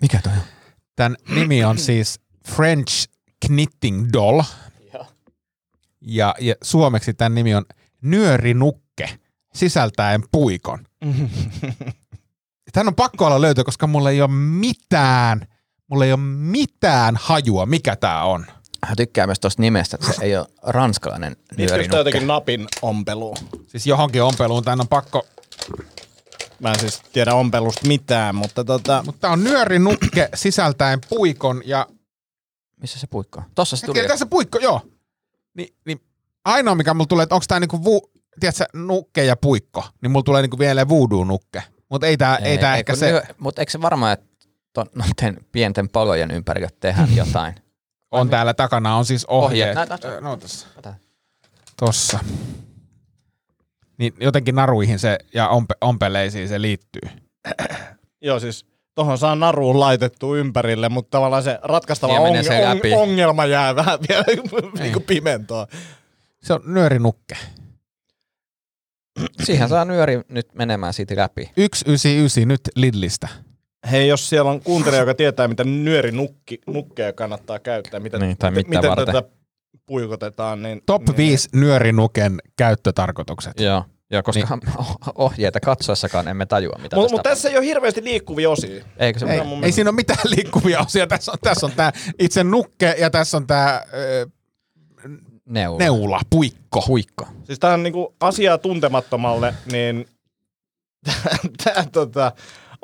Mikä 0.00 0.20
toi 0.22 0.32
on? 0.32 0.38
tämän 0.96 1.16
nimi 1.28 1.64
on 1.64 1.78
siis 1.78 2.20
French 2.48 3.08
Knitting 3.46 4.08
Doll, 4.12 4.42
ja, 6.00 6.34
ja 6.40 6.54
suomeksi 6.62 7.14
tämän 7.14 7.34
nimi 7.34 7.54
on 7.54 7.64
Nyörinukke, 8.02 9.18
sisältäen 9.54 10.22
puikon. 10.32 10.86
Tän 12.72 12.88
on 12.88 12.94
pakko 12.94 13.26
olla 13.26 13.40
löytö, 13.40 13.64
koska 13.64 13.86
mulla 13.86 14.10
ei 14.10 14.22
ole 14.22 14.30
mitään, 14.30 15.46
mulla 15.86 16.04
ei 16.04 16.12
ole 16.12 16.20
mitään 16.20 17.16
hajua, 17.20 17.66
mikä 17.66 17.96
tää 17.96 18.24
on. 18.24 18.46
Hän 18.86 18.96
tykkää 18.96 19.26
myös 19.26 19.40
tuosta 19.40 19.62
nimestä, 19.62 19.96
että 20.00 20.12
se 20.12 20.24
ei 20.24 20.36
ole 20.36 20.46
ranskalainen 20.62 21.36
tämä 21.36 21.66
nyörinukke. 21.66 21.96
jotenkin 21.96 22.26
napin 22.26 22.66
ompeluun? 22.82 23.36
Siis 23.66 23.86
johonkin 23.86 24.22
ompeluun 24.22 24.64
tän 24.64 24.80
on 24.80 24.88
pakko, 24.88 25.26
Mä 26.60 26.70
en 26.70 26.80
siis 26.80 27.02
tiedä 27.12 27.34
ompelusta 27.34 27.88
mitään, 27.88 28.34
mutta 28.34 28.64
tota, 28.64 29.02
mutta 29.06 29.20
tää 29.20 29.30
on 29.30 29.44
nyörinukke 29.44 30.28
sisältäen 30.34 30.98
puikon 31.08 31.62
ja 31.64 31.86
Missä 32.80 32.98
se 32.98 33.06
puikko 33.06 33.40
on? 33.40 33.44
Tossa 33.54 33.76
se 33.76 33.86
tuli. 33.86 33.98
Tuli. 33.98 34.08
tässä 34.08 34.26
puikko, 34.26 34.58
joo. 34.58 34.80
Ni, 35.54 35.74
niin 35.86 36.00
ainoa 36.44 36.74
mikä 36.74 36.94
mulla 36.94 37.06
tulee, 37.06 37.22
että 37.22 37.34
onko 37.34 37.44
tää 37.48 37.60
niinku 37.60 37.84
vu, 37.84 38.10
tiedätkö, 38.40 38.64
nukke 38.72 39.24
ja 39.24 39.36
puikko, 39.36 39.84
niin 40.02 40.10
mulla 40.10 40.22
tulee 40.22 40.42
niinku 40.42 40.58
vielä 40.58 40.88
voodoo-nukke. 40.88 41.62
Mutta 41.90 42.06
ei 42.06 42.16
tää, 42.16 42.36
ei, 42.36 42.50
ei 42.50 42.58
tää 42.58 42.76
ehkä 42.76 42.96
se, 42.96 43.22
Mutta 43.38 43.62
eikö 43.62 43.72
se 43.72 43.82
varmaan, 43.82 44.12
että 44.12 44.26
ton, 44.72 44.86
noiden 44.94 45.44
pienten 45.52 45.88
palojen 45.88 46.30
ympärillä 46.30 46.68
tehdään 46.80 47.16
jotain? 47.26 47.54
On 48.20 48.28
täällä 48.30 48.54
takana, 48.54 48.96
on 48.96 49.04
siis 49.04 49.24
ohjeet. 49.24 49.76
Ohjeet. 49.78 50.20
No 50.20 50.36
tossa. 50.36 50.66
Ota. 50.78 50.94
Tossa. 51.76 52.18
Niin 53.98 54.14
jotenkin 54.20 54.54
naruihin 54.54 54.98
se 54.98 55.18
ja 55.34 55.48
ompe, 55.48 55.74
ompeleisiin 55.80 56.48
se 56.48 56.60
liittyy. 56.62 57.10
joo 58.20 58.40
siis 58.40 58.66
tohon 58.94 59.18
saa 59.18 59.34
naruun 59.34 59.80
laitettu 59.80 60.34
ympärille, 60.36 60.88
mutta 60.88 61.10
tavallaan 61.10 61.42
se 61.42 61.58
ratkaistava 61.62 62.12
läpi. 62.62 62.92
on- 62.94 63.02
ongelma 63.02 63.46
jää 63.46 63.76
vähän 63.76 63.98
vielä 64.08 64.24
niin 64.80 64.92
kuin 64.92 65.02
pimentoon. 65.02 65.66
Se 66.42 66.52
on 66.54 66.60
nyörinukke. 66.66 67.36
Siihen 69.42 69.68
saa 69.68 69.84
nyöri 69.84 70.20
nyt 70.28 70.54
menemään 70.54 70.92
siitä 70.92 71.16
läpi. 71.16 71.50
199 71.56 72.48
nyt 72.48 72.60
Lidlistä. 72.76 73.28
Hei, 73.90 74.08
jos 74.08 74.28
siellä 74.28 74.50
on 74.50 74.60
kuuntelija, 74.60 75.00
joka 75.00 75.14
tietää, 75.14 75.48
mitä 75.48 75.64
nyörinukki, 75.64 76.60
nukkeja 76.66 77.12
kannattaa 77.12 77.58
käyttää, 77.58 78.00
miten, 78.00 78.20
Niin, 78.20 78.36
tai 78.38 78.50
mitä 78.50 78.68
miten 78.70 78.90
varten. 78.90 79.06
tätä 79.06 79.22
puikotetaan, 79.86 80.62
niin... 80.62 80.82
Top 80.86 81.08
niin, 81.08 81.16
5 81.16 81.48
nyörinuken 81.52 82.38
käyttötarkoitukset. 82.56 83.60
Joo. 83.60 83.84
Joo, 84.10 84.22
koska 84.22 84.58
niin. 84.66 84.74
ohjeita 85.14 85.60
katsoessakaan 85.60 86.28
emme 86.28 86.46
tajua, 86.46 86.78
mitä 86.82 86.96
Mutta 86.96 87.02
tässä 87.02 87.16
mut 87.16 87.22
tässä 87.22 87.48
ei 87.50 87.56
ole 87.58 87.64
hirveästi 87.66 88.04
liikkuvia 88.04 88.50
osia. 88.50 88.84
Eikö 88.96 89.18
se 89.18 89.26
Ei, 89.26 89.38
ei 89.38 89.44
mielestä- 89.44 89.70
siinä 89.74 89.90
ole 89.90 89.96
mitään 89.96 90.18
liikkuvia 90.24 90.80
osia. 90.80 91.06
Tässä 91.06 91.32
on, 91.32 91.38
tässä 91.42 91.66
on 91.66 91.72
tämä 91.72 91.92
itse 92.18 92.44
nukke 92.44 92.94
ja 92.98 93.10
tässä 93.10 93.36
on 93.36 93.46
tämä 93.46 93.82
Neula. 95.46 95.78
Neula, 95.78 96.20
puikko. 96.30 96.84
Huikko. 96.88 97.26
Siis 97.44 97.58
tää 97.58 97.74
on 97.74 97.82
niinku 97.82 98.14
asiaa 98.20 98.58
tuntemattomalle, 98.58 99.54
niin 99.72 100.06
tää 101.64 101.84
tota, 101.92 102.32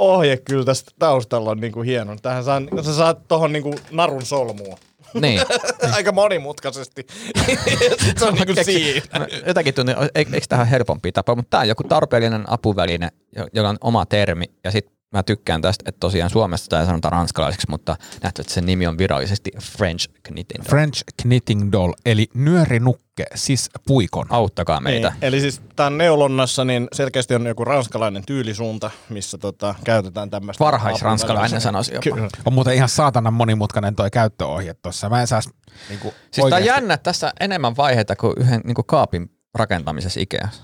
ohje 0.01 0.36
kyllä 0.36 0.64
tästä 0.64 0.90
taustalla 0.98 1.51
on 1.51 1.60
niinku 1.60 1.82
hieno. 1.82 2.16
Tähän 2.22 2.44
saa, 2.44 2.62
sä 2.82 2.94
saat 2.94 3.28
tohon 3.28 3.52
niinku 3.52 3.74
narun 3.90 4.27
solmuun. 4.27 4.78
Niin. 5.20 5.40
Aika 5.97 6.12
monimutkaisesti. 6.12 7.06
Sit 8.05 8.18
se 8.18 8.24
on 8.24 8.35
niinku 8.35 8.55
siinä. 8.64 9.18
Mä 9.18 9.27
Jotenkin 9.47 9.74
tunnin, 9.74 9.97
eikö 10.14 10.40
tähän 10.48 10.66
helpompi 10.66 11.12
tapa, 11.12 11.35
mutta 11.35 11.51
tämä 11.51 11.60
on 11.60 11.68
joku 11.68 11.85
tarpeellinen 11.85 12.44
apuväline, 12.47 13.09
jo- 13.36 13.48
jolla 13.52 13.68
on 13.68 13.78
oma 13.81 14.06
termi. 14.06 14.44
Ja 14.64 14.70
sitten 14.70 14.99
mä 15.12 15.23
tykkään 15.23 15.62
tästä, 15.62 15.85
että 15.87 16.01
tosiaan 16.01 16.31
Suomessa 16.31 16.66
tämä 16.69 16.81
ei 16.81 16.87
sanota 16.87 17.11
ranskalaiseksi, 17.11 17.66
mutta 17.70 17.97
nähty, 18.23 18.43
että 18.43 18.55
sen 18.55 18.66
nimi 18.66 18.87
on 18.87 18.99
virallisesti 18.99 19.51
French 19.62 20.09
Knitting. 20.23 20.65
Doll. 20.65 20.69
French 20.70 21.03
Knitting 21.23 21.73
Doll, 21.73 21.93
eli 22.07 22.27
nyörinukke, 22.35 23.27
siis 23.35 23.70
puikon. 23.87 24.27
Auttakaa 24.31 24.81
meitä. 24.81 25.09
Niin, 25.09 25.24
eli 25.24 25.41
siis 25.41 25.62
tämän 25.77 25.99
neulonnassa 25.99 26.65
niin 26.65 26.89
selkeästi 26.93 27.35
on 27.35 27.47
joku 27.47 27.65
ranskalainen 27.65 28.23
tyylisuunta, 28.27 28.91
missä 29.09 29.39
tota, 29.39 29.74
käytetään 29.85 30.31
tämmöistä. 30.31 30.65
Varhaisranskalainen 30.65 31.61
sanoisi 31.61 31.95
jopa. 31.95 32.16
Kyllä. 32.16 32.28
On 32.45 32.53
muuten 32.53 32.74
ihan 32.74 32.89
saatanan 32.89 33.35
monimutkainen 33.35 33.95
toi 33.97 34.11
käyttöohje 34.11 34.74
tuossa. 34.74 35.09
Mä 35.09 35.20
en 35.20 35.27
saa 35.27 35.41
niinku 35.89 36.09
Siis 36.09 36.31
tämä 36.35 36.47
on 36.47 36.53
oikeasti- 36.53 36.66
jännä, 36.69 36.95
että 36.95 37.05
tässä 37.05 37.32
enemmän 37.41 37.77
vaiheita 37.77 38.16
kuin 38.16 38.35
yhden 38.37 38.61
niin 38.65 38.74
kuin 38.74 38.87
kaapin 38.87 39.31
rakentamisessa 39.55 40.20
Ikeassa. 40.20 40.62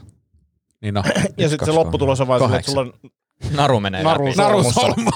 Niin 0.83 0.95
no. 0.95 1.03
Ja 1.37 1.49
sitten 1.49 1.67
se 1.67 1.73
lopputulos 1.73 2.21
on 2.21 2.29
vaan 2.29 2.41
silleen, 2.41 2.61
että 2.61 2.71
sulla 2.71 2.83
on 2.83 2.93
Naru 3.51 3.81
menee 3.81 4.03
Naru 4.03 4.25
läpi. 4.27 4.37
Solmussa. 4.37 4.81
solmus. 4.81 5.15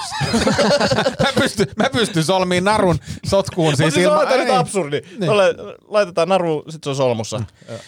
mä, 1.23 1.27
pystyn, 1.41 1.67
mä 1.75 1.89
pystyn 1.89 2.23
solmiin 2.23 2.63
narun 2.63 2.97
sotkuun. 3.25 3.77
Siis 3.77 3.93
Siis 3.93 4.05
ilman, 4.05 4.27
on 4.27 4.39
nyt 4.39 4.49
absurdi. 4.49 5.01
Tolle, 5.25 5.55
laitetaan 5.87 6.29
naru, 6.29 6.63
sit 6.69 6.83
se 6.83 6.89
on 6.89 6.95
solmussa. 6.95 7.41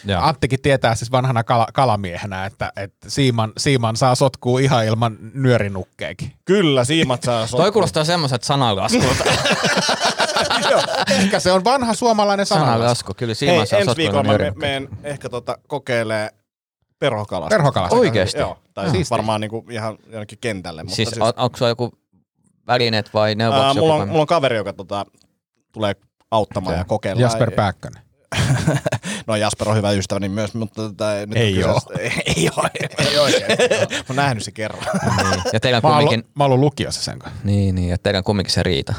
Joo. 0.04 0.20
Anttikin 0.22 0.62
tietää 0.62 0.94
siis 0.94 1.10
vanhana 1.12 1.44
kala, 1.44 1.66
kalamiehenä, 1.74 2.46
että, 2.46 2.72
että 2.76 3.10
siiman, 3.10 3.52
siiman 3.58 3.96
saa 3.96 4.14
sotkuu 4.14 4.58
ihan 4.58 4.84
ilman 4.84 5.16
nyörinukkeekin. 5.34 6.32
Kyllä, 6.44 6.84
siimat 6.84 7.22
saa 7.22 7.46
Toi 7.46 7.72
kuulostaa 7.72 8.04
semmoiset 8.04 8.42
sanalaskulta. 8.44 9.24
Ehkä 11.10 11.40
se 11.40 11.52
on 11.52 11.64
vanha 11.64 11.94
suomalainen 11.94 12.46
sanalasku. 12.46 12.72
Sanalasku, 12.78 13.14
kyllä 13.16 13.30
Hei, 13.30 13.34
siinä 13.34 13.66
saa 13.66 13.78
ensi 13.78 13.96
viikolla 13.96 14.22
mä 14.22 14.38
me- 14.38 14.52
menen 14.56 14.88
ehkä 15.02 15.28
tota, 15.28 15.58
kokeilee 15.68 16.30
perhokalasta. 16.98 17.54
Perhokalasta. 17.56 17.96
Oikeesti? 17.96 18.38
Joo, 18.40 18.58
tai 18.74 18.90
siis 18.90 19.10
varmaan 19.10 19.40
niinku 19.40 19.66
ihan 19.70 19.98
jonnekin 20.12 20.38
kentälle. 20.40 20.82
Mutta 20.82 20.96
Siis, 20.96 21.08
siis, 21.08 21.20
on, 21.22 21.32
onko 21.36 21.56
sulla 21.56 21.68
joku 21.68 21.92
välineet 22.66 23.14
vai 23.14 23.34
neuvoksi? 23.34 23.62
ää, 23.64 23.68
joku 23.68 23.80
mulla, 23.80 23.94
on, 23.94 24.08
mulla 24.08 24.20
on 24.20 24.26
kaveri, 24.26 24.56
joka 24.56 24.72
tota, 24.72 25.06
tulee 25.72 25.96
auttamaan 26.30 26.76
ja 26.78 26.84
kokeillaan. 26.84 27.22
Jasper 27.22 27.50
Ja- 27.50 27.56
Pääkkönen. 27.56 28.02
No 29.26 29.36
Jasper 29.36 29.68
on 29.68 29.76
hyvä 29.76 29.90
ystäväni 29.90 30.28
myös, 30.28 30.54
mutta 30.54 30.82
tota, 30.82 31.04
nyt 31.26 31.36
Ei 31.36 31.54
kyseessä- 31.54 31.94
Ei 32.36 32.50
ole. 32.56 32.70
Ei 32.98 33.18
oikein. 33.18 33.46
Mä 33.90 34.04
oon 34.08 34.16
nähnyt 34.16 34.42
se 34.44 34.50
kerran. 34.50 34.82
Niin. 35.22 35.42
Ja 35.52 35.60
teillä 35.60 35.76
on 35.76 35.82
kumminkin, 35.82 36.24
mä 36.34 36.44
oon 36.44 36.52
ollut 36.52 36.64
lukiossa 36.64 37.02
sen 37.02 37.18
kanssa. 37.18 37.40
niin, 37.44 37.74
niin, 37.74 37.88
ja 37.88 37.98
teillä 37.98 38.18
on 38.18 38.24
kumminkin 38.24 38.54
se 38.54 38.62
riita. 38.62 38.94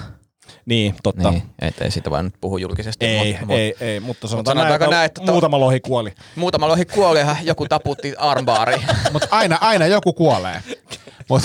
Niin, 0.65 0.95
totta. 1.03 1.31
Niin, 1.31 1.43
et 1.59 1.81
ei 1.81 1.91
siitä 1.91 2.11
vaan 2.11 2.25
nyt 2.25 2.33
puhu 2.41 2.57
julkisesti. 2.57 3.05
Ei, 3.05 3.37
mutta, 3.39 3.53
ei, 3.53 3.75
ei, 3.79 3.99
mutta 3.99 4.27
sanotaan 4.27 4.57
sanotaanko 4.57 4.83
näin, 4.83 4.91
näin, 4.91 5.05
että 5.05 5.21
että 5.21 5.25
to- 5.25 5.31
muutama 5.31 5.59
lohi 5.59 5.79
kuoli. 5.79 6.13
Muutama 6.35 6.67
lohi 6.67 6.85
kuoli 6.85 7.19
ja 7.19 7.35
joku 7.43 7.67
taputti 7.67 8.13
armbaariin. 8.17 8.81
Mutta 9.13 9.27
aina, 9.31 9.57
aina 9.61 9.87
joku 9.87 10.13
kuolee. 10.13 10.61
Mut, 11.29 11.41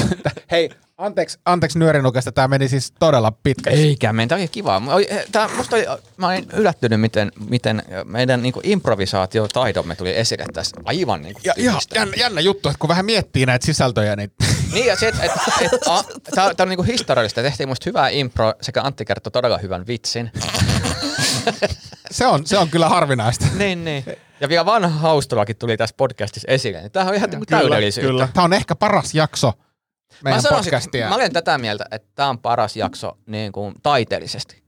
hei, 0.51 0.71
anteeksi, 1.01 1.39
anteeksi 1.45 1.79
nyörinukesta, 1.79 2.33
tämä 2.33 2.49
meni 2.49 2.69
siis 2.69 2.93
todella 2.99 3.33
pitkä. 3.43 3.71
Eikä, 3.71 4.13
meidän 4.13 4.29
tämä 4.29 4.39
oli 4.39 4.49
kiva. 4.49 4.83
Oli- 4.89 5.09
tää, 5.33 5.49
musta 5.57 5.77
oli, 5.77 5.87
mä 6.17 6.27
olin 6.29 6.47
yllättynyt, 6.53 7.01
miten, 7.01 7.33
miten 7.49 7.83
meidän 8.05 8.43
niin 8.43 8.55
improvisaatiotaidomme 8.63 9.97
tuli 9.97 10.17
esille 10.17 10.45
tässä 10.53 10.77
aivan 10.85 11.23
niin 11.23 11.35
kuin 11.35 11.43
Ja, 11.45 11.55
ja, 11.57 11.75
jännä, 11.95 12.15
jännä 12.17 12.41
juttu, 12.41 12.69
että 12.69 12.79
kun 12.79 12.89
vähän 12.89 13.05
miettii 13.05 13.47
näitä 13.47 13.67
sisältöjä, 13.67 14.17
niin 14.17 14.33
Niin 14.73 14.87
ja 14.87 14.97
se, 14.97 15.09
että 15.09 15.23
et, 15.25 15.33
et, 15.61 15.81
tää 16.35 16.55
on 16.61 16.69
niinku 16.69 16.83
historiallista. 16.83 17.43
Tehtiin 17.43 17.69
musta 17.69 17.85
hyvää 17.87 18.09
impro 18.09 18.55
sekä 18.61 18.83
Antti 18.83 19.05
kertoi 19.05 19.31
todella 19.31 19.59
hyvän 19.59 19.87
vitsin. 19.87 20.31
se 22.11 22.27
on, 22.27 22.47
se 22.47 22.59
on 22.59 22.69
kyllä 22.69 22.89
harvinaista. 22.89 23.47
niin, 23.59 23.85
niin. 23.85 24.05
Ja 24.41 24.49
vielä 24.49 24.67
vanha 24.67 24.89
haustolakin 24.99 25.57
tuli 25.57 25.77
tässä 25.77 25.95
podcastissa 25.97 26.49
esille. 26.49 26.81
Niin 26.81 26.93
Tämähän 26.93 27.11
on 27.11 27.17
ihan 27.17 27.31
niinku 27.31 27.47
Kyllä, 27.49 27.61
täydellisyyttä. 27.61 28.09
kyllä. 28.11 28.29
Tämä 28.35 28.45
on 28.45 28.53
ehkä 28.53 28.75
paras 28.75 29.15
jakso 29.15 29.53
meidän 30.25 30.37
Mä, 30.39 30.41
sanoisin, 30.41 30.71
podcastia. 30.71 31.09
mä 31.09 31.15
olen 31.15 31.33
tätä 31.33 31.59
mieltä, 31.59 31.85
että 31.91 32.09
tämä 32.15 32.29
on 32.29 32.39
paras 32.39 32.77
jakso 32.77 33.19
niin 33.27 33.53
kuin 33.53 33.75
taiteellisesti. 33.83 34.63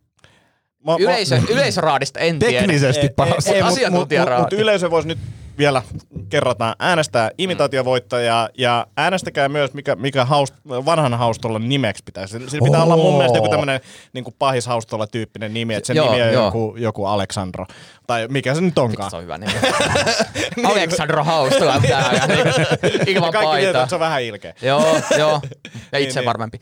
Mä, 0.86 0.96
Yleisö, 0.98 1.40
yleisöraadista 1.50 2.20
en 2.20 2.38
tiedä. 2.38 2.58
Teknisesti 2.58 3.08
paras. 3.16 3.46
ei, 3.46 3.62
mut- 3.62 3.90
mut-. 3.90 4.08
Mutta 4.40 4.56
yleisö 4.56 4.90
voisi 4.90 5.08
nyt 5.08 5.18
vielä 5.58 5.82
kerrataan 6.28 6.74
äänestää 6.78 7.30
imitaatiovoittajaa 7.38 8.48
ja 8.58 8.86
äänestäkää 8.96 9.48
myös, 9.48 9.74
mikä, 9.74 9.96
mikä 9.96 10.24
haust, 10.24 10.54
vanhan 10.68 11.14
haustolla 11.14 11.58
nimeksi 11.58 12.02
pitäisi. 12.04 12.38
Sillä 12.48 12.64
pitää 12.64 12.82
olla 12.82 12.96
mun 12.96 13.16
mielestä 13.16 13.38
joku 13.38 13.48
tämmöinen 13.48 13.80
niin 14.12 14.24
pahis 14.38 14.66
haustolla 14.66 15.06
tyyppinen 15.06 15.54
nimi, 15.54 15.74
että 15.74 15.86
sen 15.86 15.96
Joo, 15.96 16.10
nimi 16.10 16.22
on 16.22 16.32
joo. 16.32 16.44
joku, 16.44 16.74
joku 16.78 17.04
Aleksandro. 17.04 17.66
Tai 18.06 18.28
mikä 18.28 18.54
se 18.54 18.60
nyt 18.60 18.78
onkaan. 18.78 19.10
Se 19.10 19.16
on 19.16 19.22
hyvä 19.22 19.38
nimi. 19.38 19.52
Aleksandro 20.70 21.24
Haustola 21.24 21.80
täällä, 21.88 22.26
niin 22.26 22.46
ilman 23.14 23.32
Kaikki 23.32 23.56
tietää, 23.56 23.82
että 23.82 23.88
se 23.90 23.94
on 23.96 24.00
vähän 24.00 24.22
ilkeä. 24.22 24.54
Joo, 24.62 25.00
joo. 25.18 25.40
Ja 25.92 25.98
itse 25.98 26.20
Niin, 26.20 26.48
niin. 26.52 26.60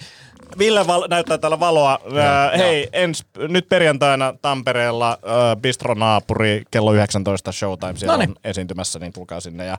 Ville 0.58 0.86
val- 0.86 1.06
näyttää 1.10 1.38
täällä 1.38 1.60
valoa. 1.60 1.98
Ää, 2.20 2.50
hei, 2.56 2.88
ens, 2.92 3.24
nyt 3.48 3.68
perjantaina 3.68 4.34
Tampereella 4.42 5.10
äh, 5.12 5.60
Bistronaapuri 5.60 6.62
kello 6.70 6.92
19 6.92 7.52
Showtime 7.52 7.96
siellä 7.96 8.12
Noniin. 8.12 8.30
on 8.30 8.36
esiintymässä, 8.44 8.98
niin 8.98 9.12
tulkaa 9.12 9.40
sinne. 9.40 9.64
Ja 9.66 9.78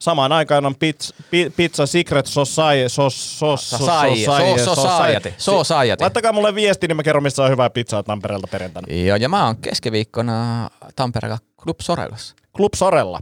samaan 0.00 0.32
aikaan 0.32 0.66
on 0.66 0.74
pizza, 0.74 1.14
pi, 1.30 1.52
pizza 1.56 1.86
Secret 1.86 2.26
Society. 2.26 2.88
Sos, 2.88 3.38
sos, 3.38 3.70
sos, 3.70 3.78
Society. 3.86 4.60
So- 4.64 4.74
Society. 4.74 5.34
Society. 5.38 6.02
Laittakaa 6.02 6.32
mulle 6.32 6.54
viesti, 6.54 6.88
niin 6.88 6.96
mä 6.96 7.02
kerron, 7.02 7.22
missä 7.22 7.42
on 7.44 7.50
hyvää 7.50 7.70
pizzaa 7.70 8.02
Tampereelta 8.02 8.46
perjantaina. 8.46 8.94
Joo, 8.94 9.16
ja 9.16 9.28
mä 9.28 9.46
oon 9.46 9.56
keskiviikkona 9.56 10.70
Tampereella 10.96 11.38
Club 11.62 11.80
Sorellassa. 11.80 12.34
Club 12.56 12.72
Sorella. 12.76 13.20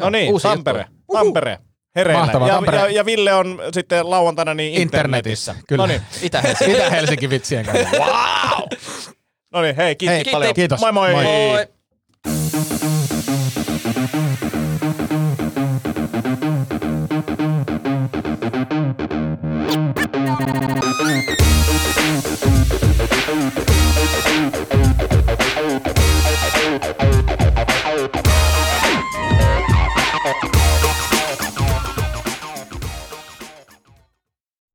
No 0.00 0.10
niin, 0.10 0.34
Tampere. 0.42 0.86
Tampere. 1.12 1.58
Hereillä. 1.98 2.20
Mahtavaa, 2.20 2.48
ja, 2.48 2.54
Tampere. 2.54 2.76
ja, 2.78 2.88
ja, 2.88 3.04
Ville 3.04 3.34
on 3.34 3.60
sitten 3.74 4.10
lauantaina 4.10 4.54
niin 4.54 4.82
internetissä. 4.82 5.52
Internetissä, 5.52 5.68
kyllä. 5.68 5.82
No 5.82 5.86
niin, 5.86 6.02
Itä-Helsinki. 6.26 6.72
Itä-Helsinki 6.72 7.30
vitsien 7.30 7.66
kanssa. 7.66 7.96
no 9.54 9.62
niin, 9.62 9.76
hei, 9.76 9.96
kiitos 9.96 10.16
Hei, 10.16 10.24
paljon. 10.32 10.54
kiitos. 10.54 10.80
Moi 10.80 10.92
moi. 10.92 11.12
Moi. 11.12 11.24
Moi. 11.24 11.66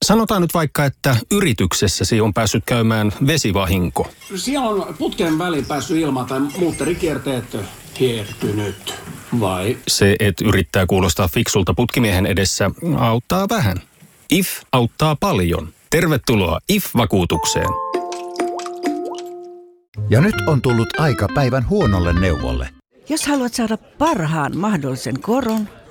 Sanotaan 0.03 0.41
nyt 0.41 0.53
vaikka, 0.53 0.85
että 0.85 1.15
yrityksessäsi 1.31 2.21
on 2.21 2.33
päässyt 2.33 2.63
käymään 2.65 3.11
vesivahinko. 3.27 4.07
Siellä 4.35 4.69
on 4.69 4.95
putken 4.97 5.39
väliin 5.39 5.65
päässyt 5.65 5.97
ilmaan 5.97 6.25
tai 6.25 6.39
muutterikierteet 6.39 7.57
hiertynyt. 7.99 8.95
Vai? 9.39 9.77
Se, 9.87 10.15
että 10.19 10.45
yrittää 10.45 10.85
kuulostaa 10.85 11.27
fiksulta 11.27 11.73
putkimiehen 11.73 12.25
edessä, 12.25 12.71
auttaa 12.97 13.49
vähän. 13.49 13.77
IF 14.31 14.47
auttaa 14.71 15.15
paljon. 15.15 15.67
Tervetuloa 15.89 16.59
IF-vakuutukseen. 16.69 17.69
Ja 20.09 20.21
nyt 20.21 20.35
on 20.47 20.61
tullut 20.61 20.99
aika 20.99 21.27
päivän 21.33 21.69
huonolle 21.69 22.13
neuvolle. 22.13 22.69
Jos 23.09 23.27
haluat 23.27 23.53
saada 23.53 23.77
parhaan 23.77 24.57
mahdollisen 24.57 25.21
koron, 25.21 25.69